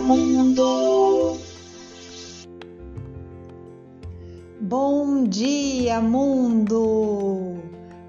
Mundo! 0.00 1.36
Bom 4.60 5.24
dia, 5.24 6.00
mundo! 6.00 7.56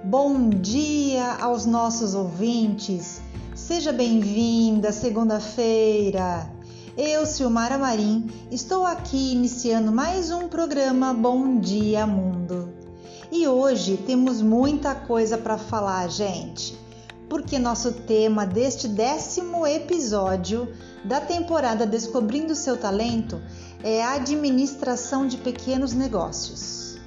Bom 0.04 0.49
dia 0.49 1.35
aos 1.41 1.66
nossos 1.66 2.16
ouvintes. 2.16 3.21
Seja 3.54 3.91
bem-vinda 3.91 4.91
segunda-feira. 4.91 6.49
Eu, 6.98 7.25
Silmara 7.25 7.77
Marim, 7.77 8.30
estou 8.52 8.86
aqui 8.86 9.34
iniciando 9.34 9.91
mais 9.91 10.31
um 10.31 10.47
programa 10.47 11.13
Bom 11.13 11.59
Dia 11.59 12.08
Mundo. 12.08 12.70
E 13.31 13.47
hoje 13.47 13.97
temos 13.97 14.41
muita 14.41 14.95
coisa 14.95 15.38
para 15.38 15.58
falar, 15.58 16.08
gente 16.09 16.81
porque 17.34 17.58
nosso 17.58 17.91
tema 17.94 18.45
deste 18.45 18.88
décimo 18.88 19.66
episódio 19.66 20.72
da 21.03 21.20
temporada 21.20 21.85
Descobrindo 21.85 22.55
Seu 22.55 22.77
Talento 22.77 23.41
é 23.84 24.03
a 24.03 24.13
administração 24.13 25.27
de 25.27 25.38
pequenos 25.38 25.94
negócios. 25.94 26.98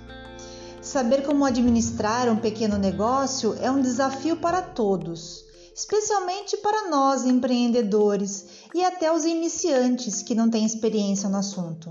Saber 0.83 1.25
como 1.25 1.45
administrar 1.45 2.29
um 2.29 2.37
pequeno 2.37 2.79
negócio 2.79 3.57
é 3.61 3.71
um 3.71 3.81
desafio 3.81 4.37
para 4.37 4.63
todos, 4.63 5.45
especialmente 5.75 6.57
para 6.59 6.89
nós 6.89 7.25
empreendedores 7.25 8.47
e 8.75 8.85
até 8.85 9.13
os 9.13 9.25
iniciantes 9.25 10.23
que 10.23 10.35
não 10.35 10.49
têm 10.49 10.65
experiência 10.65 11.29
no 11.29 11.39
assunto. 11.39 11.91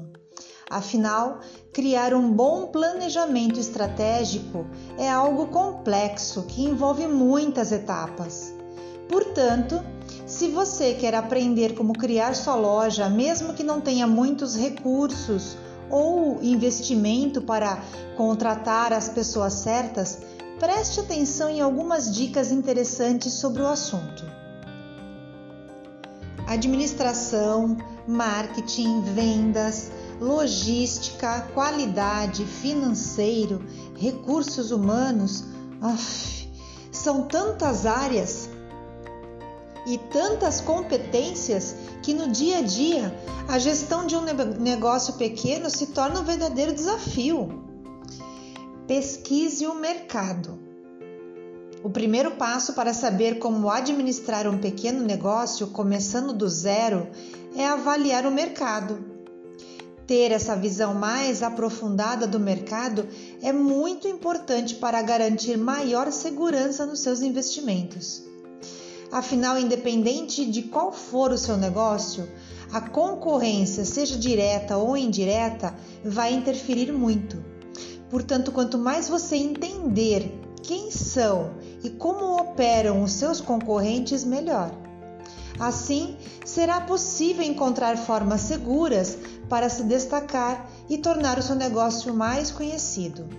Afinal, 0.69 1.39
criar 1.73 2.13
um 2.13 2.31
bom 2.31 2.67
planejamento 2.67 3.59
estratégico 3.59 4.65
é 4.97 5.09
algo 5.09 5.47
complexo 5.47 6.43
que 6.43 6.63
envolve 6.63 7.05
muitas 7.05 7.71
etapas. 7.71 8.53
Portanto, 9.07 9.79
se 10.35 10.49
você 10.49 10.93
quer 10.93 11.15
aprender 11.15 11.75
como 11.75 11.93
criar 11.93 12.35
sua 12.35 12.55
loja, 12.55 13.07
mesmo 13.07 13.53
que 13.53 13.63
não 13.63 13.79
tenha 13.79 14.05
muitos 14.05 14.53
recursos 14.53 15.55
ou 15.89 16.43
investimento 16.43 17.41
para 17.41 17.81
contratar 18.17 18.91
as 18.91 19.07
pessoas 19.07 19.53
certas, 19.53 20.19
preste 20.59 20.99
atenção 20.99 21.49
em 21.49 21.61
algumas 21.61 22.13
dicas 22.13 22.51
interessantes 22.51 23.31
sobre 23.31 23.61
o 23.61 23.67
assunto. 23.67 24.25
Administração, 26.45 27.77
marketing, 28.05 29.03
vendas, 29.03 29.89
logística, 30.19 31.47
qualidade, 31.53 32.43
financeiro, 32.43 33.65
recursos 33.95 34.71
humanos. 34.71 35.45
Uf, 35.81 36.49
são 36.91 37.23
tantas 37.23 37.85
áreas 37.85 38.49
e 39.85 39.97
tantas 39.97 40.61
competências 40.61 41.75
que 42.01 42.13
no 42.13 42.29
dia 42.29 42.59
a 42.59 42.61
dia 42.61 43.13
a 43.47 43.59
gestão 43.59 44.05
de 44.05 44.15
um 44.15 44.21
negócio 44.21 45.13
pequeno 45.13 45.69
se 45.69 45.87
torna 45.87 46.19
um 46.19 46.23
verdadeiro 46.23 46.73
desafio. 46.73 47.63
Pesquise 48.87 49.65
o 49.65 49.75
mercado. 49.75 50.59
O 51.83 51.89
primeiro 51.89 52.31
passo 52.31 52.73
para 52.73 52.93
saber 52.93 53.37
como 53.37 53.69
administrar 53.69 54.47
um 54.47 54.57
pequeno 54.57 55.05
negócio, 55.05 55.67
começando 55.67 56.33
do 56.33 56.49
zero, 56.49 57.07
é 57.55 57.65
avaliar 57.67 58.25
o 58.25 58.31
mercado. 58.31 59.05
Ter 60.07 60.31
essa 60.31 60.55
visão 60.55 60.93
mais 60.93 61.43
aprofundada 61.43 62.27
do 62.27 62.39
mercado 62.39 63.07
é 63.41 63.51
muito 63.51 64.07
importante 64.07 64.75
para 64.75 65.01
garantir 65.01 65.57
maior 65.57 66.11
segurança 66.11 66.85
nos 66.85 66.99
seus 66.99 67.21
investimentos. 67.21 68.23
Afinal, 69.15 69.57
independente 69.57 70.45
de 70.45 70.63
qual 70.63 70.91
for 70.91 71.31
o 71.31 71.37
seu 71.37 71.55
negócio, 71.55 72.27
a 72.69 72.81
concorrência, 72.81 73.85
seja 73.85 74.17
direta 74.17 74.75
ou 74.75 74.97
indireta, 74.97 75.73
vai 76.03 76.33
interferir 76.33 76.91
muito. 76.91 77.41
Portanto, 78.09 78.51
quanto 78.51 78.77
mais 78.77 79.07
você 79.07 79.37
entender 79.37 80.37
quem 80.61 80.91
são 80.91 81.51
e 81.81 81.91
como 81.91 82.35
operam 82.35 83.03
os 83.03 83.13
seus 83.13 83.39
concorrentes, 83.39 84.25
melhor. 84.25 84.69
Assim, 85.57 86.17
será 86.43 86.81
possível 86.81 87.45
encontrar 87.45 87.97
formas 87.97 88.41
seguras 88.41 89.17
para 89.47 89.69
se 89.69 89.83
destacar 89.83 90.69
e 90.89 90.97
tornar 90.97 91.39
o 91.39 91.41
seu 91.41 91.55
negócio 91.55 92.13
mais 92.13 92.51
conhecido. 92.51 93.29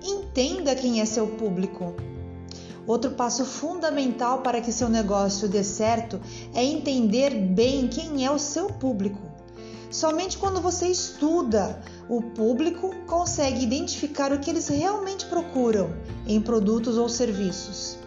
Entenda 0.00 0.72
quem 0.76 1.00
é 1.00 1.04
seu 1.04 1.26
público. 1.26 1.96
Outro 2.86 3.12
passo 3.12 3.44
fundamental 3.44 4.42
para 4.42 4.60
que 4.60 4.72
seu 4.72 4.88
negócio 4.88 5.48
dê 5.48 5.62
certo 5.62 6.20
é 6.54 6.64
entender 6.64 7.30
bem 7.30 7.88
quem 7.88 8.24
é 8.24 8.30
o 8.30 8.38
seu 8.38 8.68
público. 8.68 9.20
Somente 9.90 10.38
quando 10.38 10.60
você 10.60 10.86
estuda 10.86 11.82
o 12.08 12.22
público 12.22 12.94
consegue 13.06 13.62
identificar 13.62 14.32
o 14.32 14.38
que 14.38 14.50
eles 14.50 14.68
realmente 14.68 15.26
procuram 15.26 15.90
em 16.26 16.40
produtos 16.40 16.96
ou 16.96 17.08
serviços. 17.08 17.98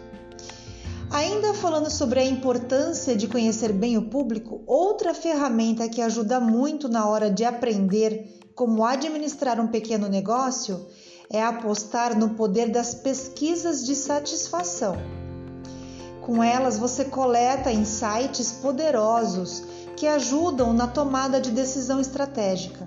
Ainda 1.10 1.54
falando 1.54 1.90
sobre 1.90 2.20
a 2.20 2.24
importância 2.24 3.14
de 3.14 3.28
conhecer 3.28 3.72
bem 3.72 3.96
o 3.96 4.08
público, 4.08 4.62
outra 4.66 5.14
ferramenta 5.14 5.88
que 5.88 6.00
ajuda 6.00 6.40
muito 6.40 6.88
na 6.88 7.06
hora 7.06 7.30
de 7.30 7.44
aprender 7.44 8.40
como 8.54 8.84
administrar 8.84 9.60
um 9.60 9.68
pequeno 9.68 10.08
negócio 10.08 10.86
é 11.30 11.42
apostar 11.42 12.16
no 12.16 12.30
poder 12.30 12.70
das 12.70 12.94
pesquisas 12.94 13.84
de 13.84 13.94
satisfação. 13.94 14.96
Com 16.20 16.42
elas, 16.42 16.78
você 16.78 17.04
coleta 17.04 17.70
insights 17.70 18.52
poderosos 18.52 19.62
que 19.96 20.06
ajudam 20.06 20.72
na 20.72 20.86
tomada 20.86 21.40
de 21.40 21.50
decisão 21.50 22.00
estratégica. 22.00 22.84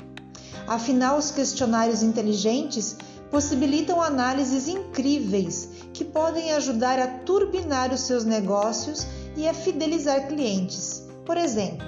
Afinal, 0.68 1.18
os 1.18 1.32
questionários 1.32 2.04
inteligentes 2.04 2.96
possibilitam 3.30 4.02
análises 4.02 4.68
incríveis 4.68 5.70
que 5.94 6.04
podem 6.04 6.52
ajudar 6.54 7.00
a 7.00 7.08
turbinar 7.08 7.94
os 7.94 8.02
seus 8.02 8.24
negócios 8.24 9.06
e 9.36 9.48
a 9.48 9.54
fidelizar 9.54 10.28
clientes. 10.28 11.04
Por 11.26 11.38
exemplo, 11.38 11.88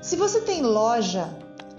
se 0.00 0.16
você 0.16 0.40
tem 0.40 0.62
loja, 0.62 1.28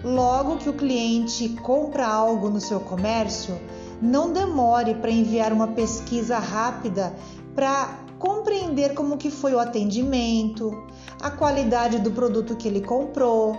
logo 0.04 0.58
que 0.58 0.68
o 0.68 0.74
cliente 0.74 1.48
compra 1.62 2.06
algo 2.06 2.48
no 2.48 2.60
seu 2.60 2.80
comércio, 2.80 3.58
não 4.02 4.32
demore 4.32 4.96
para 4.96 5.12
enviar 5.12 5.52
uma 5.52 5.68
pesquisa 5.68 6.38
rápida 6.38 7.14
para 7.54 8.00
compreender 8.18 8.94
como 8.94 9.16
que 9.16 9.30
foi 9.30 9.54
o 9.54 9.60
atendimento, 9.60 10.72
a 11.20 11.30
qualidade 11.30 12.00
do 12.00 12.10
produto 12.10 12.56
que 12.56 12.66
ele 12.66 12.80
comprou, 12.80 13.56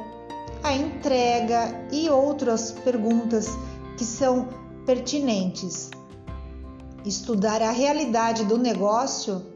a 0.62 0.74
entrega 0.74 1.88
e 1.92 2.10
outras 2.10 2.72
perguntas 2.72 3.48
que 3.98 4.04
são 4.04 4.50
pertinentes. 4.86 5.90
Estudar 7.06 7.62
a 7.62 7.72
realidade 7.72 8.44
do 8.44 8.58
negócio 8.58 9.53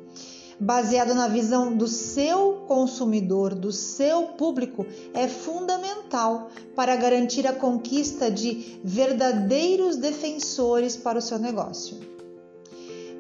baseado 0.59 1.13
na 1.13 1.28
visão 1.28 1.75
do 1.75 1.88
seu 1.88 2.63
consumidor, 2.68 3.53
do 3.53 3.72
seu 3.72 4.23
público, 4.29 4.85
é 5.13 5.28
fundamental 5.28 6.50
para 6.75 6.95
garantir 6.95 7.45
a 7.45 7.53
conquista 7.53 8.31
de 8.31 8.79
verdadeiros 8.84 9.97
defensores 9.97 10.95
para 10.95 11.19
o 11.19 11.22
seu 11.22 11.38
negócio. 11.38 12.00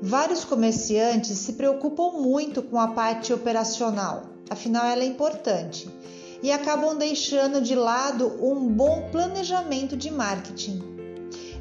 Vários 0.01 0.43
comerciantes 0.43 1.37
se 1.37 1.53
preocupam 1.53 2.11
muito 2.19 2.61
com 2.61 2.79
a 2.79 2.89
parte 2.89 3.33
operacional, 3.33 4.23
afinal 4.49 4.85
ela 4.85 5.01
é 5.01 5.07
importante, 5.07 5.89
e 6.41 6.51
acabam 6.51 6.95
deixando 6.95 7.61
de 7.61 7.75
lado 7.75 8.31
um 8.39 8.67
bom 8.67 9.09
planejamento 9.11 9.97
de 9.97 10.11
marketing. 10.11 10.96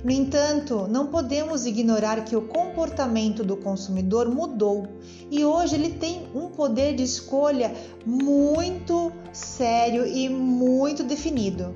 No 0.07 0.13
entanto, 0.13 0.87
não 0.89 1.09
podemos 1.09 1.67
ignorar 1.67 2.25
que 2.25 2.37
o 2.37 2.43
comportamento 2.43 3.43
do 3.43 3.57
consumidor 3.57 4.29
mudou 4.29 4.87
e 5.29 5.45
hoje 5.45 5.75
ele 5.75 5.95
tem 5.95 6.29
um 6.33 6.49
poder 6.49 6.95
de 6.95 7.03
escolha 7.03 7.75
muito 8.07 9.11
sério 9.33 10.07
e 10.07 10.29
muito 10.29 11.03
definido. 11.03 11.75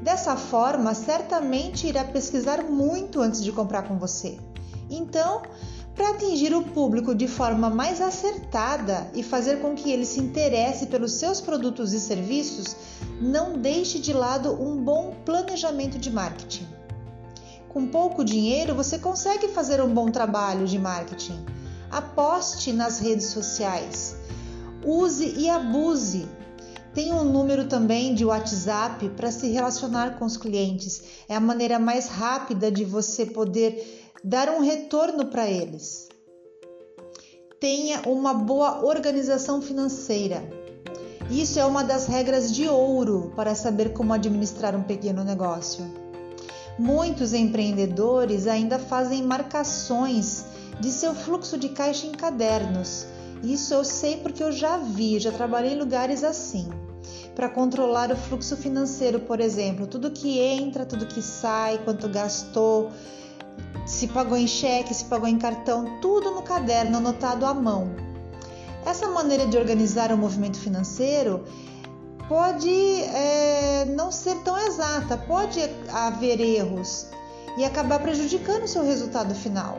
Dessa 0.00 0.36
forma, 0.36 0.94
certamente 0.94 1.86
irá 1.86 2.02
pesquisar 2.02 2.62
muito 2.62 3.20
antes 3.20 3.44
de 3.44 3.52
comprar 3.52 3.82
com 3.82 3.98
você. 3.98 4.38
Então, 4.88 5.42
para 5.94 6.12
atingir 6.12 6.54
o 6.54 6.62
público 6.62 7.14
de 7.14 7.28
forma 7.28 7.68
mais 7.68 8.00
acertada 8.00 9.10
e 9.14 9.22
fazer 9.22 9.60
com 9.60 9.74
que 9.74 9.92
ele 9.92 10.06
se 10.06 10.18
interesse 10.18 10.86
pelos 10.86 11.12
seus 11.12 11.42
produtos 11.42 11.92
e 11.92 12.00
serviços, 12.00 12.74
não 13.20 13.58
deixe 13.58 13.98
de 13.98 14.14
lado 14.14 14.50
um 14.50 14.82
bom 14.82 15.14
planejamento 15.26 15.98
de 15.98 16.10
marketing. 16.10 16.79
Com 17.70 17.86
pouco 17.86 18.24
dinheiro, 18.24 18.74
você 18.74 18.98
consegue 18.98 19.46
fazer 19.46 19.80
um 19.80 19.94
bom 19.94 20.10
trabalho 20.10 20.66
de 20.66 20.76
marketing. 20.76 21.38
Aposte 21.88 22.72
nas 22.72 22.98
redes 22.98 23.26
sociais. 23.26 24.16
Use 24.84 25.34
e 25.38 25.48
abuse. 25.48 26.28
Tem 26.92 27.12
um 27.12 27.22
número 27.22 27.68
também 27.68 28.12
de 28.12 28.24
WhatsApp 28.24 29.08
para 29.10 29.30
se 29.30 29.46
relacionar 29.52 30.18
com 30.18 30.24
os 30.24 30.36
clientes. 30.36 31.00
É 31.28 31.36
a 31.36 31.40
maneira 31.40 31.78
mais 31.78 32.08
rápida 32.08 32.72
de 32.72 32.84
você 32.84 33.24
poder 33.24 34.12
dar 34.24 34.48
um 34.48 34.60
retorno 34.60 35.26
para 35.26 35.48
eles. 35.48 36.08
Tenha 37.60 38.00
uma 38.04 38.34
boa 38.34 38.84
organização 38.84 39.62
financeira. 39.62 40.42
Isso 41.30 41.60
é 41.60 41.64
uma 41.64 41.84
das 41.84 42.08
regras 42.08 42.52
de 42.52 42.66
ouro 42.66 43.32
para 43.36 43.54
saber 43.54 43.92
como 43.92 44.12
administrar 44.12 44.74
um 44.74 44.82
pequeno 44.82 45.22
negócio. 45.22 45.99
Muitos 46.78 47.32
empreendedores 47.32 48.46
ainda 48.46 48.78
fazem 48.78 49.22
marcações 49.22 50.44
de 50.80 50.90
seu 50.90 51.14
fluxo 51.14 51.58
de 51.58 51.68
caixa 51.68 52.06
em 52.06 52.12
cadernos. 52.12 53.06
Isso 53.42 53.74
eu 53.74 53.84
sei 53.84 54.16
porque 54.18 54.42
eu 54.42 54.52
já 54.52 54.76
vi, 54.78 55.18
já 55.18 55.32
trabalhei 55.32 55.74
em 55.74 55.78
lugares 55.78 56.24
assim. 56.24 56.68
Para 57.34 57.48
controlar 57.48 58.10
o 58.10 58.16
fluxo 58.16 58.56
financeiro, 58.56 59.20
por 59.20 59.40
exemplo, 59.40 59.86
tudo 59.86 60.10
que 60.10 60.38
entra, 60.38 60.84
tudo 60.84 61.06
que 61.06 61.22
sai, 61.22 61.78
quanto 61.78 62.08
gastou, 62.08 62.90
se 63.86 64.08
pagou 64.08 64.36
em 64.36 64.46
cheque, 64.46 64.92
se 64.92 65.04
pagou 65.04 65.28
em 65.28 65.38
cartão, 65.38 66.00
tudo 66.00 66.30
no 66.30 66.42
caderno 66.42 66.98
anotado 66.98 67.46
à 67.46 67.54
mão. 67.54 67.90
Essa 68.84 69.08
maneira 69.08 69.46
de 69.46 69.56
organizar 69.56 70.12
o 70.12 70.18
movimento 70.18 70.58
financeiro 70.58 71.44
pode 72.30 72.70
é, 72.70 73.86
não 73.86 74.12
ser 74.12 74.36
tão 74.44 74.56
exata, 74.56 75.16
pode 75.16 75.58
haver 75.88 76.40
erros 76.40 77.08
e 77.58 77.64
acabar 77.64 77.98
prejudicando 77.98 78.62
o 78.62 78.68
seu 78.68 78.84
resultado 78.84 79.34
final. 79.34 79.78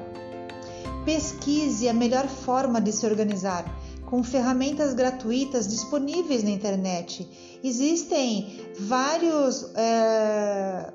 Pesquise 1.06 1.88
a 1.88 1.94
melhor 1.94 2.28
forma 2.28 2.82
de 2.82 2.92
se 2.92 3.06
organizar 3.06 3.64
com 4.06 4.22
ferramentas 4.22 4.94
gratuitas 4.94 5.66
disponíveis 5.66 6.44
na 6.44 6.50
internet. 6.50 7.26
Existem 7.64 8.60
vários 8.78 9.72
é, 9.74 10.92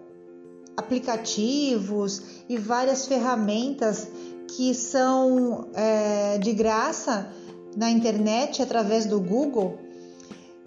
aplicativos 0.76 2.20
e 2.50 2.58
várias 2.58 3.06
ferramentas 3.06 4.06
que 4.54 4.74
são 4.74 5.68
é, 5.72 6.36
de 6.36 6.52
graça 6.52 7.32
na 7.74 7.90
internet 7.90 8.60
através 8.60 9.06
do 9.06 9.18
Google 9.18 9.85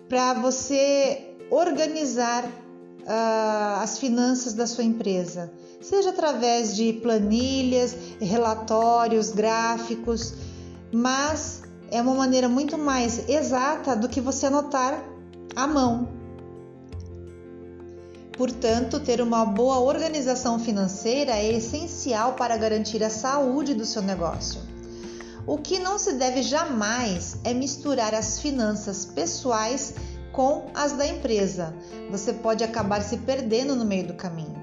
para 0.09 0.33
você 0.33 1.35
organizar 1.51 2.43
uh, 2.43 3.81
as 3.81 3.99
finanças 3.99 4.53
da 4.53 4.65
sua 4.65 4.83
empresa, 4.83 5.51
seja 5.79 6.09
através 6.09 6.75
de 6.75 6.93
planilhas, 6.93 7.95
relatórios, 8.19 9.29
gráficos, 9.29 10.33
mas 10.91 11.61
é 11.91 12.01
uma 12.01 12.15
maneira 12.15 12.49
muito 12.49 12.77
mais 12.77 13.29
exata 13.29 13.95
do 13.95 14.09
que 14.09 14.19
você 14.19 14.47
anotar 14.47 15.03
à 15.55 15.67
mão. 15.67 16.09
Portanto, 18.35 18.99
ter 18.99 19.21
uma 19.21 19.45
boa 19.45 19.79
organização 19.79 20.57
financeira 20.57 21.33
é 21.33 21.51
essencial 21.51 22.33
para 22.33 22.55
garantir 22.57 23.03
a 23.03 23.09
saúde 23.09 23.73
do 23.73 23.85
seu 23.85 24.01
negócio. 24.01 24.68
O 25.47 25.57
que 25.57 25.79
não 25.79 25.97
se 25.97 26.13
deve 26.13 26.43
jamais 26.43 27.37
é 27.43 27.53
misturar 27.53 28.13
as 28.13 28.39
finanças 28.39 29.05
pessoais 29.05 29.95
com 30.31 30.69
as 30.73 30.93
da 30.93 31.07
empresa. 31.07 31.73
Você 32.11 32.33
pode 32.33 32.63
acabar 32.63 33.01
se 33.01 33.17
perdendo 33.17 33.75
no 33.75 33.85
meio 33.85 34.07
do 34.07 34.13
caminho. 34.13 34.59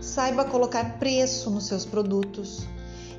Saiba 0.00 0.44
colocar 0.44 0.98
preço 0.98 1.50
nos 1.50 1.66
seus 1.66 1.84
produtos 1.84 2.66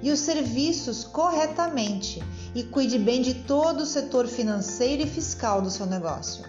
e 0.01 0.11
os 0.11 0.19
serviços 0.19 1.03
corretamente 1.03 2.21
e 2.53 2.63
cuide 2.63 2.99
bem 2.99 3.21
de 3.21 3.33
todo 3.33 3.81
o 3.81 3.85
setor 3.85 4.27
financeiro 4.27 5.01
e 5.01 5.07
fiscal 5.07 5.61
do 5.61 5.71
seu 5.71 5.85
negócio. 5.85 6.45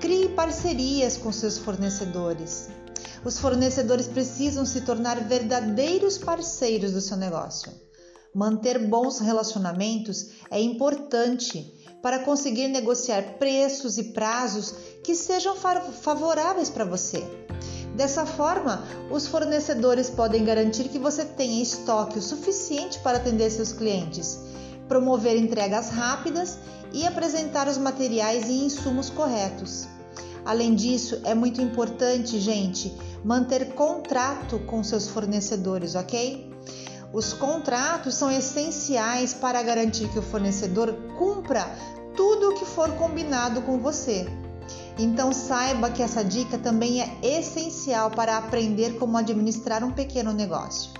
Crie 0.00 0.28
parcerias 0.28 1.16
com 1.16 1.32
seus 1.32 1.58
fornecedores. 1.58 2.68
Os 3.24 3.38
fornecedores 3.38 4.06
precisam 4.06 4.64
se 4.64 4.82
tornar 4.82 5.20
verdadeiros 5.24 6.16
parceiros 6.16 6.92
do 6.92 7.00
seu 7.00 7.16
negócio. 7.16 7.87
Manter 8.38 8.78
bons 8.86 9.18
relacionamentos 9.18 10.28
é 10.48 10.60
importante 10.60 11.74
para 12.00 12.20
conseguir 12.20 12.68
negociar 12.68 13.36
preços 13.36 13.98
e 13.98 14.12
prazos 14.12 14.72
que 15.02 15.12
sejam 15.16 15.56
favoráveis 15.56 16.70
para 16.70 16.84
você. 16.84 17.26
Dessa 17.96 18.24
forma, 18.24 18.84
os 19.10 19.26
fornecedores 19.26 20.08
podem 20.08 20.44
garantir 20.44 20.84
que 20.88 21.00
você 21.00 21.24
tenha 21.24 21.60
estoque 21.60 22.20
o 22.20 22.22
suficiente 22.22 23.00
para 23.00 23.18
atender 23.18 23.50
seus 23.50 23.72
clientes, 23.72 24.38
promover 24.86 25.36
entregas 25.36 25.90
rápidas 25.90 26.58
e 26.92 27.04
apresentar 27.04 27.66
os 27.66 27.76
materiais 27.76 28.48
e 28.48 28.66
insumos 28.66 29.10
corretos. 29.10 29.88
Além 30.44 30.76
disso, 30.76 31.20
é 31.24 31.34
muito 31.34 31.60
importante, 31.60 32.38
gente, 32.38 32.96
manter 33.24 33.74
contrato 33.74 34.60
com 34.60 34.84
seus 34.84 35.08
fornecedores, 35.08 35.96
ok? 35.96 36.47
Os 37.12 37.32
contratos 37.32 38.14
são 38.14 38.30
essenciais 38.30 39.32
para 39.32 39.62
garantir 39.62 40.08
que 40.08 40.18
o 40.18 40.22
fornecedor 40.22 40.92
cumpra 41.18 41.66
tudo 42.14 42.50
o 42.50 42.54
que 42.54 42.66
for 42.66 42.90
combinado 42.96 43.62
com 43.62 43.78
você. 43.78 44.26
Então 44.98 45.32
saiba 45.32 45.90
que 45.90 46.02
essa 46.02 46.22
dica 46.22 46.58
também 46.58 47.00
é 47.00 47.18
essencial 47.22 48.10
para 48.10 48.36
aprender 48.36 48.98
como 48.98 49.16
administrar 49.16 49.82
um 49.82 49.92
pequeno 49.92 50.32
negócio. 50.32 50.90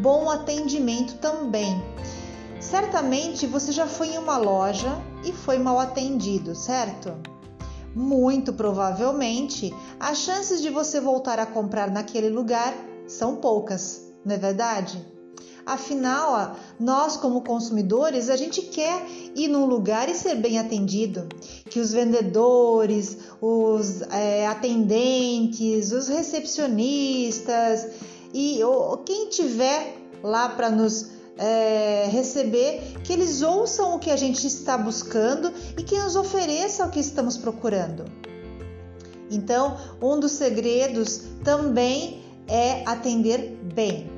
Bom 0.00 0.30
atendimento 0.30 1.16
também. 1.16 1.82
Certamente 2.60 3.46
você 3.46 3.72
já 3.72 3.86
foi 3.86 4.08
em 4.08 4.18
uma 4.18 4.36
loja 4.36 4.96
e 5.24 5.32
foi 5.32 5.58
mal 5.58 5.78
atendido, 5.80 6.54
certo? 6.54 7.12
Muito 7.94 8.52
provavelmente, 8.52 9.74
as 9.98 10.18
chances 10.18 10.62
de 10.62 10.70
você 10.70 11.00
voltar 11.00 11.38
a 11.38 11.46
comprar 11.46 11.90
naquele 11.90 12.28
lugar 12.28 12.74
são 13.06 13.36
poucas, 13.36 14.03
não 14.24 14.34
é 14.34 14.38
verdade? 14.38 15.04
Afinal, 15.66 16.56
nós 16.78 17.16
como 17.16 17.40
consumidores, 17.40 18.28
a 18.28 18.36
gente 18.36 18.60
quer 18.60 19.06
ir 19.34 19.48
num 19.48 19.64
lugar 19.64 20.10
e 20.10 20.14
ser 20.14 20.34
bem 20.34 20.58
atendido, 20.58 21.26
que 21.70 21.80
os 21.80 21.90
vendedores, 21.90 23.16
os 23.40 24.02
é, 24.02 24.46
atendentes, 24.46 25.90
os 25.90 26.08
recepcionistas 26.08 27.86
e 28.34 28.62
ou, 28.62 28.98
quem 28.98 29.30
tiver 29.30 29.96
lá 30.22 30.50
para 30.50 30.68
nos 30.68 31.08
é, 31.38 32.08
receber, 32.10 32.98
que 33.02 33.12
eles 33.12 33.40
ouçam 33.40 33.94
o 33.94 33.98
que 33.98 34.10
a 34.10 34.16
gente 34.16 34.46
está 34.46 34.76
buscando 34.76 35.50
e 35.78 35.82
que 35.82 35.98
nos 35.98 36.14
ofereça 36.14 36.84
o 36.84 36.90
que 36.90 37.00
estamos 37.00 37.38
procurando. 37.38 38.04
Então, 39.30 39.78
um 40.00 40.20
dos 40.20 40.32
segredos 40.32 41.22
também 41.42 42.22
é 42.46 42.82
atender 42.86 43.58
bem. 43.74 44.13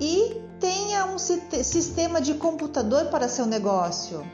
E 0.00 0.40
tenha 0.58 1.04
um 1.06 1.18
sistema 1.18 2.20
de 2.20 2.34
computador 2.34 3.06
para 3.06 3.28
seu 3.28 3.44
negócio. 3.44 4.26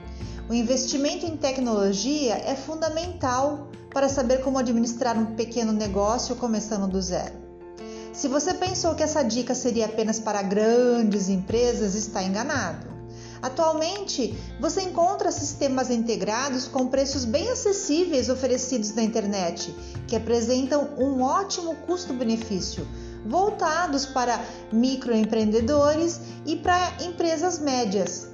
O 0.49 0.55
investimento 0.55 1.27
em 1.27 1.37
tecnologia 1.37 2.35
é 2.37 2.55
fundamental 2.55 3.69
para 3.93 4.09
saber 4.09 4.43
como 4.43 4.59
administrar 4.59 5.19
um 5.19 5.35
pequeno 5.35 5.73
negócio 5.73 6.37
começando 6.37 6.89
do 6.89 7.03
zero. 7.03 7.35
Se 8.13 8.29
você 8.29 8.55
pensou 8.55 8.95
que 8.95 9.03
essa 9.03 9.23
dica 9.23 9.55
seria 9.55 9.87
apenas 9.87 10.21
para 10.21 10.41
grandes 10.41 11.29
empresas, 11.29 11.95
está 11.95 12.23
enganado. 12.23 12.87
Atualmente, 13.43 14.39
você 14.61 14.83
encontra 14.83 15.31
sistemas 15.31 15.91
integrados 15.91 16.67
com 16.67 16.87
preços 16.87 17.25
bem 17.25 17.51
acessíveis 17.51 18.29
oferecidos 18.29 18.95
na 18.95 19.03
internet, 19.03 19.75
que 20.07 20.17
apresentam 20.17 20.91
um 20.97 21.23
ótimo 21.23 21.75
custo-benefício, 21.87 22.87
voltados 23.29 24.07
para 24.07 24.41
microempreendedores 24.73 26.21
e 26.45 26.57
para 26.57 27.03
empresas 27.03 27.59
médias. 27.59 28.29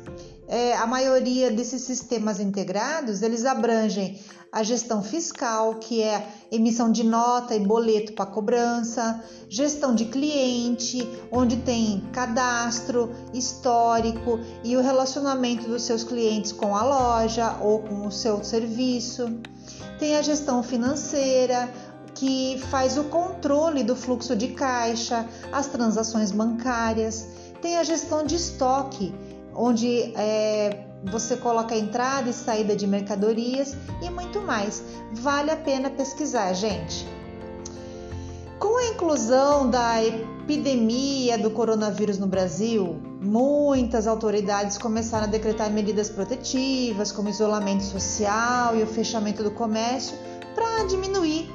É, 0.49 0.77
a 0.77 0.87
maioria 0.87 1.51
desses 1.51 1.83
sistemas 1.83 2.39
integrados 2.39 3.23
eles 3.23 3.45
abrangem 3.45 4.21
a 4.53 4.63
gestão 4.63 5.03
fiscal, 5.03 5.77
que 5.77 6.03
é 6.03 6.29
emissão 6.51 6.93
de 6.93 7.03
nota 7.03 7.55
e 7.55 7.61
boleto 7.61 8.13
para 8.13 8.27
cobrança, 8.27 9.25
gestão 9.49 9.95
de 9.95 10.05
cliente, 10.05 11.09
onde 11.31 11.57
tem 11.57 12.07
cadastro, 12.13 13.11
histórico 13.33 14.39
e 14.63 14.77
o 14.77 14.83
relacionamento 14.83 15.67
dos 15.67 15.85
seus 15.85 16.05
clientes 16.05 16.53
com 16.53 16.77
a 16.77 16.85
loja 16.85 17.57
ou 17.63 17.79
com 17.79 18.07
o 18.07 18.13
seu 18.13 18.45
serviço. 18.45 19.41
Tem 19.99 20.17
a 20.17 20.23
gestão 20.23 20.63
financeira, 20.63 21.73
que 22.23 22.57
faz 22.71 22.97
o 22.97 23.03
controle 23.03 23.83
do 23.83 23.97
fluxo 23.97 24.37
de 24.37 24.47
caixa, 24.49 25.27
as 25.51 25.67
transações 25.67 26.31
bancárias. 26.31 27.27
Tem 27.61 27.79
a 27.79 27.83
gestão 27.83 28.25
de 28.25 28.37
estoque, 28.37 29.13
onde 29.53 30.15
é, 30.15 30.85
você 31.03 31.37
coloca 31.37 31.75
a 31.75 31.79
entrada 31.79 32.31
e 32.31 32.33
saída 32.33 32.77
de 32.77 32.87
mercadorias 32.87 33.75
e 34.01 34.09
muito 34.09 34.41
mais. 34.41 34.85
Vale 35.15 35.51
a 35.51 35.57
pena 35.57 35.91
pesquisar, 35.91 36.53
gente. 36.53 37.05
Com 38.61 38.77
a 38.79 38.87
inclusão 38.91 39.69
da 39.69 40.01
epidemia 40.05 41.37
do 41.37 41.51
coronavírus 41.51 42.19
no 42.19 42.29
Brasil, 42.29 43.01
muitas 43.21 44.07
autoridades 44.07 44.79
começaram 44.79 45.25
a 45.25 45.29
decretar 45.29 45.73
medidas 45.73 46.09
protetivas, 46.09 47.11
como 47.11 47.29
isolamento 47.29 47.83
social 47.83 48.77
e 48.77 48.83
o 48.85 48.87
fechamento 48.87 49.43
do 49.43 49.51
comércio, 49.51 50.17
para 50.55 50.85
diminuir 50.85 51.51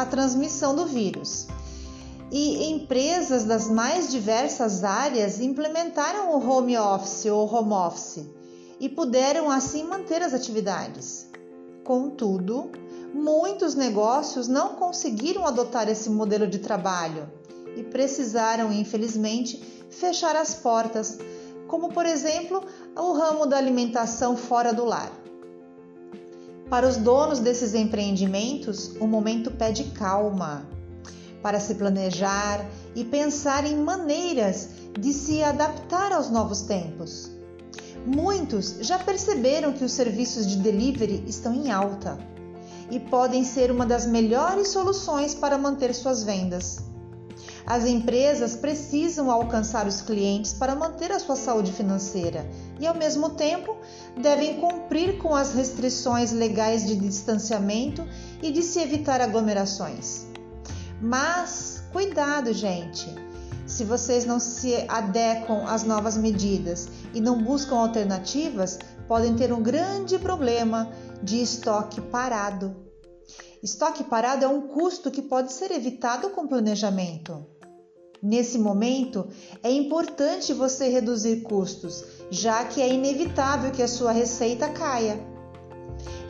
a 0.00 0.06
transmissão 0.06 0.74
do 0.74 0.86
vírus. 0.86 1.46
E 2.30 2.70
empresas 2.70 3.44
das 3.44 3.68
mais 3.68 4.10
diversas 4.10 4.82
áreas 4.84 5.38
implementaram 5.38 6.30
o 6.30 6.48
home 6.48 6.78
office 6.78 7.26
ou 7.26 7.46
home 7.46 7.74
office 7.74 8.24
e 8.80 8.88
puderam 8.88 9.50
assim 9.50 9.84
manter 9.84 10.22
as 10.22 10.32
atividades. 10.32 11.28
Contudo, 11.84 12.70
muitos 13.12 13.74
negócios 13.74 14.48
não 14.48 14.76
conseguiram 14.76 15.46
adotar 15.46 15.86
esse 15.90 16.08
modelo 16.08 16.46
de 16.46 16.60
trabalho 16.60 17.30
e 17.76 17.82
precisaram, 17.82 18.72
infelizmente, 18.72 19.62
fechar 19.90 20.34
as 20.36 20.54
portas, 20.54 21.18
como 21.68 21.90
por 21.92 22.06
exemplo 22.06 22.64
o 22.96 23.12
ramo 23.12 23.44
da 23.44 23.58
alimentação 23.58 24.38
fora 24.38 24.72
do 24.72 24.86
lar. 24.86 25.21
Para 26.72 26.88
os 26.88 26.96
donos 26.96 27.38
desses 27.38 27.74
empreendimentos, 27.74 28.92
o 28.98 29.06
momento 29.06 29.50
pede 29.50 29.84
calma 29.90 30.66
para 31.42 31.60
se 31.60 31.74
planejar 31.74 32.64
e 32.96 33.04
pensar 33.04 33.66
em 33.66 33.76
maneiras 33.76 34.70
de 34.98 35.12
se 35.12 35.42
adaptar 35.42 36.14
aos 36.14 36.30
novos 36.30 36.62
tempos. 36.62 37.30
Muitos 38.06 38.76
já 38.80 38.98
perceberam 38.98 39.74
que 39.74 39.84
os 39.84 39.92
serviços 39.92 40.46
de 40.46 40.56
delivery 40.56 41.22
estão 41.26 41.52
em 41.52 41.70
alta 41.70 42.18
e 42.90 42.98
podem 42.98 43.44
ser 43.44 43.70
uma 43.70 43.84
das 43.84 44.06
melhores 44.06 44.68
soluções 44.68 45.34
para 45.34 45.58
manter 45.58 45.94
suas 45.94 46.24
vendas. 46.24 46.78
As 47.66 47.84
empresas 47.84 48.56
precisam 48.56 49.30
alcançar 49.30 49.86
os 49.86 50.00
clientes 50.00 50.52
para 50.52 50.74
manter 50.74 51.12
a 51.12 51.20
sua 51.20 51.36
saúde 51.36 51.72
financeira 51.72 52.44
e, 52.80 52.86
ao 52.86 52.94
mesmo 52.94 53.30
tempo, 53.30 53.76
devem 54.20 54.60
cumprir 54.60 55.18
com 55.18 55.34
as 55.34 55.54
restrições 55.54 56.32
legais 56.32 56.86
de 56.86 56.96
distanciamento 56.96 58.06
e 58.42 58.50
de 58.50 58.62
se 58.62 58.80
evitar 58.80 59.20
aglomerações. 59.20 60.26
Mas 61.00 61.82
cuidado, 61.92 62.52
gente! 62.52 63.14
Se 63.64 63.84
vocês 63.84 64.26
não 64.26 64.40
se 64.40 64.74
adequam 64.88 65.64
às 65.66 65.84
novas 65.84 66.16
medidas 66.16 66.88
e 67.14 67.20
não 67.20 67.42
buscam 67.42 67.76
alternativas, 67.76 68.78
podem 69.06 69.34
ter 69.36 69.52
um 69.52 69.62
grande 69.62 70.18
problema 70.18 70.90
de 71.22 71.40
estoque 71.40 72.00
parado. 72.00 72.76
Estoque 73.62 74.02
parado 74.02 74.44
é 74.44 74.48
um 74.48 74.62
custo 74.68 75.10
que 75.10 75.22
pode 75.22 75.52
ser 75.52 75.70
evitado 75.70 76.30
com 76.30 76.48
planejamento. 76.48 77.51
Nesse 78.22 78.56
momento, 78.56 79.26
é 79.64 79.72
importante 79.72 80.52
você 80.52 80.88
reduzir 80.88 81.40
custos, 81.40 82.04
já 82.30 82.64
que 82.64 82.80
é 82.80 82.88
inevitável 82.88 83.72
que 83.72 83.82
a 83.82 83.88
sua 83.88 84.12
receita 84.12 84.68
caia. 84.68 85.20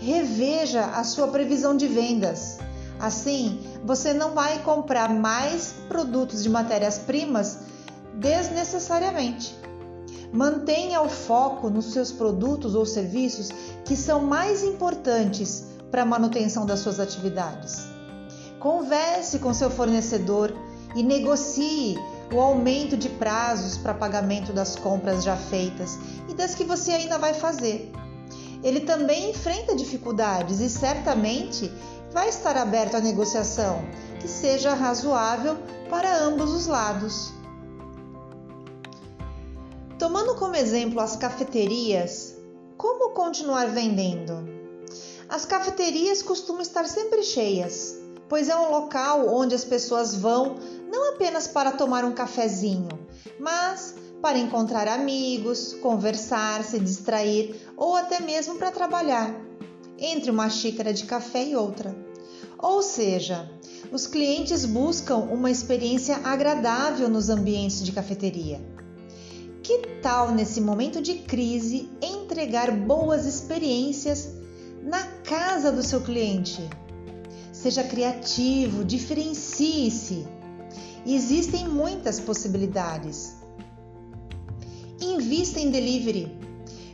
Reveja 0.01 0.87
a 0.87 1.05
sua 1.05 1.29
previsão 1.29 1.77
de 1.77 1.87
vendas. 1.87 2.57
Assim, 2.99 3.61
você 3.85 4.15
não 4.15 4.33
vai 4.33 4.63
comprar 4.63 5.13
mais 5.13 5.75
produtos 5.87 6.43
de 6.43 6.49
matérias-primas 6.49 7.59
desnecessariamente. 8.15 9.55
Mantenha 10.33 11.03
o 11.03 11.11
foco 11.11 11.69
nos 11.69 11.93
seus 11.93 12.11
produtos 12.11 12.75
ou 12.75 12.87
serviços 12.87 13.51
que 13.85 13.97
são 13.97 14.23
mais 14.23 14.63
importantes 14.63 15.67
para 15.91 16.03
a 16.03 16.07
manutenção 16.07 16.65
das 16.65 16.81
suas 16.81 16.99
atividades. 16.99 17.83
Converse 18.59 19.39
com 19.41 19.53
seu 19.53 19.71
fornecedor 19.71 20.55
e 20.95 21.03
negocie 21.03 21.97
o 22.33 22.41
aumento 22.41 22.97
de 22.97 23.09
prazos 23.09 23.77
para 23.77 23.95
pagamento 23.95 24.53
das 24.53 24.77
compras 24.77 25.23
já 25.23 25.37
feitas 25.37 25.99
e 26.29 26.35
das 26.35 26.55
que 26.55 26.65
você 26.65 26.93
ainda 26.93 27.19
vai 27.19 27.35
fazer. 27.35 27.93
Ele 28.63 28.81
também 28.81 29.31
enfrenta 29.31 29.75
dificuldades 29.75 30.61
e 30.61 30.69
certamente 30.69 31.71
vai 32.13 32.29
estar 32.29 32.57
aberto 32.57 32.97
à 32.97 33.01
negociação 33.01 33.85
que 34.21 34.29
seja 34.29 34.75
razoável 34.75 35.57
para 35.91 36.17
ambos 36.19 36.53
os 36.53 36.67
lados. 36.67 37.33
Tomando 39.99 40.35
como 40.37 40.57
exemplo 40.57 41.01
as 41.01 41.17
cafeterias, 41.17 42.37
como 42.77 43.11
continuar 43.11 43.69
vendendo? 43.69 44.49
As 45.29 45.45
cafeterias 45.45 46.23
costumam 46.23 46.63
estar 46.63 46.87
sempre 46.87 47.23
cheias, 47.23 48.01
pois 48.33 48.49
é 48.49 48.57
um 48.57 48.71
local 48.71 49.29
onde 49.29 49.55
as 49.55 49.62
pessoas 49.62 50.15
vão 50.15 50.57
não 50.91 51.11
apenas 51.11 51.47
para 51.47 51.71
tomar 51.71 52.03
um 52.03 52.15
cafezinho, 52.15 52.89
mas 53.39 53.95
para 54.23 54.39
encontrar 54.39 54.89
amigos, 54.89 55.75
conversar, 55.83 56.65
se 56.65 56.81
distrair 56.81 57.55
ou 57.77 57.95
até 57.95 58.21
mesmo 58.21 58.55
para 58.55 58.71
trabalhar, 58.71 59.39
entre 59.99 60.31
uma 60.31 60.49
xícara 60.49 60.95
de 60.95 61.05
café 61.05 61.45
e 61.45 61.55
outra. 61.55 61.95
Ou 62.59 62.83
seja, 62.83 63.51
os 63.93 64.07
clientes 64.07 64.65
buscam 64.65 65.17
uma 65.19 65.51
experiência 65.51 66.19
agradável 66.25 67.11
nos 67.11 67.29
ambientes 67.29 67.85
de 67.85 67.93
cafeteria. 67.93 68.62
Que 69.62 69.77
tal 70.01 70.31
nesse 70.31 70.59
momento 70.59 71.03
de 71.03 71.17
crise 71.17 71.87
entregar 72.01 72.71
boas 72.71 73.27
experiências 73.27 74.31
na 74.83 75.03
casa 75.23 75.71
do 75.71 75.83
seu 75.83 76.01
cliente. 76.01 76.67
Seja 77.62 77.85
criativo, 77.85 78.85
diferencie-se. 78.85 80.26
Existem 81.07 81.69
muitas 81.69 82.19
possibilidades. 82.19 83.37
Invista 85.00 85.61
em 85.61 85.71
delivery. 85.71 86.37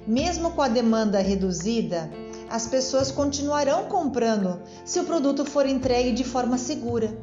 Mesmo 0.06 0.50
com 0.50 0.60
a 0.60 0.68
demanda 0.68 1.20
reduzida, 1.20 2.10
as 2.50 2.66
pessoas 2.66 3.10
continuarão 3.10 3.87
comprando 3.87 4.60
se 4.84 5.00
o 5.00 5.04
produto 5.04 5.42
for 5.46 5.64
entregue 5.64 6.12
de 6.12 6.22
forma 6.22 6.58
segura. 6.58 7.18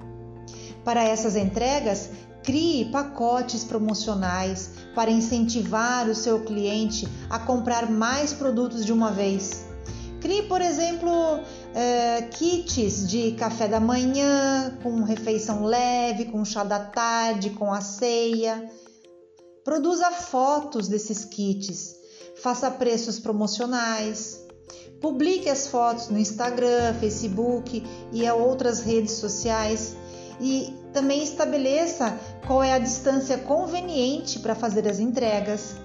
Para 0.84 1.04
essas 1.04 1.36
entregas, 1.36 2.10
crie 2.42 2.86
pacotes 2.86 3.64
promocionais 3.64 4.72
para 4.96 5.12
incentivar 5.12 6.10
o 6.10 6.16
seu 6.16 6.40
cliente 6.40 7.08
a 7.30 7.38
comprar 7.38 7.92
mais 7.92 8.34
produtos 8.34 8.84
de 8.84 8.92
uma 8.92 9.12
vez. 9.12 9.66
Crie, 10.20 10.42
por 10.48 10.60
exemplo, 10.60 11.12
é, 11.76 12.22
kits 12.32 13.06
de 13.06 13.34
café 13.34 13.68
da 13.68 13.82
manhã, 13.82 14.80
com 14.82 15.04
refeição 15.04 15.66
leve, 15.66 16.26
com 16.26 16.46
chá 16.46 16.64
da 16.64 16.80
tarde, 16.80 17.50
com 17.50 17.74
a 17.74 17.82
ceia. 17.82 18.72
Produza 19.62 20.10
fotos 20.10 20.88
desses 20.88 21.26
kits, 21.26 21.94
faça 22.42 22.72
preços 22.72 23.20
promocionais. 23.20 24.42
Publique 25.02 25.50
as 25.50 25.68
fotos 25.68 26.08
no 26.08 26.18
Instagram, 26.18 26.94
Facebook 26.98 27.84
e 28.14 28.32
outras 28.32 28.80
redes 28.80 29.16
sociais 29.16 29.98
e 30.40 30.74
também 30.94 31.22
estabeleça 31.22 32.18
qual 32.48 32.64
é 32.64 32.74
a 32.74 32.80
distância 32.80 33.38
conveniente 33.38 34.40
para 34.40 34.56
fazer 34.56 34.88
as 34.88 35.00
entregas. 35.00 35.76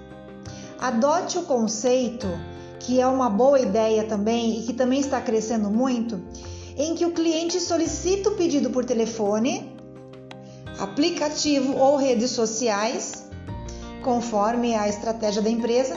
Adote 0.79 1.37
o 1.37 1.43
conceito 1.43 2.29
que 2.81 3.01
é 3.01 3.07
uma 3.07 3.29
boa 3.29 3.61
ideia 3.61 4.05
também 4.05 4.59
e 4.59 4.63
que 4.63 4.73
também 4.73 5.01
está 5.01 5.21
crescendo 5.21 5.71
muito, 5.71 6.21
em 6.77 6.95
que 6.95 7.05
o 7.05 7.13
cliente 7.13 7.61
solicita 7.61 8.31
o 8.31 8.37
pedido 8.37 8.71
por 8.71 8.85
telefone, 8.85 9.77
aplicativo 10.79 11.77
ou 11.77 11.97
redes 11.97 12.31
sociais, 12.31 13.29
conforme 14.03 14.75
a 14.75 14.89
estratégia 14.89 15.43
da 15.43 15.51
empresa, 15.51 15.95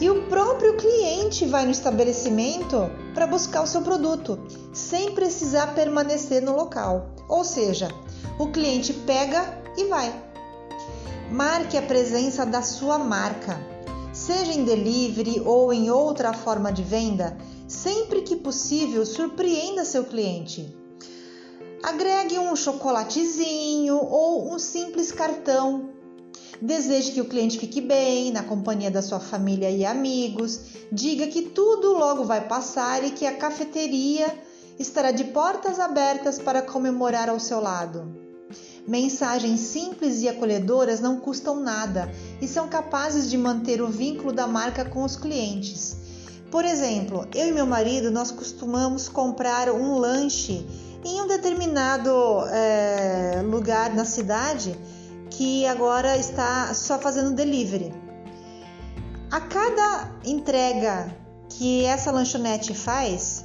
e 0.00 0.08
o 0.08 0.22
próprio 0.28 0.76
cliente 0.76 1.44
vai 1.44 1.64
no 1.64 1.72
estabelecimento 1.72 2.88
para 3.12 3.26
buscar 3.26 3.62
o 3.62 3.66
seu 3.66 3.82
produto, 3.82 4.38
sem 4.72 5.12
precisar 5.14 5.74
permanecer 5.74 6.40
no 6.40 6.54
local. 6.54 7.10
Ou 7.28 7.44
seja, 7.44 7.88
o 8.38 8.46
cliente 8.46 8.92
pega 8.92 9.62
e 9.76 9.84
vai. 9.86 10.14
Marque 11.30 11.76
a 11.76 11.82
presença 11.82 12.46
da 12.46 12.62
sua 12.62 12.98
marca 12.98 13.69
seja 14.30 14.52
em 14.52 14.62
delivery 14.62 15.42
ou 15.44 15.72
em 15.72 15.90
outra 15.90 16.32
forma 16.32 16.72
de 16.72 16.84
venda, 16.84 17.36
sempre 17.66 18.22
que 18.22 18.36
possível, 18.36 19.04
surpreenda 19.04 19.84
seu 19.84 20.04
cliente. 20.04 20.72
Agregue 21.82 22.38
um 22.38 22.54
chocolatezinho 22.54 23.96
ou 23.96 24.54
um 24.54 24.56
simples 24.56 25.10
cartão. 25.10 25.90
Deseje 26.62 27.10
que 27.10 27.20
o 27.20 27.24
cliente 27.24 27.58
fique 27.58 27.80
bem, 27.80 28.30
na 28.30 28.44
companhia 28.44 28.90
da 28.90 29.02
sua 29.02 29.18
família 29.18 29.68
e 29.68 29.84
amigos. 29.84 30.60
Diga 30.92 31.26
que 31.26 31.42
tudo 31.42 31.92
logo 31.92 32.22
vai 32.22 32.46
passar 32.46 33.02
e 33.02 33.10
que 33.10 33.26
a 33.26 33.36
cafeteria 33.36 34.32
estará 34.78 35.10
de 35.10 35.24
portas 35.24 35.80
abertas 35.80 36.38
para 36.38 36.62
comemorar 36.62 37.28
ao 37.28 37.40
seu 37.40 37.60
lado. 37.60 38.19
Mensagens 38.86 39.60
simples 39.60 40.22
e 40.22 40.28
acolhedoras 40.28 41.00
não 41.00 41.20
custam 41.20 41.60
nada 41.60 42.10
e 42.40 42.48
são 42.48 42.68
capazes 42.68 43.30
de 43.30 43.36
manter 43.36 43.80
o 43.82 43.88
vínculo 43.88 44.32
da 44.32 44.46
marca 44.46 44.84
com 44.84 45.04
os 45.04 45.16
clientes. 45.16 45.96
Por 46.50 46.64
exemplo, 46.64 47.28
eu 47.34 47.48
e 47.48 47.52
meu 47.52 47.66
marido 47.66 48.10
nós 48.10 48.30
costumamos 48.30 49.08
comprar 49.08 49.70
um 49.70 49.96
lanche 49.98 50.66
em 51.04 51.20
um 51.20 51.26
determinado 51.26 52.10
é, 52.48 53.42
lugar 53.44 53.94
na 53.94 54.04
cidade 54.04 54.76
que 55.30 55.64
agora 55.66 56.16
está 56.16 56.74
só 56.74 56.98
fazendo 56.98 57.32
delivery. 57.32 57.92
A 59.30 59.40
cada 59.40 60.10
entrega 60.24 61.14
que 61.48 61.84
essa 61.84 62.10
lanchonete 62.10 62.74
faz, 62.74 63.44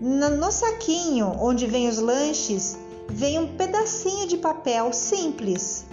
no 0.00 0.50
saquinho 0.50 1.36
onde 1.38 1.66
vem 1.66 1.88
os 1.88 1.98
lanches, 1.98 2.78
vem 3.08 3.38
um 3.38 3.56
pedacinho 3.56 4.26
de 4.26 4.36
papel 4.36 4.92
simples, 4.92 5.86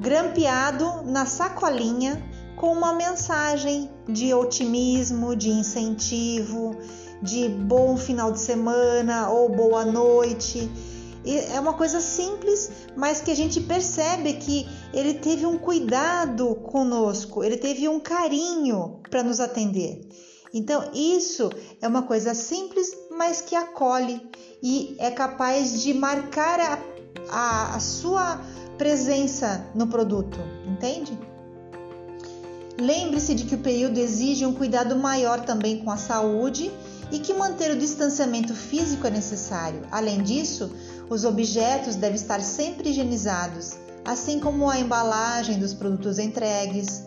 grampeado 0.00 1.02
na 1.04 1.26
sacolinha 1.26 2.22
com 2.30 2.36
com 2.56 2.72
uma 2.72 2.94
mensagem 2.94 3.90
de 4.08 4.32
otimismo, 4.32 5.36
de 5.36 5.50
incentivo, 5.50 6.74
de 7.22 7.48
bom 7.48 7.96
final 7.96 8.32
de 8.32 8.40
semana 8.40 9.30
ou 9.30 9.48
boa 9.50 9.84
noite. 9.84 10.68
E 11.24 11.36
é 11.36 11.60
uma 11.60 11.74
coisa 11.74 12.00
simples, 12.00 12.70
mas 12.96 13.20
que 13.20 13.30
a 13.30 13.36
gente 13.36 13.60
percebe 13.60 14.34
que 14.34 14.66
ele 14.94 15.14
teve 15.14 15.44
um 15.44 15.58
cuidado 15.58 16.54
conosco, 16.56 17.44
ele 17.44 17.56
teve 17.56 17.88
um 17.88 18.00
carinho 18.00 19.00
para 19.10 19.22
nos 19.22 19.38
atender. 19.38 20.08
Então, 20.56 20.90
isso 20.94 21.50
é 21.82 21.86
uma 21.86 22.04
coisa 22.04 22.32
simples, 22.32 22.90
mas 23.10 23.42
que 23.42 23.54
acolhe 23.54 24.26
e 24.62 24.96
é 24.98 25.10
capaz 25.10 25.82
de 25.82 25.92
marcar 25.92 26.58
a, 26.58 26.78
a, 27.28 27.76
a 27.76 27.78
sua 27.78 28.40
presença 28.78 29.66
no 29.74 29.86
produto, 29.86 30.38
entende? 30.66 31.12
Lembre-se 32.80 33.34
de 33.34 33.44
que 33.44 33.54
o 33.54 33.58
período 33.58 33.98
exige 33.98 34.46
um 34.46 34.54
cuidado 34.54 34.96
maior 34.96 35.44
também 35.44 35.84
com 35.84 35.90
a 35.90 35.98
saúde 35.98 36.72
e 37.12 37.18
que 37.18 37.34
manter 37.34 37.70
o 37.72 37.78
distanciamento 37.78 38.54
físico 38.54 39.06
é 39.06 39.10
necessário. 39.10 39.82
Além 39.90 40.22
disso, 40.22 40.74
os 41.10 41.26
objetos 41.26 41.96
devem 41.96 42.16
estar 42.16 42.40
sempre 42.40 42.88
higienizados, 42.88 43.74
assim 44.06 44.40
como 44.40 44.70
a 44.70 44.80
embalagem 44.80 45.58
dos 45.58 45.74
produtos 45.74 46.18
entregues. 46.18 47.02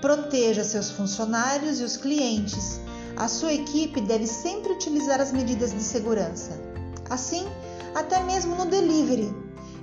Proteja 0.00 0.64
seus 0.64 0.90
funcionários 0.90 1.80
e 1.80 1.84
os 1.84 1.98
clientes. 1.98 2.80
A 3.16 3.28
sua 3.28 3.52
equipe 3.52 4.00
deve 4.00 4.26
sempre 4.26 4.72
utilizar 4.72 5.20
as 5.20 5.32
medidas 5.32 5.72
de 5.72 5.82
segurança. 5.82 6.60
Assim, 7.08 7.46
até 7.94 8.22
mesmo 8.22 8.56
no 8.56 8.66
delivery, 8.66 9.32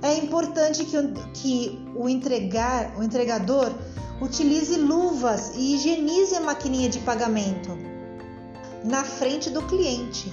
é 0.02 0.16
importante 0.16 0.84
que, 0.84 0.96
que 1.32 1.78
o, 1.94 2.08
entregar, 2.08 2.98
o 2.98 3.02
entregador 3.02 3.72
utilize 4.20 4.76
luvas 4.76 5.52
e 5.56 5.74
higienize 5.74 6.34
a 6.34 6.40
maquininha 6.40 6.88
de 6.88 6.98
pagamento 7.00 7.70
na 8.84 9.04
frente 9.04 9.48
do 9.48 9.62
cliente, 9.62 10.32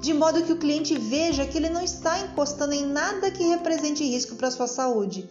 de 0.00 0.12
modo 0.12 0.42
que 0.42 0.52
o 0.52 0.58
cliente 0.58 0.96
veja 0.98 1.46
que 1.46 1.56
ele 1.56 1.70
não 1.70 1.82
está 1.82 2.20
encostando 2.20 2.74
em 2.74 2.84
nada 2.86 3.30
que 3.30 3.42
represente 3.44 4.04
risco 4.04 4.36
para 4.36 4.50
sua 4.50 4.66
saúde. 4.66 5.28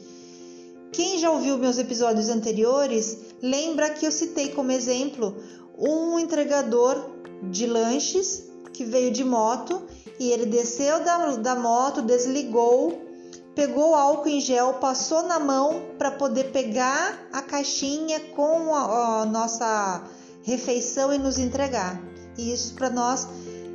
Quem 0.92 1.20
já 1.20 1.30
ouviu 1.32 1.58
meus 1.58 1.78
episódios 1.78 2.30
anteriores 2.30 3.18
lembra 3.42 3.92
que 3.92 4.06
eu 4.06 4.12
citei 4.12 4.50
como 4.50 4.72
exemplo 4.72 5.38
um 5.82 6.20
entregador 6.20 7.10
de 7.44 7.66
lanches 7.66 8.50
que 8.72 8.86
veio 8.86 9.12
de 9.12 9.24
moto 9.24 9.82
e 10.20 10.30
ele 10.30 10.46
desceu 10.46 11.04
da, 11.04 11.36
da 11.38 11.56
moto, 11.56 12.02
desligou 12.02 13.12
pegou 13.56 13.96
álcool 13.96 14.30
em 14.30 14.40
gel, 14.40 14.76
passou 14.76 15.24
na 15.24 15.40
mão 15.40 15.82
para 15.98 16.12
poder 16.12 16.52
pegar 16.52 17.28
a 17.32 17.42
caixinha 17.42 18.20
com 18.36 18.74
a, 18.74 19.22
a, 19.22 19.26
nossa 19.26 20.04
refeição 20.44 21.14
e 21.14 21.18
nos 21.18 21.38
entregar. 21.38 22.02
E 22.38 22.54
isso 22.54 22.74
para 22.74 22.90
nós 22.90 23.28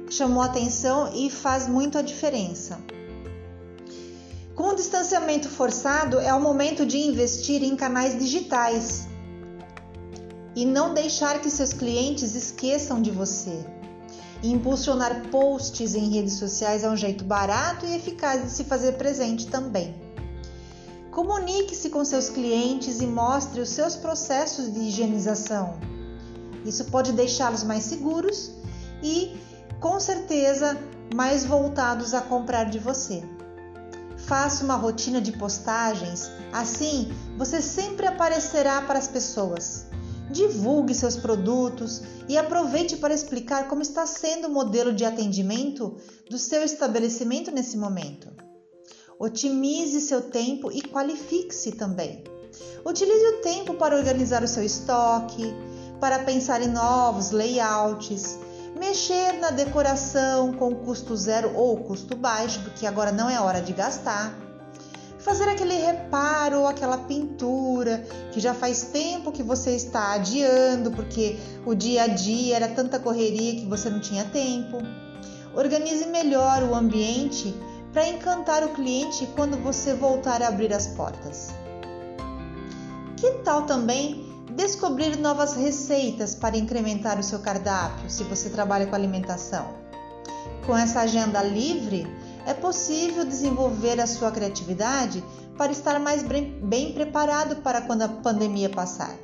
chamou 0.08 0.42
atenção 0.42 1.12
e 1.14 1.30
faz 1.30 1.68
muito 1.68 1.98
a 1.98 2.02
diferença. 2.02 2.78
Com 4.54 4.68
o 4.68 4.74
distanciamento 4.74 5.48
forçado, 5.48 6.18
é 6.18 6.32
o 6.32 6.40
momento 6.40 6.86
de 6.86 6.98
investir 6.98 7.62
em 7.62 7.76
canais 7.76 8.18
digitais 8.18 9.06
e 10.56 10.64
não 10.64 10.94
deixar 10.94 11.38
que 11.40 11.50
seus 11.50 11.74
clientes 11.74 12.34
esqueçam 12.34 13.02
de 13.02 13.10
você. 13.10 13.62
E 14.42 14.50
impulsionar 14.50 15.28
posts 15.30 15.94
em 15.94 16.08
redes 16.08 16.34
sociais 16.34 16.82
é 16.82 16.88
um 16.88 16.96
jeito 16.96 17.24
barato 17.24 17.84
e 17.84 17.94
eficaz 17.94 18.42
de 18.42 18.50
se 18.50 18.64
fazer 18.64 18.92
presente 18.92 19.48
também. 19.48 19.94
Comunique-se 21.10 21.90
com 21.90 22.04
seus 22.04 22.30
clientes 22.30 23.00
e 23.00 23.06
mostre 23.06 23.60
os 23.60 23.68
seus 23.68 23.96
processos 23.96 24.72
de 24.72 24.80
higienização. 24.80 25.74
Isso 26.64 26.86
pode 26.86 27.12
deixá-los 27.12 27.62
mais 27.62 27.84
seguros 27.84 28.50
e, 29.02 29.36
com 29.78 30.00
certeza, 30.00 30.78
mais 31.14 31.44
voltados 31.44 32.14
a 32.14 32.20
comprar 32.20 32.64
de 32.64 32.78
você. 32.78 33.22
Faça 34.16 34.64
uma 34.64 34.74
rotina 34.74 35.20
de 35.20 35.32
postagens, 35.32 36.30
assim 36.52 37.12
você 37.36 37.60
sempre 37.62 38.06
aparecerá 38.06 38.82
para 38.82 38.98
as 38.98 39.06
pessoas. 39.06 39.86
Divulgue 40.30 40.94
seus 40.94 41.16
produtos 41.16 42.02
e 42.28 42.36
aproveite 42.36 42.96
para 42.96 43.14
explicar 43.14 43.68
como 43.68 43.82
está 43.82 44.06
sendo 44.06 44.48
o 44.48 44.50
modelo 44.50 44.92
de 44.92 45.04
atendimento 45.04 45.96
do 46.28 46.38
seu 46.38 46.62
estabelecimento 46.62 47.50
nesse 47.50 47.76
momento. 47.76 48.28
Otimize 49.18 50.00
seu 50.00 50.22
tempo 50.22 50.70
e 50.70 50.82
qualifique-se 50.82 51.72
também. 51.72 52.24
Utilize 52.84 53.26
o 53.26 53.40
tempo 53.40 53.74
para 53.74 53.96
organizar 53.96 54.42
o 54.42 54.48
seu 54.48 54.62
estoque, 54.62 55.54
para 56.00 56.20
pensar 56.20 56.60
em 56.60 56.68
novos 56.68 57.30
layouts, 57.30 58.38
mexer 58.78 59.32
na 59.40 59.50
decoração 59.50 60.52
com 60.52 60.74
custo 60.74 61.16
zero 61.16 61.56
ou 61.56 61.78
custo 61.78 62.16
baixo, 62.16 62.60
porque 62.62 62.86
agora 62.86 63.10
não 63.10 63.30
é 63.30 63.40
hora 63.40 63.62
de 63.62 63.72
gastar 63.72 64.45
fazer 65.26 65.48
aquele 65.48 65.74
reparo 65.74 66.60
ou 66.60 66.66
aquela 66.68 66.98
pintura 66.98 67.98
que 68.30 68.38
já 68.38 68.54
faz 68.54 68.82
tempo 68.92 69.32
que 69.32 69.42
você 69.42 69.72
está 69.72 70.12
adiando 70.12 70.92
porque 70.92 71.36
o 71.66 71.74
dia 71.74 72.04
a 72.04 72.06
dia 72.06 72.54
era 72.54 72.68
tanta 72.68 73.00
correria 73.00 73.56
que 73.56 73.66
você 73.66 73.90
não 73.90 73.98
tinha 73.98 74.24
tempo. 74.26 74.78
Organize 75.52 76.06
melhor 76.06 76.62
o 76.62 76.76
ambiente 76.76 77.52
para 77.92 78.06
encantar 78.08 78.62
o 78.62 78.68
cliente 78.68 79.28
quando 79.34 79.56
você 79.56 79.94
voltar 79.94 80.40
a 80.42 80.46
abrir 80.46 80.72
as 80.72 80.86
portas. 80.86 81.48
Que 83.16 83.32
tal 83.42 83.62
também 83.62 84.32
descobrir 84.54 85.16
novas 85.16 85.56
receitas 85.56 86.36
para 86.36 86.56
incrementar 86.56 87.18
o 87.18 87.24
seu 87.24 87.40
cardápio 87.40 88.08
se 88.08 88.22
você 88.22 88.48
trabalha 88.48 88.86
com 88.86 88.94
alimentação? 88.94 89.74
Com 90.64 90.76
essa 90.76 91.00
agenda 91.00 91.42
livre, 91.42 92.06
é 92.46 92.54
possível 92.54 93.24
desenvolver 93.24 94.00
a 94.00 94.06
sua 94.06 94.30
criatividade 94.30 95.22
para 95.58 95.72
estar 95.72 95.98
mais 95.98 96.22
bem 96.22 96.92
preparado 96.92 97.56
para 97.56 97.80
quando 97.80 98.02
a 98.02 98.08
pandemia 98.08 98.70
passar. 98.70 99.16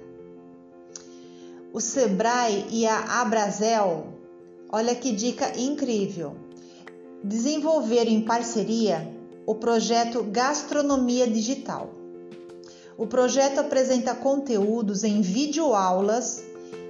O 1.72 1.80
Sebrae 1.80 2.66
e 2.68 2.86
a 2.86 3.20
Abrazel, 3.20 4.08
olha 4.70 4.94
que 4.94 5.12
dica 5.12 5.56
incrível! 5.56 6.36
Desenvolveram 7.22 8.10
em 8.10 8.22
parceria 8.22 9.08
o 9.46 9.54
projeto 9.54 10.24
Gastronomia 10.24 11.26
Digital. 11.28 11.90
O 12.98 13.06
projeto 13.06 13.60
apresenta 13.60 14.14
conteúdos 14.14 15.04
em 15.04 15.20
videoaulas 15.20 16.42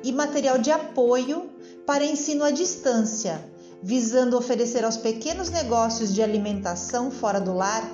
e 0.02 0.10
material 0.10 0.58
de 0.58 0.70
apoio 0.70 1.50
para 1.86 2.04
ensino 2.04 2.42
à 2.42 2.50
distância 2.50 3.51
visando 3.82 4.38
oferecer 4.38 4.84
aos 4.84 4.96
pequenos 4.96 5.50
negócios 5.50 6.14
de 6.14 6.22
alimentação 6.22 7.10
fora 7.10 7.40
do 7.40 7.52
lar 7.52 7.90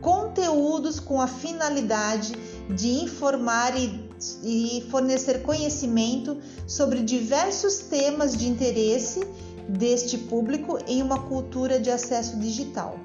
conteúdos 0.00 0.98
com 0.98 1.20
a 1.20 1.26
finalidade 1.26 2.34
de 2.68 2.88
informar 2.88 3.74
e, 3.76 4.86
fornecer 4.90 5.42
conhecimento 5.42 6.38
sobre 6.66 7.02
diversos 7.02 7.78
temas 7.78 8.36
de 8.36 8.48
interesse 8.48 9.26
deste 9.68 10.18
público 10.18 10.78
em 10.86 11.02
uma 11.02 11.22
cultura 11.22 11.78
de 11.78 11.90
acesso 11.90 12.38
digital. 12.38 12.98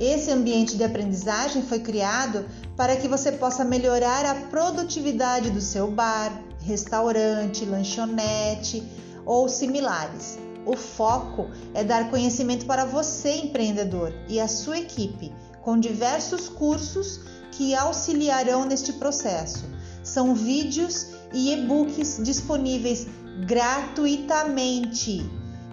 Esse 0.00 0.30
ambiente 0.30 0.76
de 0.76 0.84
aprendizagem 0.84 1.62
foi 1.62 1.78
criado 1.78 2.46
para 2.76 2.96
que 2.96 3.06
você 3.06 3.32
possa 3.32 3.64
melhorar 3.64 4.24
a 4.24 4.34
produtividade 4.34 5.50
do 5.50 5.60
seu 5.60 5.90
bar, 5.90 6.42
restaurante, 6.60 7.64
lanchonete 7.64 8.82
ou 9.24 9.48
similares 9.48 10.38
o 10.64 10.76
foco 10.76 11.50
é 11.74 11.82
dar 11.82 12.10
conhecimento 12.10 12.66
para 12.66 12.84
você, 12.84 13.36
empreendedor, 13.36 14.12
e 14.28 14.40
a 14.40 14.48
sua 14.48 14.78
equipe, 14.78 15.32
com 15.62 15.78
diversos 15.78 16.48
cursos 16.48 17.20
que 17.52 17.74
auxiliarão 17.74 18.64
neste 18.64 18.92
processo. 18.94 19.64
São 20.02 20.34
vídeos 20.34 21.08
e 21.32 21.52
e-books 21.52 22.18
disponíveis 22.22 23.06
gratuitamente 23.46 25.22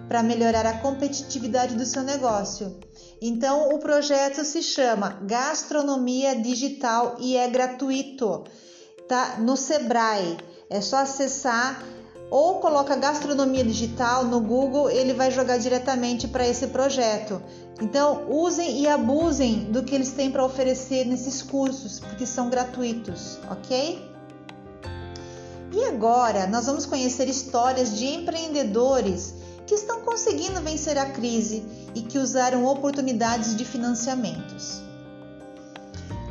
para 0.08 0.22
melhorar 0.22 0.66
a 0.66 0.78
competitividade 0.78 1.76
do 1.76 1.84
seu 1.84 2.02
negócio. 2.02 2.76
Então, 3.22 3.68
o 3.68 3.78
projeto 3.78 4.44
se 4.44 4.62
chama 4.62 5.20
Gastronomia 5.22 6.34
Digital 6.34 7.16
e 7.20 7.36
é 7.36 7.48
gratuito. 7.48 8.44
Tá 9.08 9.36
no 9.38 9.56
Sebrae. 9.56 10.36
É 10.68 10.80
só 10.80 10.96
acessar 10.98 11.82
ou 12.30 12.60
coloca 12.60 12.94
gastronomia 12.94 13.64
digital 13.64 14.24
no 14.24 14.40
Google, 14.40 14.88
ele 14.88 15.12
vai 15.12 15.32
jogar 15.32 15.58
diretamente 15.58 16.28
para 16.28 16.46
esse 16.46 16.68
projeto. 16.68 17.42
Então, 17.80 18.26
usem 18.28 18.82
e 18.82 18.86
abusem 18.86 19.64
do 19.64 19.82
que 19.82 19.94
eles 19.94 20.12
têm 20.12 20.30
para 20.30 20.44
oferecer 20.44 21.04
nesses 21.04 21.42
cursos, 21.42 21.98
porque 21.98 22.24
são 22.24 22.48
gratuitos, 22.48 23.38
ok? 23.50 24.08
E 25.72 25.84
agora 25.84 26.46
nós 26.46 26.66
vamos 26.66 26.86
conhecer 26.86 27.28
histórias 27.28 27.98
de 27.98 28.06
empreendedores 28.06 29.34
que 29.66 29.74
estão 29.74 30.00
conseguindo 30.02 30.60
vencer 30.60 30.98
a 30.98 31.06
crise 31.06 31.64
e 31.94 32.02
que 32.02 32.18
usaram 32.18 32.64
oportunidades 32.64 33.56
de 33.56 33.64
financiamentos. 33.64 34.80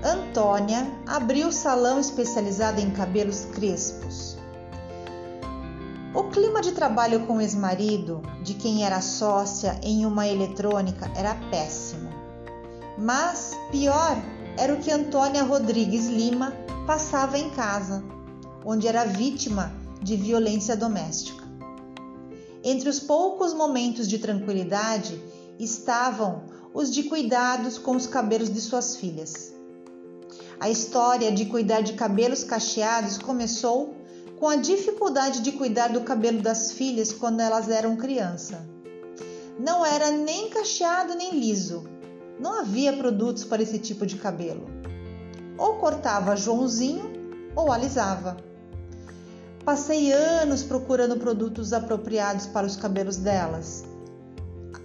Antônia 0.03 0.87
abriu 1.05 1.51
salão 1.51 1.99
especializado 1.99 2.79
em 2.79 2.91
cabelos 2.91 3.45
crespos 3.53 4.28
O 6.11 6.23
clima 6.23 6.59
de 6.59 6.71
trabalho 6.71 7.27
com 7.27 7.37
o 7.37 7.41
ex-marido, 7.41 8.23
de 8.43 8.55
quem 8.55 8.83
era 8.83 8.99
sócia 8.99 9.79
em 9.83 10.07
uma 10.07 10.27
eletrônica, 10.27 11.11
era 11.15 11.35
péssimo. 11.51 12.09
Mas 12.97 13.55
pior 13.69 14.17
era 14.57 14.73
o 14.73 14.79
que 14.79 14.91
Antônia 14.91 15.43
Rodrigues 15.43 16.07
Lima 16.07 16.51
passava 16.87 17.37
em 17.37 17.51
casa, 17.51 18.03
onde 18.65 18.87
era 18.87 19.05
vítima 19.05 19.71
de 20.01 20.15
violência 20.15 20.75
doméstica. 20.75 21.47
Entre 22.63 22.89
os 22.89 22.99
poucos 22.99 23.53
momentos 23.53 24.07
de 24.07 24.17
tranquilidade 24.17 25.21
estavam 25.59 26.41
os 26.73 26.91
de 26.91 27.03
cuidados 27.03 27.77
com 27.77 27.95
os 27.95 28.07
cabelos 28.07 28.51
de 28.51 28.59
suas 28.59 28.95
filhas. 28.95 29.53
A 30.59 30.71
história 30.71 31.31
de 31.31 31.45
cuidar 31.45 31.81
de 31.81 31.93
cabelos 31.93 32.43
cacheados 32.43 33.19
começou 33.19 33.98
com 34.39 34.47
a 34.47 34.55
dificuldade 34.55 35.41
de 35.41 35.51
cuidar 35.51 35.89
do 35.89 36.01
cabelo 36.01 36.41
das 36.41 36.71
filhas 36.71 37.11
quando 37.11 37.41
elas 37.41 37.69
eram 37.69 37.97
criança. 37.97 38.65
Não 39.59 39.85
era 39.85 40.11
nem 40.11 40.49
cacheado 40.49 41.13
nem 41.13 41.37
liso. 41.37 41.83
Não 42.39 42.61
havia 42.61 42.93
produtos 42.93 43.43
para 43.43 43.61
esse 43.61 43.77
tipo 43.77 44.05
de 44.05 44.15
cabelo. 44.15 44.65
Ou 45.57 45.75
cortava 45.75 46.37
Joãozinho 46.37 47.11
ou 47.53 47.69
alisava. 47.69 48.37
Passei 49.65 50.13
anos 50.13 50.63
procurando 50.63 51.17
produtos 51.17 51.73
apropriados 51.73 52.45
para 52.45 52.65
os 52.65 52.77
cabelos 52.77 53.17
delas, 53.17 53.83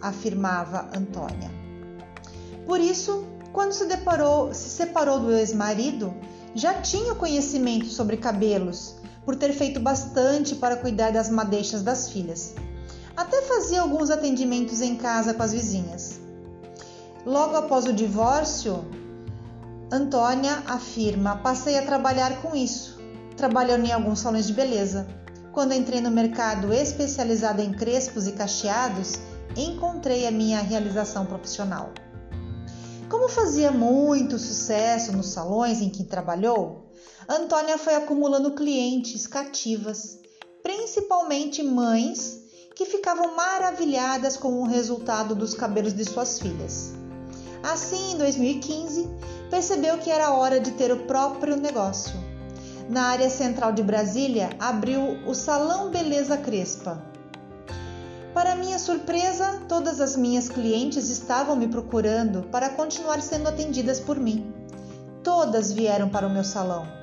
afirmava 0.00 0.90
Antônia. 0.94 1.50
Por 2.66 2.80
isso, 2.80 3.24
quando 3.52 3.72
se 3.72 3.86
deparou, 3.86 4.52
se 4.52 4.68
separou 4.68 5.20
do 5.20 5.32
ex-marido, 5.32 6.12
já 6.56 6.74
tinha 6.82 7.14
conhecimento 7.14 7.86
sobre 7.86 8.16
cabelos, 8.16 8.93
por 9.24 9.36
ter 9.36 9.52
feito 9.52 9.80
bastante 9.80 10.54
para 10.54 10.76
cuidar 10.76 11.12
das 11.12 11.28
madeixas 11.28 11.82
das 11.82 12.10
filhas. 12.10 12.54
Até 13.16 13.42
fazia 13.42 13.80
alguns 13.80 14.10
atendimentos 14.10 14.80
em 14.80 14.96
casa 14.96 15.32
com 15.34 15.42
as 15.42 15.52
vizinhas. 15.52 16.20
Logo 17.24 17.56
após 17.56 17.86
o 17.86 17.92
divórcio, 17.92 18.84
Antônia 19.90 20.62
afirma: 20.66 21.36
passei 21.36 21.78
a 21.78 21.86
trabalhar 21.86 22.42
com 22.42 22.54
isso, 22.54 22.98
trabalhando 23.36 23.86
em 23.86 23.92
alguns 23.92 24.20
salões 24.20 24.46
de 24.46 24.52
beleza. 24.52 25.06
Quando 25.52 25.72
entrei 25.72 26.00
no 26.00 26.10
mercado 26.10 26.72
especializado 26.72 27.62
em 27.62 27.72
crespos 27.72 28.26
e 28.26 28.32
cacheados, 28.32 29.12
encontrei 29.56 30.26
a 30.26 30.30
minha 30.32 30.60
realização 30.60 31.24
profissional. 31.24 31.92
Como 33.08 33.28
fazia 33.28 33.70
muito 33.70 34.36
sucesso 34.38 35.12
nos 35.12 35.28
salões 35.28 35.80
em 35.80 35.88
que 35.88 36.02
trabalhou, 36.02 36.83
Antônia 37.28 37.78
foi 37.78 37.94
acumulando 37.94 38.50
clientes 38.52 39.26
cativas, 39.26 40.18
principalmente 40.62 41.62
mães 41.62 42.40
que 42.74 42.84
ficavam 42.84 43.34
maravilhadas 43.34 44.36
com 44.36 44.60
o 44.60 44.66
resultado 44.66 45.34
dos 45.34 45.54
cabelos 45.54 45.94
de 45.94 46.04
suas 46.04 46.38
filhas. 46.38 46.92
Assim, 47.62 48.12
em 48.12 48.18
2015, 48.18 49.08
percebeu 49.48 49.96
que 49.96 50.10
era 50.10 50.34
hora 50.34 50.60
de 50.60 50.72
ter 50.72 50.92
o 50.92 51.06
próprio 51.06 51.56
negócio. 51.56 52.14
Na 52.90 53.04
área 53.04 53.30
central 53.30 53.72
de 53.72 53.82
Brasília, 53.82 54.50
abriu 54.58 55.00
o 55.26 55.34
Salão 55.34 55.88
Beleza 55.90 56.36
Crespa. 56.36 57.02
Para 58.34 58.56
minha 58.56 58.78
surpresa, 58.78 59.62
todas 59.66 60.00
as 60.00 60.14
minhas 60.14 60.50
clientes 60.50 61.08
estavam 61.08 61.56
me 61.56 61.68
procurando 61.68 62.42
para 62.50 62.68
continuar 62.68 63.22
sendo 63.22 63.48
atendidas 63.48 63.98
por 63.98 64.20
mim. 64.20 64.52
Todas 65.22 65.72
vieram 65.72 66.10
para 66.10 66.26
o 66.26 66.30
meu 66.30 66.44
salão. 66.44 66.93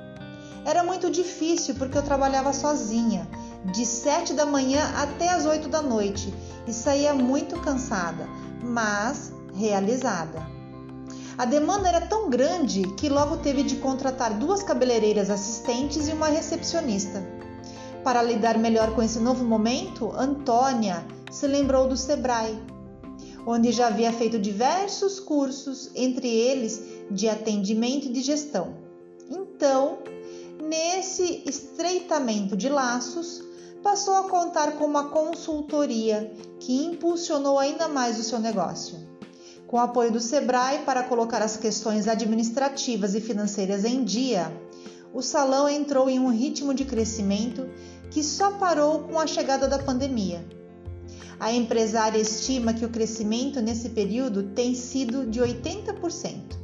Era 0.66 0.84
muito 0.84 1.10
difícil 1.10 1.76
porque 1.76 1.98
eu 1.98 2.04
trabalhava 2.04 2.54
sozinha, 2.54 3.28
de 3.74 3.86
7 3.86 4.34
da 4.34 4.46
manhã 4.46 4.84
até 4.98 5.30
as 5.30 5.46
8 5.46 5.68
da 5.70 5.82
noite 5.82 6.34
e 6.68 6.74
saía 6.74 7.14
muito 7.14 7.60
cansada, 7.60 8.28
mas 8.64 9.32
realizada. 9.54 10.46
A 11.38 11.46
demanda 11.46 11.88
era 11.88 12.02
tão 12.02 12.30
grande 12.30 12.84
que 12.96 13.10
logo 13.10 13.38
teve 13.38 13.64
de 13.64 13.78
contratar 13.78 14.38
duas 14.38 14.62
cabeleireiras 14.62 15.30
assistentes 15.30 16.08
e 16.08 16.12
uma 16.12 16.28
recepcionista. 16.28 17.24
Para 18.04 18.22
lidar 18.22 18.58
melhor 18.58 18.94
com 18.94 19.02
esse 19.02 19.20
novo 19.20 19.44
momento, 19.44 20.12
Antônia 20.16 21.06
se 21.32 21.48
lembrou 21.48 21.88
do 21.88 21.96
Sebrae, 21.96 22.62
onde 23.46 23.72
já 23.72 23.88
havia 23.88 24.12
feito 24.12 24.38
diversos 24.38 25.20
cursos, 25.20 25.90
entre 25.96 26.28
eles 26.28 26.82
de 27.10 27.28
atendimento 27.28 28.08
e 28.08 28.12
de 28.12 28.22
gestão. 28.22 28.76
Então, 29.30 30.00
nesse 30.62 31.44
estreitamento 31.46 32.56
de 32.56 32.70
laços, 32.70 33.44
passou 33.82 34.16
a 34.16 34.30
contar 34.30 34.74
com 34.74 34.86
uma 34.86 35.10
consultoria 35.10 36.32
que 36.60 36.86
impulsionou 36.86 37.58
ainda 37.58 37.88
mais 37.88 38.20
o 38.20 38.24
seu 38.24 38.40
negócio. 38.40 39.00
Com 39.68 39.78
o 39.78 39.80
apoio 39.80 40.12
do 40.12 40.20
Sebrae 40.20 40.80
para 40.86 41.04
colocar 41.04 41.42
as 41.42 41.58
questões 41.58 42.08
administrativas 42.08 43.16
e 43.16 43.22
financeiras 43.22 43.86
em 43.86 44.04
dia, 44.04 44.52
o 45.14 45.22
salão 45.22 45.68
entrou 45.68 46.10
em 46.10 46.20
um 46.20 46.30
ritmo 46.30 46.74
de 46.74 46.86
crescimento 46.86 47.70
que 48.12 48.24
só 48.24 48.52
parou 48.52 49.00
com 49.00 49.20
a 49.20 49.26
chegada 49.26 49.68
da 49.68 49.80
pandemia. 49.80 50.46
A 51.40 51.52
empresária 51.52 52.20
estima 52.20 52.74
que 52.74 52.86
o 52.86 52.90
crescimento 52.90 53.62
nesse 53.62 53.90
período 53.90 54.44
tem 54.44 54.76
sido 54.76 55.26
de 55.26 55.40
80%. 55.40 56.62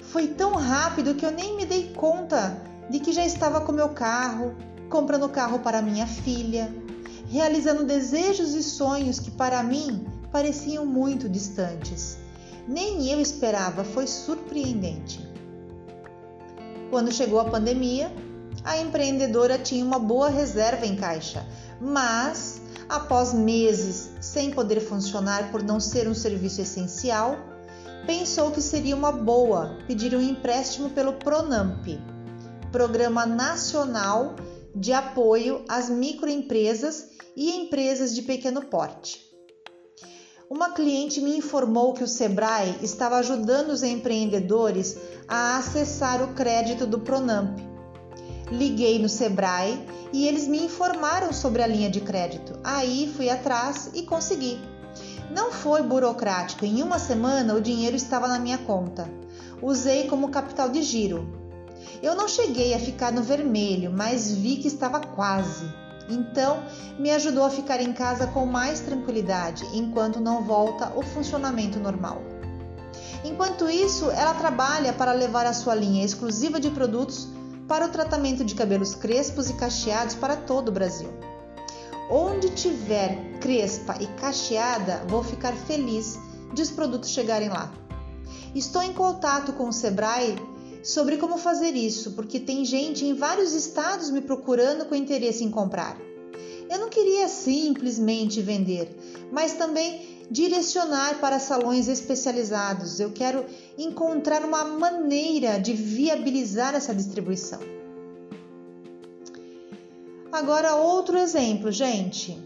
Foi 0.00 0.28
tão 0.28 0.52
rápido 0.52 1.14
que 1.14 1.26
eu 1.26 1.30
nem 1.30 1.54
me 1.54 1.66
dei 1.66 1.92
conta 1.94 2.62
de 2.88 3.00
que 3.00 3.12
já 3.12 3.24
estava 3.24 3.60
com 3.60 3.72
meu 3.72 3.90
carro, 3.90 4.54
comprando 4.88 5.28
carro 5.28 5.58
para 5.58 5.82
minha 5.82 6.06
filha, 6.06 6.72
realizando 7.28 7.84
desejos 7.84 8.54
e 8.54 8.62
sonhos 8.62 9.20
que 9.20 9.30
para 9.30 9.62
mim 9.62 10.06
pareciam 10.32 10.86
muito 10.86 11.28
distantes. 11.28 12.18
Nem 12.66 13.10
eu 13.10 13.20
esperava, 13.20 13.84
foi 13.84 14.06
surpreendente. 14.06 15.26
Quando 16.90 17.12
chegou 17.12 17.38
a 17.40 17.44
pandemia, 17.44 18.10
a 18.64 18.78
empreendedora 18.78 19.58
tinha 19.58 19.84
uma 19.84 19.98
boa 19.98 20.28
reserva 20.28 20.86
em 20.86 20.96
caixa, 20.96 21.46
mas 21.80 22.60
após 22.88 23.32
meses 23.32 24.10
sem 24.20 24.50
poder 24.50 24.80
funcionar 24.80 25.50
por 25.50 25.62
não 25.62 25.78
ser 25.78 26.08
um 26.08 26.14
serviço 26.14 26.60
essencial, 26.62 27.36
pensou 28.06 28.50
que 28.50 28.62
seria 28.62 28.96
uma 28.96 29.12
boa 29.12 29.76
pedir 29.86 30.14
um 30.14 30.20
empréstimo 30.20 30.90
pelo 30.90 31.14
Pronamp, 31.14 31.86
Programa 32.70 33.24
Nacional 33.24 34.36
de 34.74 34.92
Apoio 34.92 35.64
às 35.66 35.88
Microempresas 35.88 37.08
e 37.34 37.50
Empresas 37.50 38.14
de 38.14 38.20
Pequeno 38.20 38.62
Porte. 38.66 39.26
Uma 40.50 40.70
cliente 40.70 41.20
me 41.20 41.36
informou 41.36 41.94
que 41.94 42.04
o 42.04 42.08
Sebrae 42.08 42.76
estava 42.82 43.16
ajudando 43.16 43.70
os 43.70 43.82
empreendedores 43.82 44.98
a 45.26 45.56
acessar 45.56 46.22
o 46.22 46.34
crédito 46.34 46.86
do 46.86 47.00
Pronamp. 47.00 47.58
Liguei 48.50 48.98
no 48.98 49.08
Sebrae 49.08 49.86
e 50.12 50.26
eles 50.26 50.46
me 50.46 50.62
informaram 50.62 51.32
sobre 51.32 51.62
a 51.62 51.66
linha 51.66 51.88
de 51.88 52.02
crédito. 52.02 52.58
Aí 52.62 53.10
fui 53.16 53.30
atrás 53.30 53.90
e 53.94 54.02
consegui. 54.02 54.58
Não 55.30 55.52
foi 55.52 55.82
burocrático, 55.82 56.66
em 56.66 56.82
uma 56.82 56.98
semana 56.98 57.54
o 57.54 57.60
dinheiro 57.62 57.96
estava 57.96 58.28
na 58.28 58.38
minha 58.38 58.58
conta. 58.58 59.08
Usei 59.62 60.06
como 60.06 60.30
capital 60.30 60.68
de 60.68 60.82
giro. 60.82 61.37
Eu 62.02 62.14
não 62.14 62.28
cheguei 62.28 62.74
a 62.74 62.78
ficar 62.78 63.12
no 63.12 63.22
vermelho, 63.22 63.90
mas 63.90 64.30
vi 64.30 64.56
que 64.56 64.68
estava 64.68 65.00
quase. 65.00 65.66
Então, 66.08 66.62
me 66.98 67.10
ajudou 67.10 67.44
a 67.44 67.50
ficar 67.50 67.80
em 67.80 67.92
casa 67.92 68.26
com 68.26 68.46
mais 68.46 68.80
tranquilidade 68.80 69.64
enquanto 69.74 70.20
não 70.20 70.44
volta 70.44 70.92
o 70.96 71.02
funcionamento 71.02 71.78
normal. 71.78 72.22
Enquanto 73.24 73.68
isso, 73.68 74.10
ela 74.10 74.32
trabalha 74.34 74.92
para 74.92 75.12
levar 75.12 75.44
a 75.44 75.52
sua 75.52 75.74
linha 75.74 76.04
exclusiva 76.04 76.60
de 76.60 76.70
produtos 76.70 77.28
para 77.66 77.84
o 77.84 77.90
tratamento 77.90 78.44
de 78.44 78.54
cabelos 78.54 78.94
crespos 78.94 79.50
e 79.50 79.54
cacheados 79.54 80.14
para 80.14 80.36
todo 80.36 80.68
o 80.68 80.72
Brasil. 80.72 81.10
Onde 82.10 82.48
tiver 82.50 83.38
crespa 83.38 83.96
e 84.00 84.06
cacheada, 84.18 85.04
vou 85.08 85.22
ficar 85.22 85.52
feliz 85.52 86.18
de 86.54 86.62
os 86.62 86.70
produtos 86.70 87.10
chegarem 87.10 87.50
lá. 87.50 87.70
Estou 88.54 88.82
em 88.82 88.94
contato 88.94 89.52
com 89.52 89.68
o 89.68 89.72
Sebrae 89.72 90.36
sobre 90.88 91.18
como 91.18 91.36
fazer 91.36 91.74
isso, 91.76 92.12
porque 92.12 92.40
tem 92.40 92.64
gente 92.64 93.04
em 93.04 93.12
vários 93.12 93.52
estados 93.52 94.08
me 94.08 94.22
procurando 94.22 94.86
com 94.86 94.94
interesse 94.94 95.44
em 95.44 95.50
comprar. 95.50 95.98
Eu 96.70 96.78
não 96.78 96.88
queria 96.88 97.28
simplesmente 97.28 98.40
vender, 98.40 98.88
mas 99.30 99.52
também 99.52 100.24
direcionar 100.30 101.20
para 101.20 101.38
salões 101.38 101.88
especializados. 101.88 103.00
Eu 103.00 103.12
quero 103.12 103.44
encontrar 103.76 104.42
uma 104.46 104.64
maneira 104.64 105.60
de 105.60 105.74
viabilizar 105.74 106.74
essa 106.74 106.94
distribuição. 106.94 107.60
Agora, 110.32 110.74
outro 110.74 111.18
exemplo, 111.18 111.70
gente. 111.70 112.42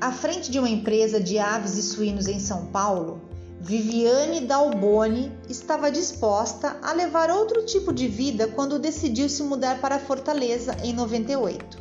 À 0.00 0.10
frente 0.10 0.50
de 0.50 0.58
uma 0.58 0.68
empresa 0.68 1.20
de 1.20 1.38
aves 1.38 1.76
e 1.76 1.82
suínos 1.82 2.26
em 2.26 2.40
São 2.40 2.66
Paulo, 2.66 3.20
Viviane 3.66 4.42
Dalboni 4.42 5.32
estava 5.48 5.90
disposta 5.90 6.76
a 6.80 6.92
levar 6.92 7.32
outro 7.32 7.66
tipo 7.66 7.92
de 7.92 8.06
vida 8.06 8.46
quando 8.46 8.78
decidiu 8.78 9.28
se 9.28 9.42
mudar 9.42 9.80
para 9.80 9.98
Fortaleza 9.98 10.76
em 10.84 10.92
98. 10.92 11.76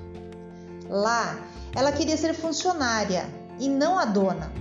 Lá, 0.89 1.47
ela 1.75 1.91
queria 1.91 2.17
ser 2.17 2.33
funcionária 2.33 3.29
e 3.59 3.69
não 3.69 3.99
a 3.99 4.05
dona. 4.05 4.51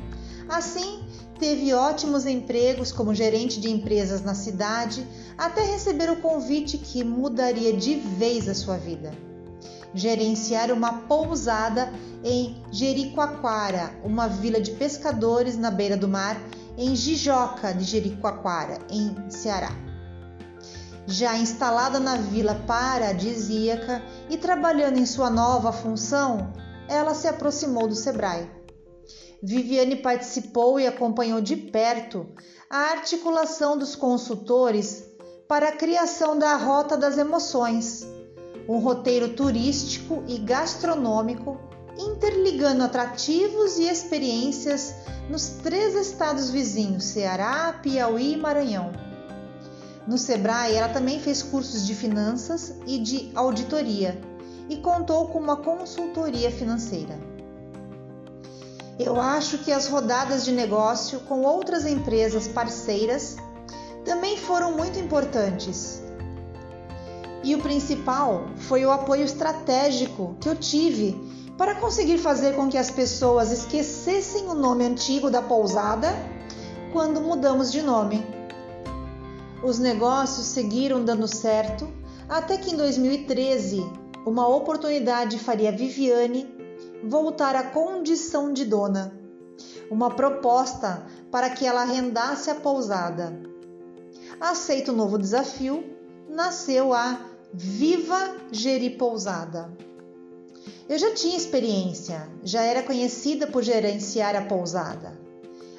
Assim, 0.46 1.02
teve 1.38 1.72
ótimos 1.72 2.26
empregos 2.26 2.92
como 2.92 3.14
gerente 3.14 3.58
de 3.58 3.70
empresas 3.70 4.20
na 4.20 4.34
cidade, 4.34 5.06
até 5.38 5.62
receber 5.62 6.10
o 6.10 6.20
convite 6.20 6.76
que 6.76 7.02
mudaria 7.02 7.72
de 7.72 7.94
vez 7.94 8.50
a 8.50 8.54
sua 8.54 8.76
vida. 8.76 9.14
Gerenciar 9.94 10.70
uma 10.70 10.92
pousada 10.92 11.90
em 12.22 12.62
Jericoacoara, 12.70 13.94
uma 14.04 14.28
vila 14.28 14.60
de 14.60 14.72
pescadores 14.72 15.56
na 15.56 15.70
beira 15.70 15.96
do 15.96 16.06
mar, 16.06 16.38
em 16.76 16.94
Jijoca 16.94 17.72
de 17.72 17.84
Jericoacoara, 17.84 18.78
em 18.90 19.30
Ceará. 19.30 19.70
Já 21.06 21.36
instalada 21.36 22.00
na 22.00 22.16
vila 22.16 22.54
paradisíaca 22.66 24.02
e 24.30 24.36
trabalhando 24.36 24.98
em 24.98 25.06
sua 25.06 25.28
nova 25.28 25.72
função, 25.72 26.52
ela 26.88 27.14
se 27.14 27.28
aproximou 27.28 27.86
do 27.86 27.94
Sebrae. 27.94 28.50
Viviane 29.42 29.96
participou 29.96 30.80
e 30.80 30.86
acompanhou 30.86 31.40
de 31.40 31.54
perto 31.54 32.26
a 32.70 32.92
articulação 32.92 33.76
dos 33.76 33.94
consultores 33.94 35.04
para 35.46 35.68
a 35.68 35.76
criação 35.76 36.38
da 36.38 36.56
Rota 36.56 36.96
das 36.96 37.18
Emoções, 37.18 38.06
um 38.66 38.78
roteiro 38.78 39.34
turístico 39.34 40.24
e 40.26 40.38
gastronômico 40.38 41.60
interligando 41.98 42.82
atrativos 42.82 43.78
e 43.78 43.88
experiências 43.88 44.94
nos 45.28 45.48
três 45.62 45.94
estados 45.94 46.50
vizinhos, 46.50 47.04
Ceará, 47.04 47.78
Piauí 47.82 48.32
e 48.32 48.36
Maranhão. 48.36 48.92
No 50.06 50.18
Sebrae, 50.18 50.74
ela 50.74 50.88
também 50.88 51.18
fez 51.18 51.42
cursos 51.42 51.86
de 51.86 51.94
finanças 51.94 52.74
e 52.86 52.98
de 52.98 53.30
auditoria 53.34 54.20
e 54.68 54.76
contou 54.76 55.28
com 55.28 55.38
uma 55.38 55.56
consultoria 55.56 56.50
financeira. 56.50 57.18
Eu 58.98 59.20
acho 59.20 59.58
que 59.58 59.72
as 59.72 59.88
rodadas 59.88 60.44
de 60.44 60.52
negócio 60.52 61.20
com 61.20 61.42
outras 61.42 61.84
empresas 61.86 62.46
parceiras 62.46 63.36
também 64.04 64.36
foram 64.36 64.76
muito 64.76 64.98
importantes. 64.98 66.02
E 67.42 67.54
o 67.54 67.58
principal 67.58 68.46
foi 68.56 68.84
o 68.84 68.90
apoio 68.90 69.24
estratégico 69.24 70.36
que 70.40 70.48
eu 70.48 70.54
tive 70.54 71.18
para 71.56 71.76
conseguir 71.76 72.18
fazer 72.18 72.54
com 72.56 72.68
que 72.68 72.78
as 72.78 72.90
pessoas 72.90 73.52
esquecessem 73.52 74.48
o 74.48 74.54
nome 74.54 74.84
antigo 74.84 75.30
da 75.30 75.40
pousada 75.40 76.08
quando 76.92 77.20
mudamos 77.20 77.70
de 77.70 77.82
nome. 77.82 78.24
Os 79.62 79.78
negócios 79.78 80.46
seguiram 80.46 81.04
dando 81.04 81.28
certo 81.28 81.88
até 82.28 82.56
que 82.56 82.72
em 82.72 82.76
2013 82.76 83.84
uma 84.26 84.48
oportunidade 84.48 85.38
faria 85.38 85.70
Viviane 85.70 86.48
voltar 87.02 87.54
à 87.54 87.62
condição 87.62 88.52
de 88.52 88.64
dona. 88.64 89.18
Uma 89.90 90.10
proposta 90.10 91.06
para 91.30 91.50
que 91.50 91.66
ela 91.66 91.82
arrendasse 91.82 92.50
a 92.50 92.54
pousada. 92.54 93.38
Aceito 94.40 94.92
o 94.92 94.96
novo 94.96 95.18
desafio, 95.18 95.84
nasceu 96.28 96.92
a 96.92 97.20
Viva 97.52 98.36
Geri 98.50 98.90
Pousada. 98.90 99.70
Eu 100.88 100.98
já 100.98 101.14
tinha 101.14 101.36
experiência, 101.36 102.28
já 102.42 102.62
era 102.62 102.82
conhecida 102.82 103.46
por 103.46 103.62
gerenciar 103.62 104.36
a 104.36 104.42
pousada. 104.42 105.18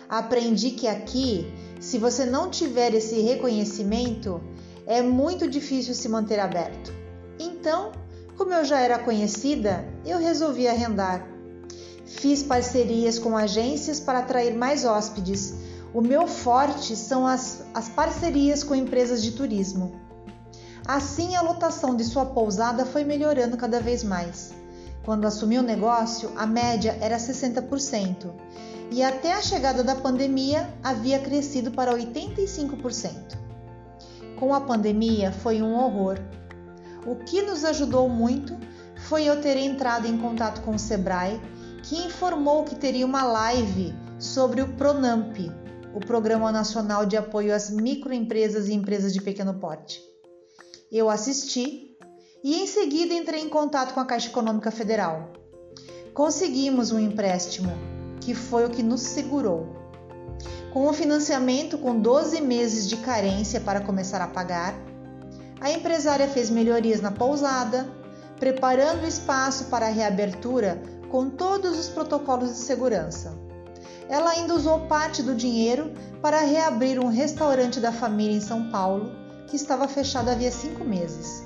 Aprendi 0.10 0.72
que 0.72 0.88
aqui, 0.88 1.52
se 1.80 1.98
você 1.98 2.26
não 2.26 2.50
tiver 2.50 2.94
esse 2.94 3.22
reconhecimento, 3.22 4.42
é 4.86 5.02
muito 5.02 5.48
difícil 5.48 5.94
se 5.94 6.10
manter 6.10 6.40
aberto. 6.40 6.94
Então, 7.40 7.92
como 8.38 8.54
eu 8.54 8.66
já 8.66 8.80
era 8.80 9.00
conhecida, 9.00 9.88
eu 10.06 10.18
resolvi 10.18 10.68
arrendar. 10.68 11.28
Fiz 12.06 12.44
parcerias 12.44 13.18
com 13.18 13.36
agências 13.36 14.00
para 14.00 14.20
atrair 14.20 14.56
mais 14.56 14.86
hóspedes. 14.86 15.56
O 15.94 16.02
meu 16.02 16.28
forte 16.28 16.96
são 16.96 17.26
as, 17.26 17.64
as 17.74 17.90
parcerias 17.90 18.64
com 18.64 18.76
empresas 18.76 19.24
de 19.24 19.32
turismo. 19.32 20.00
Assim, 20.86 21.36
a 21.36 21.42
lotação 21.42 21.96
de 21.96 22.04
sua 22.04 22.26
pousada 22.26 22.86
foi 22.86 23.04
melhorando 23.04 23.58
cada 23.58 23.80
vez 23.80 24.04
mais. 24.04 24.54
Quando 25.06 25.26
assumi 25.26 25.60
o 25.60 25.64
negócio, 25.64 26.32
a 26.36 26.48
média 26.48 26.98
era 27.00 27.18
60% 27.18 28.34
e 28.92 29.04
até 29.04 29.34
a 29.34 29.42
chegada 29.42 29.84
da 29.84 29.96
pandemia 29.96 30.68
havia 30.84 31.20
crescido 31.20 31.70
para 31.70 31.96
85%. 31.96 33.38
Com 34.36 34.54
a 34.54 34.62
pandemia 34.62 35.32
foi 35.32 35.62
um 35.62 35.76
horror. 35.76 36.18
O 37.06 37.18
que 37.18 37.44
nos 37.44 37.64
ajudou 37.64 38.10
muito 38.10 38.58
foi 38.96 39.26
eu 39.26 39.40
ter 39.40 39.58
entrado 39.58 40.08
em 40.08 40.18
contato 40.18 40.62
com 40.62 40.72
o 40.72 40.80
Sebrae, 40.80 41.40
que 41.84 42.04
informou 42.04 42.64
que 42.64 42.76
teria 42.76 43.06
uma 43.06 43.24
live 43.24 43.94
sobre 44.18 44.64
o 44.64 44.70
Pronamp, 44.70 45.38
o 45.94 46.00
Programa 46.00 46.52
Nacional 46.52 47.06
de 47.06 47.16
Apoio 47.16 47.54
às 47.54 47.70
Microempresas 47.70 48.68
e 48.68 48.74
Empresas 48.74 49.14
de 49.14 49.22
Pequeno 49.22 49.54
Porte. 49.54 50.02
Eu 50.92 51.12
assisti 51.12 51.85
e 52.46 52.62
em 52.62 52.68
seguida 52.68 53.12
entrei 53.12 53.42
em 53.42 53.50
contato 53.50 53.96
com 53.96 54.00
a 54.00 54.06
Caixa 54.06 54.28
Econômica 54.28 54.70
Federal. 54.70 55.32
Conseguimos 56.14 56.92
um 56.92 57.00
empréstimo, 57.00 57.72
que 58.22 58.36
foi 58.36 58.64
o 58.64 58.70
que 58.70 58.84
nos 58.84 59.02
segurou. 59.02 59.76
Com 60.72 60.88
o 60.88 60.94
financiamento 60.94 61.76
com 61.80 62.00
12 62.00 62.40
meses 62.42 62.88
de 62.88 62.98
carência 62.98 63.60
para 63.60 63.82
começar 63.82 64.22
a 64.22 64.28
pagar, 64.28 64.76
a 65.60 65.72
empresária 65.72 66.28
fez 66.28 66.52
melhorias 66.52 67.02
na 67.02 67.10
pousada, 67.10 67.90
preparando 68.40 69.06
o 69.06 69.08
espaço 69.08 69.66
para 69.66 69.88
a 69.88 69.92
reabertura 69.92 70.80
com 71.10 71.32
todos 71.32 71.80
os 71.80 71.90
protocolos 71.90 72.50
de 72.50 72.58
segurança. 72.58 73.36
Ela 74.08 74.30
ainda 74.30 74.54
usou 74.54 74.82
parte 74.82 75.24
do 75.24 75.34
dinheiro 75.34 75.92
para 76.22 76.42
reabrir 76.42 77.00
um 77.00 77.08
restaurante 77.08 77.80
da 77.80 77.92
família 77.92 78.38
em 78.38 78.42
São 78.42 78.70
Paulo, 78.70 79.12
que 79.48 79.56
estava 79.56 79.88
fechado 79.88 80.30
havia 80.30 80.52
cinco 80.52 80.84
meses 80.84 81.45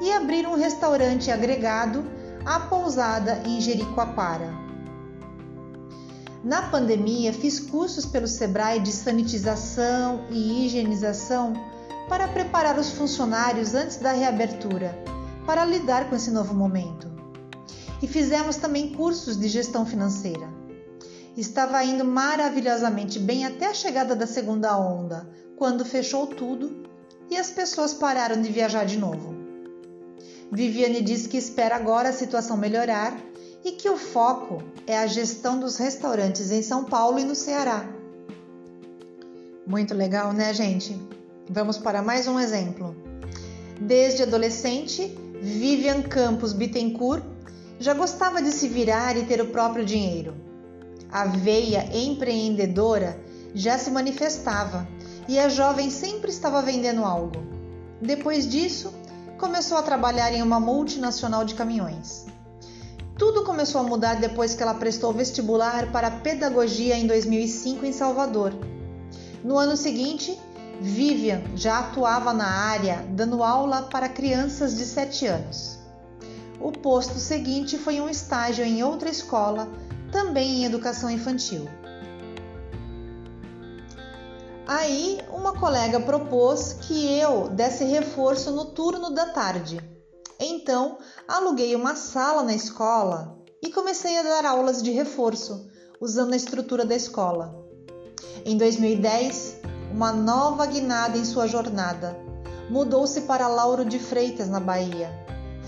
e 0.00 0.12
abrir 0.12 0.46
um 0.46 0.54
restaurante 0.54 1.30
agregado 1.30 2.04
à 2.44 2.60
pousada 2.60 3.42
em 3.44 3.60
Jericoacoara. 3.60 4.64
Na 6.44 6.62
pandemia, 6.62 7.32
fiz 7.32 7.58
cursos 7.58 8.04
pelo 8.04 8.28
Sebrae 8.28 8.78
de 8.78 8.92
sanitização 8.92 10.26
e 10.30 10.66
higienização 10.66 11.54
para 12.08 12.28
preparar 12.28 12.78
os 12.78 12.90
funcionários 12.90 13.74
antes 13.74 13.96
da 13.96 14.12
reabertura, 14.12 14.94
para 15.46 15.64
lidar 15.64 16.10
com 16.10 16.16
esse 16.16 16.30
novo 16.30 16.54
momento. 16.54 17.10
E 18.02 18.06
fizemos 18.06 18.56
também 18.56 18.92
cursos 18.92 19.38
de 19.38 19.48
gestão 19.48 19.86
financeira. 19.86 20.46
Estava 21.34 21.82
indo 21.82 22.04
maravilhosamente 22.04 23.18
bem 23.18 23.46
até 23.46 23.68
a 23.68 23.74
chegada 23.74 24.14
da 24.14 24.26
segunda 24.26 24.76
onda, 24.78 25.26
quando 25.56 25.84
fechou 25.84 26.26
tudo 26.26 26.84
e 27.30 27.36
as 27.36 27.50
pessoas 27.50 27.94
pararam 27.94 28.40
de 28.40 28.50
viajar 28.52 28.84
de 28.84 28.98
novo. 28.98 29.33
Viviane 30.54 31.02
diz 31.02 31.26
que 31.26 31.36
espera 31.36 31.74
agora 31.74 32.10
a 32.10 32.12
situação 32.12 32.56
melhorar 32.56 33.18
e 33.64 33.72
que 33.72 33.90
o 33.90 33.96
foco 33.96 34.62
é 34.86 34.96
a 34.96 35.04
gestão 35.04 35.58
dos 35.58 35.76
restaurantes 35.78 36.52
em 36.52 36.62
São 36.62 36.84
Paulo 36.84 37.18
e 37.18 37.24
no 37.24 37.34
Ceará. 37.34 37.84
Muito 39.66 39.92
legal, 39.92 40.32
né, 40.32 40.54
gente? 40.54 40.96
Vamos 41.50 41.76
para 41.76 42.02
mais 42.02 42.28
um 42.28 42.38
exemplo. 42.38 42.94
Desde 43.80 44.22
adolescente, 44.22 45.18
Vivian 45.42 46.02
Campos 46.02 46.52
Bittencourt 46.52 47.24
já 47.80 47.92
gostava 47.92 48.40
de 48.40 48.52
se 48.52 48.68
virar 48.68 49.16
e 49.16 49.26
ter 49.26 49.40
o 49.40 49.46
próprio 49.46 49.84
dinheiro. 49.84 50.36
A 51.10 51.26
veia 51.26 51.84
empreendedora 51.92 53.18
já 53.52 53.76
se 53.76 53.90
manifestava 53.90 54.86
e 55.26 55.36
a 55.36 55.48
jovem 55.48 55.90
sempre 55.90 56.30
estava 56.30 56.62
vendendo 56.62 57.04
algo. 57.04 57.42
Depois 58.00 58.48
disso, 58.48 58.92
começou 59.44 59.76
a 59.76 59.82
trabalhar 59.82 60.32
em 60.32 60.40
uma 60.40 60.58
multinacional 60.58 61.44
de 61.44 61.54
caminhões. 61.54 62.24
Tudo 63.18 63.44
começou 63.44 63.78
a 63.82 63.84
mudar 63.84 64.14
depois 64.14 64.54
que 64.54 64.62
ela 64.62 64.72
prestou 64.72 65.12
vestibular 65.12 65.92
para 65.92 66.10
pedagogia 66.10 66.96
em 66.96 67.06
2005 67.06 67.84
em 67.84 67.92
Salvador. 67.92 68.54
No 69.44 69.58
ano 69.58 69.76
seguinte, 69.76 70.40
Vivian 70.80 71.42
já 71.54 71.80
atuava 71.80 72.32
na 72.32 72.46
área, 72.46 73.04
dando 73.10 73.42
aula 73.42 73.82
para 73.82 74.08
crianças 74.08 74.74
de 74.74 74.86
7 74.86 75.26
anos. 75.26 75.78
O 76.58 76.72
posto 76.72 77.18
seguinte 77.18 77.76
foi 77.76 78.00
um 78.00 78.08
estágio 78.08 78.64
em 78.64 78.82
outra 78.82 79.10
escola, 79.10 79.68
também 80.10 80.62
em 80.62 80.64
educação 80.64 81.10
infantil. 81.10 81.68
Aí, 84.66 85.20
uma 85.30 85.52
colega 85.52 86.00
propôs 86.00 86.72
que 86.72 87.18
eu 87.18 87.50
desse 87.50 87.84
reforço 87.84 88.50
no 88.50 88.64
turno 88.66 89.10
da 89.10 89.26
tarde. 89.26 89.78
Então, 90.40 90.96
aluguei 91.28 91.76
uma 91.76 91.94
sala 91.94 92.42
na 92.42 92.54
escola 92.54 93.38
e 93.62 93.70
comecei 93.70 94.18
a 94.18 94.22
dar 94.22 94.46
aulas 94.46 94.82
de 94.82 94.90
reforço, 94.90 95.70
usando 96.00 96.32
a 96.32 96.36
estrutura 96.36 96.86
da 96.86 96.94
escola. 96.94 97.62
Em 98.42 98.56
2010, 98.56 99.56
uma 99.92 100.12
nova 100.12 100.64
guinada 100.64 101.18
em 101.18 101.26
sua 101.26 101.46
jornada. 101.46 102.16
Mudou-se 102.70 103.20
para 103.22 103.46
Lauro 103.48 103.84
de 103.84 103.98
Freitas, 103.98 104.48
na 104.48 104.60
Bahia. 104.60 105.10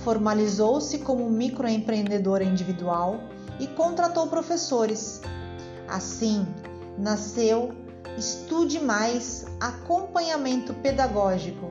formalizou-se 0.05 0.99
como 0.99 1.29
microempreendedora 1.29 2.45
individual 2.45 3.19
e 3.59 3.67
contratou 3.67 4.29
professores. 4.29 5.21
Assim, 5.89 6.47
nasceu 6.97 7.86
Estude 8.17 8.81
Mais 8.81 9.45
Acompanhamento 9.61 10.73
Pedagógico, 10.73 11.71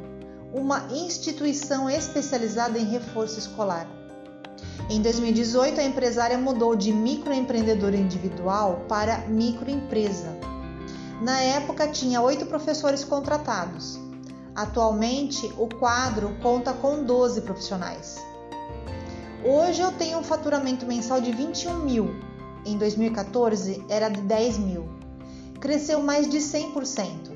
uma 0.53 0.85
instituição 0.91 1.89
especializada 1.89 2.77
em 2.77 2.85
reforço 2.85 3.39
escolar. 3.39 3.87
Em 4.87 5.01
2018, 5.01 5.81
a 5.81 5.83
empresária 5.83 6.37
mudou 6.37 6.75
de 6.75 6.93
microempreendedora 6.93 7.95
individual 7.95 8.85
para 8.87 9.27
microempresa. 9.27 10.37
Na 11.19 11.41
época, 11.41 11.87
tinha 11.87 12.21
oito 12.21 12.45
professores 12.45 13.03
contratados. 13.03 13.99
Atualmente, 14.53 15.51
o 15.57 15.67
quadro 15.67 16.37
conta 16.43 16.73
com 16.73 17.03
12 17.03 17.41
profissionais. 17.41 18.23
Hoje 19.43 19.81
eu 19.81 19.91
tenho 19.93 20.19
um 20.19 20.23
faturamento 20.23 20.85
mensal 20.85 21.19
de 21.19 21.31
21 21.31 21.79
mil. 21.79 22.15
Em 22.63 22.77
2014 22.77 23.83
era 23.89 24.09
de 24.09 24.21
10 24.21 24.59
mil. 24.59 25.04
Cresceu 25.65 25.99
mais 25.99 26.29
de 26.29 26.37
100%. 26.37 27.31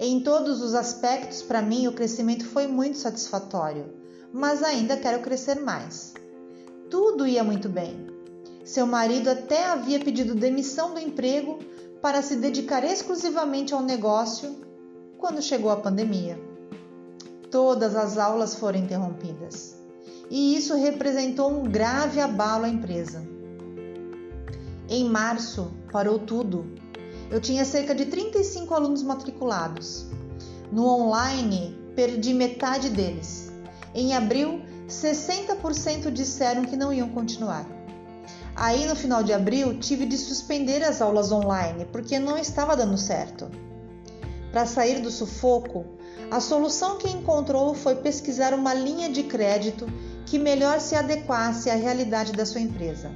Em 0.00 0.18
todos 0.18 0.60
os 0.60 0.74
aspectos, 0.74 1.42
para 1.42 1.62
mim, 1.62 1.86
o 1.86 1.92
crescimento 1.92 2.44
foi 2.44 2.66
muito 2.66 2.98
satisfatório, 2.98 3.94
mas 4.32 4.64
ainda 4.64 4.96
quero 4.96 5.22
crescer 5.22 5.60
mais. 5.60 6.12
Tudo 6.90 7.24
ia 7.24 7.44
muito 7.44 7.68
bem. 7.68 8.04
Seu 8.64 8.84
marido 8.84 9.30
até 9.30 9.64
havia 9.64 10.00
pedido 10.00 10.34
demissão 10.34 10.92
do 10.92 10.98
emprego 10.98 11.60
para 12.02 12.20
se 12.20 12.34
dedicar 12.34 12.82
exclusivamente 12.82 13.72
ao 13.72 13.80
negócio 13.80 14.56
quando 15.16 15.40
chegou 15.40 15.70
a 15.70 15.76
pandemia. 15.76 16.36
Todas 17.48 17.94
as 17.94 18.18
aulas 18.18 18.56
foram 18.56 18.80
interrompidas 18.80 19.76
e 20.28 20.56
isso 20.56 20.74
representou 20.74 21.48
um 21.52 21.62
grave 21.62 22.20
abalo 22.20 22.64
à 22.64 22.68
empresa. 22.68 23.24
Em 24.88 25.08
março, 25.08 25.70
parou 25.92 26.18
tudo. 26.18 26.84
Eu 27.30 27.40
tinha 27.40 27.64
cerca 27.64 27.94
de 27.94 28.06
35 28.06 28.72
alunos 28.74 29.02
matriculados. 29.02 30.06
No 30.70 30.86
online, 30.86 31.76
perdi 31.94 32.32
metade 32.32 32.90
deles. 32.90 33.52
Em 33.94 34.14
abril, 34.14 34.62
60% 34.88 36.10
disseram 36.10 36.64
que 36.64 36.76
não 36.76 36.92
iam 36.92 37.08
continuar. 37.08 37.66
Aí, 38.54 38.86
no 38.86 38.96
final 38.96 39.22
de 39.22 39.32
abril, 39.32 39.78
tive 39.78 40.06
de 40.06 40.16
suspender 40.16 40.82
as 40.82 41.02
aulas 41.02 41.32
online 41.32 41.86
porque 41.90 42.18
não 42.18 42.38
estava 42.38 42.76
dando 42.76 42.96
certo. 42.96 43.50
Para 44.52 44.64
sair 44.64 45.00
do 45.02 45.10
sufoco, 45.10 45.84
a 46.30 46.40
solução 46.40 46.96
que 46.96 47.08
encontrou 47.08 47.74
foi 47.74 47.96
pesquisar 47.96 48.54
uma 48.54 48.72
linha 48.72 49.10
de 49.10 49.24
crédito 49.24 49.86
que 50.24 50.38
melhor 50.38 50.80
se 50.80 50.94
adequasse 50.94 51.68
à 51.68 51.74
realidade 51.74 52.32
da 52.32 52.46
sua 52.46 52.60
empresa. 52.60 53.10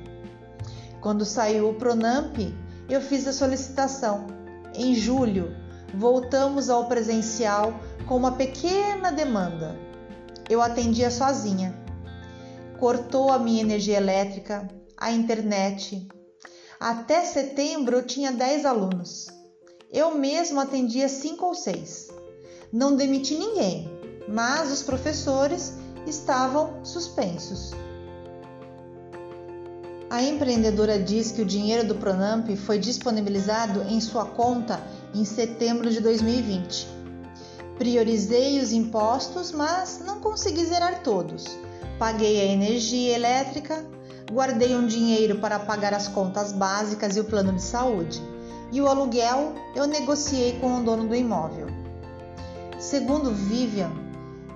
Quando 1.01 1.25
saiu 1.25 1.71
o 1.71 1.75
Pronamp, 1.75 2.37
eu 2.93 3.01
fiz 3.01 3.27
a 3.27 3.33
solicitação. 3.33 4.27
Em 4.75 4.95
julho, 4.95 5.55
voltamos 5.95 6.71
ao 6.71 6.87
presencial 6.87 7.73
com 8.07 8.17
uma 8.17 8.33
pequena 8.33 9.11
demanda 9.11 9.91
eu 10.51 10.61
atendia 10.61 11.13
sozinha. 11.13 11.73
Cortou 12.81 13.31
a 13.31 13.39
minha 13.39 13.61
energia 13.61 13.97
elétrica, 13.97 14.69
a 14.97 15.13
internet. 15.13 16.09
Até 16.81 17.25
setembro 17.25 17.99
eu 17.99 18.03
tinha 18.05 18.33
10 18.33 18.67
alunos. 18.67 19.29
Eu 19.93 20.17
mesmo 20.17 20.59
atendia 20.59 21.09
5 21.09 21.47
ou 21.47 21.55
6. 21.55 22.09
Não 22.73 22.97
demiti 22.97 23.37
ninguém, 23.37 23.89
mas 24.29 24.73
os 24.73 24.83
professores 24.83 25.75
estavam 26.05 26.85
suspensos. 26.85 27.71
A 30.11 30.23
empreendedora 30.23 30.99
diz 30.99 31.31
que 31.31 31.41
o 31.41 31.47
dinheiro 31.47 31.87
do 31.87 31.95
Pronamp 31.95 32.51
foi 32.67 32.79
disponibilizado 32.79 33.83
em 33.83 34.01
sua 34.01 34.27
conta 34.27 34.83
em 35.15 35.25
setembro 35.25 35.89
de 35.89 36.01
2020 36.01 37.01
Priorizei 37.81 38.61
os 38.61 38.73
impostos, 38.73 39.53
mas 39.53 40.03
não 40.05 40.21
consegui 40.21 40.67
zerar 40.67 41.03
todos. 41.03 41.47
Paguei 41.99 42.39
a 42.39 42.53
energia 42.53 43.15
elétrica, 43.15 43.83
guardei 44.31 44.77
um 44.77 44.87
dinheiro 44.87 45.39
para 45.39 45.59
pagar 45.59 45.95
as 45.95 46.07
contas 46.07 46.53
básicas 46.53 47.17
e 47.17 47.21
o 47.21 47.25
plano 47.25 47.55
de 47.55 47.63
saúde. 47.63 48.21
E 48.71 48.83
o 48.83 48.87
aluguel 48.87 49.55
eu 49.75 49.87
negociei 49.87 50.59
com 50.61 50.77
o 50.77 50.85
dono 50.85 51.09
do 51.09 51.15
imóvel. 51.15 51.69
Segundo 52.79 53.33
Vivian, 53.33 53.93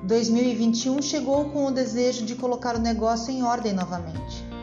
2021 0.02 1.00
chegou 1.00 1.46
com 1.46 1.64
o 1.64 1.72
desejo 1.72 2.26
de 2.26 2.34
colocar 2.34 2.76
o 2.76 2.78
negócio 2.78 3.32
em 3.32 3.42
ordem 3.42 3.72
novamente. 3.72 4.53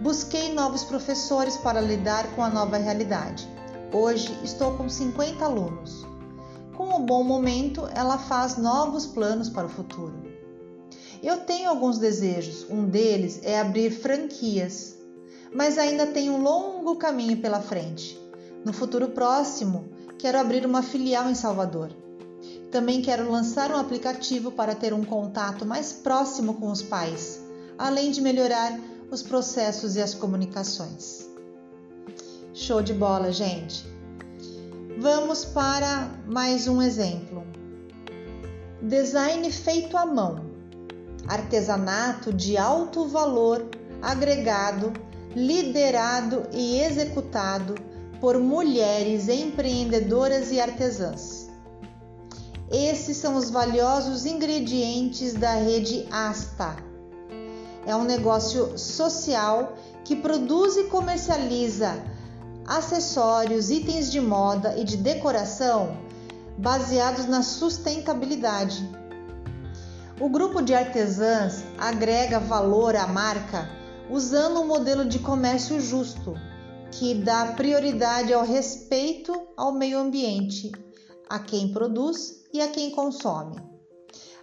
Busquei 0.00 0.54
novos 0.54 0.84
professores 0.84 1.56
para 1.56 1.80
lidar 1.80 2.34
com 2.36 2.42
a 2.44 2.48
nova 2.48 2.76
realidade. 2.76 3.48
Hoje 3.92 4.32
estou 4.44 4.76
com 4.76 4.88
50 4.88 5.44
alunos. 5.44 6.06
Com 6.76 6.94
o 6.94 7.00
bom 7.00 7.24
momento, 7.24 7.88
ela 7.92 8.16
faz 8.16 8.56
novos 8.56 9.06
planos 9.06 9.48
para 9.48 9.66
o 9.66 9.68
futuro. 9.68 10.14
Eu 11.20 11.38
tenho 11.38 11.68
alguns 11.68 11.98
desejos, 11.98 12.64
um 12.70 12.86
deles 12.86 13.40
é 13.42 13.58
abrir 13.58 13.90
franquias, 13.90 14.96
mas 15.52 15.76
ainda 15.76 16.06
tenho 16.06 16.34
um 16.34 16.42
longo 16.42 16.94
caminho 16.94 17.38
pela 17.38 17.60
frente. 17.60 18.16
No 18.64 18.72
futuro 18.72 19.08
próximo, 19.08 19.88
quero 20.16 20.38
abrir 20.38 20.64
uma 20.64 20.80
filial 20.80 21.28
em 21.28 21.34
Salvador. 21.34 21.90
Também 22.70 23.02
quero 23.02 23.28
lançar 23.28 23.72
um 23.72 23.76
aplicativo 23.76 24.52
para 24.52 24.76
ter 24.76 24.94
um 24.94 25.02
contato 25.02 25.66
mais 25.66 25.92
próximo 25.92 26.54
com 26.54 26.70
os 26.70 26.82
pais, 26.82 27.40
além 27.76 28.12
de 28.12 28.20
melhorar 28.20 28.78
os 29.10 29.22
processos 29.22 29.96
e 29.96 30.02
as 30.02 30.14
comunicações. 30.14 31.26
Show 32.52 32.82
de 32.82 32.92
bola, 32.92 33.32
gente! 33.32 33.86
Vamos 34.98 35.44
para 35.44 36.10
mais 36.26 36.66
um 36.66 36.82
exemplo. 36.82 37.44
Design 38.82 39.50
feito 39.50 39.96
à 39.96 40.04
mão. 40.04 40.46
Artesanato 41.26 42.32
de 42.32 42.56
alto 42.56 43.06
valor 43.06 43.68
agregado, 44.02 44.92
liderado 45.34 46.46
e 46.52 46.80
executado 46.80 47.74
por 48.20 48.38
mulheres 48.38 49.28
empreendedoras 49.28 50.50
e 50.50 50.60
artesãs. 50.60 51.48
Esses 52.70 53.16
são 53.16 53.36
os 53.36 53.50
valiosos 53.50 54.26
ingredientes 54.26 55.34
da 55.34 55.54
rede 55.54 56.06
Asta. 56.10 56.87
É 57.88 57.96
um 57.96 58.04
negócio 58.04 58.76
social 58.76 59.72
que 60.04 60.14
produz 60.14 60.76
e 60.76 60.84
comercializa 60.88 62.04
acessórios, 62.66 63.70
itens 63.70 64.12
de 64.12 64.20
moda 64.20 64.76
e 64.76 64.84
de 64.84 64.98
decoração 64.98 65.96
baseados 66.58 67.24
na 67.24 67.42
sustentabilidade. 67.42 68.86
O 70.20 70.28
grupo 70.28 70.60
de 70.60 70.74
artesãs 70.74 71.64
agrega 71.78 72.38
valor 72.38 72.94
à 72.94 73.06
marca 73.06 73.66
usando 74.10 74.60
um 74.60 74.66
modelo 74.66 75.06
de 75.06 75.18
comércio 75.20 75.80
justo, 75.80 76.34
que 76.90 77.14
dá 77.14 77.54
prioridade 77.56 78.34
ao 78.34 78.44
respeito 78.44 79.32
ao 79.56 79.72
meio 79.72 79.98
ambiente, 79.98 80.70
a 81.26 81.38
quem 81.38 81.72
produz 81.72 82.44
e 82.52 82.60
a 82.60 82.68
quem 82.68 82.90
consome. 82.90 83.67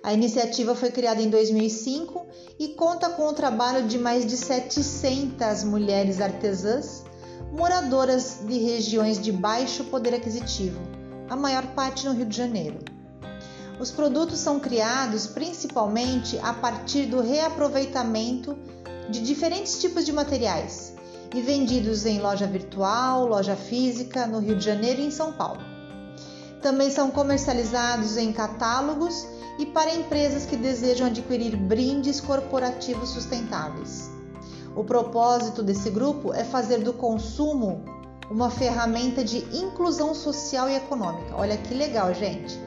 A 0.06 0.14
iniciativa 0.14 0.76
foi 0.76 0.92
criada 0.92 1.20
em 1.20 1.32
2005 1.32 2.28
e 2.60 2.68
conta 2.68 3.10
com 3.10 3.28
o 3.28 3.34
trabalho 3.34 3.88
de 3.88 3.98
mais 3.98 4.24
de 4.24 4.38
700 4.38 5.64
mulheres 5.64 6.22
artesãs 6.22 7.04
moradoras 7.52 8.42
de 8.48 8.60
regiões 8.60 9.20
de 9.20 9.32
baixo 9.32 9.84
poder 9.86 10.14
aquisitivo, 10.14 10.80
a 11.28 11.36
maior 11.36 11.66
parte 11.74 12.06
no 12.06 12.14
Rio 12.14 12.28
de 12.28 12.38
Janeiro. 12.38 12.78
Os 13.80 13.90
produtos 13.90 14.38
são 14.38 14.60
criados 14.60 15.26
principalmente 15.26 16.38
a 16.44 16.54
partir 16.54 17.08
do 17.08 17.20
reaproveitamento 17.20 18.56
de 19.10 19.20
diferentes 19.22 19.82
tipos 19.82 20.06
de 20.06 20.14
materiais 20.14 20.94
e 21.34 21.42
vendidos 21.42 22.06
em 22.06 22.20
loja 22.20 22.46
virtual, 22.46 23.26
loja 23.26 23.56
física 23.56 24.28
no 24.28 24.38
Rio 24.38 24.56
de 24.56 24.66
Janeiro 24.66 25.02
e 25.02 25.08
em 25.08 25.12
São 25.12 25.34
Paulo. 25.34 25.62
Também 26.62 26.92
são 26.92 27.10
comercializados 27.10 28.18
em 28.18 28.32
catálogos 28.32 29.34
e 29.58 29.66
para 29.66 29.94
empresas 29.94 30.46
que 30.46 30.56
desejam 30.56 31.08
adquirir 31.08 31.56
brindes 31.56 32.20
corporativos 32.20 33.10
sustentáveis. 33.10 34.10
O 34.76 34.84
propósito 34.84 35.64
desse 35.64 35.90
grupo 35.90 36.34
é 36.34 36.44
fazer 36.44 36.80
do 36.80 36.94
consumo 36.94 37.86
uma 38.30 38.50
ferramenta 38.50 39.24
de 39.24 39.38
inclusão 39.56 40.14
social 40.14 40.70
e 40.70 40.76
econômica. 40.76 41.36
Olha 41.36 41.58
que 41.58 41.74
legal, 41.74 42.14
gente! 42.14 42.60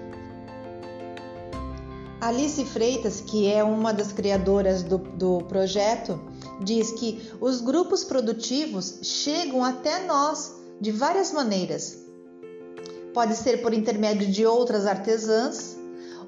Alice 2.20 2.64
Freitas, 2.64 3.20
que 3.20 3.50
é 3.50 3.62
uma 3.62 3.92
das 3.92 4.10
criadoras 4.10 4.82
do, 4.82 4.98
do 4.98 5.38
projeto, 5.44 6.18
diz 6.60 6.90
que 6.92 7.30
os 7.40 7.60
grupos 7.60 8.02
produtivos 8.02 8.98
chegam 9.02 9.62
até 9.62 10.04
nós 10.04 10.52
de 10.80 10.90
várias 10.90 11.32
maneiras. 11.32 11.98
Pode 13.14 13.36
ser 13.36 13.62
por 13.62 13.72
intermédio 13.72 14.26
de 14.26 14.44
outras 14.44 14.84
artesãs 14.86 15.77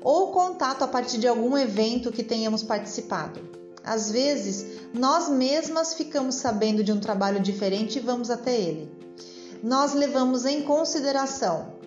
ou 0.03 0.33
contato 0.33 0.83
a 0.83 0.89
partir 0.89 1.19
de 1.19 1.29
algum 1.29 1.57
evento 1.57 2.11
que 2.11 2.23
tenhamos 2.23 2.63
participado. 2.63 3.41
Às 3.85 4.11
vezes, 4.11 4.67
nós 4.93 5.29
mesmas 5.29 5.95
ficamos 5.95 6.37
sabendo 6.37 6.85
de 6.85 6.93
um 6.93 7.01
trabalho 7.01 7.41
diferente 7.41 7.97
e 7.97 8.01
vamos 8.01 8.31
até 8.31 8.55
ele. 8.55 8.91
Nós 9.63 9.95
levamos 9.95 10.45
em 10.45 10.63
consideração 10.63 11.81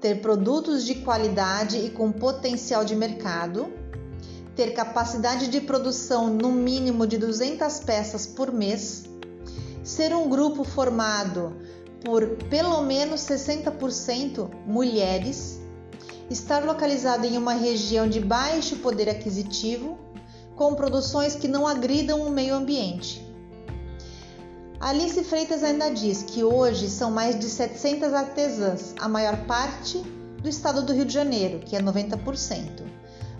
ter 0.00 0.20
produtos 0.20 0.84
de 0.84 0.96
qualidade 0.96 1.76
e 1.76 1.90
com 1.90 2.10
potencial 2.10 2.84
de 2.84 2.96
mercado, 2.96 3.70
ter 4.56 4.72
capacidade 4.72 5.48
de 5.48 5.60
produção 5.60 6.28
no 6.28 6.50
mínimo 6.50 7.06
de 7.06 7.18
200 7.18 7.80
peças 7.80 8.26
por 8.26 8.52
mês, 8.52 9.04
ser 9.84 10.14
um 10.14 10.28
grupo 10.28 10.64
formado 10.64 11.56
por 12.04 12.26
pelo 12.48 12.82
menos 12.82 13.20
60% 13.20 14.50
mulheres, 14.66 15.59
estar 16.30 16.64
localizado 16.64 17.26
em 17.26 17.36
uma 17.36 17.54
região 17.54 18.08
de 18.08 18.20
baixo 18.20 18.76
poder 18.76 19.08
aquisitivo, 19.08 19.98
com 20.54 20.74
produções 20.74 21.34
que 21.34 21.48
não 21.48 21.66
agridam 21.66 22.22
o 22.22 22.30
meio 22.30 22.54
ambiente. 22.54 23.26
Alice 24.78 25.24
Freitas 25.24 25.64
ainda 25.64 25.90
diz 25.90 26.22
que 26.22 26.44
hoje 26.44 26.88
são 26.88 27.10
mais 27.10 27.38
de 27.38 27.46
700 27.46 28.14
artesãs, 28.14 28.94
a 28.98 29.08
maior 29.08 29.44
parte 29.44 29.98
do 30.40 30.48
estado 30.48 30.82
do 30.82 30.92
Rio 30.92 31.04
de 31.04 31.12
Janeiro, 31.12 31.58
que 31.58 31.76
é 31.76 31.82
90%. 31.82 32.84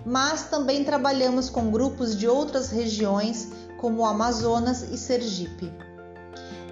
Mas 0.05 0.49
também 0.49 0.83
trabalhamos 0.83 1.49
com 1.49 1.71
grupos 1.71 2.15
de 2.15 2.27
outras 2.27 2.69
regiões, 2.69 3.49
como 3.79 4.05
Amazonas 4.05 4.83
e 4.83 4.97
Sergipe. 4.97 5.71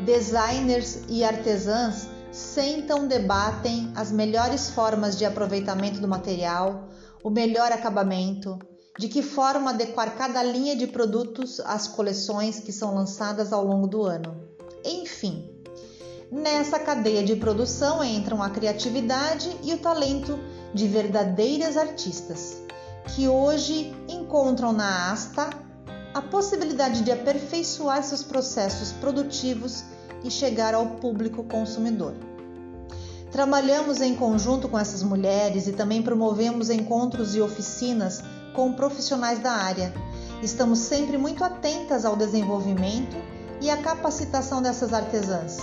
Designers 0.06 1.00
e 1.08 1.24
artesãs 1.24 2.09
sentam, 2.40 3.08
debatem 3.08 3.92
as 3.96 4.12
melhores 4.12 4.70
formas 4.70 5.18
de 5.18 5.26
aproveitamento 5.26 6.00
do 6.00 6.08
material, 6.08 6.88
o 7.24 7.30
melhor 7.30 7.72
acabamento, 7.72 8.58
de 8.98 9.08
que 9.08 9.22
forma 9.22 9.72
adequar 9.72 10.18
cada 10.18 10.42
linha 10.42 10.76
de 10.76 10.88
produtos 10.88 11.60
às 11.60 11.88
coleções 11.88 12.60
que 12.60 12.72
são 12.72 12.96
lançadas 12.96 13.54
ao 13.54 13.66
longo 13.66 13.88
do 13.88 14.04
ano. 14.04 14.42
Enfim, 14.84 15.50
nessa 16.32 16.80
cadeia 16.80 17.24
de 17.24 17.36
produção 17.36 18.04
entram 18.04 18.42
a 18.42 18.50
criatividade 18.50 19.56
e 19.64 19.74
o 19.74 19.78
talento 19.78 20.40
de 20.74 20.88
verdadeiras 20.88 21.78
artistas, 21.78 22.62
que 23.16 23.28
hoje 23.28 23.94
encontram 24.08 24.72
na 24.72 25.12
Asta 25.12 25.50
a 26.14 26.22
possibilidade 26.22 27.04
de 27.04 27.12
aperfeiçoar 27.12 28.04
seus 28.04 28.24
processos 28.24 28.92
produtivos 28.94 29.84
e 30.24 30.32
chegar 30.32 30.74
ao 30.74 30.96
público 30.96 31.44
consumidor. 31.44 32.29
Trabalhamos 33.32 34.02
em 34.02 34.16
conjunto 34.16 34.68
com 34.68 34.78
essas 34.78 35.04
mulheres 35.04 35.68
e 35.68 35.74
também 35.74 36.02
promovemos 36.02 36.70
encontros 36.70 37.36
e 37.36 37.42
oficinas 37.42 38.24
com 38.56 38.74
profissionais 38.74 39.40
da 39.40 39.52
área. 39.52 39.94
Estamos 40.42 40.80
sempre 40.80 41.18
muito 41.18 41.44
atentas 41.44 42.06
ao 42.06 42.16
desenvolvimento 42.16 43.16
e 43.62 43.70
a 43.70 43.78
capacitação 43.78 44.62
dessas 44.62 44.94
artesãs. 44.94 45.58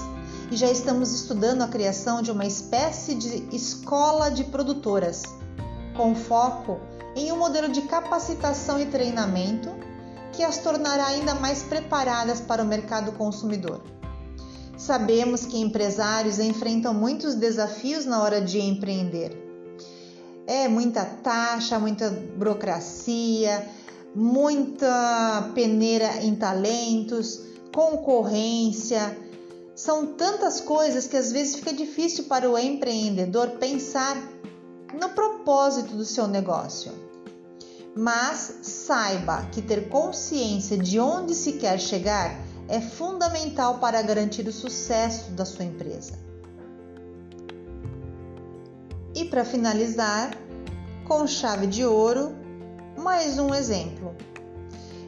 E 0.50 0.56
já 0.56 0.70
estamos 0.70 1.12
estudando 1.12 1.62
a 1.62 1.68
criação 1.68 2.22
de 2.22 2.30
uma 2.30 2.46
espécie 2.46 3.14
de 3.16 3.48
escola 3.54 4.30
de 4.30 4.44
produtoras, 4.44 5.22
com 5.96 6.14
foco 6.14 6.78
em 7.16 7.32
um 7.32 7.36
modelo 7.36 7.68
de 7.68 7.82
capacitação 7.82 8.78
e 8.78 8.86
treinamento 8.86 9.70
que 10.32 10.44
as 10.44 10.58
tornará 10.58 11.06
ainda 11.06 11.34
mais 11.34 11.62
preparadas 11.62 12.40
para 12.40 12.62
o 12.62 12.66
mercado 12.66 13.10
consumidor. 13.12 13.95
Sabemos 14.86 15.44
que 15.44 15.58
empresários 15.58 16.38
enfrentam 16.38 16.94
muitos 16.94 17.34
desafios 17.34 18.06
na 18.06 18.22
hora 18.22 18.40
de 18.40 18.60
empreender. 18.60 19.36
É 20.46 20.68
muita 20.68 21.04
taxa, 21.04 21.76
muita 21.76 22.08
burocracia, 22.08 23.68
muita 24.14 25.50
peneira 25.56 26.22
em 26.22 26.36
talentos, 26.36 27.40
concorrência. 27.74 29.18
São 29.74 30.06
tantas 30.06 30.60
coisas 30.60 31.08
que 31.08 31.16
às 31.16 31.32
vezes 31.32 31.56
fica 31.56 31.72
difícil 31.72 32.26
para 32.26 32.48
o 32.48 32.56
empreendedor 32.56 33.58
pensar 33.58 34.16
no 34.94 35.08
propósito 35.08 35.96
do 35.96 36.04
seu 36.04 36.28
negócio. 36.28 36.92
Mas 37.92 38.60
saiba 38.62 39.48
que 39.50 39.60
ter 39.60 39.88
consciência 39.88 40.78
de 40.78 41.00
onde 41.00 41.34
se 41.34 41.54
quer 41.54 41.80
chegar 41.80 42.38
é 42.68 42.80
fundamental 42.80 43.78
para 43.78 44.02
garantir 44.02 44.46
o 44.46 44.52
sucesso 44.52 45.30
da 45.32 45.44
sua 45.44 45.64
empresa. 45.64 46.14
E 49.14 49.24
para 49.24 49.44
finalizar, 49.44 50.30
com 51.06 51.26
chave 51.26 51.66
de 51.66 51.84
ouro, 51.84 52.34
mais 52.98 53.38
um 53.38 53.54
exemplo. 53.54 54.14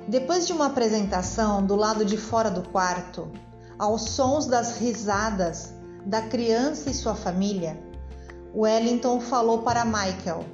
Depois 0.06 0.46
de 0.46 0.52
uma 0.52 0.66
apresentação 0.66 1.64
do 1.64 1.76
lado 1.76 2.04
de 2.04 2.16
fora 2.16 2.50
do 2.50 2.62
quarto, 2.70 3.30
aos 3.78 4.02
sons 4.10 4.46
das 4.46 4.78
risadas 4.78 5.74
da 6.06 6.22
criança 6.22 6.88
e 6.88 6.94
sua 6.94 7.14
família, 7.14 7.78
Wellington 8.54 9.20
falou 9.20 9.58
para 9.58 9.84
Michael: 9.84 10.44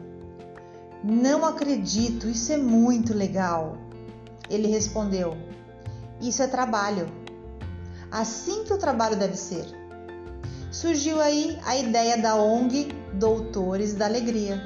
Não 1.04 1.44
acredito, 1.44 2.28
isso 2.28 2.52
é 2.52 2.56
muito 2.56 3.14
legal. 3.14 3.76
Ele 4.50 4.66
respondeu: 4.66 5.36
Isso 6.20 6.42
é 6.42 6.46
trabalho. 6.46 7.10
Assim 8.10 8.64
que 8.64 8.72
o 8.72 8.78
trabalho 8.78 9.16
deve 9.16 9.36
ser. 9.36 9.64
Surgiu 10.70 11.20
aí 11.20 11.58
a 11.64 11.76
ideia 11.76 12.18
da 12.18 12.34
ONG 12.34 12.88
Doutores 13.14 13.94
da 13.94 14.06
Alegria, 14.06 14.60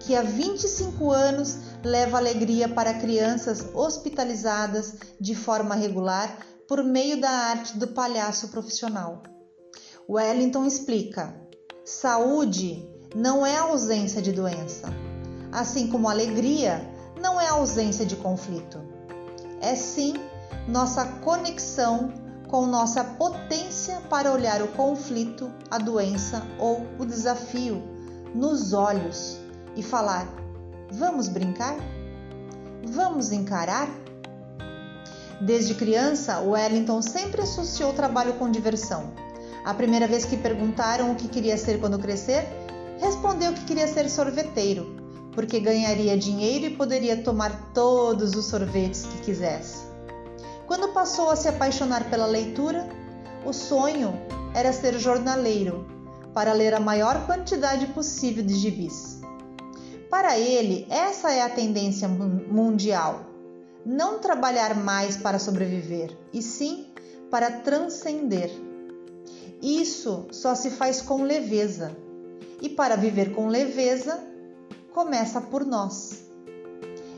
que 0.00 0.16
há 0.16 0.22
25 0.22 1.10
anos 1.10 1.58
leva 1.82 2.16
alegria 2.16 2.68
para 2.68 2.94
crianças 2.94 3.66
hospitalizadas 3.74 4.94
de 5.20 5.34
forma 5.34 5.74
regular 5.74 6.38
por 6.66 6.82
meio 6.82 7.20
da 7.20 7.28
arte 7.28 7.76
do 7.78 7.88
palhaço 7.88 8.48
profissional. 8.48 9.22
Wellington 10.08 10.66
explica: 10.66 11.34
saúde 11.84 12.86
não 13.14 13.44
é 13.44 13.56
ausência 13.56 14.20
de 14.20 14.32
doença, 14.32 14.88
assim 15.52 15.88
como 15.88 16.08
alegria 16.08 16.82
não 17.20 17.40
é 17.40 17.48
ausência 17.48 18.04
de 18.04 18.16
conflito. 18.16 18.80
É 19.60 19.74
sim 19.74 20.14
nossa 20.68 21.04
conexão 21.04 22.12
com 22.48 22.66
nossa 22.66 23.02
potência 23.02 24.00
para 24.08 24.32
olhar 24.32 24.62
o 24.62 24.68
conflito, 24.68 25.50
a 25.70 25.78
doença 25.78 26.42
ou 26.58 26.86
o 26.98 27.04
desafio 27.04 27.82
nos 28.34 28.72
olhos 28.72 29.38
e 29.76 29.82
falar: 29.82 30.26
Vamos 30.92 31.28
brincar? 31.28 31.76
Vamos 32.86 33.32
encarar? 33.32 33.88
Desde 35.40 35.74
criança, 35.74 36.40
Wellington 36.40 37.02
sempre 37.02 37.42
associou 37.42 37.90
o 37.90 37.94
trabalho 37.94 38.34
com 38.34 38.50
diversão. 38.50 39.12
A 39.64 39.74
primeira 39.74 40.06
vez 40.06 40.24
que 40.24 40.36
perguntaram 40.36 41.12
o 41.12 41.16
que 41.16 41.26
queria 41.26 41.56
ser 41.56 41.80
quando 41.80 41.98
crescer, 41.98 42.46
respondeu 43.00 43.52
que 43.52 43.64
queria 43.64 43.88
ser 43.88 44.08
sorveteiro, 44.08 44.96
porque 45.32 45.58
ganharia 45.58 46.16
dinheiro 46.16 46.66
e 46.66 46.76
poderia 46.76 47.22
tomar 47.22 47.72
todos 47.72 48.34
os 48.34 48.46
sorvetes 48.46 49.06
que 49.06 49.24
quisesse. 49.24 49.83
Quando 50.66 50.92
passou 50.92 51.30
a 51.30 51.36
se 51.36 51.48
apaixonar 51.48 52.08
pela 52.08 52.26
leitura, 52.26 52.88
o 53.44 53.52
sonho 53.52 54.14
era 54.54 54.72
ser 54.72 54.98
jornaleiro, 54.98 55.86
para 56.32 56.52
ler 56.52 56.74
a 56.74 56.80
maior 56.80 57.26
quantidade 57.26 57.86
possível 57.88 58.44
de 58.44 58.54
gibis. 58.54 59.20
Para 60.10 60.38
ele, 60.38 60.86
essa 60.90 61.32
é 61.32 61.42
a 61.42 61.50
tendência 61.50 62.08
mundial. 62.08 63.26
Não 63.84 64.18
trabalhar 64.18 64.76
mais 64.76 65.16
para 65.16 65.38
sobreviver, 65.38 66.16
e 66.32 66.40
sim 66.40 66.86
para 67.30 67.50
transcender. 67.50 68.50
Isso 69.60 70.26
só 70.30 70.54
se 70.54 70.70
faz 70.70 71.02
com 71.02 71.22
leveza. 71.22 71.96
E 72.62 72.68
para 72.68 72.96
viver 72.96 73.34
com 73.34 73.48
leveza, 73.48 74.22
começa 74.92 75.40
por 75.40 75.64
nós. 75.66 76.24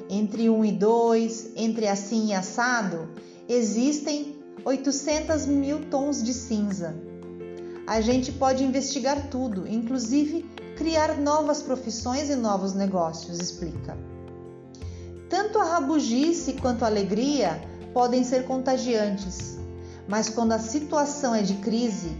Entre 0.09 0.49
um 0.49 0.64
e 0.64 0.72
dois, 0.72 1.53
entre 1.55 1.86
assim 1.86 2.28
e 2.28 2.34
assado, 2.34 3.11
existem 3.49 4.36
800 4.64 5.47
mil 5.47 5.80
tons 5.90 6.22
de 6.22 6.34
cinza. 6.34 6.94
A 7.86 8.01
gente 8.01 8.32
pode 8.32 8.64
investigar 8.64 9.28
tudo, 9.28 9.66
inclusive 9.68 10.42
criar 10.76 11.16
novas 11.18 11.62
profissões 11.62 12.28
e 12.28 12.34
novos 12.36 12.74
negócios, 12.74 13.38
explica. 13.38 13.97
Tanto 15.30 15.59
a 15.59 15.64
rabugice 15.64 16.55
quanto 16.55 16.84
a 16.84 16.88
alegria 16.88 17.61
podem 17.94 18.24
ser 18.24 18.44
contagiantes, 18.44 19.57
mas 20.09 20.28
quando 20.28 20.53
a 20.53 20.59
situação 20.59 21.34
é 21.34 21.42
de 21.42 21.55
crise, 21.55 22.16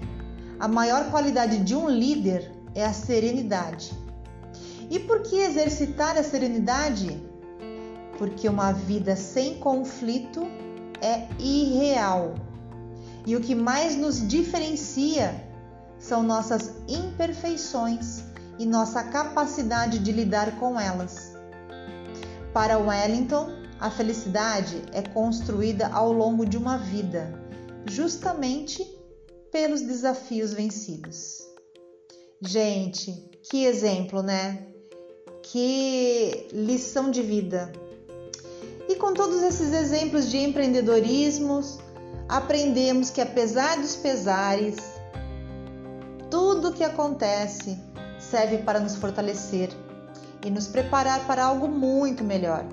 a 0.59 0.69
maior 0.69 1.11
qualidade 1.11 1.59
de 1.59 1.75
um 1.75 1.89
líder 1.89 2.51
é 2.75 2.85
a 2.85 2.93
serenidade. 2.93 3.93
E 4.89 4.99
por 5.01 5.23
que 5.23 5.37
exercitar 5.37 6.17
a 6.17 6.23
serenidade? 6.23 7.21
Porque 8.19 8.49
uma 8.49 8.73
vida 8.73 9.17
sem 9.17 9.57
conflito 9.57 10.47
é 11.01 11.27
irreal. 11.39 12.35
E 13.27 13.35
o 13.35 13.41
que 13.41 13.55
mais 13.55 13.97
nos 13.97 14.27
diferencia 14.27 15.35
são 15.99 16.23
nossas 16.23 16.75
imperfeições 16.89 18.23
e 18.59 18.65
nossa 18.65 19.03
capacidade 19.03 19.99
de 19.99 20.13
lidar 20.13 20.59
com 20.59 20.79
elas. 20.79 21.35
Para 22.53 22.79
Wellington, 22.79 23.51
A 23.79 23.91
felicidade 23.91 24.83
é 24.93 25.03
construída 25.03 25.89
ao 25.89 26.11
longo 26.11 26.47
de 26.47 26.57
uma 26.57 26.79
vida, 26.79 27.31
justamente 27.85 28.83
pelos 29.53 29.83
desafios 29.83 30.55
vencidos. 30.55 31.43
Gente, 32.41 33.13
que 33.51 33.65
exemplo, 33.65 34.23
né? 34.23 34.67
Que 35.43 36.49
lição 36.53 37.11
de 37.11 37.23
vida. 37.23 37.71
E 38.89 38.95
com 38.97 39.13
todos 39.13 39.43
esses 39.43 39.73
exemplos 39.73 40.31
de 40.31 40.39
empreendedorismo, 40.39 41.61
aprendemos 42.29 43.11
que 43.11 43.21
apesar 43.21 43.79
dos 43.79 43.97
pesares, 43.97 44.77
tudo 46.31 46.73
que 46.73 46.85
acontece 46.85 47.79
serve 48.19 48.59
para 48.59 48.81
nos 48.81 48.97
fortalecer 48.97 49.71
e 50.45 50.51
nos 50.51 50.67
preparar 50.69 51.27
para 51.27 51.45
algo 51.45 51.69
muito 51.69 52.23
melhor. 52.23 52.65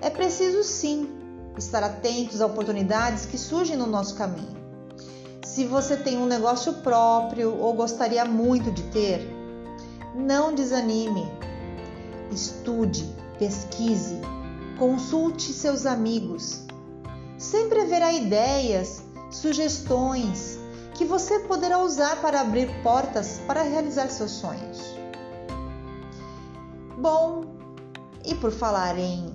É 0.00 0.10
preciso 0.10 0.62
sim 0.62 1.08
estar 1.56 1.82
atentos 1.82 2.40
a 2.40 2.46
oportunidades 2.46 3.26
que 3.26 3.38
surgem 3.38 3.76
no 3.76 3.86
nosso 3.86 4.14
caminho. 4.14 4.62
Se 5.44 5.64
você 5.64 5.96
tem 5.96 6.16
um 6.18 6.26
negócio 6.26 6.74
próprio 6.74 7.56
ou 7.58 7.74
gostaria 7.74 8.24
muito 8.24 8.70
de 8.70 8.82
ter, 8.84 9.28
não 10.14 10.54
desanime. 10.54 11.30
Estude, 12.30 13.04
pesquise, 13.38 14.18
consulte 14.78 15.52
seus 15.52 15.86
amigos. 15.86 16.62
Sempre 17.38 17.80
haverá 17.80 18.12
ideias, 18.12 19.02
sugestões 19.30 20.58
que 20.94 21.04
você 21.04 21.40
poderá 21.40 21.78
usar 21.78 22.20
para 22.20 22.40
abrir 22.40 22.68
portas 22.82 23.40
para 23.46 23.62
realizar 23.62 24.08
seus 24.08 24.30
sonhos. 24.30 24.80
Bom, 26.98 27.44
e 28.24 28.34
por 28.34 28.52
falar 28.52 28.98
em 28.98 29.34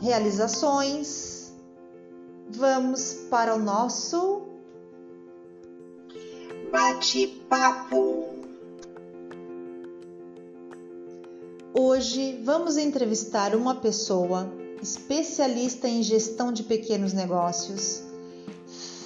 realizações, 0.00 1.52
vamos 2.50 3.14
para 3.30 3.54
o 3.54 3.58
nosso 3.58 4.42
bate-papo. 6.70 8.37
Hoje 11.74 12.40
vamos 12.42 12.78
entrevistar 12.78 13.54
uma 13.54 13.74
pessoa 13.74 14.50
especialista 14.82 15.86
em 15.86 16.02
gestão 16.02 16.50
de 16.50 16.62
pequenos 16.62 17.12
negócios, 17.12 18.02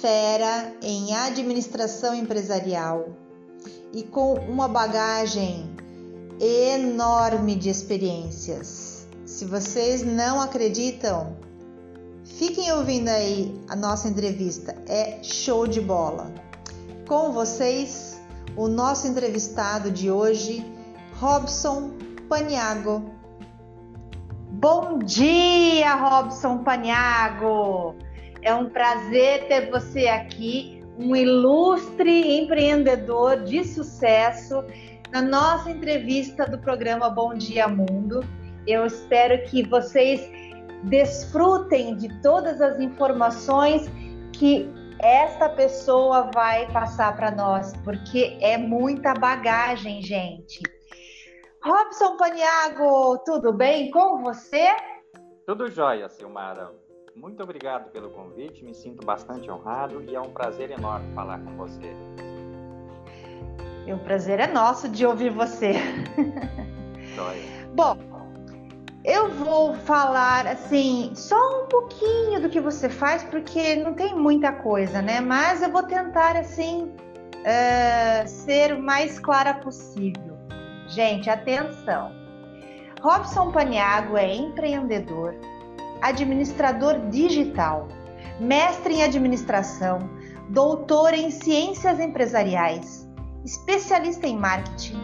fera 0.01 0.73
em 0.81 1.13
administração 1.13 2.15
empresarial 2.15 3.09
e 3.91 4.01
com 4.03 4.35
uma 4.35 4.69
bagagem 4.69 5.69
enorme 6.39 7.53
de 7.55 7.69
experiências. 7.69 9.07
Se 9.25 9.43
vocês 9.43 10.01
não 10.01 10.39
acreditam, 10.39 11.35
fiquem 12.23 12.71
ouvindo 12.71 13.09
aí 13.09 13.53
a 13.67 13.75
nossa 13.75 14.07
entrevista, 14.07 14.73
é 14.87 15.21
show 15.21 15.67
de 15.67 15.81
bola. 15.81 16.33
Com 17.09 17.33
vocês, 17.33 18.17
o 18.55 18.69
nosso 18.69 19.05
entrevistado 19.05 19.91
de 19.91 20.09
hoje, 20.09 20.65
Robson 21.19 21.91
Paniago. 22.27 23.13
Bom 24.51 24.99
dia, 24.99 25.95
Robson 25.95 26.63
Paniago! 26.63 27.95
É 28.41 28.53
um 28.53 28.69
prazer 28.69 29.47
ter 29.47 29.69
você 29.69 30.07
aqui, 30.07 30.83
um 30.97 31.15
ilustre 31.15 32.39
empreendedor 32.39 33.43
de 33.43 33.63
sucesso 33.63 34.63
na 35.11 35.21
nossa 35.21 35.69
entrevista 35.69 36.45
do 36.45 36.57
programa 36.57 37.09
Bom 37.09 37.33
Dia 37.33 37.67
Mundo. 37.67 38.21
Eu 38.65 38.85
espero 38.85 39.43
que 39.49 39.67
vocês 39.67 40.29
desfrutem 40.83 41.95
de 41.95 42.09
todas 42.21 42.61
as 42.61 42.79
informações 42.79 43.89
que 44.31 44.69
esta 44.99 45.49
pessoa 45.49 46.31
vai 46.33 46.71
passar 46.71 47.15
para 47.15 47.31
nós, 47.31 47.73
porque 47.83 48.37
é 48.39 48.57
muita 48.57 49.13
bagagem, 49.13 50.01
gente. 50.01 50.61
Robson 51.63 52.17
Paniago, 52.17 53.19
tudo 53.19 53.53
bem 53.53 53.89
com 53.89 54.21
você? 54.21 54.67
Tudo 55.47 55.71
jóia, 55.71 56.09
Silmara. 56.09 56.69
Muito 57.15 57.41
obrigado 57.41 57.89
pelo 57.89 58.09
convite, 58.09 58.65
me 58.65 58.73
sinto 58.73 59.05
bastante 59.05 59.49
honrado 59.49 60.01
e 60.01 60.13
é 60.13 60.19
um 60.19 60.33
prazer 60.33 60.71
enorme 60.71 61.13
falar 61.15 61.39
com 61.39 61.55
você. 61.55 61.95
O 63.87 63.97
prazer 63.99 64.41
é 64.41 64.47
nosso 64.47 64.89
de 64.89 65.05
ouvir 65.05 65.29
você. 65.29 65.75
Bom, 67.73 67.97
eu 69.05 69.29
vou 69.29 69.73
falar 69.73 70.45
assim, 70.45 71.13
só 71.15 71.63
um 71.63 71.67
pouquinho 71.67 72.41
do 72.41 72.49
que 72.49 72.59
você 72.59 72.89
faz, 72.89 73.23
porque 73.23 73.77
não 73.77 73.93
tem 73.93 74.13
muita 74.13 74.51
coisa, 74.51 75.01
né? 75.01 75.21
Mas 75.21 75.61
eu 75.61 75.71
vou 75.71 75.83
tentar 75.83 76.35
assim 76.35 76.93
uh, 77.39 78.27
ser 78.27 78.73
o 78.73 78.83
mais 78.83 79.17
clara 79.17 79.53
possível. 79.53 80.32
Gente, 80.93 81.29
atenção! 81.29 82.11
Robson 83.01 83.51
Paniago 83.51 84.15
é 84.15 84.35
empreendedor, 84.35 85.35
administrador 86.01 86.99
digital, 87.09 87.87
mestre 88.39 88.95
em 88.95 89.03
administração, 89.03 89.99
doutor 90.49 91.13
em 91.13 91.31
ciências 91.31 91.99
empresariais 91.99 93.03
especialista 93.43 94.25
em 94.25 94.37
marketing, 94.37 94.97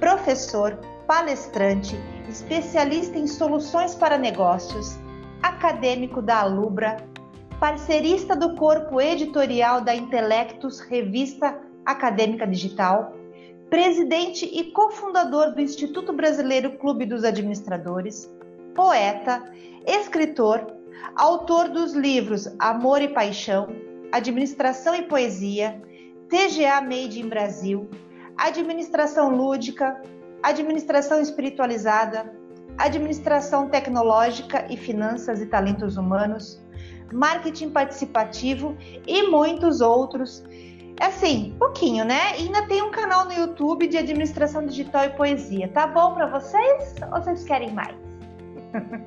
professor, 0.00 0.78
palestrante, 1.06 1.96
especialista 2.28 3.18
em 3.18 3.26
soluções 3.26 3.94
para 3.94 4.16
negócios, 4.16 4.98
acadêmico 5.42 6.22
da 6.22 6.40
Alubra, 6.40 6.96
parcerista 7.60 8.34
do 8.34 8.54
corpo 8.56 9.00
editorial 9.00 9.82
da 9.82 9.94
Intelectus 9.94 10.80
Revista 10.80 11.58
Acadêmica 11.84 12.46
Digital, 12.46 13.12
presidente 13.72 14.44
e 14.44 14.64
cofundador 14.64 15.54
do 15.54 15.60
Instituto 15.62 16.12
Brasileiro 16.12 16.76
Clube 16.76 17.06
dos 17.06 17.24
Administradores, 17.24 18.30
poeta, 18.74 19.50
escritor, 19.86 20.76
autor 21.16 21.70
dos 21.70 21.94
livros 21.94 22.54
Amor 22.58 23.00
e 23.00 23.08
Paixão, 23.08 23.68
Administração 24.12 24.94
e 24.94 25.04
Poesia, 25.04 25.80
TGA 26.28 26.82
Made 26.82 27.18
in 27.18 27.30
Brasil, 27.30 27.88
administração 28.36 29.34
lúdica, 29.34 30.02
administração 30.42 31.18
espiritualizada, 31.18 32.30
administração 32.76 33.70
tecnológica 33.70 34.66
e 34.68 34.76
finanças 34.76 35.40
e 35.40 35.46
talentos 35.46 35.96
humanos, 35.96 36.62
marketing 37.10 37.70
participativo 37.70 38.76
e 39.06 39.22
muitos 39.30 39.80
outros. 39.80 40.44
Assim, 41.02 41.56
pouquinho, 41.58 42.04
né? 42.04 42.38
E 42.38 42.44
ainda 42.44 42.64
tem 42.68 42.80
um 42.80 42.92
canal 42.92 43.24
no 43.24 43.32
YouTube 43.32 43.88
de 43.88 43.98
administração 43.98 44.64
digital 44.64 45.06
e 45.06 45.10
poesia. 45.10 45.66
Tá 45.66 45.84
bom 45.84 46.14
para 46.14 46.26
vocês 46.26 46.94
ou 47.02 47.20
vocês 47.20 47.42
querem 47.42 47.72
mais? 47.72 47.96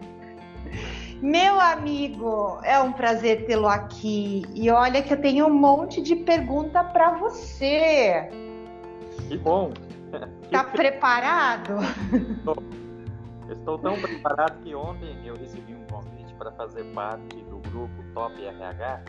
Meu 1.23 1.57
amigo, 1.57 2.59
é 2.63 2.77
um 2.81 2.91
prazer 2.91 3.45
tê-lo 3.45 3.69
aqui. 3.69 4.43
E 4.53 4.69
olha 4.69 5.01
que 5.01 5.13
eu 5.13 5.21
tenho 5.21 5.47
um 5.47 5.53
monte 5.53 6.01
de 6.01 6.17
pergunta 6.17 6.83
para 6.83 7.11
você. 7.11 8.29
Que 9.29 9.37
bom. 9.37 9.71
Tá 10.51 10.65
preparado? 10.75 11.77
Estou, 12.37 12.57
estou 13.49 13.79
tão 13.79 14.01
preparado 14.01 14.61
que 14.61 14.75
ontem 14.75 15.15
eu 15.25 15.37
recebi 15.37 15.73
um 15.73 15.85
convite 15.89 16.33
para 16.37 16.51
fazer 16.51 16.83
parte 16.93 17.37
do 17.43 17.59
grupo 17.69 18.03
Top 18.13 18.45
RH, 18.45 19.01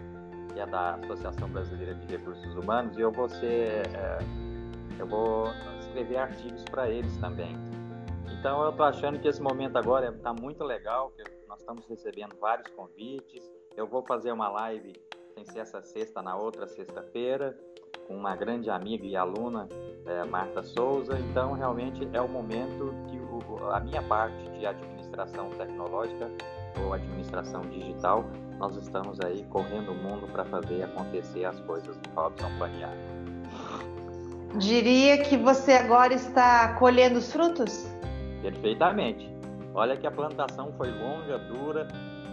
que 0.57 0.61
é 0.61 0.67
da 0.67 0.95
Associação 0.95 1.51
Brasileira 1.51 1.95
de 1.95 2.07
Recursos 2.07 2.57
Humanos, 2.57 2.97
e 2.97 3.03
eu 3.03 3.13
vou 3.13 3.29
ser, 3.29 3.87
é, 3.95 4.19
eu 4.99 5.07
vou 5.07 5.49
escrever 5.81 6.17
artigos 6.17 6.65
para 6.65 6.89
eles 6.89 7.15
também. 7.19 7.55
Então 8.39 8.63
eu 8.63 8.71
estou 8.71 8.87
achando 8.87 9.19
que 9.19 9.29
esse 9.29 9.43
momento 9.43 9.77
agora 9.77 10.09
está 10.09 10.33
muito 10.33 10.65
legal, 10.65 11.13
nós 11.47 11.61
estamos 11.61 11.87
recebendo 11.87 12.35
vários 12.41 12.69
convites. 12.69 13.45
Eu 13.77 13.87
vou 13.87 14.03
fazer 14.07 14.33
uma 14.33 14.49
live 14.49 14.95
sem 15.35 15.45
ser 15.45 15.59
essa 15.59 15.83
sexta, 15.83 16.23
na 16.23 16.35
outra 16.35 16.67
sexta-feira, 16.67 17.55
com 18.09 18.17
uma 18.17 18.35
grande 18.35 18.71
amiga 18.71 19.05
e 19.05 19.15
aluna, 19.15 19.69
é, 20.07 20.25
Marta 20.25 20.63
Souza. 20.63 21.19
Então 21.19 21.53
realmente 21.53 22.09
é 22.15 22.21
o 22.23 22.29
momento 22.29 22.95
que 23.11 23.19
o, 23.19 23.69
a 23.71 23.81
minha 23.81 24.03
parte 24.05 24.49
de 24.53 24.65
administração 24.65 25.51
tecnológica 25.51 26.31
ou 26.83 26.95
administração 26.95 27.61
digital, 27.61 28.25
nós 28.59 28.77
estamos 28.77 29.21
aí 29.21 29.45
correndo 29.51 29.93
o 29.93 29.95
mundo 29.95 30.27
para 30.33 30.45
fazer 30.45 30.83
acontecer 30.83 31.45
as 31.45 31.59
coisas 31.61 31.97
do 31.97 32.11
Robson 32.15 32.51
Planiar. 32.59 32.95
Diria 34.59 35.19
que 35.19 35.37
você 35.37 35.73
agora 35.73 36.15
está 36.15 36.75
colhendo 36.75 37.19
os 37.19 37.31
frutos? 37.33 37.87
Perfeitamente. 38.41 39.31
Olha 39.75 39.97
que 39.97 40.07
a 40.07 40.11
plantação 40.11 40.73
foi 40.79 40.91
longa, 40.91 41.39
dura, 41.39 41.87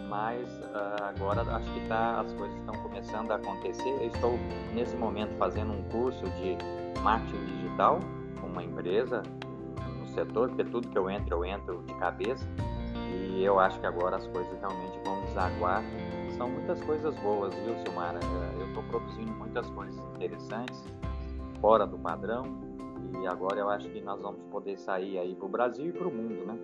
mas 0.07 0.47
uh, 0.47 1.03
agora 1.03 1.41
acho 1.41 1.69
que 1.73 1.87
tá, 1.87 2.21
as 2.21 2.31
coisas 2.33 2.55
estão 2.59 2.75
começando 2.81 3.31
a 3.31 3.35
acontecer. 3.35 3.89
Eu 3.89 4.07
estou 4.07 4.39
nesse 4.73 4.95
momento 4.95 5.35
fazendo 5.37 5.73
um 5.73 5.83
curso 5.89 6.23
de 6.23 6.55
marketing 7.01 7.45
digital 7.45 7.99
com 8.39 8.47
uma 8.47 8.63
empresa 8.63 9.23
no 9.99 10.07
setor, 10.07 10.49
porque 10.49 10.63
tudo 10.63 10.87
que 10.87 10.97
eu 10.97 11.09
entro, 11.09 11.35
eu 11.35 11.45
entro 11.45 11.83
de 11.85 11.93
cabeça. 11.95 12.47
E 13.11 13.43
eu 13.43 13.59
acho 13.59 13.79
que 13.79 13.85
agora 13.85 14.15
as 14.15 14.27
coisas 14.27 14.57
realmente 14.59 14.97
vão 15.03 15.19
desaguar. 15.25 15.83
São 16.37 16.49
muitas 16.49 16.81
coisas 16.83 17.15
boas, 17.19 17.53
viu, 17.55 17.77
Silmara? 17.79 18.19
É, 18.19 18.61
eu 18.61 18.67
estou 18.67 18.83
produzindo 18.83 19.31
muitas 19.33 19.69
coisas 19.71 19.95
interessantes, 20.15 20.83
fora 21.61 21.85
do 21.85 21.97
padrão, 21.97 22.43
e 23.21 23.27
agora 23.27 23.59
eu 23.59 23.69
acho 23.69 23.89
que 23.89 24.01
nós 24.01 24.19
vamos 24.19 24.41
poder 24.51 24.77
sair 24.77 25.19
aí 25.19 25.35
para 25.35 25.45
o 25.45 25.49
Brasil 25.49 25.87
e 25.87 25.93
para 25.93 26.07
o 26.07 26.11
mundo, 26.11 26.45
né? 26.45 26.57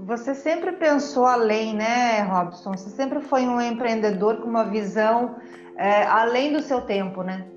Você 0.00 0.34
sempre 0.34 0.72
pensou 0.72 1.26
além, 1.26 1.74
né, 1.74 2.22
Robson? 2.22 2.72
Você 2.72 2.90
sempre 2.90 3.20
foi 3.20 3.46
um 3.46 3.60
empreendedor 3.60 4.36
com 4.36 4.48
uma 4.48 4.64
visão 4.64 5.36
é, 5.76 6.04
além 6.04 6.52
do 6.52 6.60
seu 6.60 6.80
tempo, 6.82 7.22
né? 7.22 7.48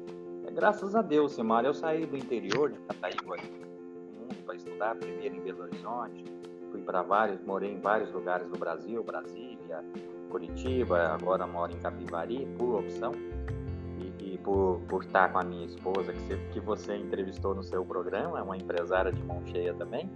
É, 0.47 0.51
graças 0.51 0.95
a 0.95 1.01
Deus, 1.01 1.33
Silmara. 1.33 1.67
Eu 1.67 1.73
saí 1.73 2.05
do 2.05 2.17
interior 2.17 2.71
de 2.71 2.79
Cataíba, 2.79 3.35
para 4.45 4.55
estudar, 4.55 4.95
primeiro 4.95 5.35
em 5.35 5.41
Belo 5.41 5.63
Horizonte, 5.63 6.25
fui 6.71 6.81
para 6.81 7.01
vários, 7.01 7.41
morei 7.45 7.73
em 7.73 7.79
vários 7.79 8.11
lugares 8.11 8.47
do 8.49 8.57
Brasil, 8.57 9.03
Brasília, 9.03 9.83
Curitiba, 10.31 11.13
agora 11.13 11.45
moro 11.45 11.73
em 11.73 11.79
Capivari, 11.79 12.47
por 12.57 12.79
opção 12.79 13.11
e, 13.99 14.33
e 14.33 14.37
por, 14.37 14.81
por 14.87 15.03
estar 15.03 15.31
com 15.31 15.39
a 15.39 15.43
minha 15.43 15.65
esposa, 15.65 16.13
que 16.13 16.19
você, 16.19 16.37
que 16.53 16.59
você 16.59 16.95
entrevistou 16.95 17.53
no 17.53 17.63
seu 17.63 17.85
programa, 17.85 18.39
é 18.39 18.41
uma 18.41 18.57
empresária 18.57 19.11
de 19.11 19.21
mão 19.23 19.41
cheia 19.45 19.73
também. 19.73 20.09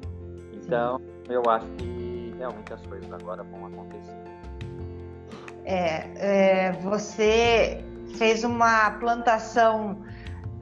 Então, 0.53 0.99
Sim. 0.99 1.33
eu 1.33 1.43
acho 1.49 1.67
que 1.77 2.33
realmente 2.37 2.73
as 2.73 2.85
coisas 2.87 3.11
agora 3.11 3.43
vão 3.43 3.65
acontecer. 3.67 4.15
É, 5.65 6.69
é, 6.69 6.71
você 6.73 7.83
fez 8.17 8.43
uma 8.43 8.91
plantação 8.91 10.03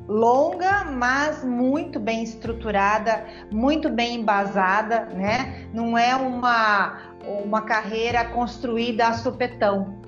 longa, 0.07 0.83
mas 0.85 1.43
muito 1.43 1.99
bem 1.99 2.23
estruturada, 2.23 3.25
muito 3.51 3.89
bem 3.89 4.15
embasada, 4.19 5.05
né? 5.05 5.67
Não 5.73 5.97
é 5.97 6.15
uma, 6.15 7.12
uma 7.27 7.61
carreira 7.61 8.25
construída 8.25 9.07
a 9.07 9.13
supetão, 9.13 10.01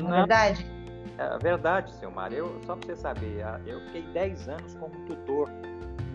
não, 0.00 0.14
é 0.14 0.18
verdade? 0.18 0.66
É 1.18 1.38
verdade, 1.38 1.94
Silmar. 1.94 2.32
Eu, 2.32 2.60
só 2.64 2.76
para 2.76 2.86
você 2.86 2.96
saber, 2.96 3.44
eu 3.66 3.80
fiquei 3.86 4.02
10 4.12 4.48
anos 4.48 4.74
como 4.74 4.94
tutor 5.06 5.48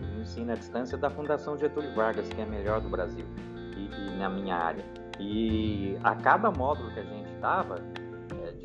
no 0.00 0.22
ensino 0.22 0.52
à 0.52 0.54
distância 0.54 0.96
da 0.96 1.10
Fundação 1.10 1.58
Getúlio 1.58 1.92
Vargas, 1.94 2.28
que 2.28 2.40
é 2.40 2.44
a 2.44 2.46
melhor 2.46 2.80
do 2.80 2.88
Brasil, 2.88 3.26
e, 3.76 3.86
e 3.86 4.18
na 4.18 4.28
minha 4.28 4.56
área. 4.56 4.84
E 5.18 5.98
a 6.04 6.14
cada 6.14 6.50
módulo 6.50 6.92
que 6.92 7.00
a 7.00 7.04
gente 7.04 7.32
estava, 7.32 7.76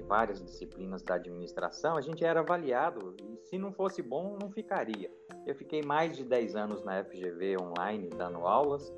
várias 0.08 0.42
disciplinas 0.44 1.02
da 1.04 1.16
administração, 1.16 1.98
a 1.98 2.02
gente 2.02 2.24
era 2.24 2.40
avaliado 2.40 3.16
se 3.50 3.58
não 3.58 3.72
fosse 3.72 4.02
bom, 4.02 4.38
não 4.42 4.52
ficaria. 4.52 5.10
Eu 5.46 5.56
fiquei 5.56 5.82
mais 5.82 6.16
de 6.18 6.24
10 6.24 6.56
anos 6.56 6.84
na 6.84 7.04
FGV 7.04 7.58
online 7.62 8.10
dando 8.10 8.40
aulas 8.40 8.94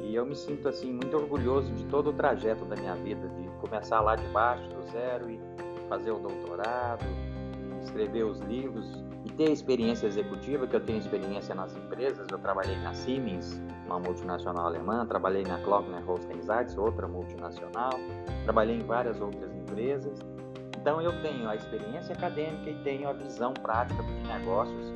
e 0.00 0.14
eu 0.14 0.24
me 0.24 0.36
sinto 0.36 0.68
assim 0.68 0.92
muito 0.92 1.16
orgulhoso 1.16 1.72
de 1.72 1.84
todo 1.86 2.10
o 2.10 2.12
trajeto 2.12 2.64
da 2.64 2.76
minha 2.76 2.94
vida, 2.94 3.28
de 3.28 3.48
começar 3.60 4.00
lá 4.00 4.14
de 4.14 4.26
baixo, 4.28 4.68
do 4.68 4.82
zero 4.90 5.28
e 5.28 5.40
fazer 5.88 6.12
o 6.12 6.18
doutorado, 6.18 7.04
escrever 7.82 8.24
os 8.24 8.38
livros 8.40 9.04
e 9.24 9.32
ter 9.32 9.50
experiência 9.50 10.06
executiva, 10.06 10.66
que 10.66 10.76
eu 10.76 10.80
tenho 10.80 10.98
experiência 10.98 11.54
nas 11.54 11.76
empresas, 11.76 12.26
eu 12.30 12.38
trabalhei 12.38 12.76
na 12.76 12.94
Siemens, 12.94 13.60
uma 13.86 13.98
multinacional 13.98 14.66
alemã, 14.66 15.04
trabalhei 15.04 15.42
na 15.42 15.58
Klockner 15.58 16.02
Holstein 16.06 16.40
Zeiss, 16.42 16.78
outra 16.78 17.06
multinacional, 17.06 17.92
trabalhei 18.44 18.76
em 18.76 18.84
várias 18.84 19.20
outras 19.20 19.52
empresas 19.52 20.18
então 20.80 21.00
eu 21.00 21.12
tenho 21.20 21.46
a 21.46 21.54
experiência 21.54 22.14
acadêmica 22.14 22.70
e 22.70 22.74
tenho 22.82 23.08
a 23.08 23.12
visão 23.12 23.52
prática 23.52 24.02
de 24.02 24.26
negócios. 24.26 24.92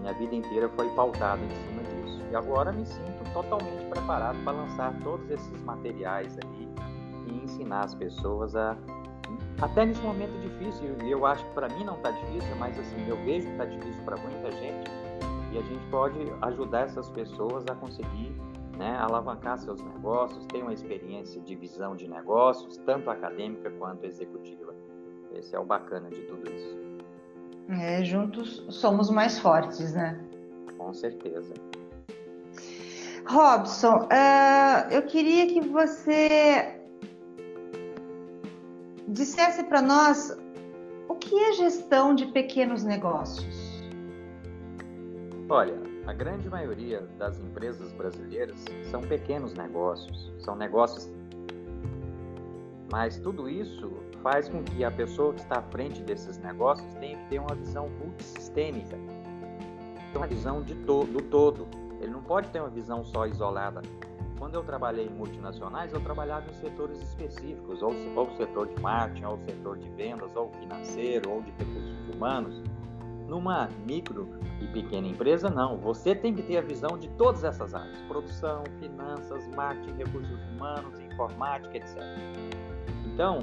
Minha 0.00 0.12
vida 0.14 0.34
inteira 0.34 0.68
foi 0.70 0.88
pautada 0.90 1.40
em 1.40 1.50
cima 1.50 1.82
disso. 1.84 2.20
E 2.28 2.34
agora 2.34 2.72
me 2.72 2.84
sinto 2.84 3.32
totalmente 3.32 3.84
preparado 3.88 4.42
para 4.42 4.52
lançar 4.52 4.92
todos 5.04 5.30
esses 5.30 5.62
materiais 5.62 6.36
aí 6.38 6.68
e 7.28 7.44
ensinar 7.44 7.84
as 7.84 7.94
pessoas 7.94 8.56
a 8.56 8.76
até 9.60 9.86
nesse 9.86 10.02
momento 10.02 10.32
difícil, 10.40 10.96
e 11.04 11.10
eu 11.10 11.24
acho 11.24 11.44
que 11.46 11.54
para 11.54 11.68
mim 11.68 11.84
não 11.84 11.94
está 11.94 12.10
difícil, 12.10 12.56
mas 12.56 12.78
assim, 12.78 13.08
eu 13.08 13.16
vejo 13.24 13.46
que 13.46 13.52
está 13.52 13.64
difícil 13.64 14.02
para 14.04 14.16
muita 14.16 14.50
gente, 14.50 14.90
e 15.52 15.58
a 15.58 15.62
gente 15.62 15.86
pode 15.90 16.18
ajudar 16.42 16.80
essas 16.80 17.08
pessoas 17.10 17.64
a 17.70 17.74
conseguir 17.76 18.34
né, 18.76 18.96
alavancar 18.98 19.58
seus 19.58 19.80
negócios, 19.80 20.44
ter 20.46 20.62
uma 20.62 20.72
experiência 20.72 21.40
de 21.40 21.54
visão 21.54 21.94
de 21.94 22.08
negócios, 22.08 22.76
tanto 22.78 23.08
acadêmica 23.08 23.70
quanto 23.70 24.04
executiva. 24.04 24.74
Esse 25.34 25.54
é 25.54 25.58
o 25.58 25.64
bacana 25.64 26.08
de 26.10 26.20
tudo 26.22 26.50
isso. 26.52 26.82
É, 27.68 28.04
juntos 28.04 28.64
somos 28.68 29.10
mais 29.10 29.38
fortes, 29.38 29.92
né? 29.94 30.20
Com 30.76 30.92
certeza. 30.92 31.54
Robson, 33.26 34.08
uh, 34.08 34.90
eu 34.90 35.02
queria 35.02 35.46
que 35.46 35.60
você 35.60 36.80
dissesse 39.08 39.64
para 39.64 39.80
nós 39.80 40.36
o 41.08 41.14
que 41.14 41.38
é 41.38 41.52
gestão 41.52 42.14
de 42.14 42.26
pequenos 42.26 42.84
negócios. 42.84 43.82
Olha, 45.48 45.78
a 46.06 46.12
grande 46.12 46.48
maioria 46.48 47.02
das 47.18 47.38
empresas 47.38 47.92
brasileiras 47.92 48.64
são 48.90 49.00
pequenos 49.00 49.54
negócios, 49.54 50.32
são 50.38 50.56
negócios. 50.56 51.10
Mas 52.90 53.18
tudo 53.18 53.48
isso 53.48 54.01
faz 54.22 54.48
com 54.48 54.62
que 54.62 54.84
a 54.84 54.90
pessoa 54.90 55.34
que 55.34 55.40
está 55.40 55.58
à 55.58 55.62
frente 55.62 56.02
desses 56.02 56.38
negócios 56.38 56.94
tenha 56.94 57.18
que 57.18 57.28
ter 57.28 57.38
uma 57.38 57.54
visão 57.54 57.88
multissistêmica, 57.88 58.96
uma 60.14 60.26
visão 60.26 60.62
de 60.62 60.74
to 60.74 61.04
do 61.04 61.22
todo. 61.22 61.66
Ele 62.00 62.12
não 62.12 62.22
pode 62.22 62.48
ter 62.50 62.60
uma 62.60 62.70
visão 62.70 63.04
só 63.04 63.26
isolada. 63.26 63.82
Quando 64.38 64.54
eu 64.54 64.64
trabalhei 64.64 65.06
em 65.06 65.10
multinacionais, 65.10 65.92
eu 65.92 66.00
trabalhava 66.00 66.50
em 66.50 66.54
setores 66.54 67.00
específicos, 67.00 67.80
ou, 67.80 67.92
ou 68.16 68.26
o 68.26 68.36
setor 68.36 68.66
de 68.66 68.80
marketing, 68.80 69.24
ou 69.24 69.34
o 69.34 69.44
setor 69.44 69.78
de 69.78 69.88
vendas, 69.90 70.34
ou 70.34 70.50
financeiro, 70.54 71.30
ou 71.30 71.42
de 71.42 71.50
recursos 71.52 72.14
humanos. 72.14 72.62
Numa 73.28 73.68
micro 73.86 74.28
e 74.60 74.66
pequena 74.66 75.06
empresa, 75.06 75.48
não. 75.48 75.78
Você 75.78 76.14
tem 76.14 76.34
que 76.34 76.42
ter 76.42 76.58
a 76.58 76.60
visão 76.60 76.98
de 76.98 77.08
todas 77.10 77.44
essas 77.44 77.72
áreas: 77.72 78.00
produção, 78.02 78.64
finanças, 78.80 79.46
marketing, 79.54 79.96
recursos 79.96 80.38
humanos, 80.50 80.98
informática, 80.98 81.76
etc. 81.76 81.98
Então, 83.06 83.38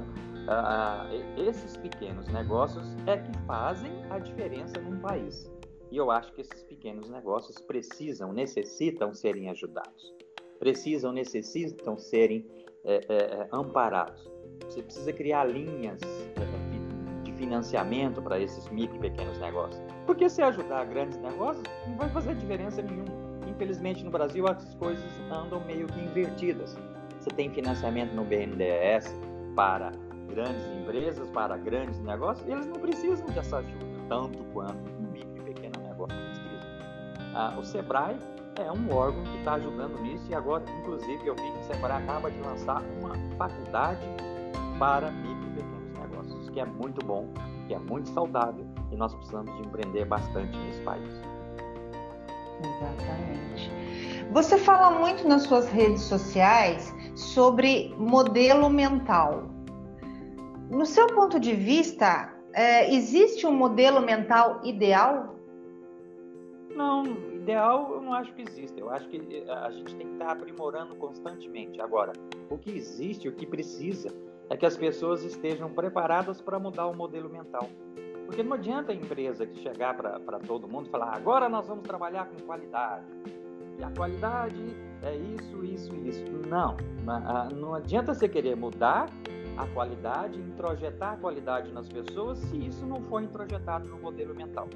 esses 1.36 1.76
pequenos 1.76 2.28
negócios 2.28 2.96
é 3.06 3.16
que 3.18 3.38
fazem 3.46 3.92
a 4.10 4.18
diferença 4.18 4.80
num 4.80 4.98
país. 5.00 5.50
E 5.90 5.96
eu 5.96 6.10
acho 6.10 6.32
que 6.32 6.40
esses 6.40 6.62
pequenos 6.62 7.08
negócios 7.10 7.58
precisam, 7.58 8.32
necessitam 8.32 9.12
serem 9.12 9.50
ajudados, 9.50 10.14
precisam, 10.58 11.12
necessitam 11.12 11.98
serem 11.98 12.46
é, 12.84 13.06
é, 13.08 13.48
amparados. 13.52 14.30
Você 14.64 14.82
precisa 14.82 15.12
criar 15.12 15.44
linhas 15.44 16.00
é, 16.02 17.24
de 17.24 17.32
financiamento 17.32 18.22
para 18.22 18.38
esses 18.38 18.68
micro 18.68 18.96
e 18.96 19.00
pequenos 19.00 19.36
negócios. 19.38 19.82
Porque 20.06 20.28
se 20.28 20.40
ajudar 20.42 20.84
grandes 20.86 21.18
negócios, 21.18 21.64
não 21.88 21.96
vai 21.96 22.08
fazer 22.10 22.36
diferença 22.36 22.80
nenhuma. 22.82 23.10
Infelizmente, 23.48 24.04
no 24.04 24.10
Brasil, 24.10 24.46
as 24.46 24.74
coisas 24.76 25.04
andam 25.30 25.64
meio 25.66 25.86
que 25.88 26.00
invertidas. 26.00 26.76
Você 27.18 27.30
tem 27.30 27.50
financiamento 27.50 28.14
no 28.14 28.24
BNDES 28.24 29.12
para 29.56 29.92
grandes 30.30 30.64
empresas, 30.80 31.28
para 31.30 31.56
grandes 31.56 31.98
negócios, 32.00 32.46
eles 32.48 32.66
não 32.66 32.80
precisam 32.80 33.26
dessa 33.28 33.58
ajuda, 33.58 33.86
tanto 34.08 34.38
quanto 34.52 34.90
o 34.98 35.02
micro 35.12 35.36
e 35.36 35.40
pequeno 35.40 35.80
negócio 35.82 36.16
precisa. 36.16 36.60
Ah, 37.34 37.54
o 37.58 37.64
Sebrae 37.64 38.16
é 38.56 38.70
um 38.70 38.94
órgão 38.94 39.22
que 39.24 39.38
está 39.38 39.54
ajudando 39.54 40.00
nisso 40.02 40.24
e 40.28 40.34
agora, 40.34 40.64
inclusive, 40.80 41.26
eu 41.26 41.34
vi 41.34 41.42
que 41.42 41.58
o 41.58 41.64
Sebrae 41.64 42.02
acaba 42.02 42.30
de 42.30 42.40
lançar 42.40 42.82
uma 43.00 43.14
faculdade 43.36 44.00
para 44.78 45.10
micro 45.10 45.46
e 45.48 45.62
pequenos 45.62 45.98
negócios, 45.98 46.50
que 46.50 46.60
é 46.60 46.64
muito 46.64 47.04
bom, 47.04 47.28
que 47.66 47.74
é 47.74 47.78
muito 47.78 48.08
saudável 48.08 48.66
e 48.90 48.96
nós 48.96 49.14
precisamos 49.14 49.54
de 49.56 49.62
empreender 49.62 50.04
bastante 50.04 50.56
nesse 50.58 50.80
país. 50.82 51.08
Exatamente. 52.60 53.70
Você 54.32 54.58
fala 54.58 54.90
muito 54.98 55.26
nas 55.26 55.42
suas 55.42 55.68
redes 55.68 56.02
sociais 56.02 56.94
sobre 57.14 57.94
modelo 57.98 58.70
mental. 58.70 59.50
No 60.70 60.86
seu 60.86 61.08
ponto 61.08 61.40
de 61.40 61.52
vista, 61.52 62.32
é, 62.52 62.94
existe 62.94 63.44
um 63.44 63.52
modelo 63.52 64.00
mental 64.00 64.60
ideal? 64.62 65.34
Não, 66.72 67.04
ideal 67.34 67.94
eu 67.94 68.00
não 68.00 68.14
acho 68.14 68.32
que 68.34 68.42
existe. 68.42 68.78
Eu 68.78 68.88
acho 68.88 69.08
que 69.08 69.44
a 69.48 69.70
gente 69.72 69.96
tem 69.96 70.06
que 70.06 70.12
estar 70.12 70.30
aprimorando 70.30 70.94
constantemente. 70.94 71.80
Agora, 71.80 72.12
o 72.48 72.56
que 72.56 72.70
existe, 72.70 73.28
o 73.28 73.32
que 73.32 73.44
precisa, 73.44 74.14
é 74.48 74.56
que 74.56 74.64
as 74.64 74.76
pessoas 74.76 75.24
estejam 75.24 75.68
preparadas 75.70 76.40
para 76.40 76.56
mudar 76.60 76.86
o 76.86 76.94
modelo 76.94 77.28
mental. 77.28 77.68
Porque 78.26 78.44
não 78.44 78.52
adianta 78.52 78.92
a 78.92 78.94
empresa 78.94 79.44
que 79.44 79.58
chegar 79.60 79.96
para 79.96 80.38
todo 80.38 80.68
mundo 80.68 80.86
e 80.86 80.90
falar 80.90 81.16
agora 81.16 81.48
nós 81.48 81.66
vamos 81.66 81.82
trabalhar 81.82 82.26
com 82.26 82.36
qualidade. 82.46 83.06
E 83.76 83.82
a 83.82 83.90
qualidade 83.90 84.76
é 85.02 85.16
isso, 85.16 85.64
isso, 85.64 85.92
isso. 85.96 86.30
Não, 86.46 86.76
não 87.56 87.74
adianta 87.74 88.14
você 88.14 88.28
querer 88.28 88.54
mudar 88.54 89.08
a 89.62 89.66
qualidade, 89.68 90.38
introjetar 90.38 91.14
a 91.14 91.16
qualidade 91.16 91.70
nas 91.72 91.88
pessoas, 91.88 92.38
se 92.38 92.56
isso 92.56 92.86
não 92.86 93.00
for 93.02 93.22
introjetado 93.22 93.88
no 93.88 93.98
modelo 93.98 94.34
mental. 94.34 94.68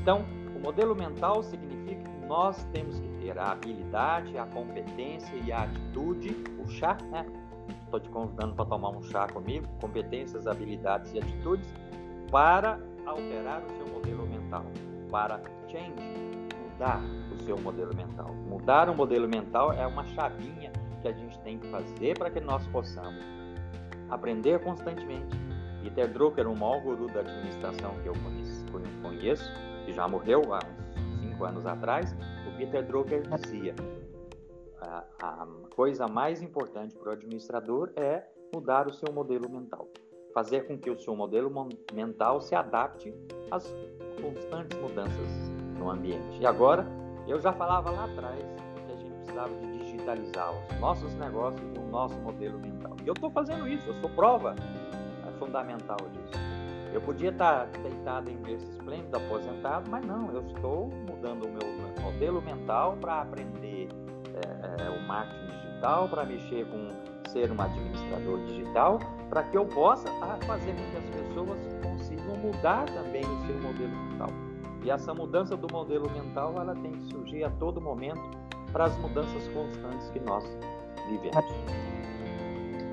Então, 0.00 0.24
o 0.54 0.58
modelo 0.58 0.94
mental 0.94 1.42
significa 1.42 2.02
que 2.02 2.26
nós 2.26 2.62
temos 2.72 2.98
que 2.98 3.08
ter 3.20 3.38
a 3.38 3.52
habilidade, 3.52 4.36
a 4.36 4.44
competência 4.46 5.34
e 5.36 5.50
a 5.50 5.62
atitude, 5.62 6.36
o 6.58 6.68
chá, 6.68 6.98
né? 7.10 7.26
Estou 7.84 8.00
te 8.00 8.08
convidando 8.10 8.54
para 8.54 8.66
tomar 8.66 8.90
um 8.90 9.02
chá 9.02 9.26
comigo, 9.28 9.66
competências, 9.80 10.46
habilidades 10.46 11.12
e 11.14 11.18
atitudes 11.18 11.72
para 12.30 12.78
alterar 13.06 13.62
o 13.64 13.76
seu 13.76 13.86
modelo 13.86 14.26
mental, 14.26 14.64
para 15.10 15.40
change, 15.68 15.94
mudar 16.62 17.00
o 17.32 17.42
seu 17.44 17.58
modelo 17.58 17.94
mental. 17.96 18.34
Mudar 18.46 18.90
o 18.90 18.94
modelo 18.94 19.26
mental 19.26 19.72
é 19.72 19.86
uma 19.86 20.04
chavinha 20.08 20.70
que 21.00 21.08
a 21.08 21.12
gente 21.12 21.38
tem 21.40 21.58
que 21.58 21.66
fazer 21.70 22.18
para 22.18 22.30
que 22.30 22.40
nós 22.40 22.66
possamos 22.66 23.37
aprender 24.10 24.60
constantemente. 24.60 25.36
Peter 25.82 26.08
Drucker, 26.12 26.46
o 26.48 26.56
maior 26.56 26.80
guru 26.82 27.06
da 27.06 27.20
administração 27.20 27.92
que 28.02 28.08
eu 28.08 28.14
conheço, 29.02 29.50
que 29.84 29.92
já 29.92 30.06
morreu 30.08 30.42
há 30.52 30.58
uns 30.58 31.20
cinco 31.20 31.44
anos 31.44 31.64
atrás, 31.66 32.14
o 32.46 32.56
Peter 32.56 32.84
Drucker 32.84 33.22
dizia: 33.22 33.74
a, 34.80 35.04
a 35.22 35.46
coisa 35.74 36.06
mais 36.06 36.42
importante 36.42 36.94
para 36.96 37.10
o 37.10 37.12
administrador 37.12 37.92
é 37.96 38.24
mudar 38.54 38.86
o 38.86 38.92
seu 38.92 39.12
modelo 39.12 39.48
mental, 39.48 39.88
fazer 40.34 40.66
com 40.66 40.76
que 40.78 40.90
o 40.90 40.98
seu 40.98 41.14
modelo 41.14 41.50
mental 41.92 42.40
se 42.40 42.54
adapte 42.54 43.14
às 43.50 43.72
constantes 44.20 44.78
mudanças 44.78 45.28
no 45.78 45.90
ambiente. 45.90 46.40
E 46.40 46.46
agora, 46.46 46.86
eu 47.26 47.40
já 47.40 47.52
falava 47.52 47.90
lá 47.90 48.04
atrás 48.04 48.44
que 48.86 48.92
a 48.92 48.96
gente 48.96 49.14
precisava 49.14 49.54
de 49.54 49.77
digitalizar 50.08 50.52
os 50.52 50.80
nossos 50.80 51.14
negócios 51.14 51.60
e 51.74 51.78
o 51.78 51.86
nosso 51.88 52.16
modelo 52.20 52.58
mental. 52.58 52.96
E 53.04 53.08
eu 53.08 53.14
estou 53.14 53.30
fazendo 53.30 53.66
isso, 53.68 53.86
eu 53.88 53.94
sou 54.00 54.10
prova 54.10 54.54
fundamental 55.38 55.98
disso. 56.12 56.42
Eu 56.92 57.00
podia 57.00 57.30
estar 57.30 57.66
deitado 57.66 58.30
em 58.30 58.36
berço 58.38 58.66
esplêndido, 58.70 59.16
aposentado, 59.16 59.88
mas 59.90 60.04
não, 60.04 60.32
eu 60.32 60.40
estou 60.46 60.88
mudando 61.06 61.44
o 61.44 61.48
meu 61.48 62.02
modelo 62.02 62.42
mental 62.42 62.96
para 63.00 63.22
aprender 63.22 63.88
é, 64.34 64.82
é, 64.82 64.90
o 64.90 65.00
marketing 65.06 65.46
digital, 65.46 66.08
para 66.08 66.24
mexer 66.24 66.66
com 66.66 66.88
ser 67.28 67.52
um 67.52 67.60
administrador 67.60 68.40
digital, 68.46 68.98
para 69.28 69.42
que 69.44 69.56
eu 69.56 69.66
possa 69.66 70.08
tá, 70.18 70.38
fazer 70.46 70.72
com 70.72 70.90
que 70.90 70.96
as 70.96 71.10
pessoas 71.10 71.58
consigam 71.82 72.36
mudar 72.38 72.86
também 72.86 73.22
o 73.22 73.46
seu 73.46 73.60
modelo 73.60 73.90
mental. 73.90 74.30
E 74.82 74.90
essa 74.90 75.12
mudança 75.12 75.56
do 75.56 75.68
modelo 75.70 76.10
mental, 76.10 76.54
ela 76.56 76.74
tem 76.74 76.90
que 76.90 77.04
surgir 77.10 77.44
a 77.44 77.50
todo 77.50 77.80
momento 77.80 78.30
para 78.72 78.86
as 78.86 78.96
mudanças 78.98 79.46
constantes 79.48 80.08
que 80.10 80.20
nós 80.20 80.44
vivemos. 81.08 81.44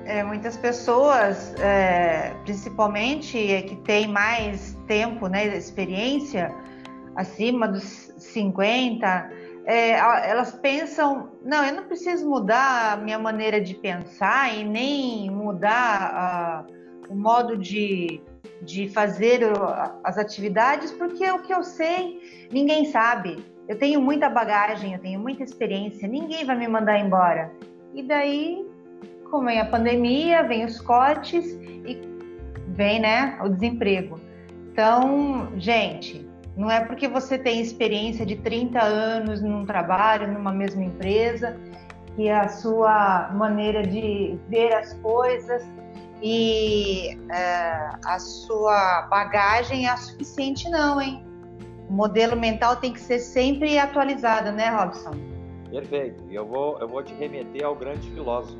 É, 0.04 0.22
muitas 0.22 0.56
pessoas, 0.56 1.52
é, 1.54 2.32
principalmente 2.44 3.36
que 3.68 3.76
têm 3.84 4.06
mais 4.06 4.78
tempo, 4.86 5.26
né, 5.26 5.56
experiência, 5.56 6.54
acima 7.16 7.66
dos 7.66 8.12
50, 8.16 9.30
é, 9.64 9.90
elas 10.30 10.52
pensam, 10.52 11.32
não, 11.44 11.64
eu 11.64 11.74
não 11.74 11.84
preciso 11.84 12.28
mudar 12.28 12.92
a 12.92 12.96
minha 12.96 13.18
maneira 13.18 13.60
de 13.60 13.74
pensar 13.74 14.56
e 14.56 14.64
nem 14.64 15.28
mudar 15.28 16.64
o 17.08 17.14
modo 17.16 17.56
de, 17.56 18.20
de 18.62 18.88
fazer 18.88 19.40
as 20.04 20.16
atividades, 20.18 20.92
porque 20.92 21.28
o 21.32 21.42
que 21.42 21.52
eu 21.52 21.64
sei, 21.64 22.48
ninguém 22.52 22.84
sabe. 22.84 23.44
Eu 23.68 23.78
tenho 23.78 24.00
muita 24.00 24.28
bagagem, 24.28 24.92
eu 24.92 25.00
tenho 25.00 25.18
muita 25.18 25.42
experiência, 25.42 26.06
ninguém 26.08 26.44
vai 26.44 26.56
me 26.56 26.68
mandar 26.68 26.98
embora. 26.98 27.52
E 27.94 28.02
daí 28.02 28.64
como 29.30 29.46
vem 29.46 29.60
a 29.60 29.64
pandemia, 29.64 30.42
vem 30.42 30.64
os 30.64 30.80
cortes 30.80 31.44
e 31.84 32.00
vem 32.68 33.00
né, 33.00 33.38
o 33.42 33.48
desemprego. 33.48 34.20
Então, 34.72 35.52
gente, 35.56 36.28
não 36.56 36.70
é 36.70 36.84
porque 36.84 37.08
você 37.08 37.38
tem 37.38 37.60
experiência 37.60 38.24
de 38.24 38.36
30 38.36 38.82
anos 38.82 39.42
num 39.42 39.64
trabalho, 39.64 40.32
numa 40.32 40.52
mesma 40.52 40.84
empresa, 40.84 41.56
que 42.14 42.30
a 42.30 42.48
sua 42.48 43.30
maneira 43.34 43.82
de 43.82 44.38
ver 44.48 44.72
as 44.72 44.94
coisas 44.94 45.62
e 46.22 47.18
é, 47.30 47.90
a 48.04 48.18
sua 48.18 49.02
bagagem 49.10 49.88
é 49.88 49.96
suficiente, 49.96 50.68
não, 50.70 51.00
hein? 51.00 51.25
O 51.88 51.92
modelo 51.92 52.36
mental 52.36 52.76
tem 52.76 52.92
que 52.92 53.00
ser 53.00 53.18
sempre 53.18 53.78
atualizado, 53.78 54.50
né, 54.52 54.68
Robson? 54.70 55.12
Perfeito. 55.70 56.24
E 56.28 56.34
eu 56.34 56.46
vou, 56.46 56.78
eu 56.80 56.88
vou 56.88 57.02
te 57.02 57.14
remeter 57.14 57.64
ao 57.64 57.74
grande 57.74 58.10
filósofo 58.10 58.58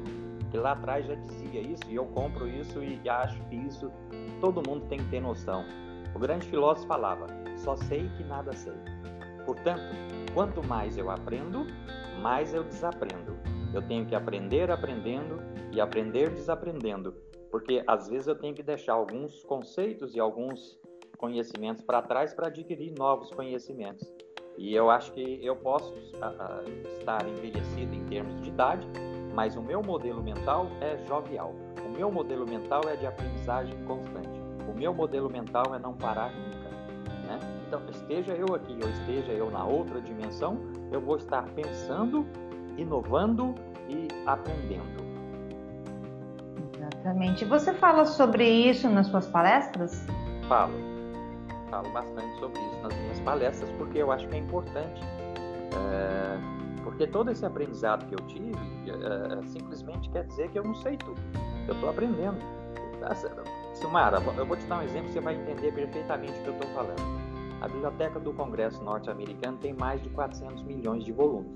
que 0.50 0.56
lá 0.56 0.72
atrás 0.72 1.06
já 1.06 1.14
dizia 1.14 1.60
isso 1.60 1.82
e 1.88 1.96
eu 1.96 2.06
compro 2.06 2.48
isso 2.48 2.82
e 2.82 3.00
acho 3.08 3.40
que 3.48 3.56
isso 3.56 3.90
todo 4.40 4.66
mundo 4.68 4.86
tem 4.88 4.98
que 4.98 5.10
ter 5.10 5.20
noção. 5.20 5.64
O 6.14 6.18
grande 6.18 6.46
filósofo 6.46 6.86
falava: 6.86 7.26
só 7.56 7.76
sei 7.76 8.08
que 8.16 8.24
nada 8.24 8.52
sei. 8.52 8.72
Portanto, 9.44 9.94
quanto 10.34 10.66
mais 10.66 10.96
eu 10.96 11.10
aprendo, 11.10 11.66
mais 12.22 12.54
eu 12.54 12.64
desaprendo. 12.64 13.36
Eu 13.74 13.82
tenho 13.82 14.06
que 14.06 14.14
aprender 14.14 14.70
aprendendo 14.70 15.42
e 15.72 15.80
aprender 15.80 16.30
desaprendendo, 16.30 17.14
porque 17.50 17.82
às 17.86 18.08
vezes 18.08 18.26
eu 18.26 18.34
tenho 18.34 18.54
que 18.54 18.62
deixar 18.62 18.94
alguns 18.94 19.42
conceitos 19.44 20.14
e 20.14 20.20
alguns 20.20 20.78
conhecimentos 21.16 21.82
para 21.82 22.02
trás 22.02 22.32
para 22.34 22.48
adquirir 22.48 22.94
novos 22.96 23.30
conhecimentos. 23.30 24.06
E 24.58 24.74
eu 24.74 24.90
acho 24.90 25.12
que 25.12 25.40
eu 25.44 25.54
posso 25.56 25.92
uh, 25.92 26.88
estar 26.98 27.26
envelhecido 27.28 27.94
em 27.94 28.04
termos 28.06 28.40
de 28.40 28.48
idade, 28.48 28.86
mas 29.34 29.56
o 29.56 29.62
meu 29.62 29.82
modelo 29.82 30.22
mental 30.22 30.68
é 30.80 30.96
jovial. 31.06 31.54
O 31.84 31.88
meu 31.90 32.10
modelo 32.10 32.46
mental 32.46 32.80
é 32.88 32.96
de 32.96 33.06
aprendizagem 33.06 33.74
constante. 33.84 34.40
O 34.66 34.78
meu 34.78 34.94
modelo 34.94 35.28
mental 35.28 35.74
é 35.74 35.78
não 35.78 35.94
parar 35.94 36.32
nunca. 36.32 36.70
Né? 37.26 37.38
Então, 37.66 37.82
esteja 37.90 38.32
eu 38.32 38.54
aqui 38.54 38.78
ou 38.82 38.88
esteja 38.88 39.32
eu 39.32 39.50
na 39.50 39.64
outra 39.64 40.00
dimensão, 40.00 40.58
eu 40.90 41.00
vou 41.00 41.16
estar 41.16 41.42
pensando, 41.50 42.26
inovando 42.78 43.54
e 43.88 44.08
aprendendo. 44.26 45.04
Exatamente. 46.74 47.44
Você 47.44 47.74
fala 47.74 48.06
sobre 48.06 48.48
isso 48.48 48.88
nas 48.88 49.06
suas 49.08 49.26
palestras? 49.26 50.06
Falo. 50.48 50.95
Falo 51.70 51.90
bastante 51.90 52.38
sobre 52.38 52.60
isso 52.60 52.80
nas 52.82 52.94
minhas 52.94 53.20
palestras 53.20 53.70
porque 53.72 53.98
eu 53.98 54.12
acho 54.12 54.26
que 54.28 54.34
é 54.34 54.38
importante. 54.38 55.02
É 55.02 56.56
porque 56.86 57.04
todo 57.04 57.32
esse 57.32 57.44
aprendizado 57.44 58.06
que 58.06 58.14
eu 58.14 58.26
tive 58.28 58.52
é, 58.52 59.44
simplesmente 59.48 60.08
quer 60.08 60.24
dizer 60.24 60.48
que 60.50 60.58
eu 60.58 60.62
não 60.62 60.74
sei 60.76 60.96
tudo. 60.96 61.20
Eu 61.66 61.74
estou 61.74 61.90
aprendendo. 61.90 62.38
Tá 63.00 63.12
Silmara, 63.74 64.22
eu 64.38 64.46
vou 64.46 64.56
te 64.56 64.64
dar 64.66 64.78
um 64.78 64.82
exemplo, 64.82 65.12
você 65.12 65.20
vai 65.20 65.34
entender 65.34 65.72
perfeitamente 65.72 66.38
o 66.38 66.42
que 66.44 66.48
eu 66.48 66.54
estou 66.54 66.70
falando. 66.70 67.02
A 67.60 67.66
Biblioteca 67.66 68.20
do 68.20 68.32
Congresso 68.32 68.82
Norte-Americano 68.84 69.58
tem 69.58 69.74
mais 69.74 70.00
de 70.00 70.08
400 70.10 70.62
milhões 70.62 71.04
de 71.04 71.12
volumes. 71.12 71.52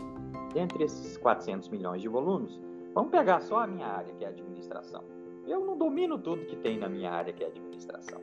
Dentre 0.52 0.82
esses 0.82 1.16
400 1.16 1.68
milhões 1.68 2.02
de 2.02 2.08
volumes, 2.08 2.60
vamos 2.92 3.12
pegar 3.12 3.40
só 3.40 3.60
a 3.60 3.66
minha 3.68 3.86
área, 3.86 4.12
que 4.12 4.24
é 4.24 4.28
administração. 4.28 5.04
Eu 5.46 5.64
não 5.64 5.78
domino 5.78 6.18
tudo 6.18 6.44
que 6.44 6.56
tem 6.56 6.76
na 6.76 6.88
minha 6.88 7.12
área, 7.12 7.32
que 7.32 7.44
é 7.44 7.46
administração. 7.46 8.20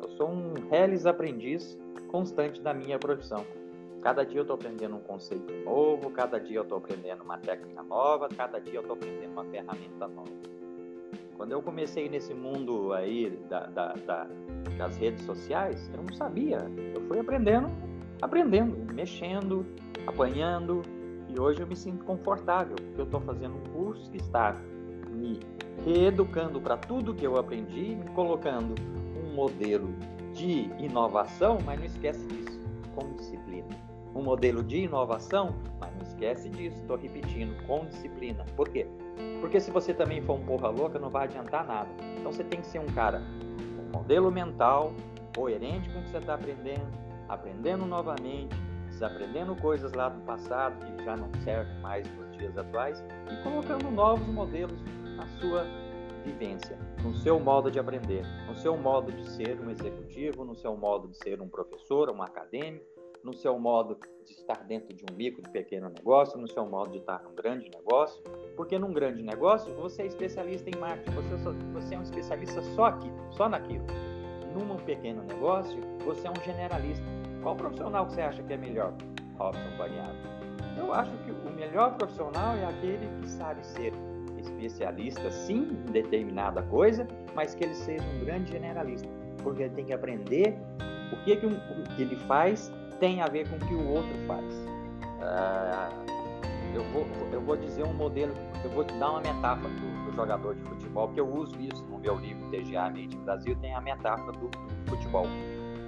Eu 0.00 0.08
sou 0.10 0.30
um 0.30 0.54
reles 0.70 1.06
aprendiz 1.06 1.78
constante 2.08 2.60
da 2.60 2.72
minha 2.72 2.98
profissão. 2.98 3.44
Cada 4.00 4.24
dia 4.24 4.38
eu 4.38 4.42
estou 4.42 4.54
aprendendo 4.54 4.96
um 4.96 5.00
conceito 5.00 5.52
novo, 5.64 6.10
cada 6.10 6.38
dia 6.38 6.58
eu 6.58 6.62
estou 6.62 6.78
aprendendo 6.78 7.22
uma 7.22 7.36
técnica 7.38 7.82
nova, 7.82 8.28
cada 8.28 8.60
dia 8.60 8.74
eu 8.74 8.80
estou 8.80 8.94
aprendendo 8.94 9.32
uma 9.32 9.44
ferramenta 9.44 10.06
nova. 10.06 10.30
Quando 11.36 11.52
eu 11.52 11.62
comecei 11.62 12.08
nesse 12.08 12.32
mundo 12.32 12.92
aí 12.92 13.30
da, 13.48 13.66
da, 13.66 13.92
da, 13.92 14.26
das 14.76 14.96
redes 14.96 15.24
sociais, 15.24 15.90
eu 15.94 16.02
não 16.02 16.12
sabia. 16.14 16.58
Eu 16.94 17.00
fui 17.02 17.18
aprendendo, 17.18 17.70
aprendendo, 18.22 18.92
mexendo, 18.92 19.66
apanhando, 20.06 20.82
e 21.28 21.38
hoje 21.38 21.60
eu 21.60 21.66
me 21.66 21.76
sinto 21.76 22.04
confortável, 22.04 22.76
porque 22.76 23.00
eu 23.00 23.04
estou 23.04 23.20
fazendo 23.20 23.56
um 23.56 23.72
curso 23.72 24.10
que 24.10 24.16
está 24.16 24.54
me 25.10 25.38
reeducando 25.84 26.60
para 26.60 26.76
tudo 26.76 27.14
que 27.14 27.26
eu 27.26 27.36
aprendi, 27.36 27.96
me 27.96 28.08
colocando 28.14 28.74
modelo 29.38 29.94
de 30.34 30.70
inovação, 30.78 31.58
mas 31.64 31.78
não 31.78 31.86
esquece 31.86 32.26
disso, 32.26 32.60
com 32.94 33.12
disciplina 33.14 33.88
um 34.14 34.22
modelo 34.22 34.62
de 34.62 34.78
inovação, 34.84 35.54
mas 35.78 35.94
não 35.94 36.02
esquece 36.02 36.48
disso, 36.48 36.76
estou 36.80 36.96
repetindo, 36.96 37.56
com 37.66 37.86
disciplina. 37.86 38.44
Por 38.56 38.68
quê? 38.68 38.86
Porque 39.40 39.60
se 39.60 39.70
você 39.70 39.94
também 39.94 40.20
for 40.22 40.34
um 40.34 40.44
porra 40.44 40.68
louca, 40.68 40.98
não 40.98 41.08
vai 41.08 41.24
adiantar 41.24 41.64
nada. 41.66 41.88
Então 42.18 42.32
você 42.32 42.44
tem 42.44 42.60
que 42.60 42.66
ser 42.66 42.80
um 42.80 42.86
cara 42.86 43.22
com 43.76 43.98
modelo 43.98 44.30
mental, 44.30 44.92
coerente 45.36 45.88
com 45.90 46.00
o 46.00 46.02
que 46.02 46.10
você 46.10 46.18
está 46.18 46.34
aprendendo, 46.34 46.88
aprendendo 47.28 47.86
novamente, 47.86 48.56
desaprendendo 48.88 49.54
coisas 49.56 49.92
lá 49.92 50.08
do 50.08 50.20
passado 50.22 50.84
que 50.84 51.04
já 51.04 51.16
não 51.16 51.28
servem 51.44 51.78
mais 51.80 52.08
nos 52.16 52.36
dias 52.36 52.56
atuais 52.56 53.04
e 53.30 53.42
colocando 53.42 53.90
novos 53.90 54.26
modelos 54.28 54.80
na 55.16 55.26
sua 55.40 55.64
vivência, 56.24 56.76
no 57.02 57.14
seu 57.14 57.38
modo 57.38 57.70
de 57.70 57.78
aprender, 57.78 58.24
no 58.46 58.54
seu 58.56 58.76
modo 58.76 59.12
de 59.12 59.28
ser 59.30 59.58
um 59.60 59.70
executivo, 59.70 60.44
no 60.44 60.54
seu 60.54 60.76
modo 60.76 61.08
de 61.08 61.16
ser 61.18 61.40
um 61.40 61.48
professor, 61.48 62.10
um 62.10 62.22
acadêmico, 62.22 62.84
no 63.22 63.34
seu 63.34 63.58
modo 63.58 63.98
de 64.24 64.32
estar 64.32 64.64
dentro 64.64 64.94
de 64.94 65.04
um 65.10 65.14
micro, 65.14 65.42
de 65.42 65.50
pequeno 65.50 65.88
negócio, 65.88 66.38
no 66.38 66.48
seu 66.48 66.66
modo 66.66 66.90
de 66.90 66.98
estar 66.98 67.22
num 67.22 67.34
grande 67.34 67.70
negócio, 67.70 68.22
porque 68.56 68.78
num 68.78 68.92
grande 68.92 69.22
negócio 69.22 69.74
você 69.74 70.02
é 70.02 70.06
especialista 70.06 70.70
em 70.70 70.78
marketing, 70.78 71.10
você, 71.10 71.38
só, 71.38 71.52
você 71.72 71.94
é 71.94 71.98
um 71.98 72.02
especialista 72.02 72.62
só 72.74 72.86
aqui, 72.86 73.10
só 73.30 73.48
naquilo. 73.48 73.84
Num 74.52 74.76
pequeno 74.76 75.22
negócio, 75.22 75.78
você 76.04 76.26
é 76.26 76.30
um 76.30 76.44
generalista. 76.44 77.04
Qual 77.42 77.54
profissional 77.54 78.08
você 78.08 78.20
acha 78.20 78.42
que 78.42 78.52
é 78.52 78.56
melhor? 78.56 78.94
Robson 79.38 79.76
Baniato. 79.76 80.38
Eu 80.76 80.92
acho 80.92 81.12
que 81.18 81.30
o 81.30 81.50
melhor 81.50 81.96
profissional 81.96 82.56
é 82.56 82.64
aquele 82.64 83.06
que 83.20 83.28
sabe 83.28 83.64
ser 83.64 83.92
especialista, 84.40 85.30
sim, 85.30 85.76
em 85.88 85.92
determinada 85.92 86.62
coisa, 86.62 87.06
mas 87.34 87.54
que 87.54 87.64
ele 87.64 87.74
seja 87.74 88.04
um 88.04 88.24
grande 88.24 88.52
generalista, 88.52 89.08
porque 89.42 89.62
ele 89.64 89.74
tem 89.74 89.84
que 89.84 89.92
aprender 89.92 90.56
o 91.12 91.16
que, 91.24 91.36
que, 91.36 91.46
um, 91.46 91.52
o 91.52 91.82
que 91.96 92.02
ele 92.02 92.16
faz 92.16 92.72
tem 93.00 93.20
a 93.22 93.26
ver 93.26 93.48
com 93.48 93.56
o 93.56 93.58
que 93.58 93.74
o 93.74 93.88
outro 93.88 94.14
faz. 94.26 94.44
Ah, 95.20 95.88
eu, 96.74 96.82
vou, 96.92 97.06
eu 97.32 97.40
vou 97.40 97.56
dizer 97.56 97.84
um 97.84 97.94
modelo, 97.94 98.34
eu 98.64 98.70
vou 98.70 98.84
te 98.84 98.94
dar 98.94 99.10
uma 99.10 99.20
metáfora 99.20 99.68
do, 99.68 100.04
do 100.04 100.16
jogador 100.16 100.54
de 100.54 100.62
futebol, 100.62 101.06
porque 101.06 101.20
eu 101.20 101.28
uso 101.28 101.54
isso 101.60 101.84
no 101.84 101.98
meu 101.98 102.16
livro 102.16 102.48
TGA 102.50 102.90
Mente 102.90 103.16
Brasil, 103.18 103.56
tem 103.60 103.74
a 103.74 103.80
metáfora 103.80 104.32
do, 104.32 104.48
do 104.48 104.90
futebol. 104.90 105.26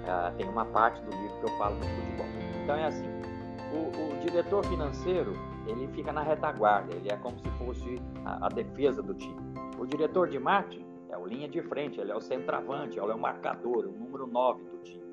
Ah, 0.07 0.33
tem 0.37 0.47
uma 0.47 0.65
parte 0.65 1.01
do 1.01 1.11
livro 1.11 1.37
que 1.39 1.51
eu 1.51 1.57
falo 1.57 1.75
do 1.75 1.85
futebol. 1.85 2.25
Então 2.63 2.75
é 2.75 2.85
assim, 2.85 3.05
o, 3.71 4.15
o, 4.15 4.19
diretor 4.19 4.65
financeiro 4.65 5.33
ele 5.71 5.87
fica 5.89 6.11
na 6.11 6.21
retaguarda, 6.21 6.93
ele 6.95 7.09
é 7.09 7.17
como 7.17 7.37
se 7.39 7.49
fosse 7.51 8.01
a, 8.25 8.47
a, 8.47 8.49
defesa 8.49 9.01
do 9.01 9.13
time. 9.13 9.39
O 9.77 9.85
diretor 9.85 10.27
de 10.27 10.39
marketing 10.39 10.85
é 11.09 11.17
o 11.17 11.25
linha 11.25 11.47
de 11.47 11.61
frente, 11.61 11.99
ele 11.99 12.11
é 12.11 12.15
o 12.15 12.21
centroavante, 12.21 12.99
ele 12.99 13.11
é 13.11 13.15
o 13.15 13.19
marcador, 13.19 13.85
o 13.85 13.91
número 13.91 14.27
9 14.27 14.63
do 14.63 14.77
time. 14.79 15.03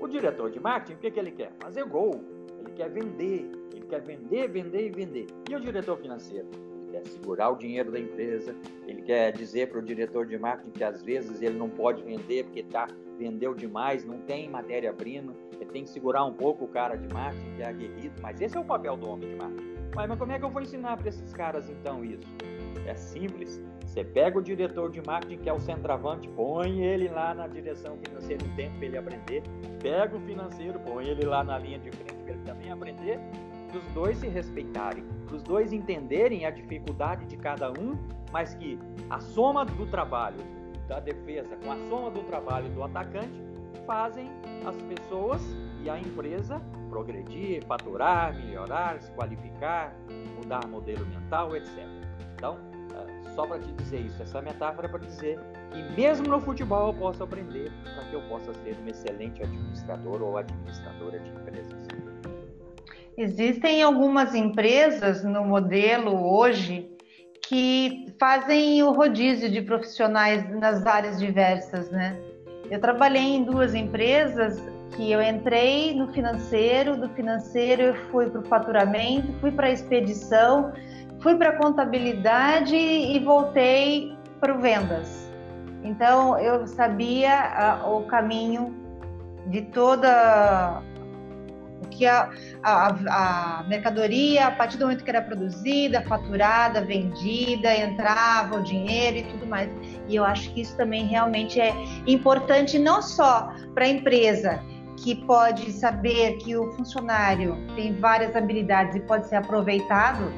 O 0.00 0.08
diretor 0.08 0.50
de 0.50 0.60
marketing, 0.60 0.94
o 0.94 0.98
que, 0.98 1.10
que 1.10 1.18
ele 1.18 1.30
quer? 1.30 1.52
Fazer 1.60 1.84
gol, 1.84 2.20
ele 2.58 2.70
quer 2.72 2.90
vender, 2.90 3.50
ele 3.72 3.86
quer 3.86 4.00
vender, 4.00 4.48
vender 4.48 4.86
e 4.86 4.90
vender. 4.90 5.26
E 5.48 5.54
o 5.54 5.60
diretor 5.60 5.96
financeiro? 5.98 6.48
Ele 6.82 6.92
quer 6.92 7.06
segurar 7.06 7.50
o 7.50 7.56
dinheiro 7.56 7.90
da 7.90 7.98
empresa, 7.98 8.54
ele 8.86 9.02
quer 9.02 9.32
dizer 9.32 9.70
para 9.70 9.78
o 9.78 9.82
diretor 9.82 10.26
de 10.26 10.38
marketing 10.38 10.70
que 10.70 10.84
às 10.84 11.02
vezes 11.02 11.40
ele 11.40 11.56
não 11.56 11.70
pode 11.70 12.02
vender 12.02 12.44
porque 12.44 12.62
tá, 12.64 12.88
vendeu 13.18 13.54
demais, 13.54 14.04
não 14.04 14.18
tem 14.18 14.48
matéria-prima, 14.48 15.34
ele 15.60 15.70
tem 15.70 15.84
que 15.84 15.90
segurar 15.90 16.24
um 16.24 16.32
pouco 16.32 16.64
o 16.64 16.68
cara 16.68 16.96
de 16.96 17.12
marketing 17.12 17.54
que 17.56 17.62
é 17.62 17.66
aguerrido, 17.66 18.14
mas 18.20 18.40
esse 18.40 18.56
é 18.56 18.60
o 18.60 18.64
papel 18.64 18.96
do 18.96 19.08
homem 19.08 19.30
de 19.30 19.36
marketing. 19.36 19.71
Mas, 19.94 20.08
mas 20.08 20.18
como 20.18 20.32
é 20.32 20.38
que 20.38 20.44
eu 20.44 20.50
vou 20.50 20.62
ensinar 20.62 20.96
para 20.96 21.08
esses 21.08 21.32
caras 21.32 21.68
então 21.68 22.04
isso? 22.04 22.26
É 22.86 22.94
simples. 22.94 23.62
Você 23.84 24.02
pega 24.02 24.38
o 24.38 24.42
diretor 24.42 24.90
de 24.90 25.02
marketing, 25.06 25.42
que 25.42 25.48
é 25.48 25.52
o 25.52 25.60
centroavante, 25.60 26.26
põe 26.28 26.82
ele 26.82 27.08
lá 27.08 27.34
na 27.34 27.46
direção 27.46 27.98
financeira 27.98 28.42
um 28.44 28.56
tempo 28.56 28.76
para 28.76 28.86
ele 28.86 28.96
aprender. 28.96 29.42
Pega 29.82 30.16
o 30.16 30.20
financeiro, 30.20 30.80
põe 30.80 31.06
ele 31.06 31.26
lá 31.26 31.44
na 31.44 31.58
linha 31.58 31.78
de 31.78 31.90
frente 31.90 32.14
para 32.14 32.32
ele 32.32 32.42
também 32.44 32.70
aprender. 32.70 33.20
Para 33.68 33.78
os 33.78 33.84
dois 33.94 34.16
se 34.16 34.28
respeitarem, 34.28 35.04
para 35.26 35.36
os 35.36 35.42
dois 35.42 35.72
entenderem 35.72 36.46
a 36.46 36.50
dificuldade 36.50 37.26
de 37.26 37.36
cada 37.36 37.70
um, 37.70 37.96
mas 38.30 38.54
que 38.54 38.78
a 39.10 39.20
soma 39.20 39.64
do 39.64 39.86
trabalho 39.86 40.40
da 40.88 40.98
defesa 41.00 41.56
com 41.56 41.70
a 41.70 41.76
soma 41.88 42.10
do 42.10 42.22
trabalho 42.24 42.68
do 42.70 42.82
atacante 42.82 43.42
fazem 43.86 44.30
as 44.66 44.76
pessoas 44.82 45.42
e 45.82 45.90
a 45.90 45.98
empresa 45.98 46.60
progredir, 46.88 47.64
faturar, 47.64 48.34
melhorar, 48.34 49.00
se 49.00 49.10
qualificar, 49.12 49.94
mudar 50.36 50.66
modelo 50.68 51.04
mental, 51.06 51.56
etc. 51.56 51.86
Então, 52.34 52.58
é, 52.94 53.30
só 53.30 53.46
para 53.46 53.58
te 53.58 53.72
dizer 53.72 54.00
isso, 54.00 54.22
essa 54.22 54.42
metáfora 54.42 54.86
é 54.86 54.90
para 54.90 55.00
dizer 55.00 55.40
que 55.70 55.82
mesmo 56.00 56.28
no 56.28 56.40
futebol 56.40 56.88
eu 56.88 56.94
posso 56.94 57.22
aprender 57.22 57.72
para 57.94 58.04
que 58.04 58.14
eu 58.14 58.20
possa 58.28 58.52
ser 58.52 58.76
um 58.84 58.88
excelente 58.88 59.42
administrador 59.42 60.22
ou 60.22 60.36
administradora 60.36 61.18
de 61.18 61.30
empresas. 61.30 61.86
Existem 63.16 63.82
algumas 63.82 64.34
empresas 64.34 65.22
no 65.24 65.44
modelo 65.44 66.14
hoje 66.34 66.90
que 67.42 68.06
fazem 68.18 68.82
o 68.82 68.92
rodízio 68.92 69.50
de 69.50 69.60
profissionais 69.62 70.48
nas 70.58 70.86
áreas 70.86 71.18
diversas, 71.18 71.90
né? 71.90 72.18
Eu 72.70 72.80
trabalhei 72.80 73.36
em 73.36 73.44
duas 73.44 73.74
empresas 73.74 74.62
que 74.96 75.10
eu 75.10 75.22
entrei 75.22 75.94
no 75.94 76.12
financeiro, 76.12 76.96
do 76.96 77.08
financeiro 77.10 77.82
eu 77.82 77.94
fui 78.10 78.28
para 78.30 78.40
o 78.40 78.44
faturamento, 78.44 79.32
fui 79.40 79.50
para 79.50 79.68
a 79.68 79.70
expedição, 79.70 80.72
fui 81.20 81.36
para 81.36 81.50
a 81.50 81.56
contabilidade 81.56 82.76
e 82.76 83.18
voltei 83.20 84.16
para 84.40 84.54
vendas. 84.54 85.30
Então 85.82 86.38
eu 86.38 86.66
sabia 86.66 87.82
uh, 87.84 87.96
o 87.96 88.04
caminho 88.04 88.74
de 89.46 89.62
toda 89.62 90.82
o 91.82 91.88
que 91.88 92.06
a, 92.06 92.30
a, 92.62 93.58
a, 93.58 93.62
mercadoria, 93.64 94.46
a 94.46 94.50
partir 94.52 94.76
do 94.76 94.84
momento 94.84 95.02
que 95.02 95.10
era 95.10 95.20
produzida, 95.20 96.00
faturada, 96.02 96.80
vendida, 96.80 97.74
entrava 97.74 98.56
o 98.56 98.62
dinheiro 98.62 99.18
e 99.18 99.22
tudo 99.24 99.46
mais. 99.46 99.68
E 100.08 100.14
eu 100.14 100.24
acho 100.24 100.52
que 100.54 100.60
isso 100.60 100.76
também 100.76 101.06
realmente 101.06 101.60
é 101.60 101.74
importante 102.06 102.78
não 102.78 103.02
só 103.02 103.52
para 103.74 103.84
a 103.84 103.88
empresa, 103.88 104.62
que 105.02 105.16
pode 105.16 105.72
saber 105.72 106.36
que 106.36 106.56
o 106.56 106.72
funcionário 106.72 107.56
tem 107.74 107.92
várias 107.98 108.36
habilidades 108.36 108.94
e 108.94 109.00
pode 109.00 109.28
ser 109.28 109.36
aproveitado, 109.36 110.32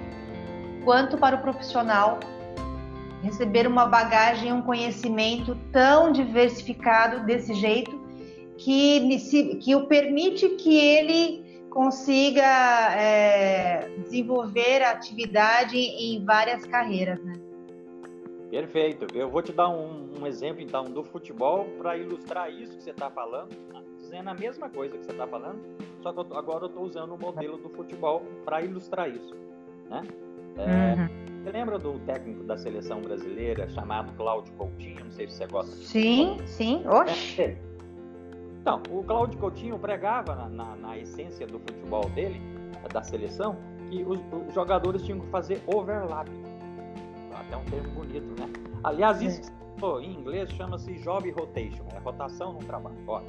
quanto 0.85 1.19
para 1.19 1.37
o 1.37 1.43
profissional 1.43 2.19
receber 3.23 3.67
uma 3.67 3.87
bagagem, 3.87 4.53
um 4.53 4.63
conhecimento 4.63 5.57
tão 5.71 6.13
diversificado 6.13 7.25
desse 7.27 7.55
jeito 7.55 8.03
que, 8.57 9.19
que 9.61 9.75
o 9.75 9.87
permite 9.87 10.49
que 10.51 10.77
ele 10.77 11.45
consiga 11.71 12.95
é, 12.97 13.89
desenvolver 13.99 14.83
a 14.83 14.91
atividade 14.93 15.77
em 15.77 16.25
várias 16.25 16.65
carreiras, 16.67 17.23
né? 17.23 17.35
Perfeito. 18.51 19.07
Eu 19.13 19.29
vou 19.29 19.43
te 19.43 19.53
dar 19.53 19.69
um, 19.69 20.11
um 20.21 20.27
exemplo 20.27 20.63
então 20.63 20.85
do 20.85 21.03
futebol 21.03 21.65
para 21.77 21.97
ilustrar 21.97 22.53
isso 22.53 22.77
que 22.77 22.85
você 22.85 22.91
está 22.91 23.11
falando, 23.11 23.49
dizendo 24.15 24.31
a 24.31 24.35
mesma 24.35 24.71
coisa 24.71 24.97
que 24.97 25.05
você 25.05 25.11
está 25.11 25.27
falando, 25.27 25.61
só 26.01 26.13
que 26.13 26.21
eu, 26.21 26.39
agora 26.39 26.65
eu 26.65 26.69
estou 26.69 26.85
usando 26.85 27.15
o 27.15 27.19
modelo 27.19 27.59
do 27.59 27.69
futebol 27.71 28.23
para 28.45 28.63
ilustrar 28.63 29.11
isso, 29.11 29.35
né? 29.91 30.03
É, 30.57 30.95
uhum. 30.95 31.43
Você 31.43 31.51
lembra 31.51 31.79
do 31.79 31.99
técnico 32.01 32.45
da 32.45 32.57
seleção 32.57 33.03
brasileira 33.03 33.69
chamado 33.71 34.13
Cláudio 34.17 34.53
Coutinho? 34.55 35.05
Não 35.05 35.11
sei 35.11 35.29
se 35.29 35.37
você 35.37 35.47
gosta. 35.47 35.73
Sim, 35.73 36.39
sim. 36.47 36.85
Oxe. 36.87 37.43
É, 37.43 37.59
então, 38.61 38.81
o 38.89 39.03
Cláudio 39.03 39.39
Coutinho 39.39 39.79
pregava 39.79 40.37
na, 40.37 40.49
na, 40.49 40.77
na, 40.77 40.97
essência 40.99 41.47
do 41.47 41.59
futebol 41.59 42.09
dele, 42.11 42.41
da 42.93 43.03
seleção, 43.03 43.57
que 43.91 44.03
os, 44.05 44.19
os 44.49 44.55
jogadores 44.55 45.03
tinham 45.03 45.21
que 45.21 45.27
fazer 45.27 45.61
overlap. 45.67 46.29
Até 47.35 47.57
um 47.57 47.65
termo 47.65 47.91
bonito, 47.91 48.41
né? 48.41 48.49
Aliás, 48.85 49.21
isso 49.21 49.53
é. 49.83 50.03
em 50.03 50.15
inglês 50.15 50.51
chama-se 50.53 50.95
job 51.01 51.29
rotation, 51.33 51.85
é 51.95 51.99
rotação 51.99 52.55
no 52.55 52.61
trabalho. 52.61 52.97
Ó. 53.07 53.21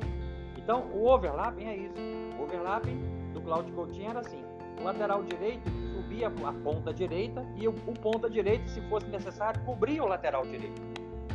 Então, 0.65 0.87
o 0.91 1.07
overlapping 1.07 1.65
é 1.65 1.77
isso. 1.77 1.93
O 2.39 2.43
overlapping 2.43 2.99
do 3.33 3.41
Cláudio 3.41 3.71
Coutinho 3.75 4.09
era 4.09 4.19
assim: 4.21 4.43
o 4.81 4.83
lateral 4.83 5.23
direito 5.23 5.69
subia 5.93 6.27
a 6.27 6.53
ponta 6.53 6.91
direita 6.91 7.45
e 7.55 7.67
o, 7.67 7.71
o 7.71 7.93
ponta 7.93 8.27
direito, 8.27 8.67
se 8.67 8.81
fosse 8.89 9.05
necessário, 9.07 9.61
cobria 9.61 10.03
o 10.03 10.07
lateral 10.07 10.43
direito 10.43 10.81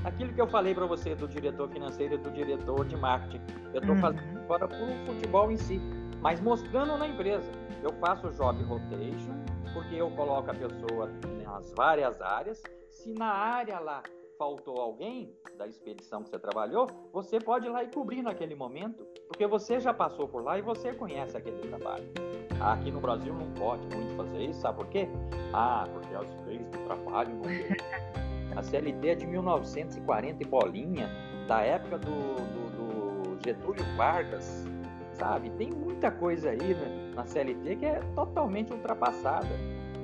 aquilo 0.04 0.32
que 0.32 0.40
eu 0.40 0.46
falei 0.46 0.74
para 0.74 0.86
você 0.86 1.14
do 1.14 1.28
diretor 1.28 1.68
financeiro 1.68 2.14
e 2.14 2.18
do 2.18 2.30
diretor 2.30 2.84
de 2.86 2.96
marketing. 2.96 3.40
Eu 3.72 3.80
estou 3.80 3.94
uhum. 3.94 4.00
fazendo 4.00 4.38
agora 4.40 4.66
para 4.66 4.82
o 4.82 5.06
futebol 5.06 5.50
em 5.52 5.56
si, 5.56 5.80
mas 6.20 6.40
mostrando 6.40 6.96
na 6.96 7.06
empresa. 7.06 7.50
Eu 7.82 7.92
faço 7.94 8.30
job 8.32 8.62
rotation, 8.64 9.34
porque 9.72 9.94
eu 9.94 10.10
coloco 10.10 10.50
a 10.50 10.54
pessoa 10.54 11.10
nas 11.44 11.72
várias 11.72 12.20
áreas. 12.20 12.62
Se 12.90 13.14
na 13.14 13.30
área 13.30 13.78
lá 13.78 14.02
faltou 14.41 14.80
alguém 14.80 15.36
da 15.59 15.66
expedição 15.66 16.22
que 16.22 16.30
você 16.30 16.38
trabalhou, 16.38 16.88
você 17.12 17.38
pode 17.38 17.66
ir 17.66 17.68
lá 17.68 17.84
e 17.84 17.88
cobrir 17.88 18.22
naquele 18.22 18.55
momento, 18.55 19.05
porque 19.28 19.47
você 19.47 19.78
já 19.78 19.93
passou 19.93 20.26
por 20.26 20.43
lá 20.43 20.59
e 20.59 20.62
você 20.62 20.95
conhece 20.95 21.36
aquele 21.36 21.59
trabalho. 21.68 22.11
Aqui 22.59 22.91
no 22.91 23.03
Brasil 23.03 23.34
não 23.34 23.53
pode 23.53 23.86
muito 23.95 24.16
fazer 24.16 24.38
isso, 24.45 24.62
sabe 24.62 24.78
por 24.78 24.86
quê? 24.86 25.07
Ah, 25.53 25.86
porque 25.93 26.14
as 26.14 26.47
leis 26.47 26.66
do 26.70 26.78
trabalho 26.86 27.34
não 27.34 28.57
A 28.59 28.62
CLT 28.62 29.09
é 29.09 29.14
de 29.14 29.26
1940 29.26 30.43
e 30.43 30.47
bolinha, 30.47 31.11
da 31.47 31.61
época 31.61 31.99
do, 31.99 32.11
do, 32.11 33.34
do 33.34 33.45
Getúlio 33.45 33.84
Vargas, 33.95 34.64
sabe? 35.12 35.51
Tem 35.51 35.70
muita 35.70 36.11
coisa 36.11 36.49
aí 36.49 36.74
né, 36.74 37.12
na 37.14 37.26
CLT 37.26 37.76
que 37.76 37.84
é 37.84 38.01
totalmente 38.14 38.72
ultrapassada. 38.72 39.51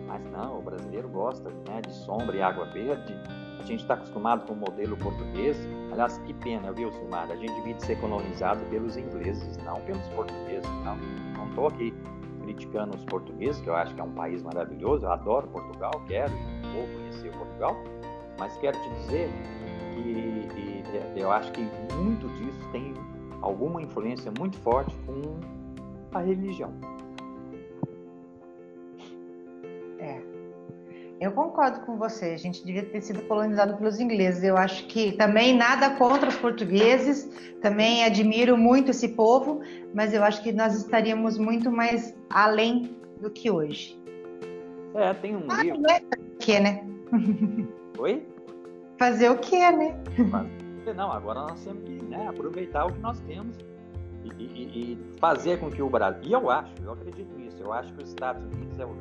Mas 0.06 0.22
não, 0.30 0.58
o 0.58 0.62
brasileiro 0.62 1.08
gosta 1.08 1.48
né, 1.66 1.80
de 1.80 1.92
sombra 1.92 2.36
e 2.36 2.42
água 2.42 2.66
verde. 2.66 3.14
Gente 3.66 3.82
está 3.82 3.94
acostumado 3.94 4.46
com 4.46 4.52
o 4.52 4.56
modelo 4.56 4.96
português. 4.96 5.56
Aliás, 5.90 6.18
que 6.18 6.32
pena, 6.34 6.72
viu, 6.72 6.92
Silmar? 6.92 7.28
A 7.30 7.36
gente 7.36 7.52
devia 7.56 7.78
ser 7.80 8.00
colonizado 8.00 8.64
pelos 8.70 8.96
ingleses, 8.96 9.56
não 9.58 9.80
pelos 9.80 10.06
portugueses. 10.08 10.70
Não 10.84 10.96
não 11.36 11.48
estou 11.48 11.66
aqui 11.66 11.92
criticando 12.42 12.96
os 12.96 13.04
portugueses, 13.04 13.60
que 13.60 13.68
eu 13.68 13.74
acho 13.74 13.92
que 13.94 14.00
é 14.00 14.04
um 14.04 14.12
país 14.12 14.42
maravilhoso. 14.42 15.04
Eu 15.04 15.12
adoro 15.12 15.48
Portugal, 15.48 15.90
quero 16.06 16.32
e 16.32 16.76
vou 16.76 16.86
conhecer 16.96 17.32
Portugal. 17.32 17.76
Mas 18.38 18.56
quero 18.58 18.78
te 18.80 18.88
dizer 19.00 19.28
que 19.94 21.20
eu 21.20 21.32
acho 21.32 21.50
que 21.52 21.62
muito 21.94 22.28
disso 22.36 22.70
tem 22.70 22.94
alguma 23.40 23.82
influência 23.82 24.32
muito 24.38 24.56
forte 24.58 24.94
com 25.06 25.40
a 26.12 26.20
religião. 26.20 26.72
Concordo 31.36 31.80
com 31.80 31.98
você. 31.98 32.30
A 32.30 32.38
gente 32.38 32.64
devia 32.64 32.82
ter 32.82 33.02
sido 33.02 33.20
colonizado 33.28 33.76
pelos 33.76 34.00
ingleses. 34.00 34.42
Eu 34.42 34.56
acho 34.56 34.86
que 34.86 35.12
também 35.12 35.54
nada 35.54 35.90
contra 35.90 36.30
os 36.30 36.36
portugueses. 36.36 37.30
Também 37.60 38.04
admiro 38.04 38.56
muito 38.56 38.90
esse 38.90 39.08
povo, 39.10 39.60
mas 39.94 40.14
eu 40.14 40.24
acho 40.24 40.42
que 40.42 40.50
nós 40.50 40.74
estaríamos 40.74 41.36
muito 41.36 41.70
mais 41.70 42.16
além 42.30 42.96
do 43.20 43.30
que 43.30 43.50
hoje. 43.50 44.00
É, 44.94 45.12
tem 45.12 45.36
um 45.36 45.44
ah, 45.50 45.62
livro. 45.62 45.80
Não 45.82 45.94
é 45.94 46.00
que, 46.40 46.58
né? 46.58 46.82
Oi? 47.98 48.26
Fazer 48.98 49.30
o 49.30 49.36
que, 49.36 49.58
né? 49.58 49.94
Não, 50.96 51.12
agora 51.12 51.40
nós 51.42 51.62
temos 51.62 51.84
que 51.84 52.02
né, 52.04 52.28
aproveitar 52.28 52.86
o 52.86 52.92
que 52.92 53.00
nós 53.00 53.20
temos 53.20 53.58
e, 54.38 54.42
e, 54.42 54.92
e, 54.92 54.98
fazer 55.18 55.58
com 55.60 55.70
que 55.70 55.82
o 55.82 55.90
Brasil. 55.90 56.22
E 56.24 56.32
eu 56.32 56.48
acho, 56.48 56.72
eu 56.82 56.92
acredito 56.92 57.36
nisso, 57.36 57.58
eu 57.60 57.72
acho 57.72 57.92
que 57.92 58.02
os 58.02 58.08
Estados 58.08 58.42
Unidos 58.54 58.78
é 58.78 58.86
o 58.86 58.94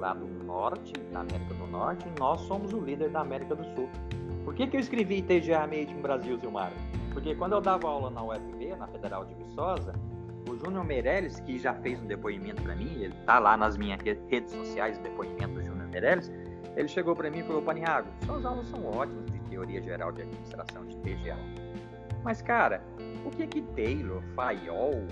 lado 0.00 0.26
norte, 0.44 0.92
da 1.12 1.20
América 1.20 1.54
do 1.54 1.66
Norte, 1.66 2.06
e 2.08 2.18
nós 2.18 2.40
somos 2.42 2.72
o 2.72 2.80
líder 2.80 3.10
da 3.10 3.20
América 3.20 3.54
do 3.54 3.64
Sul. 3.74 3.88
Por 4.44 4.54
que, 4.54 4.66
que 4.66 4.76
eu 4.76 4.80
escrevi 4.80 5.22
TGA 5.22 5.60
Made 5.60 5.92
in 5.92 6.00
Brasil, 6.00 6.38
Zilmar? 6.38 6.72
Porque 7.12 7.34
quando 7.34 7.52
eu 7.52 7.60
dava 7.60 7.88
aula 7.88 8.10
na 8.10 8.22
UFB, 8.22 8.74
na 8.76 8.86
Federal 8.88 9.24
de 9.24 9.34
Viçosa, 9.34 9.92
o 10.48 10.56
Júnior 10.56 10.84
Meirelles, 10.84 11.38
que 11.40 11.58
já 11.58 11.74
fez 11.74 12.00
um 12.00 12.06
depoimento 12.06 12.62
para 12.62 12.74
mim, 12.74 13.02
ele 13.02 13.14
tá 13.26 13.38
lá 13.38 13.56
nas 13.56 13.76
minhas 13.76 14.00
redes 14.00 14.52
sociais, 14.52 14.98
o 14.98 15.02
depoimento 15.02 15.54
do 15.54 15.62
Júnior 15.62 15.88
Meirelles, 15.88 16.32
ele 16.76 16.88
chegou 16.88 17.14
para 17.14 17.30
mim 17.30 17.40
e 17.40 17.42
falou, 17.42 17.62
Paniago, 17.62 18.08
suas 18.24 18.44
aulas 18.44 18.66
são 18.68 18.84
ótimas 18.86 19.30
de 19.30 19.38
teoria 19.50 19.82
geral 19.82 20.12
de 20.12 20.22
administração 20.22 20.86
de 20.86 20.96
TGA. 20.98 21.36
Mas, 22.22 22.40
cara, 22.40 22.82
o 23.24 23.30
que 23.30 23.46
que 23.46 23.62
Taylor, 23.62 24.22
Fayol, 24.34 25.06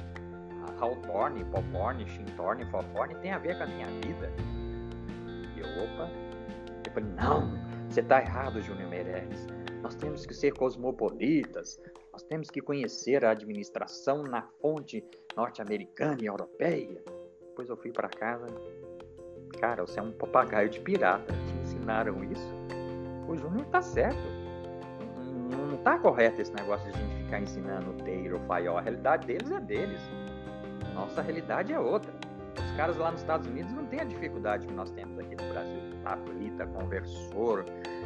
Hawthorne, 0.80 1.44
Poporne, 1.46 2.06
Shintorne, 2.06 2.64
Foforne 2.66 3.14
tem 3.16 3.32
a 3.32 3.38
ver 3.38 3.56
com 3.56 3.64
a 3.64 3.66
minha 3.66 3.86
vida? 3.86 4.32
E 5.58 5.60
eu, 5.60 5.84
opa, 5.84 6.08
eu 6.86 6.92
falei, 6.92 7.10
não, 7.16 7.58
você 7.88 8.02
tá 8.02 8.20
errado, 8.20 8.60
Júnior 8.62 8.88
Meirelles. 8.88 9.46
Nós 9.82 9.94
temos 9.94 10.24
que 10.24 10.34
ser 10.34 10.52
cosmopolitas, 10.52 11.80
nós 12.12 12.22
temos 12.22 12.50
que 12.50 12.60
conhecer 12.60 13.24
a 13.24 13.30
administração 13.30 14.22
na 14.22 14.42
fonte 14.60 15.04
norte-americana 15.36 16.18
e 16.20 16.26
europeia. 16.26 17.02
Depois 17.40 17.68
eu 17.68 17.76
fui 17.76 17.92
para 17.92 18.08
casa. 18.08 18.46
Cara, 19.60 19.82
você 19.82 19.98
é 19.98 20.02
um 20.02 20.12
papagaio 20.12 20.68
de 20.68 20.80
pirata. 20.80 21.32
Te 21.32 21.54
ensinaram 21.62 22.22
isso? 22.24 22.54
O 23.28 23.36
Júnior 23.36 23.66
tá 23.66 23.82
certo. 23.82 24.18
Não, 25.50 25.66
não 25.66 25.76
tá 25.78 25.98
correto 25.98 26.40
esse 26.40 26.52
negócio 26.54 26.90
de 26.90 26.98
a 26.98 27.00
gente 27.00 27.24
ficar 27.24 27.40
ensinando 27.40 27.90
o 27.90 27.94
Taylor, 27.94 28.40
o 28.40 28.46
Fayol. 28.46 28.78
A 28.78 28.80
realidade 28.80 29.26
deles 29.26 29.50
é 29.50 29.60
deles. 29.60 30.00
Nossa 30.94 31.22
realidade 31.22 31.72
é 31.72 31.78
outra. 31.78 32.12
Os 32.64 32.76
caras 32.76 32.96
lá 32.96 33.10
nos 33.10 33.20
Estados 33.20 33.46
Unidos 33.46 33.72
não 33.72 33.86
têm 33.86 34.00
a 34.00 34.04
dificuldade 34.04 34.66
que 34.66 34.72
nós 34.72 34.90
temos 34.90 35.18
aqui 35.18 35.36
no 35.36 35.48
Brasil. 35.48 35.80
Tablita, 36.02 36.66
conversor, 36.66 37.64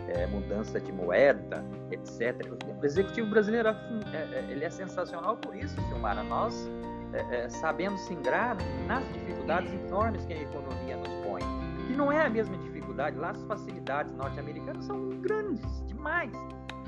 é, 0.09 0.27
mudança 0.27 0.81
de 0.81 0.93
moeda, 0.93 1.65
etc. 1.91 2.47
O 2.81 2.85
executivo 2.85 3.29
brasileiro 3.31 3.69
é, 3.69 3.75
é, 4.15 4.47
ele 4.51 4.65
é 4.65 4.71
sensacional 4.71 5.37
por 5.37 5.55
isso, 5.55 5.75
Silmara. 5.89 6.23
Nós 6.23 6.69
é, 7.13 7.45
é, 7.45 7.49
sabemos 7.49 8.01
se 8.03 8.15
ingrar 8.15 8.57
nas 8.87 9.07
dificuldades 9.13 9.73
enormes 9.73 10.25
que 10.25 10.33
a 10.33 10.43
economia 10.43 10.97
nos 10.97 11.09
põe. 11.27 11.43
Que 11.87 11.95
não 11.95 12.11
é 12.11 12.25
a 12.25 12.31
mesma 12.31 12.57
dificuldade, 12.59 13.17
lá 13.19 13.31
as 13.31 13.43
facilidades 13.45 14.15
norte-americanas 14.15 14.85
são 14.85 15.11
grandes 15.21 15.85
demais. 15.87 16.33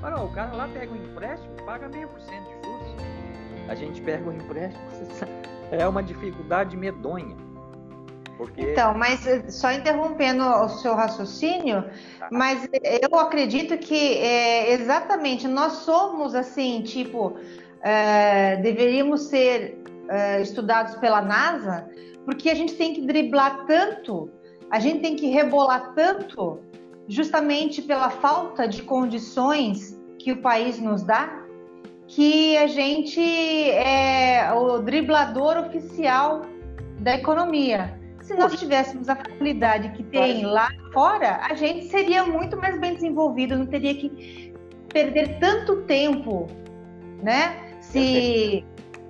Olha, 0.01 0.17
o 0.17 0.31
cara 0.33 0.53
lá 0.53 0.67
pega 0.67 0.91
um 0.91 0.95
empréstimo, 0.95 1.53
paga 1.65 1.87
meio 1.89 2.07
por 2.07 2.19
cento 2.21 2.45
de 2.45 2.67
juros. 2.67 2.95
A 3.69 3.75
gente 3.75 4.01
pega 4.01 4.29
um 4.29 4.33
empréstimo, 4.33 4.83
é 5.71 5.87
uma 5.87 6.03
dificuldade 6.03 6.75
medonha. 6.75 7.35
Porque... 8.37 8.61
Então, 8.61 8.93
mas 8.93 9.25
eh, 9.25 9.49
só 9.49 9.71
interrompendo 9.71 10.43
o 10.43 10.69
seu 10.69 10.93
raciocínio, 10.93 11.85
tá. 12.19 12.27
mas 12.31 12.67
eu 13.01 13.17
acredito 13.19 13.77
que 13.77 14.17
é, 14.17 14.73
exatamente 14.73 15.47
nós 15.47 15.73
somos 15.73 16.35
assim, 16.35 16.81
tipo, 16.81 17.37
é, 17.81 18.57
deveríamos 18.57 19.23
ser 19.23 19.81
é, 20.09 20.41
estudados 20.41 20.95
pela 20.95 21.21
NASA, 21.21 21.87
porque 22.25 22.49
a 22.49 22.55
gente 22.55 22.73
tem 22.73 22.93
que 22.93 23.01
driblar 23.01 23.65
tanto, 23.65 24.29
a 24.69 24.79
gente 24.79 24.99
tem 24.99 25.15
que 25.15 25.27
rebolar 25.27 25.93
tanto, 25.93 26.59
justamente 27.07 27.81
pela 27.81 28.09
falta 28.09 28.67
de 28.67 28.81
condições 28.81 29.99
que 30.17 30.31
o 30.31 30.41
país 30.41 30.79
nos 30.79 31.03
dá, 31.03 31.43
que 32.07 32.57
a 32.57 32.67
gente 32.67 33.21
é 33.21 34.51
o 34.53 34.79
driblador 34.79 35.57
oficial 35.57 36.41
da 36.99 37.15
economia. 37.15 38.04
Se 38.25 38.33
nós 38.33 38.59
tivéssemos 38.59 39.07
a 39.07 39.15
facilidade 39.15 39.89
que 39.89 40.01
tem 40.01 40.43
lá 40.43 40.67
fora, 40.91 41.37
a 41.43 41.53
gente 41.53 41.85
seria 41.85 42.25
muito 42.25 42.57
mais 42.57 42.79
bem 42.79 42.95
desenvolvido, 42.95 43.55
não 43.55 43.67
teria 43.67 43.93
que 43.93 44.51
perder 44.91 45.37
tanto 45.37 45.83
tempo, 45.83 46.47
né? 47.21 47.77
Se, 47.81 48.65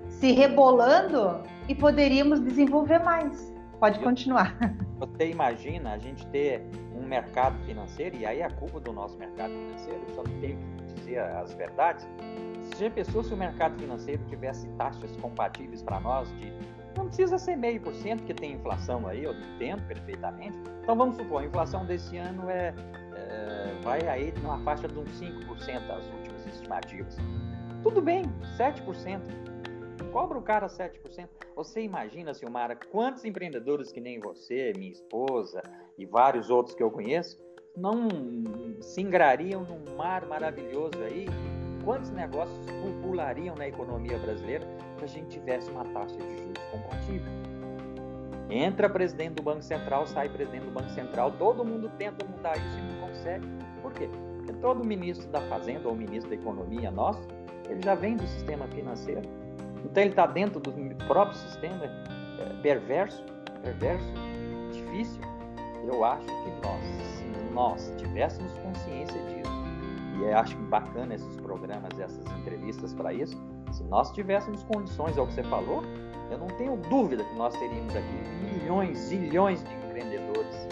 se 0.10 0.34
rebolando 0.34 1.42
e 1.70 1.74
poderíamos 1.74 2.42
desenvolver 2.42 3.00
mais. 3.00 3.54
Pode 3.80 4.00
continuar. 4.00 4.58
Você 5.00 5.30
imagina 5.30 5.94
a 5.94 5.98
gente 5.98 6.28
ter 6.28 6.62
um 6.94 7.08
mercado 7.08 7.58
financeiro, 7.66 8.18
e 8.18 8.26
aí 8.26 8.44
a 8.44 8.50
culpa 8.50 8.82
do 8.82 8.92
nosso 8.92 9.18
mercado 9.18 9.54
financeiro, 9.54 10.02
só 10.14 10.24
não 10.24 10.42
tenho 10.42 10.58
que 10.58 10.94
dizer 10.96 11.20
as 11.20 11.54
verdades. 11.54 12.06
Se 12.74 12.84
já 12.84 12.90
pensou 12.90 13.24
se 13.24 13.34
o 13.34 13.38
mercado 13.38 13.80
financeiro 13.80 14.22
tivesse 14.28 14.68
taxas 14.78 15.16
compatíveis 15.18 15.82
para 15.82 16.02
nós 16.02 16.28
de 16.38 16.52
não 16.96 17.08
precisa 17.08 17.38
ser 17.38 17.56
meio 17.56 17.82
por 17.82 17.94
cento, 17.94 18.20
porque 18.20 18.34
tem 18.34 18.54
inflação 18.54 19.08
aí, 19.08 19.24
eu 19.24 19.34
entendo 19.34 19.86
perfeitamente. 19.88 20.58
Então 20.82 20.96
vamos 20.96 21.18
supor, 21.18 21.42
a 21.42 21.46
inflação 21.46 21.86
desse 21.86 22.18
ano 22.18 22.50
é, 22.50 22.74
é 23.16 23.80
vai 23.84 24.08
aí 24.08 24.34
numa 24.42 24.58
faixa 24.60 24.88
de 24.88 24.98
uns 24.98 25.10
5% 25.20 25.90
as 25.90 26.06
últimas 26.08 26.46
estimativas. 26.48 27.18
Tudo 27.84 28.02
bem, 28.02 28.24
7%. 28.58 29.22
Cobra 30.12 30.38
o 30.38 30.42
cara 30.42 30.68
7%. 30.68 31.28
Você 31.56 31.82
imagina, 31.82 32.34
Silmara, 32.34 32.76
quantos 32.76 33.26
empreendedores 33.26 33.92
que 33.92 34.00
nem 34.00 34.20
você, 34.20 34.74
minha 34.76 34.92
esposa 34.92 35.62
e 35.98 36.06
vários 36.06 36.50
outros 36.50 36.76
que 36.76 36.82
eu 36.82 36.90
conheço, 36.90 37.38
não 37.76 38.08
se 38.82 39.02
ingrariam 39.02 39.64
num 39.64 39.96
mar 39.98 40.26
maravilhoso 40.26 40.98
aí 41.04 41.28
quantos 41.84 42.10
negócios 42.10 42.58
pululariam 43.02 43.56
na 43.56 43.68
economia 43.68 44.18
brasileira 44.18 44.66
a 45.06 45.08
gente 45.08 45.28
tivesse 45.28 45.70
uma 45.70 45.86
taxa 45.86 46.16
de 46.18 46.38
juros 46.38 46.64
compatível. 46.72 47.32
Entra 48.50 48.90
presidente 48.90 49.36
do 49.36 49.44
Banco 49.44 49.62
Central, 49.62 50.06
sai 50.06 50.30
presidente 50.30 50.66
do 50.66 50.72
Banco 50.72 50.90
Central, 50.90 51.32
todo 51.34 51.64
mundo 51.64 51.90
tenta 51.98 52.26
mudar 52.26 52.58
isso 52.58 52.78
e 52.78 52.82
não 52.82 53.08
consegue. 53.08 53.48
Por 53.82 53.94
quê? 53.94 54.10
Porque 54.38 54.54
todo 54.54 54.84
ministro 54.84 55.28
da 55.30 55.42
Fazenda 55.42 55.88
ou 55.88 55.96
ministro 55.96 56.30
da 56.30 56.36
Economia 56.36 56.92
nosso, 56.92 57.22
ele 57.70 57.82
já 57.82 57.96
vem 57.96 58.18
do 58.18 58.28
sistema 58.28 58.68
financeiro. 58.68 59.22
Então 59.84 60.02
ele 60.02 60.12
está 60.12 60.26
dentro 60.26 60.60
do 60.60 60.72
próprio 61.06 61.38
sistema 61.38 61.86
é, 61.86 62.62
perverso, 62.62 63.24
perverso, 63.64 64.14
difícil. 64.72 65.22
Eu 65.86 66.04
acho 66.04 66.26
que 66.26 66.68
nós, 66.68 66.84
se 66.84 67.54
nós 67.54 67.94
tivéssemos 67.98 68.52
consciência 68.60 69.20
disso, 69.24 69.46
e 70.20 70.32
acho 70.32 70.58
bacana 70.58 71.14
esses 71.14 71.36
programas, 71.38 72.00
essas 72.00 72.26
entrevistas 72.40 72.94
para 72.94 73.14
isso. 73.14 73.38
Se 73.76 73.84
nós 73.84 74.10
tivéssemos 74.14 74.64
condições, 74.64 75.18
é 75.18 75.22
o 75.22 75.28
que 75.28 75.34
você 75.34 75.44
falou, 75.44 75.84
eu 76.32 76.38
não 76.38 76.48
tenho 76.48 76.78
dúvida 76.90 77.26
que 77.26 77.36
nós 77.36 77.54
teríamos 77.60 77.94
aqui 77.94 78.08
milhões, 78.42 78.98
zilhões 78.98 79.62
de 79.66 79.74
empreendedores, 79.76 80.68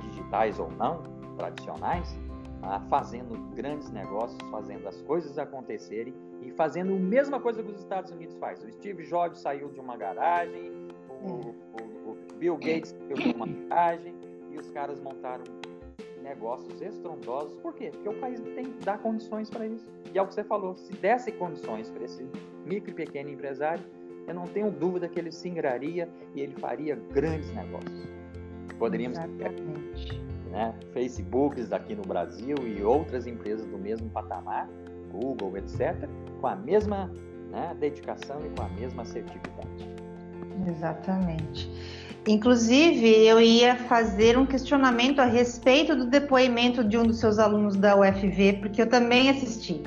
digitais 0.00 0.58
ou 0.58 0.70
não, 0.70 1.02
tradicionais, 1.36 2.18
ah, 2.62 2.80
fazendo 2.88 3.36
grandes 3.54 3.90
negócios, 3.90 4.38
fazendo 4.50 4.88
as 4.88 5.02
coisas 5.02 5.36
acontecerem 5.38 6.14
e 6.40 6.50
fazendo 6.52 6.94
a 6.94 6.98
mesma 6.98 7.38
coisa 7.38 7.62
que 7.62 7.70
os 7.70 7.80
Estados 7.80 8.10
Unidos 8.10 8.34
faz. 8.38 8.64
O 8.64 8.72
Steve 8.72 9.04
Jobs 9.04 9.38
saiu 9.40 9.68
de 9.68 9.78
uma 9.78 9.98
garagem, 9.98 10.72
o, 11.22 11.28
o, 11.28 12.12
o 12.12 12.34
Bill 12.38 12.56
Gates 12.56 12.96
saiu 12.98 13.14
de 13.14 13.36
uma 13.36 13.46
garagem 13.46 14.14
e 14.50 14.56
os 14.56 14.70
caras 14.70 14.98
montaram 15.00 15.44
negócios 16.26 16.80
estrondosos. 16.82 17.56
Por 17.58 17.72
quê? 17.74 17.90
Porque 17.92 18.08
o 18.08 18.20
país 18.20 18.40
tem 18.54 18.74
dá 18.84 18.98
condições 18.98 19.48
para 19.48 19.66
isso. 19.66 19.86
E 20.12 20.18
é 20.18 20.22
o 20.22 20.26
que 20.26 20.34
você 20.34 20.44
falou, 20.44 20.76
se 20.76 20.92
desse 20.94 21.30
condições 21.32 21.90
para 21.90 22.04
esse 22.04 22.26
micro 22.64 22.90
e 22.90 22.94
pequeno 22.94 23.30
empresário, 23.30 23.84
eu 24.26 24.34
não 24.34 24.44
tenho 24.44 24.70
dúvida 24.70 25.08
que 25.08 25.18
ele 25.18 25.30
se 25.30 25.48
ingraria 25.48 26.08
e 26.34 26.40
ele 26.40 26.54
faria 26.54 26.96
grandes 27.12 27.52
negócios. 27.54 28.08
Poderíamos 28.78 29.18
Exatamente. 29.18 30.08
ter 30.08 30.50
né, 30.50 30.74
Facebooks 30.92 31.72
aqui 31.72 31.94
no 31.94 32.02
Brasil 32.02 32.56
e 32.66 32.82
outras 32.82 33.26
empresas 33.26 33.66
do 33.66 33.78
mesmo 33.78 34.10
patamar, 34.10 34.68
Google, 35.12 35.56
etc., 35.56 36.08
com 36.40 36.46
a 36.46 36.56
mesma 36.56 37.10
né, 37.50 37.74
dedicação 37.78 38.40
e 38.44 38.50
com 38.50 38.64
a 38.64 38.68
mesma 38.70 39.02
assertividade. 39.02 40.05
Exatamente. 40.66 41.70
Inclusive, 42.26 43.24
eu 43.24 43.40
ia 43.40 43.76
fazer 43.76 44.36
um 44.36 44.44
questionamento 44.44 45.20
a 45.20 45.24
respeito 45.24 45.94
do 45.94 46.06
depoimento 46.06 46.82
de 46.82 46.98
um 46.98 47.04
dos 47.04 47.18
seus 47.20 47.38
alunos 47.38 47.76
da 47.76 47.96
UFV, 47.96 48.54
porque 48.54 48.82
eu 48.82 48.88
também 48.88 49.30
assisti. 49.30 49.82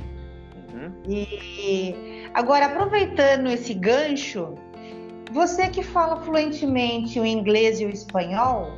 Uhum. 0.73 0.91
E 1.05 2.29
agora, 2.33 2.67
aproveitando 2.67 3.47
esse 3.47 3.73
gancho, 3.73 4.55
você 5.31 5.67
que 5.67 5.83
fala 5.83 6.21
fluentemente 6.21 7.19
o 7.19 7.25
inglês 7.25 7.81
e 7.81 7.85
o 7.85 7.89
espanhol, 7.89 8.71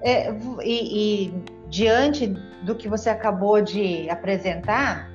é, 0.00 0.32
e, 0.62 1.24
e, 1.26 1.34
diante 1.68 2.28
do 2.62 2.76
que 2.76 2.88
você 2.88 3.10
acabou 3.10 3.60
de 3.60 4.08
apresentar, 4.08 5.10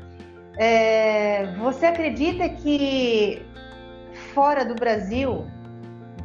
é, 0.58 1.46
você 1.58 1.86
acredita 1.86 2.50
que 2.50 3.42
fora 4.34 4.66
do 4.66 4.76
Brasil 4.76 5.46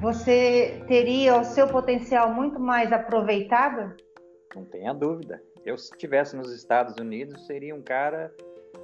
você 0.01 0.82
teria 0.86 1.40
o 1.40 1.45
seu 1.45 1.68
potencial 1.68 2.32
muito 2.32 2.59
mais 2.61 2.92
aproveitado? 2.92 3.95
Não 4.55 4.64
tenha 4.64 4.92
dúvida. 4.92 5.42
Eu, 5.64 5.78
se 5.78 5.90
estivesse 5.92 6.36
nos 6.36 6.53
Estados 6.53 6.97
Unidos, 6.97 7.47
seria 7.47 7.74
um 7.74 7.82
cara 7.82 8.32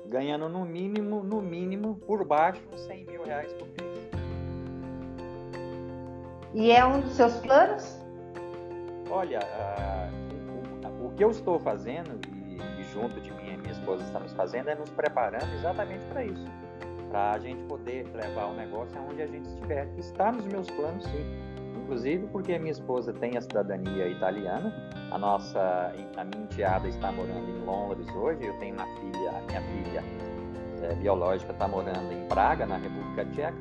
ganhando 0.07 0.49
no 0.49 0.65
mínimo, 0.65 1.23
no 1.23 1.41
mínimo, 1.41 1.97
por 2.07 2.25
baixo, 2.25 2.63
100 2.87 3.05
mil 3.05 3.23
reais 3.23 3.53
por 3.53 3.69
mês. 3.69 4.11
E 6.55 6.73
é 6.73 6.85
um 6.85 7.01
dos 7.01 7.13
seus 7.13 7.37
planos? 7.37 7.99
Olha, 9.09 9.41
uh, 9.41 11.05
o, 11.05 11.07
o, 11.07 11.11
que 11.15 11.23
eu 11.23 11.31
estou 11.31 11.59
fazendo, 11.61 12.21
e, 12.49 12.81
e 12.81 12.85
junto 12.93 13.21
de 13.21 13.31
mim 13.33 13.55
e 13.55 13.57
minha 13.57 13.73
esposa 13.73 14.03
estamos 14.03 14.33
fazendo, 14.33 14.71
é 14.71 14.75
nos 14.75 14.91
preparando 14.91 15.53
exatamente 15.55 16.05
para 16.07 16.25
isso. 16.25 16.60
Para 17.11 17.33
a 17.33 17.39
gente 17.39 17.63
poder 17.65 18.07
levar 18.15 18.47
o 18.47 18.55
negócio 18.55 18.97
aonde 18.99 19.23
a 19.23 19.27
gente 19.27 19.49
estiver. 19.49 19.89
Está 19.99 20.31
nos 20.31 20.47
meus 20.47 20.71
planos, 20.71 21.05
sim. 21.05 21.51
Inclusive 21.77 22.27
porque 22.29 22.57
minha 22.59 22.71
esposa 22.71 23.13
tem 23.13 23.37
a 23.37 23.41
cidadania 23.41 24.07
italiana, 24.07 24.73
a 25.11 25.19
nossa, 25.19 25.93
a 26.17 26.25
minha 26.25 26.45
enteada 26.45 26.87
está 26.87 27.11
morando 27.11 27.51
em 27.51 27.65
Londres 27.65 28.09
hoje, 28.15 28.47
eu 28.47 28.57
tenho 28.59 28.77
uma 28.77 28.87
filha, 28.87 29.31
a 29.31 29.41
minha 29.43 29.61
filha 29.61 30.05
é, 30.83 30.95
biológica 30.95 31.53
está 31.53 31.67
morando 31.67 32.13
em 32.13 32.29
Praga, 32.29 32.65
na 32.65 32.77
República 32.77 33.25
Tcheca, 33.33 33.59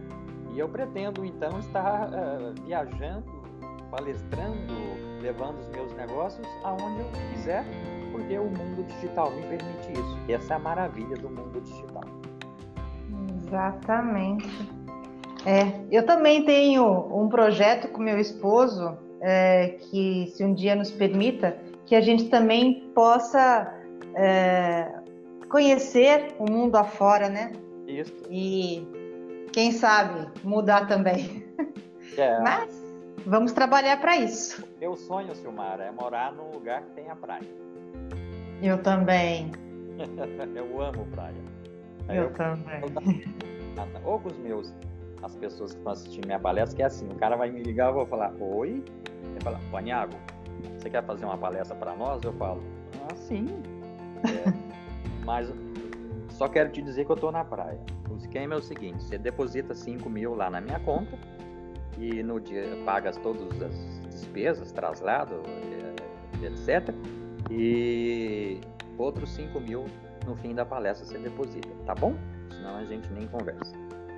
e 0.52 0.60
eu 0.60 0.70
pretendo 0.70 1.26
então 1.26 1.58
estar 1.60 2.10
uh, 2.10 2.54
viajando, 2.66 3.26
palestrando, 3.90 4.74
levando 5.22 5.60
os 5.60 5.68
meus 5.70 5.92
negócios 5.94 6.48
aonde 6.64 7.00
eu 7.00 7.10
quiser, 7.32 7.66
porque 8.12 8.38
o 8.38 8.46
mundo 8.46 8.86
digital 8.88 9.32
me 9.32 9.42
permite 9.42 9.92
isso. 9.94 10.18
Essa 10.28 10.54
é 10.54 10.56
a 10.56 10.60
maravilha 10.60 11.16
do 11.18 11.30
mundo 11.30 11.62
digital. 11.62 12.04
Exatamente. 13.50 14.48
É, 15.46 15.82
eu 15.90 16.06
também 16.06 16.46
tenho 16.46 16.86
um 17.12 17.28
projeto 17.28 17.88
com 17.90 18.02
meu 18.02 18.20
esposo 18.20 18.98
é, 19.20 19.70
que, 19.90 20.28
se 20.36 20.44
um 20.44 20.54
dia 20.54 20.76
nos 20.76 20.92
permita, 20.92 21.58
que 21.86 21.96
a 21.96 22.02
gente 22.02 22.30
também 22.30 22.92
possa 22.94 23.74
é, 24.16 24.88
conhecer 25.50 26.36
o 26.38 26.50
mundo 26.50 26.76
afora, 26.76 27.28
né? 27.28 27.52
Isso. 27.88 28.14
E 28.30 28.88
quem 29.52 29.72
sabe 29.72 30.28
mudar 30.44 30.88
também. 30.88 31.44
É. 32.16 32.40
Mas 32.44 32.70
vamos 33.26 33.52
trabalhar 33.52 34.00
para 34.00 34.18
isso. 34.18 34.64
Meu 34.80 34.96
sonho, 34.96 35.34
Silmara, 35.36 35.86
é 35.86 35.92
morar 35.92 36.32
num 36.34 36.52
lugar 36.52 36.84
que 36.84 36.92
tenha 36.92 37.16
praia. 37.16 37.48
Eu 38.62 38.84
também. 38.84 39.52
eu 40.56 40.82
amo 40.82 41.08
praia. 41.08 41.49
Eu, 42.10 42.24
eu 42.24 42.32
também. 42.32 42.82
Ou 44.04 44.20
com 44.20 44.28
os 44.28 44.38
meus 44.38 44.74
as 45.22 45.36
pessoas 45.36 45.72
que 45.72 45.78
estão 45.78 45.92
assistindo 45.92 46.26
minha 46.26 46.40
palestra, 46.40 46.76
que 46.76 46.84
é 46.84 46.86
assim, 46.86 47.08
o 47.10 47.16
cara 47.16 47.36
vai 47.36 47.50
me 47.50 47.62
ligar, 47.62 47.90
eu 47.90 47.94
vou 47.94 48.06
falar, 48.06 48.34
oi, 48.40 48.84
ele 49.24 49.40
fala, 49.42 49.60
Paniago, 49.72 50.16
você 50.78 50.90
quer 50.90 51.04
fazer 51.04 51.26
uma 51.26 51.38
palestra 51.38 51.76
para 51.76 51.96
nós? 51.96 52.24
Eu 52.24 52.34
falo, 52.34 52.64
ah, 53.10 53.16
sim. 53.16 53.48
É, 54.24 55.26
mas 55.26 55.52
só 56.30 56.48
quero 56.48 56.70
te 56.72 56.82
dizer 56.82 57.06
que 57.06 57.12
eu 57.12 57.16
estou 57.16 57.32
na 57.32 57.44
praia. 57.44 57.80
O 58.10 58.16
esquema 58.16 58.56
é 58.56 58.58
o 58.58 58.62
seguinte, 58.62 59.04
você 59.04 59.18
deposita 59.18 59.74
5 59.74 60.10
mil 60.10 60.36
lá 60.36 60.50
na 60.50 60.62
minha 60.62 60.80
conta 60.80 61.18
e 61.98 62.24
no 62.24 62.40
dia 62.40 62.64
paga 62.86 63.12
todas 63.12 63.62
as 63.62 64.00
despesas, 64.10 64.72
traslado, 64.72 65.44
etc. 66.42 66.94
E 67.52 68.60
outros 68.98 69.30
5 69.32 69.60
mil 69.60 69.86
no 70.30 70.36
fim 70.38 70.54
da 70.54 70.64
palestra 70.64 71.06
você 71.06 71.18
deposita, 71.18 71.68
tá 71.88 71.96
bom? 71.96 72.16
Senão 72.52 72.78
a 72.78 72.86
gente 72.86 73.12
nem 73.12 73.28
conversa. 73.28 73.74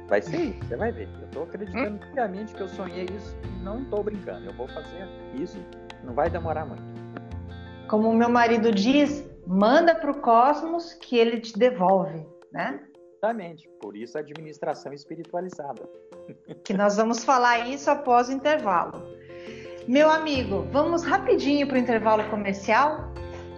Vai 0.10 0.22
ser 0.22 0.38
isso, 0.38 0.60
você 0.66 0.76
vai 0.76 0.92
ver. 0.92 1.08
Eu 1.22 1.26
estou 1.26 1.44
acreditando 1.44 2.06
piamente 2.14 2.54
que 2.54 2.62
eu 2.62 2.68
sonhei 2.68 3.06
isso 3.06 3.34
e 3.46 3.64
não 3.64 3.82
estou 3.82 4.04
brincando. 4.04 4.46
Eu 4.46 4.54
vou 4.54 4.68
fazer 4.68 5.08
isso, 5.34 5.58
não 6.04 6.14
vai 6.14 6.30
demorar 6.30 6.66
muito. 6.66 6.84
Como 7.88 8.10
o 8.10 8.14
meu 8.14 8.30
marido 8.30 8.74
diz, 8.74 9.26
manda 9.48 9.96
para 9.96 10.12
o 10.12 10.20
cosmos 10.20 10.94
que 10.96 11.18
ele 11.18 11.40
te 11.40 11.58
devolve, 11.58 12.28
né? 12.52 12.82
Exatamente. 13.16 13.70
Por 13.80 13.96
isso 13.96 14.18
a 14.18 14.22
administração 14.22 14.92
espiritualizada. 14.94 15.82
Que 16.64 16.74
nós 16.74 16.98
vamos 16.98 17.24
falar 17.24 17.68
isso 17.68 17.90
após 17.90 18.30
o 18.30 18.32
intervalo. 18.32 19.02
Meu 19.88 20.10
amigo, 20.10 20.68
vamos 20.72 21.04
rapidinho 21.04 21.68
para 21.68 21.76
o 21.76 21.80
intervalo 21.80 22.24
comercial 22.30 23.12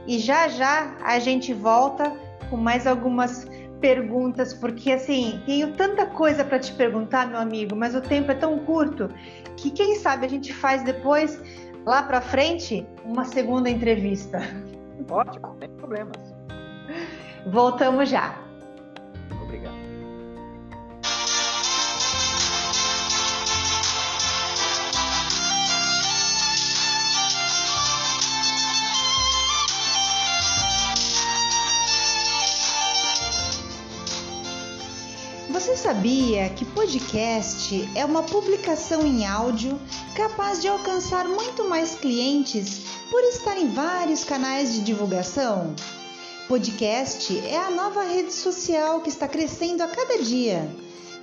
e 0.08 0.18
já 0.18 0.48
já 0.48 0.98
a 1.04 1.20
gente 1.20 1.54
volta 1.54 2.12
com 2.54 2.58
mais 2.58 2.86
algumas 2.86 3.50
perguntas, 3.82 4.54
porque 4.54 4.92
assim, 4.92 5.42
tenho 5.44 5.74
tanta 5.74 6.06
coisa 6.06 6.46
para 6.46 6.60
te 6.60 6.72
perguntar, 6.74 7.28
meu 7.28 7.40
amigo, 7.40 7.76
mas 7.76 7.96
o 7.96 8.02
tempo 8.02 8.32
é 8.32 8.36
tão 8.36 8.60
curto 8.60 9.10
que 9.58 9.72
quem 9.72 9.96
sabe 9.96 10.28
a 10.28 10.30
gente 10.30 10.54
faz 10.54 10.84
depois, 10.84 11.42
lá 11.84 12.04
para 12.04 12.22
frente, 12.22 12.86
uma 13.04 13.26
segunda 13.26 13.72
entrevista. 13.72 14.40
Ótimo, 15.10 15.56
sem 15.60 15.70
problemas. 15.70 16.16
Voltamos 17.48 18.08
já. 18.08 18.38
Sabia 35.84 36.48
que 36.48 36.64
podcast 36.64 37.90
é 37.94 38.06
uma 38.06 38.24
publicação 38.24 39.06
em 39.06 39.26
áudio 39.28 39.78
capaz 40.16 40.62
de 40.62 40.68
alcançar 40.70 41.28
muito 41.28 41.68
mais 41.68 41.94
clientes 41.94 42.84
por 43.12 43.22
estar 43.26 43.58
em 43.58 43.68
vários 43.68 44.24
canais 44.24 44.72
de 44.72 44.80
divulgação? 44.80 45.76
Podcast 46.48 47.38
é 47.40 47.58
a 47.58 47.70
nova 47.70 48.02
rede 48.02 48.32
social 48.32 49.02
que 49.02 49.10
está 49.10 49.28
crescendo 49.28 49.84
a 49.84 49.88
cada 49.90 50.20
dia. 50.20 50.74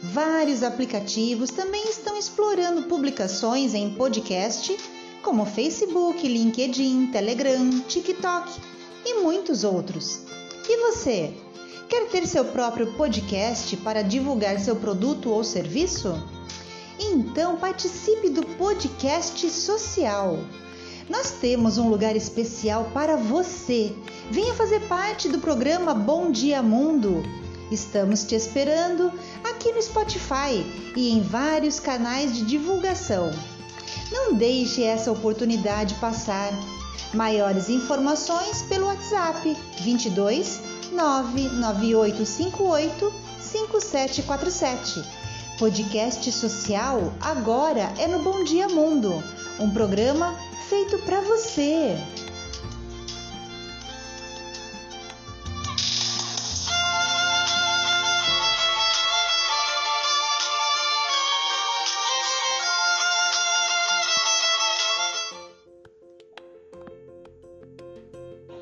Vários 0.03 0.63
aplicativos 0.63 1.49
também 1.49 1.89
estão 1.89 2.19
explorando 2.19 2.83
publicações 2.83 3.73
em 3.73 3.89
podcast, 3.95 4.77
como 5.23 5.47
Facebook, 5.47 6.29
LinkedIn, 6.29 7.07
Telegram, 7.07 7.81
TikTok 7.89 8.61
e 9.07 9.23
muitos 9.23 9.65
outros. 9.65 10.21
E 10.69 10.77
você? 10.77 11.33
Quer 11.91 12.07
ter 12.07 12.25
seu 12.25 12.45
próprio 12.45 12.93
podcast 12.93 13.77
para 13.79 14.03
divulgar 14.03 14.61
seu 14.61 14.77
produto 14.77 15.29
ou 15.29 15.43
serviço? 15.43 16.23
Então 17.01 17.57
participe 17.57 18.31
do 18.31 18.47
podcast 18.47 19.51
social. 19.51 20.39
Nós 21.09 21.33
temos 21.33 21.79
um 21.79 21.89
lugar 21.89 22.15
especial 22.15 22.89
para 22.95 23.17
você. 23.17 23.93
Venha 24.31 24.55
fazer 24.55 24.79
parte 24.87 25.29
do 25.29 25.41
programa 25.41 25.93
Bom 25.93 26.31
Dia 26.31 26.63
Mundo. 26.63 27.25
Estamos 27.73 28.23
te 28.23 28.37
esperando 28.37 29.13
aqui 29.43 29.73
no 29.73 29.83
Spotify 29.83 30.65
e 30.95 31.11
em 31.11 31.21
vários 31.21 31.81
canais 31.81 32.37
de 32.37 32.45
divulgação. 32.45 33.33
Não 34.13 34.35
deixe 34.35 34.85
essa 34.85 35.11
oportunidade 35.11 35.97
passar. 35.97 36.53
Maiores 37.13 37.69
informações 37.69 38.63
pelo 38.63 38.87
WhatsApp 38.87 39.57
22 39.81 40.71
99858 40.93 43.13
5747. 43.41 45.03
Podcast 45.59 46.31
social 46.33 47.13
agora 47.21 47.93
é 47.99 48.07
no 48.07 48.21
Bom 48.21 48.45
Dia 48.45 48.69
Mundo, 48.69 49.23
um 49.59 49.71
programa 49.71 50.35
feito 50.69 50.99
para 51.01 51.21
você. 51.21 51.99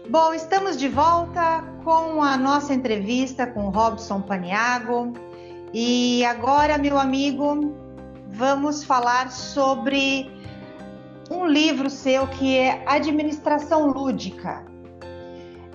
Bom, 0.08 0.32
estamos 0.32 0.76
de 0.76 0.88
volta 0.88 1.77
com 1.88 2.22
a 2.22 2.36
nossa 2.36 2.74
entrevista 2.74 3.46
com 3.46 3.70
Robson 3.70 4.20
Paniago. 4.20 5.14
E 5.72 6.22
agora, 6.22 6.76
meu 6.76 6.98
amigo, 6.98 7.74
vamos 8.26 8.84
falar 8.84 9.30
sobre 9.32 10.30
um 11.30 11.46
livro 11.46 11.88
seu 11.88 12.26
que 12.26 12.58
é 12.58 12.84
Administração 12.86 13.86
Lúdica. 13.86 14.66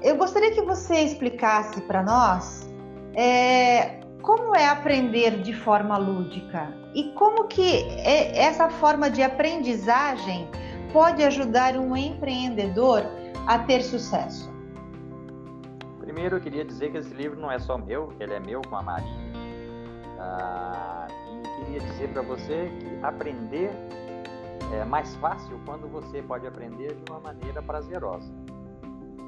Eu 0.04 0.16
gostaria 0.16 0.52
que 0.52 0.62
você 0.62 1.00
explicasse 1.00 1.82
para 1.82 2.04
nós 2.04 2.70
é, 3.16 4.00
como 4.22 4.56
é 4.56 4.68
aprender 4.68 5.42
de 5.42 5.52
forma 5.52 5.98
lúdica 5.98 6.72
e 6.94 7.06
como 7.14 7.48
que 7.48 7.86
é, 7.98 8.38
essa 8.38 8.70
forma 8.70 9.10
de 9.10 9.24
aprendizagem 9.24 10.48
pode 10.92 11.24
ajudar 11.24 11.76
um 11.76 11.98
empreendedor 11.98 13.04
a 13.48 13.58
ter 13.58 13.82
sucesso. 13.82 14.53
Primeiro, 16.04 16.36
eu 16.36 16.42
queria 16.42 16.66
dizer 16.66 16.92
que 16.92 16.98
esse 16.98 17.14
livro 17.14 17.40
não 17.40 17.50
é 17.50 17.58
só 17.58 17.78
meu, 17.78 18.12
ele 18.20 18.34
é 18.34 18.40
meu 18.40 18.62
com 18.62 18.76
a 18.76 18.82
Maria. 18.82 19.08
Ah, 20.20 21.08
e 21.32 21.64
queria 21.64 21.80
dizer 21.80 22.10
para 22.12 22.22
você 22.22 22.70
que 22.78 23.06
aprender 23.06 23.72
é 24.74 24.84
mais 24.84 25.16
fácil 25.16 25.58
quando 25.66 25.88
você 25.88 26.22
pode 26.22 26.46
aprender 26.46 26.94
de 26.94 27.10
uma 27.10 27.22
maneira 27.22 27.62
prazerosa. 27.62 28.30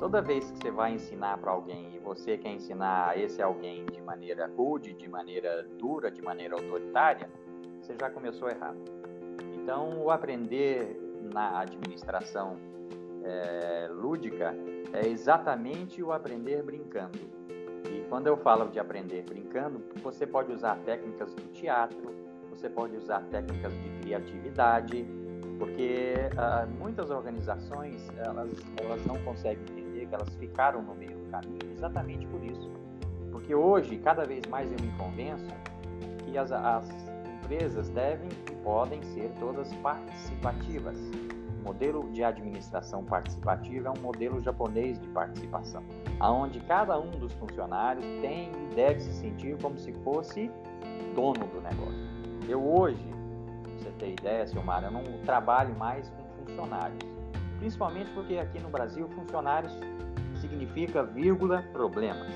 Toda 0.02 0.22
vez 0.22 0.52
que 0.52 0.58
você 0.58 0.70
vai 0.70 0.96
ensinar 0.96 1.38
para 1.38 1.52
alguém 1.52 1.96
e 1.96 2.00
você 2.00 2.38
quer 2.38 2.52
ensinar 2.52 3.18
esse 3.18 3.42
alguém 3.42 3.86
de 3.86 4.02
maneira 4.02 4.52
rude, 4.58 4.94
de 4.94 5.08
maneira 5.08 5.66
dura, 5.80 6.12
de 6.12 6.22
maneira 6.22 6.56
autoritária, 6.56 7.30
você 7.80 7.96
já 7.98 8.10
começou 8.10 8.50
errado. 8.50 8.84
Então, 9.54 10.04
o 10.04 10.12
aprender 10.12 11.00
na 11.34 11.62
administração 11.62 12.58
é, 13.26 13.88
lúdica 13.92 14.56
é 14.94 15.08
exatamente 15.08 16.02
o 16.02 16.12
aprender 16.12 16.64
brincando. 16.64 17.20
E 17.90 18.06
quando 18.10 18.28
eu 18.28 18.38
falo 18.38 18.70
de 18.70 18.80
aprender 18.80 19.24
brincando, 19.24 19.84
você 20.02 20.26
pode 20.26 20.52
usar 20.52 20.78
técnicas 20.86 21.34
do 21.34 21.52
teatro, 21.52 22.14
você 22.50 22.70
pode 22.70 22.96
usar 22.96 23.22
técnicas 23.32 23.74
de 23.74 23.90
criatividade, 24.02 25.06
porque 25.58 26.14
uh, 26.34 26.70
muitas 26.80 27.10
organizações 27.10 28.08
elas, 28.18 28.50
elas 28.82 29.06
não 29.06 29.18
conseguem 29.24 29.64
entender 29.64 30.06
que 30.08 30.16
elas 30.16 30.34
ficaram 30.36 30.82
no 30.82 30.96
meio 30.96 31.18
do 31.18 31.30
caminho 31.30 31.72
exatamente 31.72 32.26
por 32.28 32.44
isso. 32.44 32.70
Porque 33.32 33.54
hoje, 33.54 33.98
cada 33.98 34.26
vez 34.26 34.46
mais 34.48 34.72
eu 34.72 34.78
me 34.80 34.92
convenço 34.98 35.54
que 36.26 36.38
as, 36.38 36.52
as 36.52 36.90
empresas 37.44 37.90
devem 37.90 38.30
e 38.52 38.56
podem 38.64 39.02
ser 39.04 39.30
todas 39.40 39.74
participativas. 39.76 40.98
Modelo 41.66 42.08
de 42.12 42.24
administração 42.24 43.04
participativa 43.04 43.88
é 43.88 43.92
um 43.92 44.02
modelo 44.02 44.40
japonês 44.40 45.00
de 45.00 45.08
participação, 45.08 45.84
aonde 46.20 46.60
cada 46.60 47.00
um 47.00 47.10
dos 47.10 47.34
funcionários 47.34 48.06
tem 48.22 48.52
e 48.52 48.76
deve 48.76 49.00
se 49.00 49.12
sentir 49.14 49.58
como 49.60 49.76
se 49.78 49.92
fosse 50.04 50.52
dono 51.16 51.48
do 51.48 51.60
negócio. 51.62 52.06
Eu 52.48 52.64
hoje 52.64 53.04
você 53.80 53.90
ter 53.98 54.12
ideia, 54.12 54.46
Silmar, 54.46 54.84
eu 54.84 54.92
não 54.92 55.04
trabalho 55.26 55.76
mais 55.76 56.08
com 56.10 56.46
funcionários. 56.46 57.00
Principalmente 57.58 58.12
porque 58.12 58.38
aqui 58.38 58.60
no 58.60 58.70
Brasil, 58.70 59.08
funcionários 59.10 59.76
significa 60.40 61.04
vírgula 61.04 61.64
problemas. 61.74 62.32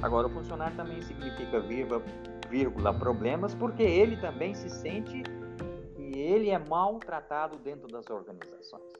Agora, 0.00 0.28
o 0.28 0.30
funcionário 0.30 0.76
também 0.76 1.02
significa 1.02 1.60
vírgula 2.48 2.94
problemas 2.94 3.54
porque 3.54 3.82
ele 3.82 4.16
também 4.18 4.54
se 4.54 4.70
sente 4.70 5.22
ele 6.22 6.50
é 6.50 6.58
maltratado 6.58 7.58
dentro 7.58 7.88
das 7.88 8.08
organizações. 8.08 8.92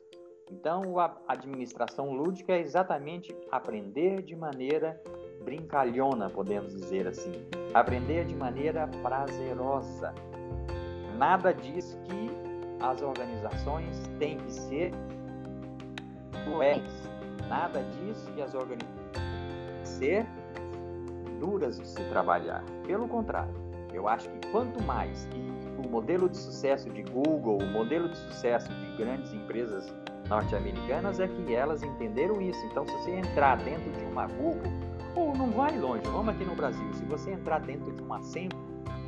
Então, 0.50 0.98
a 0.98 1.16
administração 1.28 2.12
lúdica 2.12 2.52
é 2.52 2.60
exatamente 2.60 3.34
aprender 3.50 4.22
de 4.22 4.36
maneira 4.36 5.00
brincalhona, 5.44 6.28
podemos 6.28 6.74
dizer 6.74 7.06
assim. 7.06 7.32
Aprender 7.72 8.26
de 8.26 8.34
maneira 8.34 8.86
prazerosa, 9.02 10.12
nada 11.16 11.52
diz 11.52 11.98
que 12.04 12.30
as 12.84 13.00
organizações 13.00 14.02
têm 14.18 14.36
que 14.38 14.52
ser 14.52 14.92
cruéis. 16.44 17.10
Nada 17.48 17.82
diz 17.82 18.28
que 18.34 18.42
as 18.42 18.54
organizações 18.54 19.12
têm 19.12 19.80
que 19.80 19.88
ser 19.88 20.26
duras 21.40 21.78
de 21.80 21.86
se 21.86 22.04
trabalhar. 22.08 22.62
Pelo 22.86 23.08
contrário, 23.08 23.54
eu 23.92 24.06
acho 24.06 24.28
que 24.28 24.48
quanto 24.48 24.82
mais 24.82 25.26
e 25.34 25.61
o 25.84 25.88
modelo 25.88 26.28
de 26.28 26.36
sucesso 26.36 26.88
de 26.90 27.02
Google, 27.02 27.58
o 27.58 27.66
modelo 27.66 28.08
de 28.08 28.16
sucesso 28.16 28.68
de 28.68 28.96
grandes 28.96 29.32
empresas 29.32 29.92
norte-americanas 30.28 31.20
é 31.20 31.28
que 31.28 31.54
elas 31.54 31.82
entenderam 31.82 32.40
isso. 32.40 32.64
Então, 32.66 32.86
se 32.86 32.92
você 32.92 33.10
entrar 33.10 33.56
dentro 33.58 33.90
de 33.90 34.04
uma 34.04 34.26
Google, 34.26 34.72
ou 35.14 35.36
não 35.36 35.50
vai 35.50 35.76
longe, 35.78 36.02
vamos 36.04 36.34
aqui 36.34 36.44
no 36.44 36.54
Brasil, 36.54 36.92
se 36.94 37.04
você 37.04 37.32
entrar 37.32 37.60
dentro 37.60 37.92
de 37.92 38.02
uma 38.02 38.22
Sempre, 38.22 38.58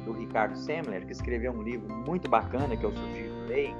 do 0.05 0.12
Ricardo 0.12 0.56
Semler, 0.56 1.06
que 1.06 1.12
escreveu 1.12 1.52
um 1.52 1.62
livro 1.62 1.92
muito 2.06 2.28
bacana 2.28 2.76
que 2.76 2.84
eu 2.84 2.92
sugiro 2.92 3.32
ler, 3.46 3.74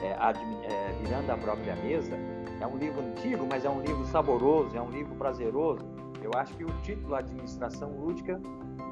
é, 0.00 0.10
é, 0.10 0.92
Virando 1.02 1.30
a 1.30 1.36
Própria 1.36 1.76
Mesa. 1.76 2.16
É 2.60 2.66
um 2.66 2.76
livro 2.76 3.00
antigo, 3.00 3.46
mas 3.48 3.64
é 3.64 3.70
um 3.70 3.80
livro 3.80 4.04
saboroso, 4.06 4.76
é 4.76 4.80
um 4.80 4.90
livro 4.90 5.14
prazeroso. 5.16 5.84
Eu 6.22 6.32
acho 6.34 6.56
que 6.56 6.64
o 6.64 6.72
título 6.82 7.14
Administração 7.14 7.90
Lúdica 7.92 8.40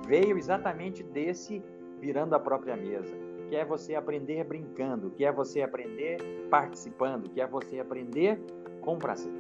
veio 0.07 0.39
exatamente 0.39 1.03
desse 1.03 1.63
Virando 2.01 2.35
a 2.35 2.39
Própria 2.39 2.77
Mesa, 2.77 3.13
que 3.49 3.57
é 3.57 3.65
você 3.65 3.95
aprender 3.95 4.45
brincando, 4.45 5.11
que 5.11 5.25
é 5.25 5.33
você 5.33 5.63
aprender 5.63 6.19
participando, 6.51 7.29
que 7.29 7.41
é 7.41 7.47
você 7.47 7.81
aprender 7.81 8.41
com 8.81 8.99
prazer. 8.99 9.33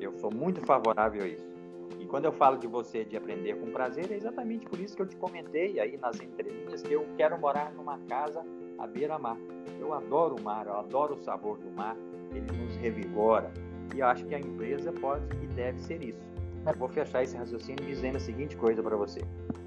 Eu 0.00 0.12
sou 0.18 0.30
muito 0.32 0.60
favorável 0.62 1.22
a 1.22 1.26
isso. 1.26 1.54
E 1.98 2.06
quando 2.06 2.26
eu 2.26 2.32
falo 2.32 2.58
de 2.58 2.66
você 2.66 3.04
de 3.04 3.16
aprender 3.16 3.54
com 3.56 3.70
prazer, 3.70 4.10
é 4.10 4.16
exatamente 4.16 4.66
por 4.66 4.78
isso 4.78 4.94
que 4.94 5.02
eu 5.02 5.06
te 5.06 5.16
comentei 5.16 5.80
aí 5.80 5.96
nas 5.96 6.20
entrelinhas 6.20 6.82
que 6.82 6.92
eu 6.92 7.06
quero 7.16 7.38
morar 7.38 7.72
numa 7.72 7.98
casa 8.00 8.44
à 8.78 8.86
beira-mar. 8.86 9.38
Eu 9.80 9.92
adoro 9.92 10.36
o 10.38 10.42
mar, 10.42 10.66
eu 10.66 10.74
adoro 10.74 11.14
o 11.14 11.18
sabor 11.18 11.58
do 11.58 11.70
mar, 11.70 11.96
ele 12.34 12.52
nos 12.52 12.76
revigora. 12.76 13.52
E 13.94 14.00
eu 14.00 14.06
acho 14.06 14.26
que 14.26 14.34
a 14.34 14.38
empresa 14.38 14.92
pode 14.92 15.24
e 15.42 15.46
deve 15.48 15.78
ser 15.80 16.02
isso. 16.02 16.33
Vou 16.72 16.88
fechar 16.88 17.22
esse 17.22 17.36
raciocínio 17.36 17.84
dizendo 17.84 18.16
a 18.16 18.20
seguinte 18.20 18.56
coisa 18.56 18.82
para 18.82 18.96
você. 18.96 19.20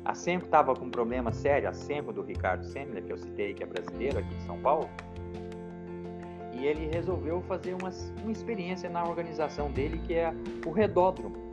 A 0.03 0.14
Sempo 0.15 0.45
estava 0.45 0.74
com 0.76 0.86
um 0.86 0.90
problema 0.90 1.32
sério, 1.32 1.69
a 1.69 1.74
Sempo 1.74 2.11
do 2.11 2.22
Ricardo 2.22 2.65
Semler, 2.65 3.03
que 3.03 3.11
eu 3.11 3.18
citei, 3.18 3.53
que 3.53 3.64
é 3.64 3.65
brasileiro 3.65 4.19
aqui 4.19 4.34
de 4.34 4.44
São 4.44 4.60
Paulo, 4.60 4.90
e 6.53 6.65
ele 6.65 6.88
resolveu 6.88 7.41
fazer 7.41 7.76
uma, 7.76 7.91
uma 8.22 8.32
experiência 8.32 8.90
na 8.90 9.03
organização 9.03 9.72
dele, 9.72 9.99
que 9.99 10.15
é 10.15 10.34
o 10.65 10.72
Redódromo 10.72 11.48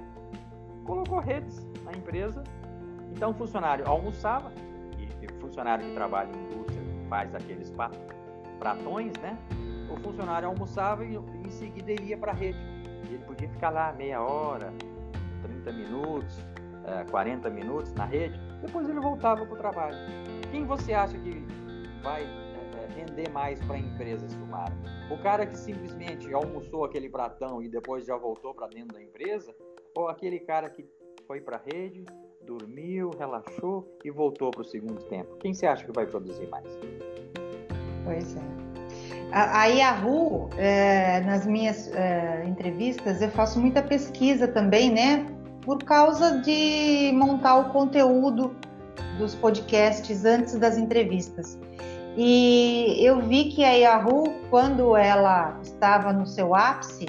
colocou 0.84 1.18
redes 1.18 1.66
na 1.84 1.92
empresa. 1.92 2.42
Então 3.12 3.30
o 3.30 3.34
funcionário 3.34 3.86
almoçava, 3.88 4.52
e 4.98 5.40
funcionário 5.40 5.84
que 5.86 5.94
trabalha 5.94 6.30
em 6.30 6.52
indústria 6.52 6.82
faz 7.08 7.34
aqueles 7.34 7.72
pratões, 8.58 9.12
né? 9.20 9.36
O 9.90 9.96
funcionário 10.00 10.48
almoçava 10.48 11.04
e 11.04 11.16
em 11.16 11.50
seguida 11.50 11.92
ia 12.02 12.16
para 12.16 12.32
a 12.32 12.34
rede. 12.34 12.58
Ele 13.08 13.18
podia 13.18 13.48
ficar 13.48 13.70
lá 13.70 13.92
meia 13.92 14.22
hora, 14.22 14.72
30 15.64 15.72
minutos, 15.72 16.38
40 17.10 17.48
minutos 17.50 17.92
na 17.94 18.04
rede, 18.04 18.38
depois 18.60 18.88
ele 18.88 19.00
voltava 19.00 19.44
para 19.44 19.54
o 19.54 19.56
trabalho. 19.56 19.96
Quem 20.50 20.64
você 20.64 20.92
acha 20.92 21.18
que 21.18 21.42
vai 22.02 22.22
é, 22.22 22.26
é, 22.26 22.94
render 22.94 23.30
mais 23.30 23.58
para 23.64 23.76
a 23.76 23.78
empresa, 23.78 24.28
Silmar? 24.28 24.70
O 25.10 25.18
cara 25.22 25.46
que 25.46 25.56
simplesmente 25.56 26.32
almoçou 26.32 26.84
aquele 26.84 27.08
pratão 27.08 27.62
e 27.62 27.68
depois 27.68 28.04
já 28.04 28.16
voltou 28.16 28.54
para 28.54 28.66
dentro 28.68 28.94
da 28.94 29.02
empresa, 29.02 29.54
ou 29.96 30.08
aquele 30.08 30.38
cara 30.40 30.68
que 30.68 30.86
foi 31.26 31.40
para 31.40 31.56
a 31.56 31.60
rede, 31.72 32.04
dormiu, 32.42 33.10
relaxou 33.18 33.98
e 34.04 34.10
voltou 34.10 34.50
para 34.50 34.60
o 34.60 34.64
segundo 34.64 35.02
tempo? 35.04 35.36
Quem 35.36 35.54
você 35.54 35.66
acha 35.66 35.84
que 35.84 35.92
vai 35.92 36.06
produzir 36.06 36.46
mais? 36.48 36.66
Pois 38.04 38.36
é. 38.36 38.64
A 39.32 39.64
Yahoo, 39.64 40.48
é, 40.56 41.20
nas 41.22 41.44
minhas 41.44 41.92
é, 41.92 42.44
entrevistas, 42.46 43.20
eu 43.20 43.30
faço 43.30 43.58
muita 43.58 43.82
pesquisa 43.82 44.46
também, 44.46 44.92
né? 44.92 45.26
Por 45.64 45.82
causa 45.82 46.38
de 46.40 47.12
montar 47.14 47.56
o 47.56 47.70
conteúdo 47.70 48.54
dos 49.18 49.34
podcasts 49.34 50.24
antes 50.24 50.56
das 50.56 50.76
entrevistas. 50.76 51.58
E 52.16 52.96
eu 53.00 53.20
vi 53.20 53.46
que 53.46 53.64
a 53.64 53.72
Yahoo, 53.72 54.32
quando 54.50 54.96
ela 54.96 55.58
estava 55.62 56.12
no 56.12 56.26
seu 56.26 56.54
ápice, 56.54 57.08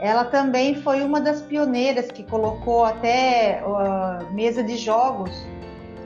ela 0.00 0.24
também 0.24 0.74
foi 0.74 1.02
uma 1.02 1.20
das 1.20 1.40
pioneiras 1.40 2.10
que 2.10 2.24
colocou 2.24 2.84
até 2.84 3.62
uh, 3.64 4.32
mesa 4.32 4.62
de 4.62 4.76
jogos 4.76 5.30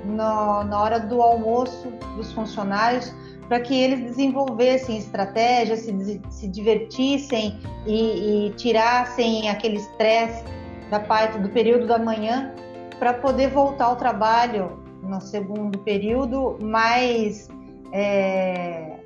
no, 0.04 0.64
na 0.64 0.80
hora 0.80 1.00
do 1.00 1.22
almoço 1.22 1.88
dos 2.16 2.32
funcionários 2.32 3.12
para 3.48 3.60
que 3.60 3.74
eles 3.74 4.00
desenvolvessem 4.00 4.98
estratégias, 4.98 5.80
se, 5.80 6.20
se 6.28 6.48
divertissem 6.48 7.58
e, 7.86 8.48
e 8.48 8.50
tirassem 8.56 9.48
aquele 9.48 9.78
estresse 9.78 10.44
da 10.90 11.00
parte 11.00 11.38
do 11.38 11.48
período 11.48 11.86
da 11.86 11.98
manhã 11.98 12.54
para 12.98 13.14
poder 13.14 13.50
voltar 13.50 13.86
ao 13.86 13.96
trabalho 13.96 14.82
no 15.02 15.20
segundo 15.20 15.78
período 15.78 16.58
mais 16.60 17.48
é, 17.92 18.98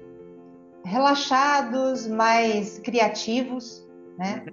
relaxados, 0.85 2.07
mais 2.07 2.79
criativos, 2.79 3.87
né? 4.19 4.45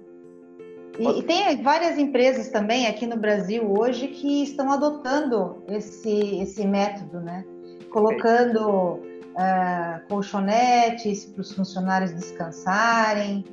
E, 0.98 1.18
e, 1.18 1.22
tem 1.22 1.62
várias 1.62 1.98
empresas 1.98 2.48
também 2.48 2.86
aqui 2.86 3.06
no 3.06 3.16
Brasil 3.16 3.70
hoje 3.70 4.08
que 4.08 4.42
estão 4.42 4.70
adotando 4.70 5.62
esse, 5.68 6.40
esse 6.40 6.66
método, 6.66 7.20
né? 7.20 7.44
Colocando 7.90 9.00
uh, 9.30 10.08
colchonetes 10.08 11.24
para 11.24 11.40
os 11.40 11.52
funcionários 11.52 12.12
descansarem. 12.12 13.44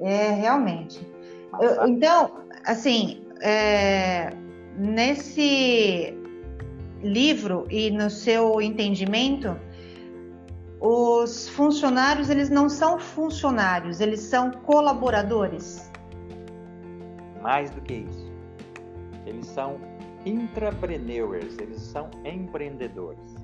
É, 0.00 0.30
realmente. 0.32 1.11
Eu, 1.60 1.86
então, 1.86 2.44
assim, 2.64 3.24
é, 3.40 4.30
nesse 4.76 6.16
livro 7.02 7.66
e 7.70 7.90
no 7.90 8.08
seu 8.08 8.60
entendimento, 8.60 9.56
os 10.80 11.48
funcionários 11.48 12.30
eles 12.30 12.48
não 12.48 12.68
são 12.68 12.98
funcionários, 12.98 14.00
eles 14.00 14.20
são 14.20 14.50
colaboradores 14.50 15.90
mais 17.42 17.70
do 17.70 17.80
que 17.80 17.94
isso. 17.94 18.32
Eles 19.26 19.46
são 19.46 19.80
intrapreneurs, 20.24 21.58
eles 21.58 21.80
são 21.82 22.08
empreendedores. 22.24 23.34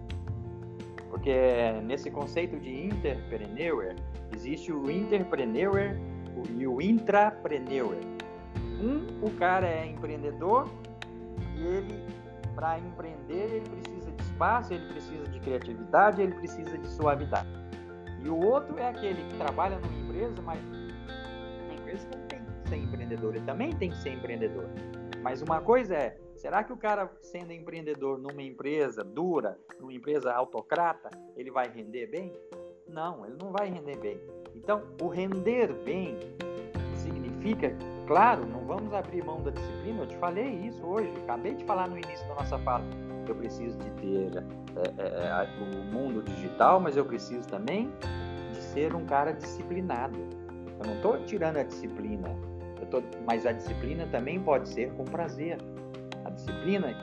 Porque 1.10 1.34
nesse 1.82 2.10
conceito 2.10 2.58
de 2.60 2.86
entrepreneur, 2.86 3.94
Existe 4.34 4.72
o 4.72 4.90
e 6.58 6.66
o 6.66 6.80
intrapreneur. 6.80 7.96
Um, 8.80 9.26
o 9.26 9.30
cara 9.32 9.66
é 9.66 9.86
empreendedor 9.86 10.68
e 11.56 11.66
ele, 11.66 12.04
para 12.54 12.78
empreender, 12.78 13.54
ele 13.54 13.68
precisa 13.68 14.10
de 14.10 14.22
espaço, 14.22 14.72
ele 14.72 14.86
precisa 14.88 15.24
de 15.28 15.40
criatividade, 15.40 16.22
ele 16.22 16.34
precisa 16.34 16.78
de 16.78 16.88
suavidade. 16.88 17.48
E 18.24 18.28
o 18.28 18.38
outro 18.38 18.78
é 18.78 18.88
aquele 18.88 19.22
que 19.28 19.36
trabalha 19.36 19.78
numa 19.78 19.98
empresa, 19.98 20.40
mas 20.42 20.60
na 21.66 21.74
empresa 21.74 22.08
não 22.14 22.26
tem 22.26 22.40
que 22.40 22.68
ser 22.68 22.76
empreendedor, 22.76 23.34
ele 23.34 23.44
também 23.44 23.70
tem 23.70 23.90
que 23.90 23.96
ser 23.98 24.10
empreendedor. 24.10 24.68
Mas 25.22 25.42
uma 25.42 25.60
coisa 25.60 25.94
é, 25.94 26.16
será 26.36 26.62
que 26.62 26.72
o 26.72 26.76
cara 26.76 27.10
sendo 27.22 27.52
empreendedor 27.52 28.18
numa 28.18 28.42
empresa 28.42 29.02
dura, 29.02 29.58
numa 29.80 29.92
empresa 29.92 30.32
autocrata, 30.32 31.10
ele 31.36 31.50
vai 31.50 31.68
render 31.68 32.06
bem? 32.06 32.32
Não, 32.88 33.26
ele 33.26 33.36
não 33.40 33.52
vai 33.52 33.68
render 33.68 33.98
bem. 33.98 34.20
Então, 34.62 34.82
o 35.00 35.08
render 35.08 35.72
bem 35.84 36.16
significa, 36.96 37.72
claro, 38.06 38.44
não 38.44 38.60
vamos 38.66 38.92
abrir 38.92 39.24
mão 39.24 39.40
da 39.42 39.50
disciplina. 39.50 40.00
Eu 40.02 40.06
te 40.06 40.16
falei 40.16 40.48
isso 40.66 40.84
hoje, 40.84 41.10
acabei 41.24 41.54
de 41.54 41.64
falar 41.64 41.88
no 41.88 41.96
início 41.96 42.26
da 42.28 42.34
nossa 42.34 42.58
fala. 42.58 42.84
Eu 43.26 43.34
preciso 43.34 43.78
de 43.78 43.90
ter 43.92 44.44
é, 44.76 45.02
é, 45.02 45.26
é 45.28 45.48
o 45.62 45.84
mundo 45.92 46.22
digital, 46.22 46.80
mas 46.80 46.96
eu 46.96 47.04
preciso 47.04 47.46
também 47.48 47.90
de 48.52 48.60
ser 48.60 48.94
um 48.94 49.06
cara 49.06 49.32
disciplinado. 49.32 50.18
Eu 50.80 50.86
não 50.86 50.94
estou 50.96 51.18
tirando 51.24 51.58
a 51.58 51.62
disciplina, 51.62 52.28
tô, 52.90 53.02
mas 53.26 53.46
a 53.46 53.52
disciplina 53.52 54.06
também 54.10 54.40
pode 54.40 54.68
ser 54.68 54.90
com 54.94 55.04
prazer. 55.04 55.58
A 56.24 56.30
disciplina 56.30 56.94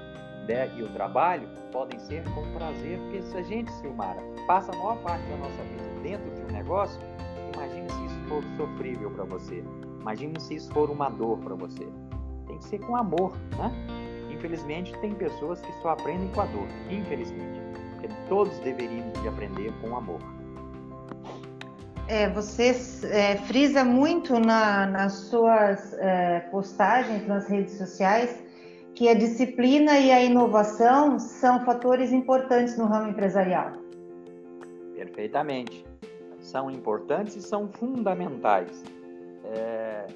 e 0.77 0.84
o 0.84 0.90
trabalho 0.90 1.49
podem 1.72 1.99
ser 1.99 2.23
com 2.36 2.44
prazer, 2.53 2.99
porque 2.99 3.22
se 3.23 3.38
a 3.38 3.41
gente, 3.41 3.72
Silmara, 3.72 4.22
passa 4.45 4.72
a 4.72 4.76
maior 4.76 4.98
parte 4.98 5.26
da 5.27 5.38
nossa 5.38 5.64
vida 5.64 6.02
dentro 6.03 6.30
de 6.36 6.41
um 6.41 6.56
negócio, 6.56 7.02
imagine 7.56 7.90
se 7.90 8.06
isso 8.06 8.19
for 8.27 8.44
sofrível 8.57 9.11
para 9.11 9.23
você. 9.23 9.64
Imagine 10.02 10.40
se 10.40 10.56
isso 10.56 10.72
for 10.72 10.90
uma 10.90 11.10
dor 11.10 11.38
para 11.40 11.56
você. 11.56 11.88
Tem 12.48 12.57
que 12.57 12.65
ser 12.65 12.80
com 12.80 12.95
amor, 12.95 13.34
né? 13.57 13.72
Infelizmente, 14.30 14.95
tem 14.99 15.14
pessoas 15.15 15.61
que 15.61 15.72
só 15.82 15.90
aprendem 15.90 16.27
com 16.30 16.41
a 16.41 16.45
dor. 16.45 16.68
Infelizmente. 16.90 17.60
Porque 17.94 18.10
todos 18.30 18.57
deveriam 18.60 19.10
de 19.22 19.27
aprender 19.27 19.73
com 19.82 19.95
amor. 19.95 20.19
É, 22.07 22.30
você 22.30 22.76
é, 23.10 23.36
frisa 23.48 23.84
muito 23.84 24.40
na, 24.40 24.86
nas 24.86 25.14
suas 25.14 25.94
é, 25.94 26.41
postagens 26.52 27.26
nas 27.26 27.48
redes 27.48 27.77
sociais 27.77 28.44
que 28.94 29.10
a 29.10 29.15
disciplina 29.15 29.98
e 29.98 30.11
a 30.11 30.23
inovação 30.23 31.19
são 31.19 31.65
fatores 31.65 32.11
importantes 32.11 32.77
no 32.77 32.86
ramo 32.86 33.10
empresarial. 33.10 33.72
Perfeitamente. 34.95 35.84
São 36.56 36.72
importantes 36.72 37.36
e 37.36 37.41
são 37.41 37.68
fundamentais. 37.68 38.82
É... 39.44 40.07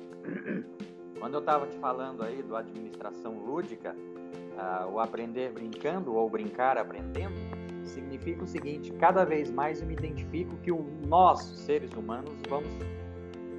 Quando 1.19 1.33
eu 1.33 1.41
estava 1.41 1.67
te 1.67 1.77
falando 1.79 2.23
aí 2.23 2.41
do 2.41 2.55
administração 2.55 3.33
lúdica, 3.39 3.93
uh, 3.93 4.89
o 4.89 5.01
aprender 5.01 5.51
brincando 5.51 6.15
ou 6.15 6.29
brincar 6.29 6.77
aprendendo, 6.77 7.35
significa 7.83 8.41
o 8.41 8.47
seguinte: 8.47 8.89
cada 8.93 9.25
vez 9.25 9.51
mais 9.51 9.81
eu 9.81 9.87
me 9.87 9.95
identifico 9.95 10.55
que 10.63 10.71
o, 10.71 10.81
nós, 11.05 11.41
seres 11.41 11.91
humanos, 11.91 12.31
vamos 12.47 12.69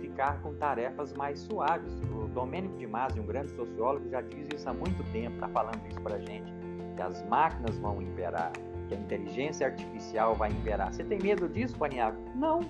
ficar 0.00 0.40
com 0.40 0.54
tarefas 0.54 1.12
mais 1.12 1.38
suaves. 1.40 1.92
O 2.10 2.28
Domênico 2.28 2.78
de 2.78 2.86
Masi, 2.86 3.20
um 3.20 3.26
grande 3.26 3.50
sociólogo, 3.50 4.08
já 4.08 4.22
diz 4.22 4.48
isso 4.56 4.66
há 4.66 4.72
muito 4.72 5.04
tempo, 5.12 5.34
está 5.34 5.48
falando 5.48 5.86
isso 5.86 6.00
para 6.00 6.18
gente, 6.18 6.50
que 6.96 7.02
as 7.02 7.22
máquinas 7.28 7.76
vão 7.76 8.00
imperar, 8.00 8.52
que 8.90 8.94
a 8.94 8.98
inteligência 8.98 9.66
artificial 9.68 10.34
vai 10.34 10.50
imperar. 10.50 10.92
Você 10.92 11.04
tem 11.04 11.18
medo 11.20 11.48
disso, 11.48 11.78
Paniago? 11.78 12.18
Não. 12.34 12.60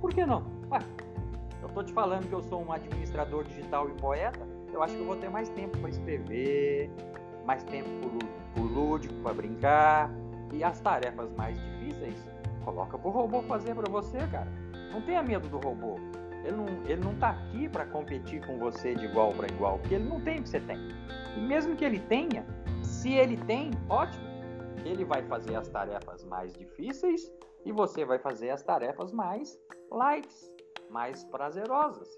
Por 0.00 0.14
que 0.14 0.24
não? 0.24 0.42
Ué, 0.70 0.80
eu 1.60 1.68
estou 1.68 1.84
te 1.84 1.92
falando 1.92 2.26
que 2.26 2.32
eu 2.32 2.42
sou 2.42 2.64
um 2.64 2.72
administrador 2.72 3.44
digital 3.44 3.88
e 3.90 3.92
poeta, 4.00 4.40
eu 4.72 4.82
acho 4.82 4.94
que 4.94 5.00
eu 5.00 5.06
vou 5.06 5.16
ter 5.16 5.28
mais 5.28 5.48
tempo 5.50 5.76
para 5.78 5.90
escrever, 5.90 6.90
mais 7.44 7.62
tempo 7.64 7.88
por, 8.00 8.10
por 8.54 8.70
lúdico, 8.70 9.14
para 9.16 9.34
brincar, 9.34 10.10
e 10.52 10.64
as 10.64 10.80
tarefas 10.80 11.30
mais 11.36 11.58
difíceis, 11.60 12.16
coloca 12.64 12.96
pro 12.96 13.10
robô 13.10 13.42
fazer 13.42 13.74
para 13.74 13.90
você, 13.90 14.18
cara. 14.28 14.48
Não 14.90 15.02
tenha 15.02 15.22
medo 15.22 15.48
do 15.48 15.58
robô. 15.58 15.96
Ele 16.44 16.56
não, 16.56 16.66
ele 16.86 17.04
não 17.04 17.14
tá 17.16 17.30
aqui 17.30 17.68
para 17.68 17.84
competir 17.84 18.40
com 18.46 18.58
você 18.58 18.94
de 18.94 19.04
igual 19.04 19.32
para 19.32 19.48
igual, 19.48 19.78
porque 19.78 19.96
ele 19.96 20.08
não 20.08 20.20
tem 20.20 20.38
o 20.38 20.42
que 20.42 20.48
você 20.48 20.60
tem. 20.60 20.78
E 21.36 21.40
mesmo 21.40 21.76
que 21.76 21.84
ele 21.84 21.98
tenha, 21.98 22.46
se 22.82 23.12
ele 23.12 23.36
tem, 23.36 23.72
ótimo. 23.90 24.27
Ele 24.84 25.04
vai 25.04 25.22
fazer 25.22 25.54
as 25.56 25.68
tarefas 25.68 26.24
mais 26.24 26.52
difíceis 26.52 27.32
e 27.64 27.72
você 27.72 28.04
vai 28.04 28.18
fazer 28.18 28.50
as 28.50 28.62
tarefas 28.62 29.12
mais 29.12 29.58
light, 29.90 30.28
mais 30.90 31.24
prazerosas. 31.24 32.14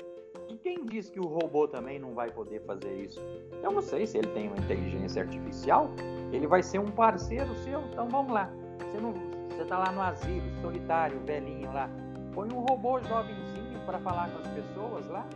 E 0.48 0.56
quem 0.56 0.84
diz 0.86 1.10
que 1.10 1.20
o 1.20 1.26
robô 1.26 1.66
também 1.66 1.98
não 1.98 2.14
vai 2.14 2.30
poder 2.30 2.60
fazer 2.64 2.92
isso? 2.94 3.20
Eu 3.62 3.72
não 3.72 3.80
sei 3.80 4.06
se 4.06 4.18
ele 4.18 4.28
tem 4.28 4.48
uma 4.48 4.58
inteligência 4.58 5.22
artificial, 5.22 5.90
ele 6.32 6.46
vai 6.46 6.62
ser 6.62 6.78
um 6.78 6.90
parceiro 6.90 7.54
seu. 7.56 7.80
Então 7.82 8.08
vamos 8.08 8.32
lá. 8.32 8.50
Você 8.78 9.00
não, 9.00 9.12
você 9.48 9.64
tá 9.64 9.78
lá 9.78 9.92
no 9.92 10.00
asilo, 10.00 10.60
solitário, 10.60 11.20
velhinho 11.24 11.72
lá. 11.72 11.88
Põe 12.34 12.48
um 12.52 12.60
robô 12.60 13.00
jovenzinho 13.00 13.80
para 13.84 13.98
falar 14.00 14.30
com 14.30 14.38
as 14.38 14.48
pessoas 14.48 15.06
lá. 15.08 15.26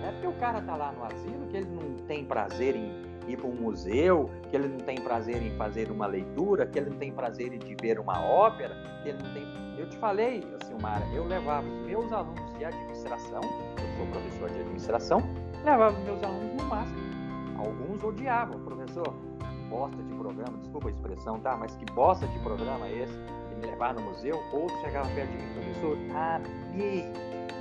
Não 0.00 0.08
é 0.08 0.12
porque 0.12 0.26
o 0.26 0.38
cara 0.38 0.60
tá 0.62 0.76
lá 0.76 0.92
no 0.92 1.04
asilo 1.04 1.46
que 1.48 1.56
ele 1.56 1.70
não 1.70 1.96
tem 2.06 2.24
prazer 2.24 2.76
em 2.76 3.13
ir 3.28 3.36
para 3.36 3.46
um 3.46 3.54
museu, 3.54 4.30
que 4.50 4.56
ele 4.56 4.68
não 4.68 4.78
tem 4.78 4.96
prazer 4.96 5.42
em 5.42 5.56
fazer 5.56 5.90
uma 5.90 6.06
leitura, 6.06 6.66
que 6.66 6.78
ele 6.78 6.90
não 6.90 6.98
tem 6.98 7.12
prazer 7.12 7.52
em 7.52 7.76
ver 7.80 7.98
uma 7.98 8.20
ópera, 8.20 8.74
que 9.02 9.08
ele 9.08 9.18
não 9.22 9.32
tem. 9.32 9.44
Eu 9.78 9.88
te 9.88 9.96
falei, 9.98 10.42
Silmara, 10.64 11.04
eu 11.12 11.26
levava 11.26 11.66
os 11.66 11.86
meus 11.86 12.12
alunos 12.12 12.58
de 12.58 12.64
administração, 12.64 13.40
eu 13.42 13.96
sou 13.96 14.06
professor 14.12 14.50
de 14.50 14.60
administração, 14.60 15.22
levava 15.64 15.98
meus 16.00 16.22
alunos 16.22 16.62
no 16.62 16.68
máximo. 16.68 16.98
Alguns 17.58 18.04
odiavam, 18.04 18.60
professor, 18.60 19.14
bosta 19.68 20.02
de 20.02 20.14
programa, 20.14 20.58
desculpa 20.58 20.88
a 20.88 20.90
expressão, 20.90 21.40
tá? 21.40 21.56
Mas 21.56 21.74
que 21.76 21.84
bosta 21.86 22.26
de 22.26 22.38
programa 22.40 22.86
é 22.86 23.02
esse? 23.02 23.18
De 23.48 23.54
me 23.56 23.66
levar 23.66 23.94
no 23.94 24.02
museu? 24.02 24.40
Outros 24.52 24.80
chegavam 24.80 25.12
perto 25.14 25.30
de 25.30 25.36
mim, 25.36 25.52
professor, 25.54 25.98
amei. 26.14 27.04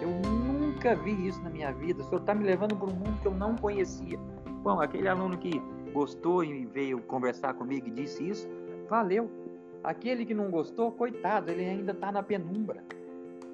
Eu 0.02 0.10
nunca 0.30 0.95
vi 0.95 1.27
isso 1.27 1.41
na 1.41 1.49
minha 1.49 1.72
vida. 1.72 2.02
O 2.02 2.06
senhor 2.06 2.19
está 2.19 2.35
me 2.35 2.44
levando 2.44 2.76
para 2.76 2.88
um 2.88 2.94
mundo 2.94 3.19
que 3.22 3.27
eu 3.27 3.34
não 3.34 3.56
conhecia. 3.56 4.19
Bom, 4.64 4.80
aquele 4.81 5.07
aluno 5.07 5.38
que 5.38 5.61
gostou 5.94 6.44
e 6.44 6.65
veio 6.65 7.02
conversar 7.03 7.53
comigo 7.53 7.88
e 7.88 7.91
disse 7.91 8.27
isso, 8.27 8.49
valeu. 8.90 9.30
Aquele 9.84 10.26
que 10.26 10.34
não 10.34 10.49
gostou, 10.49 10.91
coitado, 10.91 11.52
ele 11.52 11.65
ainda 11.65 11.91
está 11.91 12.11
na 12.11 12.23
penumbra. 12.23 12.84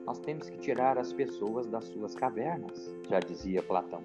Nós 0.06 0.20
temos 0.20 0.50
que 0.50 0.58
tirar 0.60 0.98
as 0.98 1.12
pessoas 1.12 1.66
das 1.66 1.86
suas 1.86 2.16
cavernas, 2.16 2.96
já 3.10 3.20
dizia 3.20 3.62
Platão. 3.64 4.02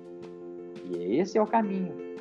E 0.84 1.18
esse 1.18 1.38
é 1.38 1.42
o 1.42 1.46
caminho 1.46 2.14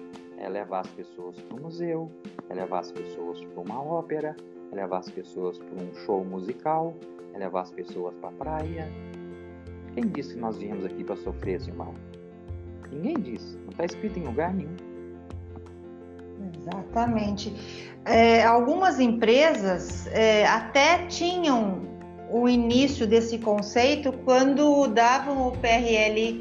é 0.44 0.50
levar 0.50 0.82
as 0.82 0.90
pessoas 0.90 1.40
para 1.40 1.58
o 1.58 1.62
museu, 1.62 2.12
é 2.50 2.54
levar 2.54 2.80
as 2.80 2.92
pessoas 2.92 3.44
para 3.46 3.62
uma 3.62 3.82
ópera, 3.82 4.36
é 4.72 4.76
levar 4.76 4.98
as 4.98 5.10
pessoas 5.10 5.58
para 5.58 5.84
um 5.84 5.94
show 6.06 6.24
musical, 6.26 6.94
é 7.34 7.38
levar 7.38 7.62
as 7.62 7.72
pessoas 7.72 8.14
para 8.16 8.30
a 8.30 8.34
praia. 8.34 8.92
Quem 9.94 10.08
disse 10.08 10.34
que 10.34 10.40
nós 10.40 10.58
viemos 10.58 10.86
aqui 10.86 11.04
para 11.04 11.16
sofrer 11.16 11.56
esse 11.56 11.72
mal? 11.72 11.94
Ninguém 12.94 13.16
disse, 13.16 13.58
não 13.58 13.70
está 13.70 13.86
escrito 13.86 14.20
em 14.20 14.24
lugar 14.24 14.54
nenhum. 14.54 14.76
Exatamente. 16.58 17.54
É, 18.06 18.44
algumas 18.44 19.00
empresas 19.00 20.08
é, 20.08 20.46
até 20.46 21.06
tinham 21.08 21.82
o 22.30 22.50
início 22.50 23.06
desse 23.06 23.38
conceito 23.38 24.12
quando 24.12 24.88
davam 24.88 25.48
o 25.48 25.52
PRL 25.52 26.40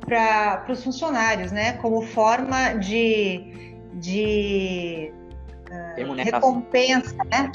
para 0.00 0.66
os 0.68 0.82
funcionários, 0.82 1.52
né? 1.52 1.74
Como 1.74 2.02
forma 2.02 2.74
de, 2.74 3.76
de 3.94 5.12
uh, 5.70 6.12
recompensa, 6.14 7.16
né? 7.24 7.52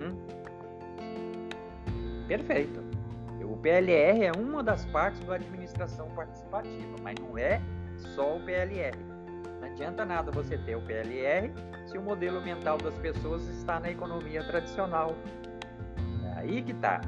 Hum. 0.00 0.16
Perfeito. 2.26 2.82
O 3.42 3.56
PLR 3.56 4.24
é 4.24 4.32
uma 4.32 4.62
das 4.62 4.84
partes 4.86 5.20
da 5.24 5.34
administração 5.34 6.08
participativa, 6.16 6.96
mas 7.02 7.14
não 7.20 7.36
é 7.36 7.60
só 7.98 8.36
o 8.36 8.44
PLR. 8.44 8.96
Não 9.60 9.68
adianta 9.68 10.04
nada 10.04 10.30
você 10.30 10.56
ter 10.58 10.76
o 10.76 10.82
PLR 10.82 11.52
se 11.86 11.96
o 11.98 12.02
modelo 12.02 12.40
mental 12.40 12.78
das 12.78 12.96
pessoas 12.98 13.46
está 13.48 13.80
na 13.80 13.90
economia 13.90 14.44
tradicional. 14.44 15.16
É 16.24 16.40
aí 16.40 16.62
que 16.62 16.74
tá. 16.74 17.00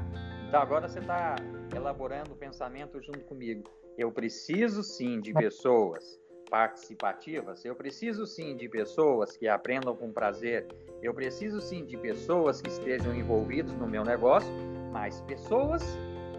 Então 0.47 0.61
agora 0.61 0.87
você 0.87 0.99
está 0.99 1.35
elaborando 1.75 2.33
o 2.33 2.35
pensamento 2.35 3.01
junto 3.01 3.21
comigo. 3.21 3.63
Eu 3.97 4.11
preciso 4.11 4.83
sim 4.83 5.19
de 5.19 5.33
pessoas 5.33 6.19
participativas, 6.49 7.63
eu 7.63 7.73
preciso 7.73 8.25
sim 8.25 8.57
de 8.57 8.67
pessoas 8.67 9.37
que 9.37 9.47
aprendam 9.47 9.95
com 9.95 10.11
prazer, 10.11 10.67
eu 11.01 11.13
preciso 11.13 11.61
sim 11.61 11.85
de 11.85 11.95
pessoas 11.95 12.61
que 12.61 12.69
estejam 12.69 13.15
envolvidas 13.15 13.71
no 13.77 13.87
meu 13.87 14.03
negócio, 14.03 14.51
mas 14.91 15.21
pessoas 15.21 15.81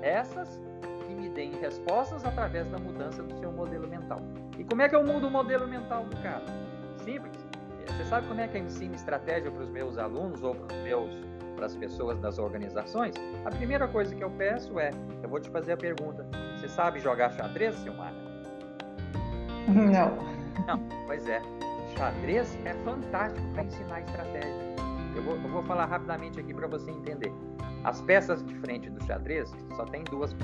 essas 0.03 0.61
que 1.07 1.15
me 1.15 1.31
deem 1.31 1.53
respostas 1.53 2.25
através 2.27 2.69
da 2.69 2.79
mudança 2.79 3.23
do 3.23 3.35
seu 3.39 3.51
modelo 3.51 3.89
mental. 3.89 4.21
E 4.59 4.65
como 4.65 4.83
é 4.83 4.89
que 4.89 4.95
eu 4.95 5.05
mudo 5.05 5.29
o 5.29 5.31
modelo 5.31 5.67
mental 5.67 6.05
do 6.05 6.17
cara? 6.19 6.45
Simples. 7.05 7.47
Você 7.87 8.05
sabe 8.05 8.27
como 8.27 8.41
é 8.41 8.49
que 8.49 8.57
eu 8.57 8.63
ensino 8.63 8.95
estratégia 8.95 9.51
para 9.51 9.63
os 9.63 9.69
meus 9.69 9.99
alunos 9.99 10.43
ou 10.43 10.55
para 10.55 10.77
os 10.77 10.83
meus 10.83 11.33
para 11.63 11.67
as 11.67 11.77
pessoas 11.77 12.19
das 12.19 12.39
organizações, 12.39 13.15
a 13.45 13.51
primeira 13.51 13.87
coisa 13.87 14.13
que 14.15 14.25
eu 14.25 14.31
peço 14.31 14.81
é: 14.81 14.91
eu 15.23 15.29
vou 15.29 15.39
te 15.39 15.49
fazer 15.49 15.73
a 15.73 15.77
pergunta, 15.77 16.27
você 16.57 16.69
sabe 16.69 16.99
jogar 16.99 17.31
xadrez, 17.33 17.77
Silmara? 17.77 18.17
Não. 19.69 20.17
Não, 20.67 20.89
pois 21.07 21.29
é. 21.29 21.41
Xadrez 21.97 22.59
é 22.65 22.75
fantástico 22.85 23.47
para 23.53 23.65
ensinar 23.65 24.01
estratégia. 24.01 24.73
Eu 25.15 25.23
vou, 25.23 25.35
eu 25.35 25.49
vou 25.49 25.63
falar 25.63 25.87
rapidamente 25.87 26.41
aqui 26.41 26.53
para 26.53 26.67
você 26.67 26.91
entender. 26.91 27.33
As 27.85 28.01
peças 28.01 28.45
de 28.45 28.55
frente 28.57 28.89
do 28.91 29.05
xadrez 29.05 29.55
só 29.77 29.85
tem 29.85 30.03
duas, 30.05 30.35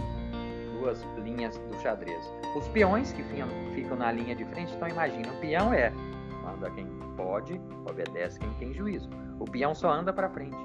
duas 0.79 1.03
linhas 1.23 1.57
do 1.59 1.77
xadrez. 1.81 2.33
Os 2.57 2.69
peões 2.69 3.13
que 3.13 3.23
ficam, 3.23 3.97
na 3.97 4.13
linha 4.13 4.35
de 4.35 4.45
frente, 4.47 4.75
então 4.75 4.89
imagina, 4.89 5.33
o 5.33 5.41
peão 5.41 5.73
é 5.73 5.93
anda 6.47 6.71
quem 6.71 6.87
pode, 7.17 7.61
obedece 7.89 8.39
quem 8.39 8.53
tem 8.55 8.73
juízo. 8.73 9.09
O 9.39 9.45
peão 9.45 9.75
só 9.75 9.91
anda 9.91 10.13
para 10.13 10.29
frente 10.29 10.57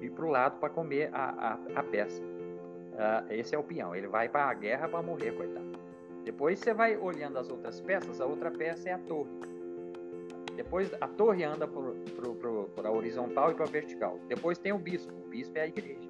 e 0.00 0.10
para 0.10 0.24
o 0.24 0.30
lado 0.30 0.58
para 0.58 0.68
comer 0.68 1.10
a, 1.12 1.58
a, 1.74 1.80
a 1.80 1.82
peça. 1.82 2.22
Uh, 2.22 3.32
esse 3.32 3.54
é 3.54 3.58
o 3.58 3.62
peão, 3.62 3.94
ele 3.94 4.06
vai 4.06 4.28
para 4.28 4.44
a 4.44 4.54
guerra 4.54 4.88
para 4.88 5.02
morrer, 5.02 5.32
coitado. 5.32 5.72
Depois 6.24 6.58
você 6.58 6.72
vai 6.72 6.96
olhando 6.96 7.38
as 7.38 7.50
outras 7.50 7.80
peças, 7.80 8.20
a 8.20 8.26
outra 8.26 8.50
peça 8.50 8.88
é 8.88 8.92
a 8.92 8.98
torre. 8.98 9.30
Depois 10.56 10.90
a 11.00 11.08
torre 11.08 11.42
anda 11.42 11.66
para 11.66 12.88
a 12.88 12.92
horizontal 12.92 13.50
e 13.50 13.54
para 13.54 13.64
a 13.64 13.68
vertical. 13.68 14.20
Depois 14.28 14.56
tem 14.56 14.72
o 14.72 14.78
bispo. 14.78 15.12
O 15.12 15.28
bispo 15.28 15.58
é 15.58 15.62
a 15.62 15.66
igreja. 15.66 16.08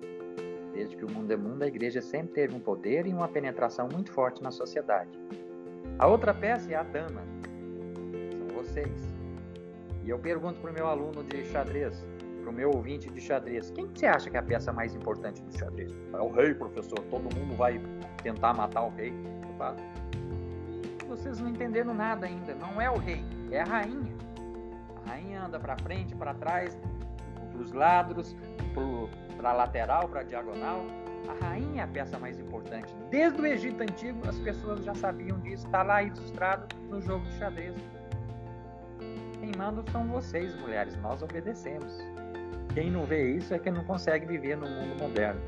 Desde 0.75 0.97
que 0.97 1.05
o 1.05 1.11
mundo 1.11 1.33
é 1.33 1.37
mundo, 1.37 1.63
a 1.63 1.69
igreja 1.69 2.03
sempre 2.03 2.35
teve 2.35 2.55
um 2.55 2.59
poder 2.59 3.07
e 3.07 3.13
uma 3.15 3.29
penetração 3.29 3.89
muito 3.91 4.11
forte 4.11 4.43
na 4.43 4.51
sociedade. 4.51 5.11
A 6.01 6.07
outra 6.09 6.35
peça 6.35 6.73
é 6.73 6.75
a 6.75 6.83
dama. 6.83 7.23
São 8.37 8.49
vocês. 8.57 9.15
E 10.03 10.11
eu 10.11 10.19
pergunto 10.19 10.61
para 10.61 10.71
o 10.73 10.75
meu 10.75 10.89
aluno 10.89 11.23
de 11.23 11.45
xadrez, 11.45 12.05
para 12.43 12.51
o 12.51 12.53
meu 12.53 12.73
ouvinte 12.73 13.09
de 13.09 13.21
xadrez, 13.21 13.71
quem 13.71 13.87
você 13.87 14.05
acha 14.05 14.29
que 14.29 14.37
é 14.37 14.41
a 14.41 14.43
peça 14.43 14.73
mais 14.73 14.95
importante 14.95 15.41
do 15.41 15.57
xadrez? 15.57 15.97
É 16.13 16.19
o 16.19 16.29
rei, 16.29 16.53
professor. 16.55 16.99
Todo 17.09 17.35
mundo 17.35 17.57
vai 17.57 17.81
tentar 18.23 18.53
matar 18.53 18.83
o 18.83 18.91
rei. 18.91 19.15
Vocês 21.09 21.41
não 21.41 21.49
entenderam 21.49 21.95
nada 21.95 22.27
ainda. 22.27 22.55
Não 22.57 22.81
é 22.83 22.91
o 22.91 22.99
rei, 22.99 23.25
é 23.53 23.61
a 23.61 23.65
rainha. 23.65 24.15
A 25.07 25.11
rainha 25.11 25.45
anda 25.45 25.61
para 25.61 25.77
frente, 25.79 26.15
para 26.17 26.35
trás, 26.35 26.77
para 27.53 27.63
os 27.63 27.73
lados, 27.73 28.37
para 28.75 28.83
a 29.43 29.53
lateral, 29.53 30.09
para 30.09 30.23
diagonal. 30.23 30.85
A 31.29 31.45
rainha 31.45 31.83
é 31.83 31.85
a 31.85 31.89
peça 31.89 32.19
mais 32.19 32.39
importante. 32.39 32.95
Desde 33.11 33.41
o 33.41 33.47
Egito 33.47 33.83
Antigo, 33.83 34.21
as 34.29 34.39
pessoas 34.41 34.85
já 34.85 34.95
sabiam 34.95 35.39
disso. 35.41 35.67
Está 35.67 35.83
lá 35.83 36.03
ilustrado 36.03 36.75
no 36.89 37.01
jogo 37.01 37.25
de 37.27 37.39
xadrez. 37.39 37.75
Quem 39.41 39.53
manda 39.57 39.83
são 39.91 40.07
vocês, 40.09 40.55
mulheres. 40.61 40.97
Nós 40.99 41.23
obedecemos. 41.23 41.99
Quem 42.75 42.91
não 42.91 43.05
vê 43.05 43.37
isso 43.37 43.55
é 43.55 43.59
que 43.59 43.71
não 43.71 43.85
consegue 43.85 44.27
viver 44.27 44.57
no 44.57 44.69
mundo 44.69 44.99
moderno. 44.99 45.41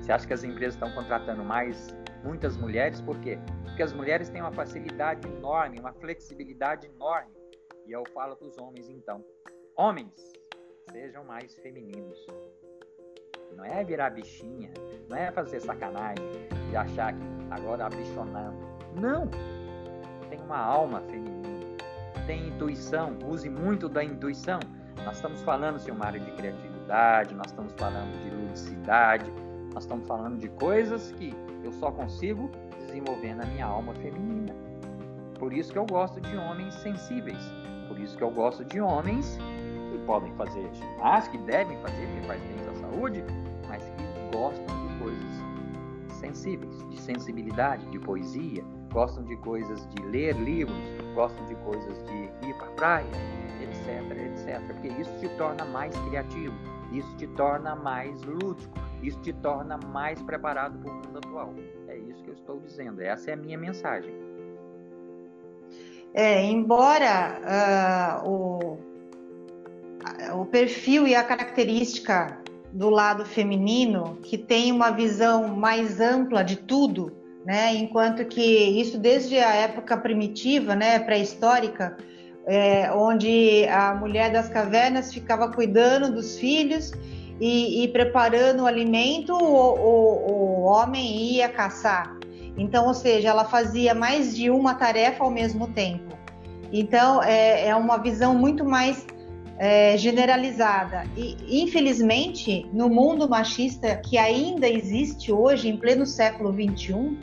Você 0.00 0.12
acha 0.12 0.26
que 0.26 0.32
as 0.32 0.44
empresas 0.44 0.74
estão 0.74 0.90
contratando 0.92 1.44
mais 1.44 1.96
muitas 2.24 2.56
mulheres? 2.56 3.00
Por 3.00 3.18
quê? 3.20 3.38
Porque 3.64 3.82
as 3.82 3.92
mulheres 3.92 4.28
têm 4.28 4.40
uma 4.42 4.52
facilidade 4.52 5.26
enorme, 5.28 5.78
uma 5.78 5.92
flexibilidade 5.92 6.86
enorme 6.86 7.42
e 7.86 7.92
eu 7.92 8.04
falo 8.14 8.36
para 8.36 8.46
os 8.46 8.58
homens 8.58 8.88
então: 8.88 9.24
homens, 9.76 10.32
sejam 10.90 11.24
mais 11.24 11.54
femininos. 11.58 12.26
Não 13.56 13.64
é 13.64 13.84
virar 13.84 14.10
bichinha, 14.10 14.70
não 15.08 15.16
é 15.16 15.30
fazer 15.30 15.60
sacanagem 15.60 16.24
e 16.70 16.76
achar 16.76 17.12
que 17.12 17.22
agora 17.50 17.86
abichonando. 17.86 18.56
Não! 19.00 19.28
Tem 20.28 20.40
uma 20.40 20.58
alma 20.58 21.00
feminina, 21.02 21.76
tem 22.26 22.48
intuição, 22.48 23.18
use 23.24 23.48
muito 23.48 23.88
da 23.88 24.02
intuição. 24.02 24.60
Nós 25.04 25.16
estamos 25.16 25.42
falando, 25.42 25.78
Silmara, 25.78 26.18
de 26.18 26.30
criatividade, 26.32 27.34
nós 27.34 27.46
estamos 27.46 27.72
falando 27.74 28.12
de 28.22 28.30
ludicidade, 28.30 29.30
nós 29.74 29.84
estamos 29.84 30.06
falando 30.06 30.38
de 30.38 30.48
coisas 30.48 31.12
que 31.12 31.34
eu 31.64 31.72
só 31.72 31.90
consigo 31.90 32.50
desenvolver 32.86 33.34
na 33.34 33.44
minha 33.46 33.66
alma 33.66 33.94
feminina. 33.94 34.54
Por 35.38 35.52
isso 35.52 35.72
que 35.72 35.78
eu 35.78 35.86
gosto 35.86 36.20
de 36.20 36.36
homens 36.36 36.74
sensíveis, 36.74 37.42
por 37.88 37.98
isso 37.98 38.16
que 38.16 38.22
eu 38.22 38.30
gosto 38.30 38.64
de 38.64 38.80
homens 38.80 39.38
que 39.90 39.98
podem 40.06 40.32
fazer 40.34 40.68
ginástica, 40.72 41.36
que 41.36 41.44
devem 41.44 41.76
fazer, 41.78 42.06
que 42.06 42.26
faz 42.26 42.40
bem 42.40 42.68
à 42.68 42.74
saúde, 42.74 43.24
gostam 44.32 44.66
de 44.66 44.98
coisas 44.98 45.42
sensíveis, 46.20 46.88
de 46.88 47.00
sensibilidade, 47.00 47.84
de 47.86 47.98
poesia, 47.98 48.64
gostam 48.92 49.24
de 49.24 49.36
coisas 49.36 49.88
de 49.90 50.02
ler 50.02 50.36
livros, 50.36 50.76
gostam 51.14 51.44
de 51.46 51.54
coisas 51.56 52.04
de 52.04 52.48
ir 52.48 52.54
para 52.54 52.66
a 52.66 52.70
praia, 52.72 53.06
etc, 53.60 54.10
etc. 54.26 54.60
Porque 54.66 54.88
isso 54.88 55.10
te 55.18 55.28
torna 55.36 55.64
mais 55.64 55.94
criativo, 56.08 56.54
isso 56.92 57.16
te 57.16 57.26
torna 57.28 57.74
mais 57.74 58.22
lúdico, 58.22 58.78
isso 59.02 59.18
te 59.20 59.32
torna 59.32 59.78
mais 59.88 60.20
preparado 60.22 60.78
para 60.78 60.90
o 60.90 60.94
mundo 60.94 61.18
atual. 61.18 61.54
É 61.88 61.96
isso 61.96 62.22
que 62.22 62.30
eu 62.30 62.34
estou 62.34 62.60
dizendo, 62.60 63.00
essa 63.00 63.30
é 63.30 63.34
a 63.34 63.36
minha 63.36 63.58
mensagem. 63.58 64.14
É, 66.14 66.44
embora 66.44 68.20
uh, 68.22 68.28
o, 68.28 68.78
o 70.40 70.46
perfil 70.46 71.08
e 71.08 71.14
a 71.14 71.24
característica 71.24 72.41
do 72.72 72.88
lado 72.88 73.24
feminino, 73.24 74.18
que 74.22 74.38
tem 74.38 74.72
uma 74.72 74.90
visão 74.90 75.48
mais 75.48 76.00
ampla 76.00 76.42
de 76.42 76.56
tudo, 76.56 77.12
né? 77.44 77.74
Enquanto 77.74 78.24
que 78.24 78.42
isso 78.42 78.98
desde 78.98 79.38
a 79.38 79.54
época 79.54 79.96
primitiva, 79.96 80.74
né, 80.74 80.98
pré-histórica, 80.98 81.96
é, 82.46 82.90
onde 82.92 83.66
a 83.68 83.94
mulher 83.94 84.32
das 84.32 84.48
cavernas 84.48 85.12
ficava 85.12 85.48
cuidando 85.52 86.12
dos 86.12 86.38
filhos 86.38 86.92
e, 87.40 87.84
e 87.84 87.88
preparando 87.88 88.62
o 88.62 88.66
alimento, 88.66 89.32
o, 89.34 89.44
o, 89.44 90.60
o 90.60 90.62
homem 90.62 91.34
ia 91.34 91.48
caçar. 91.48 92.16
Então, 92.56 92.86
ou 92.86 92.94
seja, 92.94 93.28
ela 93.28 93.44
fazia 93.44 93.94
mais 93.94 94.36
de 94.36 94.50
uma 94.50 94.74
tarefa 94.74 95.24
ao 95.24 95.30
mesmo 95.30 95.68
tempo. 95.68 96.16
Então, 96.72 97.22
é, 97.22 97.68
é 97.68 97.76
uma 97.76 97.98
visão 97.98 98.34
muito 98.34 98.64
mais 98.64 99.06
é, 99.58 99.96
generalizada. 99.96 101.04
E, 101.16 101.62
infelizmente, 101.62 102.66
no 102.72 102.88
mundo 102.88 103.28
machista 103.28 103.96
que 103.96 104.18
ainda 104.18 104.68
existe 104.68 105.32
hoje, 105.32 105.68
em 105.68 105.76
pleno 105.76 106.06
século 106.06 106.52
XXI, 106.52 107.18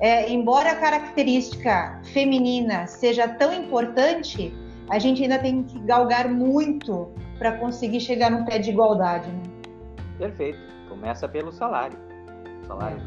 é, 0.00 0.30
embora 0.30 0.72
a 0.72 0.76
característica 0.76 2.00
feminina 2.12 2.86
seja 2.86 3.28
tão 3.28 3.52
importante, 3.52 4.52
a 4.90 4.98
gente 4.98 5.22
ainda 5.22 5.38
tem 5.38 5.62
que 5.62 5.78
galgar 5.80 6.28
muito 6.28 7.12
para 7.38 7.52
conseguir 7.58 8.00
chegar 8.00 8.30
num 8.30 8.44
pé 8.44 8.58
de 8.58 8.70
igualdade. 8.70 9.30
Né? 9.30 9.42
Perfeito. 10.18 10.58
Começa 10.88 11.28
pelo 11.28 11.52
salário. 11.52 11.98
O 12.62 12.66
salário 12.66 13.00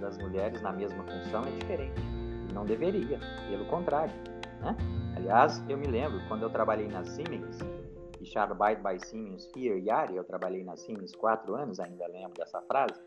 das 0.00 0.16
mulheres 0.18 0.62
na 0.62 0.72
mesma 0.72 1.02
função 1.04 1.44
é 1.44 1.50
diferente. 1.50 2.00
Não 2.54 2.64
deveria, 2.64 3.18
pelo 3.50 3.64
contrário. 3.66 4.12
Né? 4.60 4.76
Aliás, 5.16 5.62
eu 5.68 5.76
me 5.76 5.86
lembro 5.86 6.20
quando 6.28 6.42
eu 6.42 6.50
trabalhei 6.50 6.88
na 6.88 7.04
Siemens, 7.04 7.58
Charbide 8.24 8.82
by 8.82 8.98
Siemens 9.04 9.50
Here 9.54 9.80
Yari, 9.80 10.16
eu 10.16 10.24
trabalhei 10.24 10.64
na 10.64 10.76
Siemens 10.76 11.14
quatro 11.14 11.54
anos, 11.54 11.80
ainda 11.80 12.06
lembro 12.06 12.34
dessa 12.34 12.60
frase. 12.62 13.00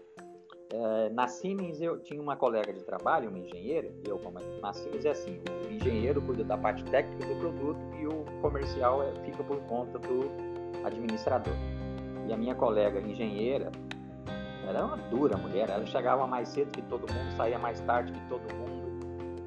É, 0.74 1.10
na 1.10 1.28
Siemens 1.28 1.82
eu 1.82 2.00
tinha 2.00 2.22
uma 2.22 2.36
colega 2.36 2.72
de 2.72 2.84
trabalho, 2.84 3.30
uma 3.30 3.40
engenheira, 3.40 3.88
e 3.88 4.10
eu 4.10 4.18
como 4.20 4.40
na 4.62 4.74
Siemens 4.74 5.06
é 5.06 5.10
assim, 5.10 5.42
o 5.68 5.74
engenheiro 5.74 6.22
cuida 6.22 6.44
da 6.44 6.58
parte 6.58 6.84
técnica 6.86 7.26
do 7.26 7.40
produto 7.40 7.80
e 8.00 8.08
o 8.08 8.24
comercial 8.42 9.04
é, 9.04 9.14
fica 9.26 9.44
por 9.44 9.60
conta 9.64 10.00
do 10.00 10.32
administrador. 10.86 11.54
E 12.28 12.34
a 12.34 12.38
minha 12.38 12.56
colega 12.56 13.02
engenheira, 13.02 13.72
era 14.68 14.86
uma 14.86 14.98
dura 14.98 15.38
mulher, 15.38 15.70
ela 15.70 15.86
chegava 15.86 16.26
mais 16.26 16.48
cedo 16.50 16.72
que 16.72 16.82
todo 16.84 17.02
mundo, 17.12 17.36
saía 17.36 17.60
mais 17.60 17.80
tarde 17.82 18.14
que 18.14 18.30
todo 18.30 18.42
mundo. 18.56 18.82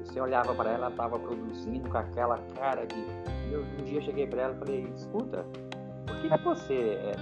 Você 0.03 0.19
olhava 0.19 0.53
para 0.53 0.69
ela, 0.69 0.85
ela 0.85 0.89
estava 0.89 1.17
produzindo 1.17 1.89
com 1.89 1.97
aquela 1.97 2.37
cara 2.55 2.85
de. 2.85 3.34
Eu, 3.55 3.63
um 3.79 3.83
dia 3.85 4.01
cheguei 4.01 4.27
para 4.27 4.41
ela 4.41 4.53
e 4.53 4.59
falei: 4.59 4.81
escuta, 4.95 5.45
por 6.05 6.19
que, 6.19 6.43
você 6.43 6.73
é, 6.73 7.15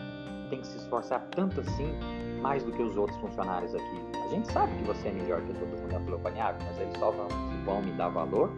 tem 0.50 0.60
que 0.60 0.68
se 0.68 0.78
esforçar 0.78 1.28
tanto 1.30 1.62
assim, 1.62 1.94
mais 2.42 2.64
do 2.64 2.72
que 2.72 2.82
os 2.82 2.98
outros 2.98 3.18
funcionários 3.20 3.76
aqui? 3.76 4.02
A 4.26 4.30
gente 4.30 4.52
sabe 4.52 4.76
que 4.78 4.84
você 4.84 5.10
é 5.10 5.12
melhor 5.12 5.42
que 5.42 5.54
todo 5.54 5.68
mundo. 5.80 5.92
Ela 5.92 6.04
falou: 6.04 6.20
mas 6.24 6.80
eles 6.80 6.98
só 6.98 7.12
vão, 7.12 7.28
vão 7.66 7.82
me 7.84 7.92
dar 7.92 8.10
valor 8.10 8.50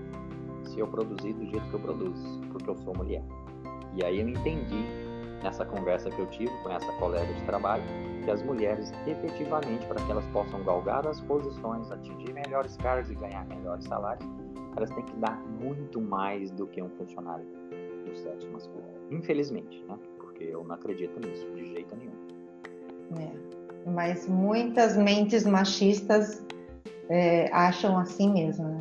se 0.63 0.79
eu 0.79 0.87
produzir 0.87 1.33
do 1.33 1.45
jeito 1.45 1.69
que 1.69 1.73
eu 1.73 1.79
produzo, 1.79 2.41
porque 2.51 2.69
eu 2.69 2.77
sou 2.77 2.95
mulher. 2.95 3.21
E 3.93 4.03
aí 4.05 4.21
eu 4.21 4.29
entendi 4.29 4.85
nessa 5.43 5.65
conversa 5.65 6.09
que 6.09 6.19
eu 6.19 6.25
tive 6.27 6.51
com 6.63 6.69
essa 6.69 6.91
colega 6.93 7.31
de 7.31 7.43
trabalho, 7.43 7.83
que 8.23 8.31
as 8.31 8.41
mulheres 8.41 8.91
efetivamente, 9.05 9.85
para 9.85 10.01
que 10.01 10.11
elas 10.11 10.25
possam 10.27 10.63
galgar 10.63 11.05
as 11.05 11.19
posições, 11.21 11.91
atingir 11.91 12.33
melhores 12.33 12.77
cargos 12.77 13.11
e 13.11 13.15
ganhar 13.15 13.45
melhores 13.45 13.83
salários, 13.83 14.27
elas 14.75 14.89
têm 14.89 15.03
que 15.03 15.15
dar 15.17 15.37
muito 15.61 16.01
mais 16.01 16.49
do 16.51 16.65
que 16.65 16.81
um 16.81 16.89
funcionário 16.89 17.45
sexo 18.17 18.47
masculino. 18.51 18.93
Infelizmente, 19.11 19.83
né? 19.87 19.97
Porque 20.17 20.43
eu 20.43 20.63
não 20.63 20.75
acredito 20.75 21.19
nisso 21.19 21.47
de 21.55 21.65
jeito 21.73 21.95
nenhum. 21.95 22.13
É, 23.19 23.89
mas 23.89 24.27
muitas 24.27 24.97
mentes 24.97 25.45
machistas 25.45 26.43
é, 27.09 27.49
acham 27.51 27.97
assim 27.97 28.31
mesmo, 28.31 28.67
né? 28.67 28.79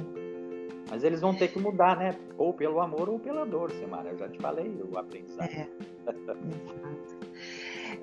Mas 0.90 1.02
eles 1.02 1.20
vão 1.20 1.34
ter 1.34 1.48
que 1.48 1.58
mudar, 1.58 1.96
né? 1.96 2.16
Ou 2.38 2.52
pelo 2.52 2.80
amor 2.80 3.08
ou 3.08 3.18
pela 3.18 3.44
dor, 3.44 3.70
Simara. 3.72 4.10
Eu 4.10 4.18
já 4.18 4.28
te 4.28 4.38
falei 4.38 4.80
o 4.90 4.96
aprendizado. 4.96 5.48
É. 5.48 5.66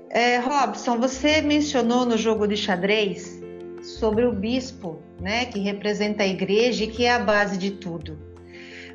É, 0.09 0.37
Robson, 0.39 0.97
você 0.97 1.41
mencionou 1.41 2.05
no 2.05 2.17
jogo 2.17 2.45
de 2.45 2.57
xadrez 2.57 3.41
sobre 3.81 4.25
o 4.25 4.33
bispo, 4.33 4.99
né, 5.19 5.45
que 5.45 5.59
representa 5.59 6.23
a 6.23 6.27
igreja 6.27 6.83
e 6.83 6.87
que 6.87 7.05
é 7.05 7.13
a 7.13 7.19
base 7.19 7.57
de 7.57 7.71
tudo. 7.71 8.17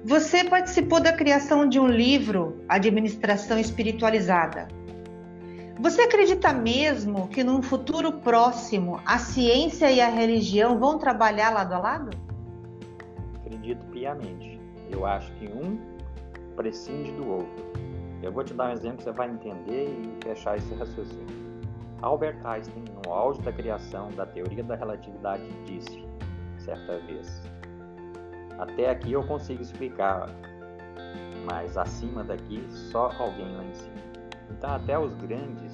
Você 0.09 0.45
participou 0.45 1.01
da 1.01 1.13
criação 1.13 1.69
de 1.69 1.81
um 1.81 1.89
livro, 1.89 2.63
Administração 2.69 3.59
Espiritualizada. 3.59 4.69
Você 5.81 6.03
acredita 6.03 6.53
mesmo 6.53 7.27
que 7.27 7.43
num 7.43 7.61
futuro 7.61 8.13
próximo 8.13 9.01
a 9.05 9.19
ciência 9.19 9.91
e 9.91 10.01
a 10.01 10.09
religião 10.09 10.79
vão 10.79 10.97
trabalhar 10.97 11.51
lado 11.51 11.73
a 11.73 11.79
lado? 11.81 12.11
Acredito 13.35 13.85
piamente. 13.87 14.61
Eu 14.93 15.05
acho 15.05 15.33
que 15.41 15.49
um 15.49 15.77
prescinde 16.55 17.11
do 17.11 17.29
outro. 17.29 17.65
Eu 18.23 18.31
vou 18.31 18.45
te 18.45 18.55
dar 18.55 18.69
um 18.69 18.73
exemplo 18.75 18.99
que 18.99 19.03
você 19.03 19.13
vai 19.13 19.29
entender 19.29 19.89
e 19.89 20.25
fechar 20.25 20.57
esse 20.57 20.73
raciocínio. 20.77 21.27
Albert 22.01 22.39
Einstein, 22.47 22.85
no 23.05 23.13
auge 23.13 23.43
da 23.43 23.53
criação 23.53 24.13
da 24.13 24.25
teoria 24.25 24.63
da 24.63 24.77
relatividade, 24.77 25.43
disse, 25.65 26.05
certa 26.59 26.97
vez, 27.01 27.43
até 28.59 28.91
aqui 28.91 29.13
eu 29.13 29.27
consigo 29.27 29.63
explicar, 29.63 30.29
mas 31.45 31.77
acima 31.77 32.25
daqui 32.25 32.65
só 32.91 33.11
alguém 33.19 33.55
lá 33.57 33.65
em 33.65 33.75
cima. 33.75 33.97
Então, 34.51 34.71
até 34.71 34.99
os 34.99 35.15
grandes 35.15 35.73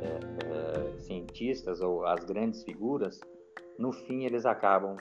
é, 0.00 0.18
é, 0.46 0.98
cientistas 0.98 1.80
ou 1.80 2.06
as 2.06 2.24
grandes 2.24 2.62
figuras, 2.62 3.20
no 3.78 3.92
fim, 3.92 4.24
eles 4.24 4.46
acabam 4.46 4.96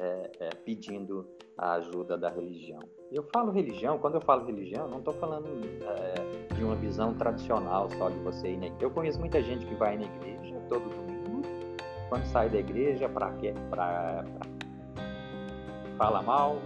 é, 0.00 0.30
é 0.40 0.50
pedindo 0.64 1.26
a 1.58 1.74
ajuda 1.74 2.16
da 2.16 2.30
religião. 2.30 2.80
Eu 3.10 3.24
falo 3.34 3.50
religião, 3.50 3.98
quando 3.98 4.14
eu 4.14 4.20
falo 4.20 4.46
religião, 4.46 4.88
não 4.88 4.98
estou 4.98 5.14
falando 5.14 5.48
é, 5.48 6.54
de 6.54 6.64
uma 6.64 6.76
visão 6.76 7.12
tradicional 7.14 7.90
só 7.90 8.08
de 8.08 8.18
você 8.20 8.52
ir 8.52 8.56
na 8.56 8.66
igreja. 8.66 8.84
Eu 8.84 8.90
conheço 8.90 9.18
muita 9.18 9.42
gente 9.42 9.66
que 9.66 9.74
vai 9.74 9.96
na 9.96 10.04
igreja 10.04 10.60
todo 10.68 10.88
domingo, 10.88 11.42
quando 12.08 12.24
sai 12.24 12.48
da 12.48 12.58
igreja, 12.58 13.08
para 13.08 14.24
fala 16.00 16.22
mal, 16.22 16.56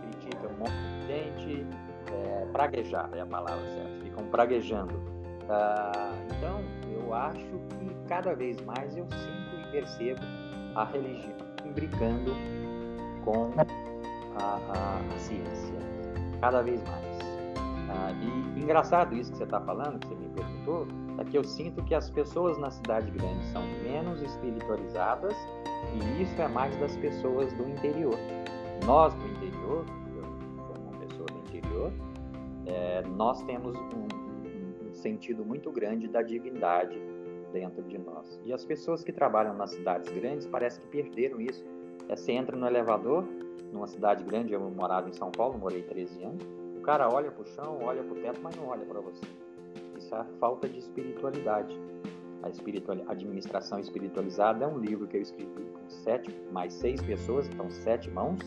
critica 0.00 0.48
um 0.48 0.60
monte 0.60 0.72
de 0.72 1.06
gente, 1.06 1.66
é, 2.10 2.46
praguejar 2.54 3.10
é 3.12 3.20
a 3.20 3.26
palavra 3.26 3.62
certa, 3.74 4.02
ficam 4.02 4.24
praguejando. 4.30 4.94
Ah, 5.50 6.10
então, 6.24 6.64
eu 6.90 7.12
acho 7.12 7.44
que 7.78 7.94
cada 8.08 8.34
vez 8.34 8.58
mais 8.62 8.96
eu 8.96 9.04
sinto 9.04 9.60
e 9.60 9.70
percebo 9.72 10.22
a 10.74 10.84
religião 10.86 11.36
imbricando 11.66 12.32
com 13.26 13.50
a, 14.40 14.42
a, 14.42 15.14
a 15.14 15.18
ciência 15.18 15.78
cada 16.40 16.62
vez 16.62 16.82
mais. 16.84 17.18
Ah, 17.90 18.10
e 18.22 18.60
engraçado 18.62 19.14
isso 19.14 19.32
que 19.32 19.36
você 19.36 19.44
está 19.44 19.60
falando, 19.60 19.98
que 19.98 20.08
você 20.08 20.14
me 20.14 20.28
perguntou, 20.30 20.86
é 21.18 21.24
que 21.24 21.36
eu 21.36 21.44
sinto 21.44 21.84
que 21.84 21.94
as 21.94 22.08
pessoas 22.08 22.56
na 22.56 22.70
cidade 22.70 23.10
grande 23.10 23.44
são 23.52 23.62
menos 23.82 24.22
espiritualizadas 24.22 25.36
e 25.92 26.22
isso 26.22 26.40
é 26.40 26.48
mais 26.48 26.74
das 26.78 26.96
pessoas 26.96 27.52
do 27.52 27.68
interior. 27.68 28.16
Nós 28.86 29.14
do 29.14 29.26
interior, 29.26 29.84
eu 30.16 30.64
sou 30.66 30.76
uma 30.82 30.98
pessoa 30.98 31.26
do 31.26 31.38
interior, 31.38 31.92
é, 32.66 33.02
nós 33.16 33.42
temos 33.42 33.76
um, 33.76 34.88
um 34.88 34.94
sentido 34.94 35.44
muito 35.44 35.70
grande 35.70 36.08
da 36.08 36.22
divindade 36.22 36.98
dentro 37.52 37.82
de 37.82 37.98
nós. 37.98 38.40
E 38.44 38.52
as 38.52 38.64
pessoas 38.64 39.02
que 39.02 39.12
trabalham 39.12 39.54
nas 39.54 39.70
cidades 39.70 40.10
grandes 40.12 40.46
parece 40.46 40.80
que 40.80 40.86
perderam 40.88 41.40
isso. 41.40 41.64
É, 42.08 42.16
você 42.16 42.32
entra 42.32 42.56
no 42.56 42.66
elevador, 42.66 43.24
numa 43.72 43.86
cidade 43.86 44.24
grande, 44.24 44.52
eu 44.52 44.60
morava 44.70 45.08
em 45.08 45.12
São 45.12 45.30
Paulo, 45.30 45.58
morei 45.58 45.82
13 45.82 46.22
anos, 46.24 46.42
o 46.76 46.80
cara 46.80 47.08
olha 47.12 47.30
para 47.30 47.42
o 47.42 47.46
chão, 47.46 47.78
olha 47.82 48.02
para 48.02 48.12
o 48.12 48.20
teto, 48.20 48.40
mas 48.42 48.56
não 48.56 48.68
olha 48.68 48.84
para 48.84 49.00
você. 49.00 49.24
Isso 49.96 50.14
é 50.14 50.24
falta 50.38 50.68
de 50.68 50.78
espiritualidade. 50.78 51.78
A 52.42 52.48
espiritual... 52.48 52.98
Administração 53.08 53.78
Espiritualizada 53.78 54.64
é 54.64 54.68
um 54.68 54.78
livro 54.78 55.06
que 55.06 55.16
eu 55.16 55.22
escrevi 55.22 55.52
com 55.52 55.90
sete, 55.90 56.34
mais 56.52 56.72
seis 56.72 57.02
pessoas, 57.02 57.48
então 57.48 57.68
sete 57.70 58.08
mãos, 58.10 58.38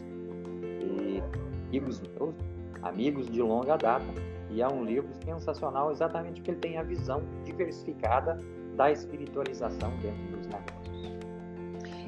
amigos 1.67 2.01
meus, 2.01 2.35
amigos 2.81 3.29
de 3.29 3.41
longa 3.41 3.77
data. 3.77 4.05
E 4.49 4.61
é 4.61 4.67
um 4.67 4.83
livro 4.83 5.09
sensacional 5.23 5.91
exatamente 5.91 6.41
porque 6.41 6.51
ele 6.51 6.59
tem 6.59 6.77
a 6.77 6.83
visão 6.83 7.23
diversificada 7.45 8.37
da 8.75 8.91
espiritualização 8.91 9.91
dentro 10.01 10.37
dos 10.37 10.47
negócios. 10.47 10.91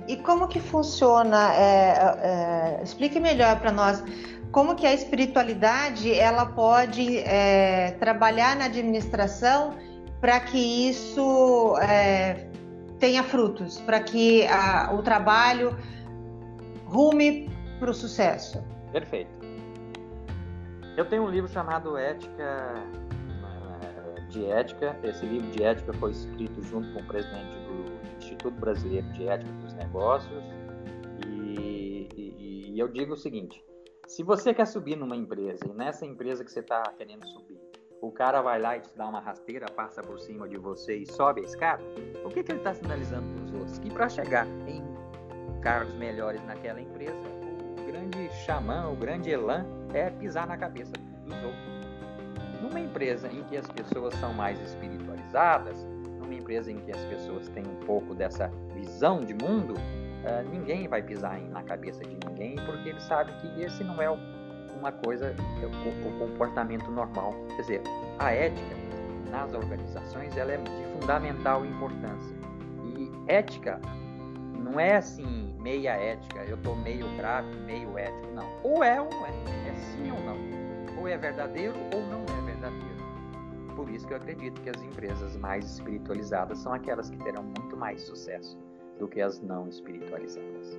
E 0.07 0.17
como 0.17 0.47
que 0.47 0.59
funciona? 0.59 1.53
É, 1.53 2.77
é, 2.77 2.83
explique 2.83 3.19
melhor 3.19 3.59
para 3.59 3.71
nós 3.71 4.03
como 4.51 4.75
que 4.75 4.85
a 4.85 4.93
espiritualidade 4.93 6.13
ela 6.13 6.45
pode 6.45 7.19
é, 7.19 7.91
trabalhar 7.99 8.55
na 8.55 8.65
administração 8.65 9.75
para 10.19 10.39
que 10.39 10.89
isso 10.89 11.75
é, 11.77 12.47
tenha 12.99 13.23
frutos, 13.23 13.79
para 13.79 13.99
que 14.01 14.45
a, 14.47 14.93
o 14.93 15.01
trabalho 15.01 15.75
rume 16.85 17.52
para 17.83 17.91
o 17.91 17.93
sucesso. 17.93 18.63
Perfeito. 18.93 19.29
Eu 20.95 21.03
tenho 21.03 21.23
um 21.23 21.29
livro 21.29 21.51
chamado 21.51 21.97
Ética 21.97 22.73
de 24.29 24.45
Ética. 24.45 24.97
Esse 25.03 25.25
livro 25.25 25.51
de 25.51 25.63
ética 25.63 25.91
foi 25.93 26.11
escrito 26.11 26.63
junto 26.63 26.93
com 26.93 27.01
o 27.01 27.07
presidente 27.07 27.53
do 27.67 28.17
Instituto 28.17 28.57
Brasileiro 28.57 29.05
de 29.11 29.27
Ética 29.27 29.51
dos 29.61 29.73
Negócios. 29.73 30.43
E, 31.27 32.07
e, 32.15 32.71
e 32.73 32.79
eu 32.79 32.87
digo 32.87 33.15
o 33.15 33.17
seguinte: 33.17 33.61
se 34.07 34.23
você 34.23 34.53
quer 34.53 34.65
subir 34.65 34.95
numa 34.95 35.17
empresa 35.17 35.67
e 35.67 35.73
nessa 35.73 36.05
empresa 36.05 36.45
que 36.45 36.51
você 36.51 36.61
está 36.61 36.81
querendo 36.97 37.27
subir, 37.27 37.59
o 38.01 38.11
cara 38.13 38.41
vai 38.41 38.61
lá 38.61 38.77
e 38.77 38.79
te 38.81 38.95
dá 38.95 39.09
uma 39.09 39.19
rasteira, 39.19 39.65
passa 39.75 40.01
por 40.01 40.21
cima 40.21 40.47
de 40.47 40.55
você 40.57 40.99
e 40.99 41.05
sobe 41.05 41.41
a 41.41 41.43
escada, 41.43 41.83
o 42.23 42.29
que, 42.29 42.43
que 42.43 42.51
ele 42.53 42.59
está 42.59 42.73
sinalizando 42.73 43.27
para 43.33 43.43
os 43.43 43.53
outros? 43.53 43.79
Que 43.79 43.89
para 43.91 44.07
chegar 44.07 44.47
em 44.67 44.81
cargos 45.61 45.93
melhores 45.95 46.41
naquela 46.45 46.79
empresa, 46.79 47.32
grande 47.93 48.27
xamã, 48.43 48.89
o 48.89 48.95
grande 48.95 49.29
elan 49.29 49.65
é 49.93 50.09
pisar 50.09 50.47
na 50.47 50.57
cabeça 50.57 50.93
dos 51.23 51.35
outros. 51.35 51.73
Numa 52.59 52.79
empresa 52.79 53.27
em 53.27 53.43
que 53.43 53.55
as 53.55 53.67
pessoas 53.69 54.15
são 54.15 54.33
mais 54.33 54.59
espiritualizadas, 54.59 55.77
numa 56.19 56.33
empresa 56.33 56.71
em 56.71 56.77
que 56.77 56.91
as 56.91 57.05
pessoas 57.05 57.47
têm 57.49 57.63
um 57.63 57.85
pouco 57.85 58.15
dessa 58.15 58.49
visão 58.73 59.23
de 59.23 59.35
mundo, 59.35 59.75
uh, 59.75 60.49
ninguém 60.49 60.87
vai 60.87 61.03
pisar 61.03 61.39
na 61.39 61.61
cabeça 61.61 62.03
de 62.03 62.17
ninguém 62.27 62.55
porque 62.65 62.89
ele 62.89 62.99
sabe 62.99 63.31
que 63.33 63.61
esse 63.61 63.83
não 63.83 64.01
é 64.01 64.09
uma 64.79 64.91
coisa, 64.91 65.27
é 65.27 65.65
o 65.65 66.17
comportamento 66.17 66.89
normal. 66.89 67.31
Quer 67.55 67.61
dizer, 67.61 67.81
a 68.17 68.31
ética 68.31 68.75
nas 69.29 69.53
organizações 69.53 70.35
ela 70.35 70.53
é 70.53 70.57
de 70.57 70.99
fundamental 70.99 71.63
importância. 71.63 72.35
E 72.85 73.11
ética 73.31 73.79
não 74.57 74.79
é 74.79 74.95
assim, 74.95 75.52
meia 75.63 75.93
ética, 75.93 76.43
eu 76.43 76.55
estou 76.55 76.75
meio 76.75 77.07
grave, 77.15 77.49
meio 77.61 77.97
ético, 77.97 78.33
não. 78.35 78.45
Ou 78.63 78.83
é 78.83 79.01
ou 79.01 79.09
não 79.09 79.25
é. 79.25 79.29
É 79.69 79.73
sim 79.73 80.11
ou 80.11 80.19
não. 80.19 80.99
Ou 80.99 81.07
é 81.07 81.17
verdadeiro 81.17 81.75
ou 81.93 82.01
não 82.01 82.21
é 82.21 82.41
verdadeiro. 82.45 82.93
Por 83.75 83.89
isso 83.89 84.05
que 84.05 84.13
eu 84.13 84.17
acredito 84.17 84.61
que 84.61 84.69
as 84.69 84.81
empresas 84.83 85.35
mais 85.37 85.65
espiritualizadas 85.65 86.59
são 86.59 86.73
aquelas 86.73 87.09
que 87.09 87.17
terão 87.17 87.43
muito 87.43 87.75
mais 87.75 88.01
sucesso 88.01 88.59
do 88.99 89.07
que 89.07 89.21
as 89.21 89.41
não 89.41 89.67
espiritualizadas. 89.67 90.77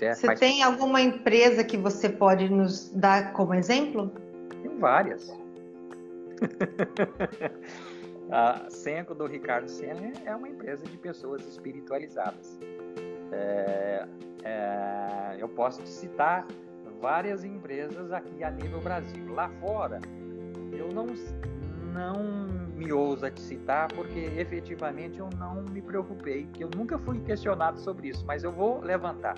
É, 0.00 0.14
você 0.14 0.34
tem 0.36 0.62
alguma 0.62 1.00
empresa 1.00 1.64
que 1.64 1.76
você 1.76 2.08
pode 2.08 2.48
nos 2.48 2.90
dar 2.90 3.32
como 3.32 3.54
exemplo? 3.54 4.12
Tem 4.62 4.78
várias. 4.78 5.36
a 8.30 8.70
Senco 8.70 9.14
do 9.14 9.26
Ricardo 9.26 9.68
Senna 9.68 10.12
é 10.24 10.34
uma 10.34 10.48
empresa 10.48 10.86
de 10.86 10.96
pessoas 10.96 11.44
espiritualizadas. 11.44 12.56
É, 13.32 14.06
é, 14.44 15.36
eu 15.38 15.48
posso 15.48 15.82
te 15.82 15.88
citar 15.88 16.46
várias 17.00 17.44
empresas 17.44 18.12
aqui 18.12 18.44
a 18.44 18.50
nível 18.50 18.80
Brasil. 18.80 19.32
Lá 19.32 19.48
fora, 19.60 20.00
eu 20.72 20.88
não, 20.92 21.06
não 21.92 22.70
me 22.76 22.92
ouso 22.92 23.30
te 23.30 23.40
citar 23.40 23.88
porque 23.88 24.18
efetivamente 24.36 25.18
eu 25.18 25.28
não 25.38 25.62
me 25.62 25.82
preocupei, 25.82 26.46
que 26.52 26.64
eu 26.64 26.70
nunca 26.74 26.98
fui 26.98 27.20
questionado 27.20 27.78
sobre 27.80 28.08
isso, 28.08 28.24
mas 28.26 28.44
eu 28.44 28.52
vou 28.52 28.80
levantar 28.80 29.34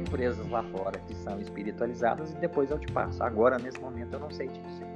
empresas 0.00 0.48
lá 0.50 0.62
fora 0.64 0.98
que 1.00 1.14
são 1.14 1.40
espiritualizadas 1.40 2.32
e 2.32 2.36
depois 2.36 2.70
eu 2.70 2.78
te 2.78 2.86
passo. 2.92 3.22
Agora, 3.22 3.58
nesse 3.58 3.80
momento, 3.80 4.14
eu 4.14 4.20
não 4.20 4.30
sei 4.30 4.48
dizer. 4.48 4.86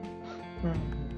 Hum. 0.64 1.09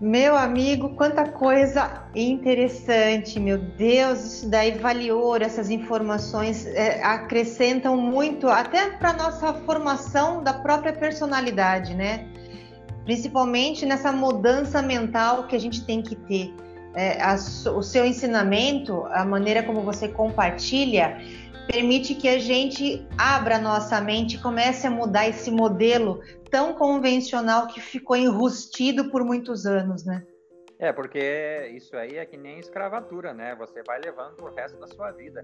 Meu 0.00 0.36
amigo, 0.36 0.90
quanta 0.90 1.28
coisa 1.28 2.04
interessante, 2.14 3.40
meu 3.40 3.58
Deus, 3.58 4.20
isso 4.20 4.48
daí 4.48 4.78
vale 4.78 5.10
ouro, 5.10 5.42
essas 5.42 5.70
informações 5.70 6.66
é, 6.66 7.02
acrescentam 7.02 7.96
muito, 7.96 8.46
até 8.46 8.90
para 8.90 9.12
nossa 9.12 9.52
formação 9.52 10.40
da 10.40 10.52
própria 10.52 10.92
personalidade, 10.92 11.96
né? 11.96 12.28
Principalmente 13.04 13.84
nessa 13.84 14.12
mudança 14.12 14.80
mental 14.80 15.48
que 15.48 15.56
a 15.56 15.60
gente 15.60 15.84
tem 15.84 16.00
que 16.00 16.14
ter. 16.14 16.54
É, 16.94 17.20
a, 17.20 17.34
o 17.34 17.82
seu 17.82 18.06
ensinamento, 18.06 19.04
a 19.10 19.24
maneira 19.24 19.64
como 19.64 19.82
você 19.82 20.06
compartilha, 20.06 21.18
permite 21.68 22.14
que 22.14 22.26
a 22.26 22.38
gente 22.38 23.06
abra 23.18 23.58
nossa 23.58 24.00
mente 24.00 24.36
e 24.36 24.40
comece 24.40 24.86
a 24.86 24.90
mudar 24.90 25.28
esse 25.28 25.50
modelo 25.50 26.22
tão 26.50 26.72
convencional 26.72 27.66
que 27.66 27.78
ficou 27.78 28.16
enrustido 28.16 29.10
por 29.10 29.22
muitos 29.22 29.66
anos, 29.66 30.04
né? 30.04 30.26
É, 30.78 30.92
porque 30.92 31.72
isso 31.74 31.96
aí 31.96 32.16
é 32.16 32.24
que 32.24 32.36
nem 32.36 32.58
escravatura, 32.58 33.34
né? 33.34 33.54
Você 33.56 33.82
vai 33.82 34.00
levando 34.00 34.36
pro 34.36 34.54
resto 34.54 34.78
da 34.78 34.86
sua 34.86 35.10
vida. 35.10 35.42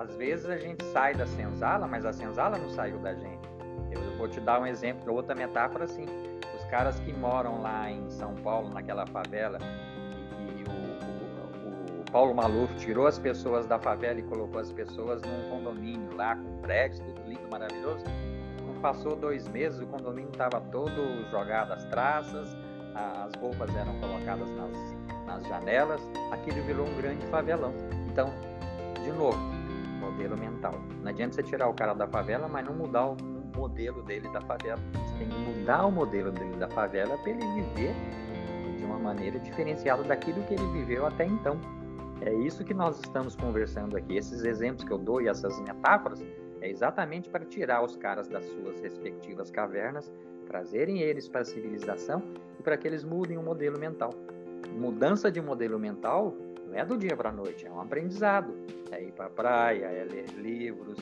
Às 0.00 0.14
vezes 0.16 0.46
a 0.46 0.56
gente 0.56 0.82
sai 0.86 1.14
da 1.14 1.26
senzala, 1.26 1.86
mas 1.86 2.04
a 2.04 2.12
senzala 2.12 2.58
não 2.58 2.70
saiu 2.70 2.98
da 2.98 3.14
gente. 3.14 3.48
Eu 3.92 4.16
vou 4.16 4.28
te 4.28 4.40
dar 4.40 4.60
um 4.60 4.66
exemplo, 4.66 5.12
outra 5.14 5.34
metáfora 5.34 5.84
assim. 5.84 6.06
Os 6.56 6.64
caras 6.70 6.98
que 7.00 7.12
moram 7.12 7.60
lá 7.60 7.90
em 7.90 8.10
São 8.10 8.34
Paulo, 8.36 8.70
naquela 8.70 9.06
favela, 9.06 9.58
o, 9.91 9.91
o, 9.91 9.91
o, 9.91 9.91
Paulo 12.12 12.34
Maluf 12.34 12.74
tirou 12.76 13.06
as 13.06 13.18
pessoas 13.18 13.66
da 13.66 13.78
favela 13.78 14.20
e 14.20 14.22
colocou 14.22 14.60
as 14.60 14.70
pessoas 14.70 15.22
num 15.22 15.48
condomínio 15.48 16.14
lá, 16.14 16.36
com 16.36 16.58
prédios, 16.58 17.00
tudo 17.00 17.22
lindo, 17.26 17.48
maravilhoso. 17.50 18.04
Não 18.66 18.74
passou 18.82 19.16
dois 19.16 19.48
meses, 19.48 19.80
o 19.80 19.86
condomínio 19.86 20.30
estava 20.30 20.60
todo 20.60 21.28
jogado 21.30 21.72
às 21.72 21.86
traças, 21.86 22.54
as 22.94 23.34
roupas 23.40 23.74
eram 23.74 23.98
colocadas 23.98 24.46
nas, 24.50 25.26
nas 25.26 25.48
janelas, 25.48 26.02
aquilo 26.30 26.62
virou 26.64 26.86
um 26.86 26.94
grande 26.96 27.24
favelão. 27.28 27.72
Então, 28.10 28.30
de 29.02 29.10
novo, 29.12 29.38
modelo 29.98 30.36
mental. 30.36 30.74
Não 31.00 31.08
adianta 31.08 31.36
você 31.36 31.42
tirar 31.42 31.68
o 31.68 31.72
cara 31.72 31.94
da 31.94 32.06
favela, 32.06 32.46
mas 32.46 32.66
não 32.66 32.74
mudar 32.74 33.06
o 33.06 33.16
modelo 33.56 34.02
dele 34.02 34.28
da 34.28 34.40
favela. 34.42 34.78
Você 34.92 35.14
tem 35.16 35.28
que 35.28 35.38
mudar 35.38 35.86
o 35.86 35.90
modelo 35.90 36.30
dele 36.30 36.56
da 36.56 36.68
favela 36.68 37.16
para 37.16 37.30
ele 37.30 37.46
viver 37.54 37.94
de 38.76 38.84
uma 38.84 38.98
maneira 38.98 39.38
diferenciada 39.38 40.02
daquilo 40.02 40.42
que 40.42 40.52
ele 40.52 40.66
viveu 40.72 41.06
até 41.06 41.24
então. 41.24 41.58
É 42.24 42.32
isso 42.32 42.64
que 42.64 42.72
nós 42.72 43.00
estamos 43.00 43.34
conversando 43.34 43.96
aqui. 43.96 44.16
Esses 44.16 44.44
exemplos 44.44 44.84
que 44.84 44.92
eu 44.92 44.98
dou 44.98 45.20
e 45.20 45.28
essas 45.28 45.58
metáforas 45.60 46.24
é 46.60 46.70
exatamente 46.70 47.28
para 47.28 47.44
tirar 47.44 47.84
os 47.84 47.96
caras 47.96 48.28
das 48.28 48.44
suas 48.44 48.80
respectivas 48.80 49.50
cavernas 49.50 50.12
trazerem 50.46 51.00
eles 51.00 51.28
para 51.28 51.40
a 51.40 51.44
civilização 51.44 52.22
e 52.58 52.62
para 52.62 52.76
que 52.76 52.86
eles 52.86 53.02
mudem 53.02 53.38
o 53.38 53.42
modelo 53.42 53.78
mental. 53.78 54.10
Mudança 54.78 55.30
de 55.30 55.40
modelo 55.40 55.78
mental 55.78 56.34
não 56.66 56.78
é 56.78 56.84
do 56.84 56.96
dia 56.96 57.16
para 57.16 57.30
a 57.30 57.32
noite, 57.32 57.66
é 57.66 57.70
um 57.70 57.80
aprendizado. 57.80 58.54
É 58.90 59.02
ir 59.02 59.12
para 59.12 59.26
a 59.26 59.30
praia, 59.30 59.86
é 59.86 60.04
ler 60.04 60.28
livros, 60.36 60.98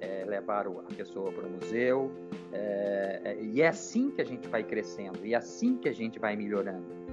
é 0.00 0.24
levar 0.24 0.66
a 0.66 0.94
pessoa 0.96 1.30
para 1.30 1.46
o 1.46 1.50
museu. 1.50 2.10
É, 2.52 3.20
é, 3.24 3.42
e 3.42 3.62
é 3.62 3.68
assim 3.68 4.10
que 4.10 4.20
a 4.20 4.24
gente 4.24 4.48
vai 4.48 4.64
crescendo, 4.64 5.24
e 5.24 5.34
é 5.34 5.36
assim 5.36 5.76
que 5.76 5.88
a 5.88 5.92
gente 5.92 6.18
vai 6.18 6.34
melhorando. 6.36 7.03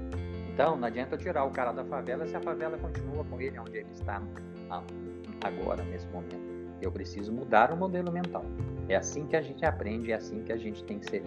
Então, 0.54 0.76
não 0.76 0.88
adianta 0.88 1.18
tirar 1.18 1.46
o 1.46 1.52
cara 1.52 1.72
da 1.72 1.84
favela 1.86 2.26
se 2.28 2.36
a 2.36 2.42
favela 2.42 2.78
continua 2.78 3.24
com 3.26 3.40
ele 3.40 3.58
onde 3.58 3.78
ele 3.78 3.90
está 3.92 4.22
agora, 5.44 5.84
nesse 5.84 6.08
momento. 6.08 6.40
Eu 6.82 6.92
preciso 6.92 7.32
mudar 7.32 7.72
o 7.72 7.78
modelo 7.78 8.12
mental. 8.12 8.44
É 8.90 8.96
assim 8.96 9.26
que 9.28 9.36
a 9.36 9.42
gente 9.42 9.64
aprende, 9.66 10.12
é 10.12 10.16
assim 10.16 10.44
que 10.44 10.52
a 10.52 10.58
gente 10.58 10.84
tem 10.84 11.00
que 11.00 11.10
ser. 11.10 11.24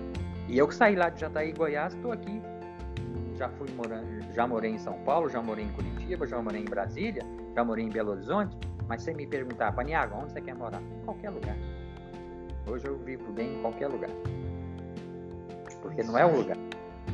E 0.48 0.59
eu 0.59 0.68
que 0.68 0.74
saí 0.74 0.94
lá 0.96 1.09
de 1.09 1.20
Jataí, 1.20 1.52
Goiás, 1.52 1.94
estou 1.94 2.12
aqui. 2.12 2.42
Já 3.36 3.48
fui 3.48 3.68
morando, 3.72 4.32
já 4.32 4.46
morei 4.46 4.72
em 4.72 4.78
São 4.78 4.94
Paulo, 5.05 5.28
já 5.28 5.42
morei 5.42 5.64
em 5.64 5.72
Curitiba, 5.72 6.26
já 6.26 6.40
morei 6.40 6.60
em 6.60 6.66
Brasília, 6.66 7.22
já 7.55 7.64
morei 7.64 7.84
em 7.84 7.88
Belo 7.88 8.12
Horizonte. 8.12 8.56
Mas 8.86 9.02
se 9.02 9.14
me 9.14 9.26
perguntar, 9.26 9.72
Paniago, 9.72 10.16
onde 10.16 10.32
você 10.32 10.40
quer 10.40 10.55
morar? 10.55 10.80
Em 10.80 11.05
qualquer 11.05 11.30
lugar. 11.30 11.56
Hoje 12.66 12.86
eu 12.86 12.98
vivo 12.98 13.32
bem 13.32 13.56
em 13.56 13.60
qualquer 13.60 13.88
lugar. 13.88 14.10
Porque 15.80 16.02
não 16.02 16.16
é 16.16 16.24
o 16.24 16.36
lugar, 16.36 16.56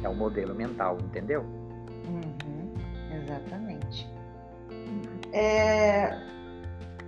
é 0.03 0.09
o 0.09 0.15
modelo 0.15 0.55
mental, 0.55 0.99
entendeu? 1.01 1.60
Uhum, 2.11 2.75
exatamente. 3.23 4.09
É, 5.33 6.17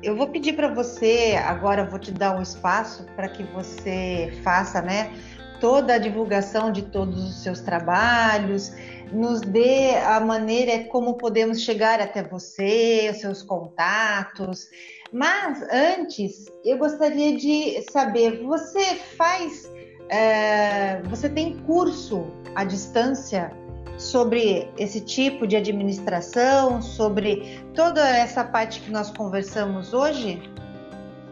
eu 0.02 0.16
vou 0.16 0.28
pedir 0.28 0.54
para 0.54 0.72
você, 0.72 1.38
agora 1.44 1.84
vou 1.84 1.98
te 1.98 2.12
dar 2.12 2.36
um 2.36 2.42
espaço 2.42 3.04
para 3.16 3.28
que 3.28 3.42
você 3.44 4.32
faça, 4.42 4.80
né, 4.80 5.12
toda 5.60 5.94
a 5.94 5.98
divulgação 5.98 6.72
de 6.72 6.82
todos 6.82 7.22
os 7.22 7.42
seus 7.42 7.60
trabalhos, 7.60 8.72
nos 9.12 9.40
dê 9.40 9.94
a 9.96 10.18
maneira 10.18 10.84
como 10.88 11.14
podemos 11.14 11.60
chegar 11.62 12.00
até 12.00 12.22
você, 12.22 13.10
os 13.12 13.20
seus 13.20 13.42
contatos. 13.42 14.68
Mas 15.12 15.62
antes, 15.70 16.46
eu 16.64 16.78
gostaria 16.78 17.36
de 17.36 17.82
saber, 17.82 18.42
você 18.42 18.96
faz, 19.16 19.70
é, 20.08 21.00
você 21.02 21.28
tem 21.28 21.58
curso 21.58 22.26
à 22.54 22.64
distância 22.64 23.52
sobre 23.98 24.68
esse 24.78 25.00
tipo 25.00 25.46
de 25.46 25.56
administração, 25.56 26.82
sobre 26.82 27.60
toda 27.74 28.06
essa 28.06 28.44
parte 28.44 28.80
que 28.80 28.90
nós 28.90 29.10
conversamos 29.10 29.92
hoje? 29.92 30.42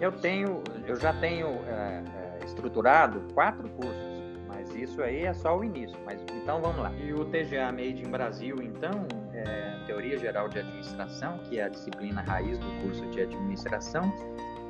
Eu 0.01 0.13
tenho, 0.13 0.63
eu 0.87 0.97
já 0.97 1.13
tenho 1.15 1.49
é, 1.69 2.03
é, 2.41 2.45
estruturado 2.45 3.23
quatro 3.35 3.69
cursos, 3.71 4.21
mas 4.49 4.75
isso 4.75 5.03
aí 5.03 5.25
é 5.25 5.35
só 5.35 5.59
o 5.59 5.65
início. 5.65 5.97
Mas 6.07 6.21
então 6.33 6.61
vamos 6.61 6.79
lá. 6.79 6.93
E 6.95 7.13
o 7.13 7.25
TGA 7.27 7.71
Made 7.71 8.03
in 8.03 8.11
Brasil, 8.11 8.57
então, 8.63 9.07
é, 9.35 9.77
Teoria 9.87 10.19
Geral 10.19 10.49
de 10.49 10.61
Administração, 10.61 11.39
que 11.49 11.59
é 11.59 11.65
a 11.65 11.69
disciplina 11.69 12.23
raiz 12.23 12.59
do 12.59 12.67
curso 12.83 13.05
de 13.11 13.21
administração, 13.21 14.13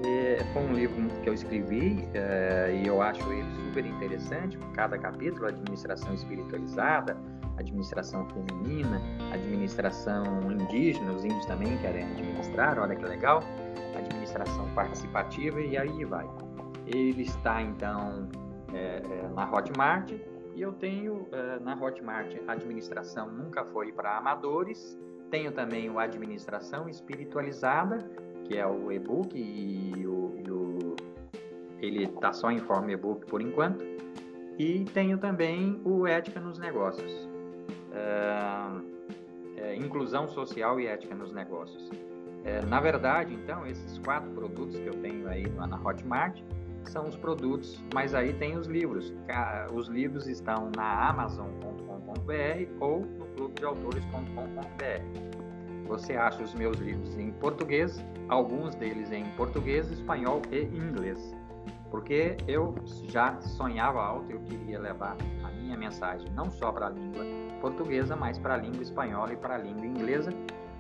é, 0.05 0.43
foi 0.53 0.63
um 0.63 0.73
livro 0.73 1.09
que 1.23 1.29
eu 1.29 1.35
escrevi 1.35 2.09
é, 2.15 2.81
e 2.83 2.87
eu 2.87 3.03
acho 3.03 3.23
ele 3.31 3.47
super 3.67 3.85
interessante. 3.85 4.59
Cada 4.75 4.99
capítulo, 4.99 5.47
administração 5.47 6.15
espiritualizada, 6.15 7.17
administração 7.61 8.27
feminina, 8.29 9.01
administração 9.33 10.25
indígena, 10.51 11.13
os 11.13 11.25
índios 11.25 11.47
também 11.47 11.77
querem 11.79 12.05
administrar, 12.05 12.79
olha 12.79 12.97
que 12.97 13.05
legal, 13.05 13.43
administração 13.97 14.69
participativa 14.75 15.61
e 15.61 15.77
aí 15.77 16.05
vai. 16.05 16.29
Ele 16.87 17.23
está 17.23 17.63
então 17.63 18.29
é, 18.73 19.03
é, 19.05 19.29
na 19.35 19.51
Hotmart 19.51 20.13
e 20.55 20.61
eu 20.61 20.73
tenho 20.73 21.29
é, 21.33 21.59
na 21.61 21.75
Hotmart 21.75 22.37
administração 22.49 23.31
nunca 23.31 23.65
foi 23.67 23.93
para 23.93 24.17
amadores, 24.17 24.99
tenho 25.31 25.53
também 25.53 25.89
o 25.89 25.99
administração 25.99 26.89
espiritualizada, 26.89 27.99
que 28.45 28.57
é 28.57 28.67
o 28.67 28.91
e-book 28.91 29.39
e 29.39 30.07
o, 30.07 30.35
e 30.45 30.51
o 30.51 30.97
ele 31.81 32.05
está 32.05 32.33
só 32.33 32.51
em 32.51 32.59
forma 32.59 32.93
e-book 32.93 33.27
por 33.27 33.41
enquanto. 33.41 33.85
E 34.59 34.85
tenho 34.93 35.17
também 35.17 35.81
o 35.85 36.07
Ética 36.07 36.39
nos 36.39 36.59
Negócios, 36.59 37.30
é, 37.93 39.75
inclusão 39.77 40.29
social 40.29 40.81
e 40.81 40.87
ética 40.87 41.15
nos 41.15 41.33
negócios. 41.33 41.91
É, 42.45 42.65
na 42.65 42.81
verdade, 42.81 43.35
então, 43.35 43.67
esses 43.67 43.99
quatro 43.99 44.31
produtos 44.31 44.79
que 44.79 44.87
eu 44.87 44.95
tenho 44.95 45.29
aí 45.29 45.47
na 45.49 45.77
Hotmart 45.81 46.41
são 46.85 47.07
os 47.07 47.17
produtos, 47.17 47.83
mas 47.93 48.15
aí 48.15 48.33
tem 48.33 48.57
os 48.57 48.67
livros. 48.67 49.13
Os 49.75 49.89
livros 49.89 50.27
estão 50.27 50.71
na 50.75 51.09
amazon.com.br 51.09 52.71
ou 52.81 53.01
no 53.01 53.27
clubedeautores.com.br. 53.37 55.31
Você 55.87 56.15
acha 56.15 56.43
os 56.43 56.55
meus 56.55 56.79
livros 56.79 57.19
em 57.19 57.33
português, 57.33 58.03
alguns 58.29 58.75
deles 58.77 59.13
em 59.13 59.25
português, 59.37 59.91
espanhol 59.91 60.41
e 60.51 60.63
inglês. 60.63 61.35
Porque 61.91 62.37
eu 62.47 62.75
já 63.09 63.41
sonhava 63.41 64.01
alto, 64.01 64.31
eu 64.31 64.41
queria 64.41 64.79
levar 64.79 65.17
a 65.43 65.49
minha 65.49 65.77
mensagem 65.77 66.31
não 66.33 66.51
só 66.51 66.71
para 66.71 66.87
a 66.87 66.91
língua 66.91 67.25
portuguesa, 67.61 68.15
mas 68.15 68.39
para 68.39 68.55
a 68.55 68.57
língua 68.57 68.83
espanhola 68.83 69.33
e 69.33 69.37
para 69.37 69.57
a 69.57 69.59
língua 69.59 69.87
inglesa. 69.87 70.31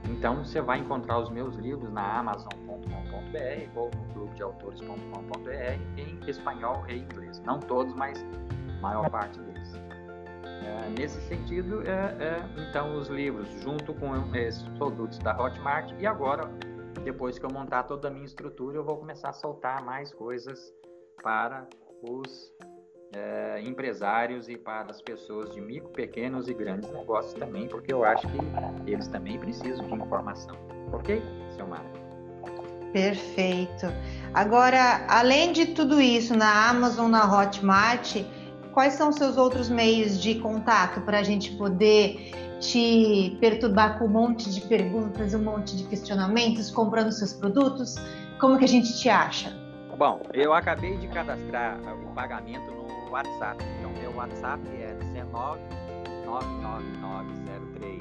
Então 0.04 0.44
você 0.44 0.60
vai 0.60 0.78
encontrar 0.78 1.18
os 1.18 1.28
meus 1.30 1.56
livros 1.56 1.92
na 1.92 2.18
amazon.com.br 2.18 3.76
ou 3.76 3.90
no 3.90 4.14
clubedeautores.com.br 4.14 5.50
em 5.96 6.18
espanhol 6.28 6.84
e 6.88 6.98
inglês. 6.98 7.40
Não 7.44 7.58
todos, 7.58 7.92
mas 7.94 8.24
a 8.78 8.80
maior 8.80 9.10
parte 9.10 9.38
deles. 9.40 9.74
É, 10.44 10.90
nesse 10.98 11.20
sentido, 11.22 11.82
é, 11.82 12.16
é, 12.22 12.68
então 12.68 12.96
os 12.96 13.08
livros 13.08 13.48
junto 13.62 13.94
com 13.94 14.14
esses 14.34 14.62
produtos 14.78 15.18
da 15.18 15.36
Hotmart 15.40 15.92
e 15.98 16.06
agora, 16.06 16.50
depois 17.02 17.38
que 17.38 17.44
eu 17.44 17.50
montar 17.50 17.84
toda 17.84 18.08
a 18.08 18.10
minha 18.10 18.24
estrutura, 18.24 18.76
eu 18.76 18.84
vou 18.84 18.96
começar 18.96 19.30
a 19.30 19.32
soltar 19.32 19.82
mais 19.82 20.12
coisas 20.12 20.72
para 21.22 21.66
os 22.02 22.52
é, 23.12 23.60
empresários 23.62 24.48
e 24.48 24.56
para 24.56 24.90
as 24.90 25.02
pessoas 25.02 25.52
de 25.54 25.60
micro, 25.60 25.90
pequenos 25.90 26.48
e 26.48 26.54
grandes 26.54 26.90
negócios 26.92 27.34
também, 27.34 27.66
porque 27.68 27.92
eu 27.92 28.04
acho 28.04 28.26
que 28.28 28.90
eles 28.90 29.08
também 29.08 29.38
precisam 29.38 29.86
de 29.86 29.94
informação. 29.94 30.56
Ok, 30.92 31.22
Mário? 31.68 31.90
Perfeito. 32.92 33.86
Agora, 34.34 35.04
além 35.08 35.52
de 35.52 35.66
tudo 35.66 36.00
isso, 36.00 36.36
na 36.36 36.68
Amazon, 36.68 37.10
na 37.10 37.24
Hotmart, 37.24 38.16
quais 38.72 38.94
são 38.94 39.12
seus 39.12 39.36
outros 39.36 39.68
meios 39.68 40.20
de 40.20 40.36
contato 40.36 41.00
para 41.02 41.18
a 41.18 41.22
gente 41.22 41.52
poder 41.56 42.32
te 42.58 43.36
perturbar 43.40 43.98
com 43.98 44.06
um 44.06 44.08
monte 44.08 44.50
de 44.50 44.60
perguntas, 44.62 45.34
um 45.34 45.42
monte 45.42 45.76
de 45.76 45.84
questionamentos, 45.84 46.70
comprando 46.70 47.12
seus 47.12 47.32
produtos? 47.32 47.94
Como 48.40 48.58
que 48.58 48.64
a 48.64 48.68
gente 48.68 48.98
te 48.98 49.08
acha? 49.08 49.59
Bom, 50.00 50.24
eu 50.32 50.52
acabei 50.54 50.96
de 50.96 51.06
cadastrar 51.08 51.78
o 51.92 52.14
pagamento 52.14 52.70
no 52.70 53.10
WhatsApp. 53.10 53.62
Então, 53.78 53.92
meu 54.00 54.16
WhatsApp 54.16 54.62
é 54.80 54.96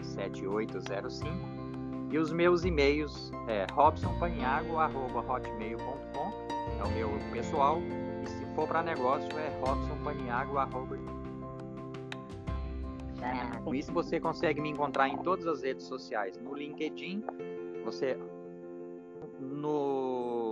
19999037805 0.08 2.10
e 2.10 2.18
os 2.18 2.32
meus 2.32 2.64
e-mails 2.64 3.34
é 3.50 3.68
robsonpaniago.hotmail.com 3.74 6.32
é 6.80 6.84
o 6.86 6.90
meu 6.92 7.10
pessoal. 7.34 7.82
E 8.24 8.30
se 8.30 8.46
for 8.56 8.66
para 8.66 8.82
negócio 8.82 9.38
é 9.38 9.50
robsonpaniago.com 9.60 10.88
Com 13.66 13.76
isso 13.76 13.92
você 13.92 14.22
consegue 14.22 14.62
me 14.62 14.70
encontrar 14.70 15.10
em 15.10 15.18
todas 15.18 15.46
as 15.46 15.64
redes 15.64 15.86
sociais, 15.86 16.38
no 16.38 16.56
LinkedIn, 16.56 17.26
você 17.84 18.18
no 19.38 20.49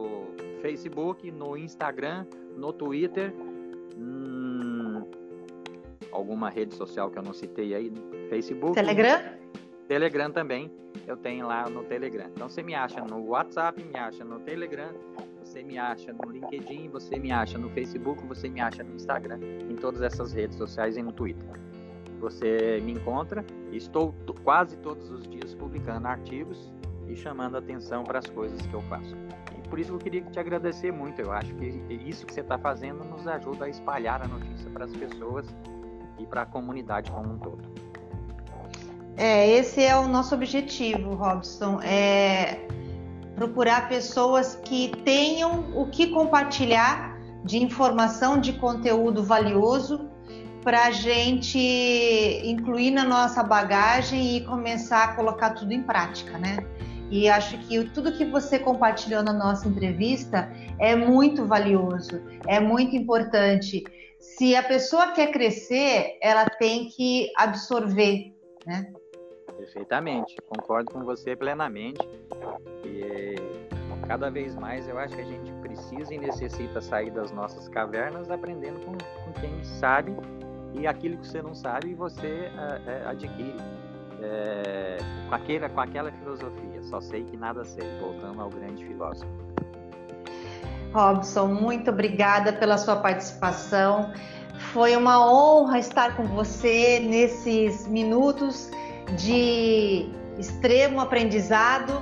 Facebook, 0.58 1.32
no 1.32 1.58
Instagram, 1.58 2.26
no 2.56 2.74
Twitter, 2.74 3.34
hum, 3.98 5.04
alguma 6.12 6.50
rede 6.50 6.76
social 6.76 7.10
que 7.10 7.18
eu 7.18 7.24
não 7.24 7.34
citei 7.34 7.74
aí, 7.74 7.92
Facebook. 8.30 8.74
Telegram? 8.74 9.22
Telegram 9.88 10.32
também, 10.32 10.72
eu 11.06 11.16
tenho 11.16 11.48
lá 11.48 11.70
no 11.70 11.84
Telegram. 11.84 12.28
Então 12.34 12.50
você 12.50 12.62
me 12.62 12.76
acha 12.76 13.02
no 13.02 13.26
WhatsApp, 13.28 13.82
me 13.84 13.98
acha 13.98 14.24
no 14.26 14.40
Telegram, 14.40 14.92
você 15.40 15.64
me 15.64 15.78
acha 15.78 16.12
no 16.12 16.30
LinkedIn, 16.30 16.90
você 16.90 17.18
me 17.18 17.32
acha 17.32 17.58
no 17.58 17.70
Facebook, 17.70 18.26
você 18.26 18.50
me 18.50 18.60
acha 18.60 18.84
no 18.84 18.96
Instagram, 18.96 19.40
em 19.70 19.76
todas 19.76 20.02
essas 20.02 20.34
redes 20.34 20.58
sociais 20.58 20.98
e 20.98 21.02
no 21.02 21.12
Twitter. 21.12 21.48
Você 22.20 22.82
me 22.84 22.94
encontra, 22.94 23.46
estou 23.72 24.14
quase 24.44 24.76
todos 24.78 25.10
os 25.10 25.28
dias 25.28 25.54
publicando 25.54 26.08
artigos 26.08 26.74
e 27.08 27.16
chamando 27.16 27.56
atenção 27.58 28.04
para 28.04 28.20
as 28.20 28.30
coisas 28.30 28.60
que 28.66 28.74
eu 28.74 28.82
faço. 28.84 29.16
Por 29.70 29.80
isso 29.80 29.92
eu 29.92 29.98
queria 29.98 30.22
te 30.22 30.40
agradecer 30.40 30.92
muito. 30.92 31.22
Eu 31.22 31.32
acho 31.32 31.54
que 31.56 31.66
isso 31.90 32.26
que 32.26 32.34
você 32.34 32.42
está 32.42 32.58
fazendo 32.58 33.04
nos 33.04 33.28
ajuda 33.28 33.66
a 33.66 33.70
espalhar 33.70 34.22
a 34.22 34.28
notícia 34.28 34.70
para 34.70 34.86
as 34.86 34.92
pessoas 34.92 35.46
e 36.20 36.26
para 36.26 36.44
a 36.44 36.46
comunidade 36.46 37.12
como 37.12 37.34
um 37.34 37.38
todo. 37.38 37.64
É, 39.16 39.50
esse 39.50 39.84
é 39.84 39.98
o 39.98 40.08
nosso 40.08 40.36
objetivo, 40.36 41.16
Robson. 41.16 41.82
É 41.82 42.68
procurar 43.36 43.88
pessoas 43.88 44.56
que 44.56 44.92
tenham 45.04 45.72
o 45.76 45.88
que 45.88 46.08
compartilhar 46.08 47.18
de 47.44 47.62
informação, 47.62 48.40
de 48.40 48.54
conteúdo 48.54 49.24
valioso 49.24 50.10
para 50.64 50.86
a 50.86 50.92
gente 50.92 51.58
incluir 52.44 52.92
na 52.92 53.04
nossa 53.04 53.44
bagagem 53.44 54.38
e 54.38 54.42
começar 54.42 55.04
a 55.04 55.08
colocar 55.14 55.52
tudo 55.52 55.72
em 55.72 55.82
prática, 55.82 56.38
né? 56.38 56.58
E 57.10 57.30
acho 57.30 57.58
que 57.60 57.84
tudo 57.90 58.12
que 58.12 58.26
você 58.26 58.60
compartilhou 58.60 59.24
na 59.24 59.34
nossa 59.34 59.68
entrevista 59.68 60.52
é 60.80 60.96
muito 60.96 61.46
valioso, 61.46 62.22
é 62.46 62.60
muito 62.60 62.96
importante. 62.96 63.84
Se 64.20 64.56
a 64.56 64.64
pessoa 64.64 65.12
quer 65.12 65.32
crescer, 65.32 66.18
ela 66.22 66.46
tem 66.46 66.90
que 66.90 67.32
absorver, 67.38 68.34
né? 68.66 68.92
Perfeitamente, 69.58 70.36
concordo 70.48 70.92
com 70.92 71.04
você 71.04 71.36
plenamente. 71.36 72.08
E 72.86 73.36
cada 74.08 74.30
vez 74.30 74.56
mais 74.56 74.88
eu 74.88 74.98
acho 74.98 75.16
que 75.16 75.22
a 75.22 75.26
gente 75.26 75.52
precisa 75.62 76.14
e 76.14 76.18
necessita 76.18 76.80
sair 76.80 77.12
das 77.12 77.32
nossas 77.32 77.68
cavernas 77.68 78.32
aprendendo 78.32 78.80
com, 78.80 78.94
com 78.94 79.34
quem 79.42 79.64
sabe 79.64 80.16
e 80.74 80.88
aquilo 80.88 81.18
que 81.18 81.28
você 81.28 81.42
não 81.42 81.54
sabe 81.54 81.94
você 81.94 82.50
é, 82.88 83.04
adquire 83.06 83.56
é, 84.22 84.98
com, 85.30 85.36
aquele, 85.36 85.70
com 85.70 85.80
aquela 85.80 86.12
filosofia. 86.12 86.84
Só 86.84 87.00
sei 87.02 87.24
que 87.24 87.38
nada 87.38 87.64
sei, 87.64 87.86
voltando 88.00 88.42
ao 88.42 88.50
grande 88.50 88.86
filósofo. 88.86 89.32
Robson, 90.94 91.48
muito 91.48 91.92
obrigada 91.92 92.54
pela 92.54 92.78
sua 92.78 92.96
participação. 92.96 94.12
Foi 94.74 94.96
uma 94.96 95.20
honra 95.32 95.80
estar 95.80 96.16
com 96.16 96.24
você 96.24 97.00
nesses 97.00 97.88
minutos 97.88 98.72
de 99.18 100.10
extremo 100.38 101.00
aprendizado 101.00 102.02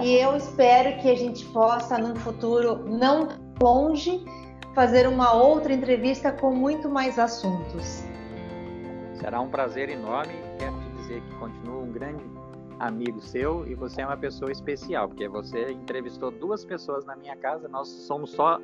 e 0.00 0.14
eu 0.14 0.36
espero 0.36 1.00
que 1.00 1.10
a 1.10 1.16
gente 1.16 1.44
possa, 1.46 1.98
num 1.98 2.16
futuro 2.16 2.84
não 2.88 3.28
longe, 3.62 4.24
fazer 4.74 5.06
uma 5.06 5.32
outra 5.32 5.72
entrevista 5.72 6.32
com 6.32 6.50
muito 6.50 6.88
mais 6.88 7.18
assuntos. 7.18 8.04
Será 9.14 9.40
um 9.40 9.48
prazer 9.48 9.88
enorme. 9.90 10.34
Que 11.20 11.34
continuo 11.36 11.82
um 11.82 11.92
grande 11.92 12.24
amigo 12.78 13.20
seu 13.20 13.66
e 13.66 13.74
você 13.74 14.02
é 14.02 14.06
uma 14.06 14.16
pessoa 14.16 14.50
especial, 14.50 15.08
porque 15.08 15.28
você 15.28 15.70
entrevistou 15.70 16.30
duas 16.30 16.64
pessoas 16.64 17.04
na 17.04 17.14
minha 17.14 17.36
casa, 17.36 17.68
nós 17.68 17.88
somos 17.88 18.30
só 18.30 18.58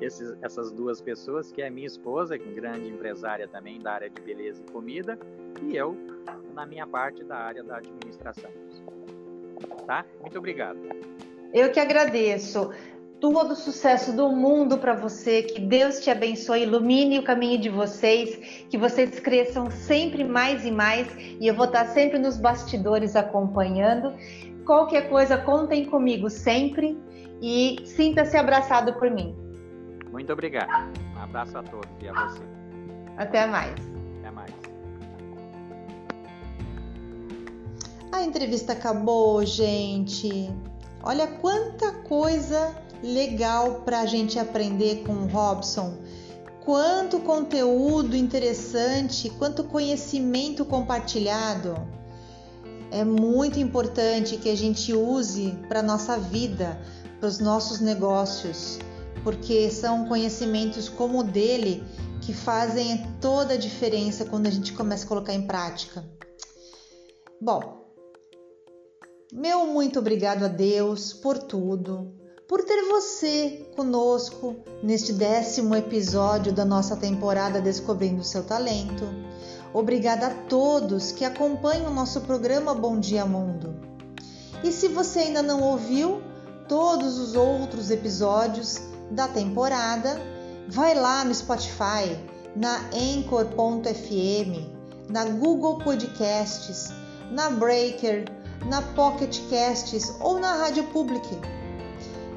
esses, 0.00 0.36
essas 0.42 0.72
duas 0.72 1.00
pessoas, 1.00 1.52
que 1.52 1.62
é 1.62 1.70
minha 1.70 1.86
esposa, 1.86 2.36
grande 2.36 2.88
empresária 2.88 3.46
também 3.46 3.80
da 3.80 3.92
área 3.92 4.10
de 4.10 4.20
beleza 4.20 4.62
e 4.66 4.72
comida, 4.72 5.18
e 5.62 5.76
eu 5.76 5.96
na 6.54 6.66
minha 6.66 6.86
parte 6.86 7.22
da 7.24 7.36
área 7.36 7.62
da 7.62 7.76
administração. 7.76 8.50
Tá? 9.86 10.04
Muito 10.20 10.36
obrigado. 10.38 10.78
Eu 11.52 11.70
que 11.70 11.78
agradeço. 11.78 12.72
Todo 13.22 13.52
o 13.52 13.54
sucesso 13.54 14.12
do 14.12 14.30
mundo 14.30 14.78
para 14.78 14.96
você, 14.96 15.44
que 15.44 15.60
Deus 15.60 16.00
te 16.00 16.10
abençoe, 16.10 16.64
ilumine 16.64 17.20
o 17.20 17.22
caminho 17.22 17.56
de 17.56 17.68
vocês, 17.68 18.34
que 18.68 18.76
vocês 18.76 19.20
cresçam 19.20 19.70
sempre 19.70 20.24
mais 20.24 20.64
e 20.64 20.72
mais, 20.72 21.06
e 21.40 21.46
eu 21.46 21.54
vou 21.54 21.66
estar 21.66 21.86
sempre 21.86 22.18
nos 22.18 22.36
bastidores 22.36 23.14
acompanhando. 23.14 24.12
Qualquer 24.66 25.08
coisa, 25.08 25.38
contem 25.38 25.84
comigo 25.84 26.28
sempre 26.28 27.00
e 27.40 27.80
sinta-se 27.84 28.36
abraçado 28.36 28.94
por 28.94 29.08
mim. 29.08 29.36
Muito 30.10 30.32
obrigado. 30.32 30.68
Um 31.16 31.22
abraço 31.22 31.56
a 31.56 31.62
todos 31.62 31.88
e 32.02 32.08
a 32.08 32.12
você. 32.12 32.42
Até 33.18 33.46
mais. 33.46 33.72
A 38.10 38.22
entrevista 38.24 38.72
acabou, 38.72 39.46
gente. 39.46 40.50
Olha 41.04 41.26
quanta 41.26 41.92
coisa 42.02 42.81
legal 43.02 43.82
para 43.84 44.00
a 44.00 44.06
gente 44.06 44.38
aprender 44.38 45.02
com 45.04 45.12
o 45.12 45.26
Robson. 45.26 45.94
Quanto 46.64 47.20
conteúdo 47.20 48.16
interessante, 48.16 49.28
quanto 49.30 49.64
conhecimento 49.64 50.64
compartilhado. 50.64 51.74
É 52.90 53.04
muito 53.04 53.58
importante 53.58 54.36
que 54.36 54.48
a 54.50 54.56
gente 54.56 54.92
use 54.92 55.58
para 55.66 55.82
nossa 55.82 56.18
vida, 56.18 56.80
para 57.18 57.28
os 57.28 57.38
nossos 57.38 57.80
negócios, 57.80 58.78
porque 59.24 59.70
são 59.70 60.06
conhecimentos 60.06 60.88
como 60.88 61.20
o 61.20 61.24
dele 61.24 61.82
que 62.20 62.32
fazem 62.32 63.04
toda 63.20 63.54
a 63.54 63.56
diferença 63.56 64.24
quando 64.24 64.46
a 64.46 64.50
gente 64.50 64.72
começa 64.72 65.04
a 65.04 65.08
colocar 65.08 65.32
em 65.32 65.46
prática. 65.46 66.04
Bom, 67.40 67.82
meu 69.32 69.66
muito 69.66 69.98
obrigado 69.98 70.44
a 70.44 70.48
Deus 70.48 71.12
por 71.12 71.38
tudo, 71.38 72.14
por 72.48 72.64
ter 72.64 72.82
você 72.88 73.66
conosco 73.76 74.56
neste 74.82 75.12
décimo 75.12 75.74
episódio 75.74 76.52
da 76.52 76.64
nossa 76.64 76.96
temporada 76.96 77.60
Descobrindo 77.60 78.20
o 78.20 78.24
Seu 78.24 78.42
Talento. 78.42 79.04
Obrigada 79.72 80.26
a 80.26 80.34
todos 80.48 81.12
que 81.12 81.24
acompanham 81.24 81.90
o 81.90 81.94
nosso 81.94 82.20
programa 82.22 82.74
Bom 82.74 83.00
Dia 83.00 83.24
Mundo. 83.24 83.74
E 84.62 84.70
se 84.70 84.88
você 84.88 85.20
ainda 85.20 85.42
não 85.42 85.62
ouviu 85.62 86.22
todos 86.68 87.18
os 87.18 87.34
outros 87.34 87.90
episódios 87.90 88.78
da 89.10 89.28
temporada, 89.28 90.20
vai 90.68 90.94
lá 90.94 91.24
no 91.24 91.34
Spotify, 91.34 92.18
na 92.54 92.88
Anchor.fm, 92.92 94.70
na 95.08 95.24
Google 95.24 95.78
Podcasts, 95.78 96.92
na 97.30 97.50
Breaker, 97.50 98.24
na 98.66 98.82
Pocket 98.82 99.40
Casts 99.48 100.14
ou 100.20 100.38
na 100.38 100.54
Rádio 100.54 100.84
Public. 100.84 101.28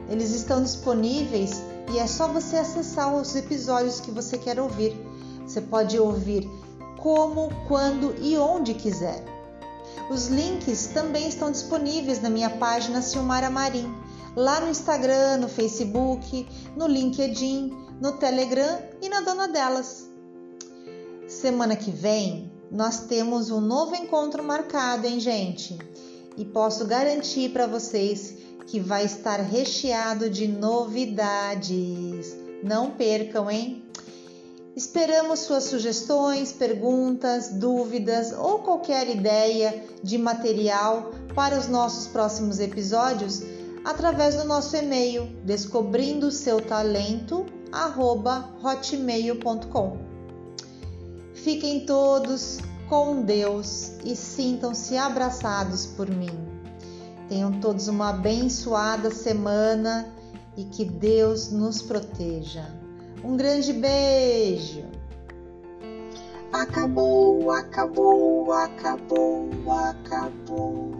Eles 0.10 0.32
estão 0.32 0.62
disponíveis 0.62 1.62
e 1.92 2.00
é 2.00 2.08
só 2.08 2.28
você 2.28 2.58
acessar 2.58 3.16
os 3.16 3.36
episódios 3.36 4.00
que 4.00 4.12
você 4.12 4.38
quer 4.38 4.60
ouvir. 4.60 4.96
Você 5.46 5.62
pode 5.62 5.98
ouvir 6.00 6.50
como, 6.98 7.50
quando 7.68 8.16
e 8.22 8.38
onde 8.38 8.74
quiser. 8.74 9.24
Os 10.10 10.28
links 10.28 10.88
também 10.88 11.28
estão 11.28 11.52
disponíveis 11.52 12.22
na 12.22 12.30
minha 12.30 12.50
página 12.50 13.02
Silmara 13.02 13.50
Marim, 13.50 13.92
lá 14.36 14.60
no 14.60 14.70
Instagram, 14.70 15.38
no 15.38 15.48
Facebook, 15.48 16.48
no 16.76 16.88
LinkedIn, 16.88 17.72
no 18.00 18.14
Telegram 18.14 18.80
e 19.02 19.10
na 19.10 19.22
Dona 19.22 19.48
Delas. 19.48 20.08
Semana 21.28 21.76
que 21.76 21.92
vem 21.92 22.52
nós 22.72 23.02
temos 23.02 23.52
um 23.52 23.62
novo 23.62 23.96
encontro 23.96 24.44
marcado, 24.44 25.08
hein, 25.08 25.20
gente? 25.20 25.78
e 26.38 26.44
posso 26.44 26.86
garantir 26.86 27.50
para 27.50 27.68
vocês 27.68 28.36
que 28.68 28.80
vai 28.80 29.06
estar 29.06 29.40
recheado 29.42 30.30
de 30.30 30.48
novidades. 30.48 32.36
Não 32.64 32.92
percam, 32.92 33.50
hein? 33.50 33.84
Esperamos 34.76 35.40
suas 35.40 35.64
sugestões, 35.66 36.52
perguntas, 36.52 37.50
dúvidas 37.50 38.34
ou 38.34 38.60
qualquer 38.60 39.10
ideia 39.10 39.86
de 40.04 40.18
material 40.18 41.12
para 41.34 41.58
os 41.58 41.68
nossos 41.68 42.08
próximos 42.08 42.60
episódios 42.60 43.42
através 43.86 44.36
do 44.36 44.44
nosso 44.44 44.76
e-mail 44.76 45.28
descobrindo 45.46 46.30
seu 46.30 46.60
talento 46.60 47.46
hotmail.com. 48.64 49.98
Fiquem 51.34 51.86
todos 51.86 52.58
com 52.90 53.22
Deus 53.22 53.92
e 54.04 54.16
sintam-se 54.16 54.98
abraçados 54.98 55.86
por 55.86 56.10
mim. 56.10 56.55
Tenham 57.28 57.60
todos 57.60 57.88
uma 57.88 58.10
abençoada 58.10 59.10
semana 59.10 60.08
e 60.56 60.64
que 60.64 60.86
Deus 60.86 61.52
nos 61.52 61.82
proteja. 61.82 62.66
Um 63.24 63.36
grande 63.36 63.74
beijo! 63.74 64.86
Acabou, 66.54 67.52
acabou, 67.52 68.54
acabou, 68.54 69.50
acabou. 69.72 70.95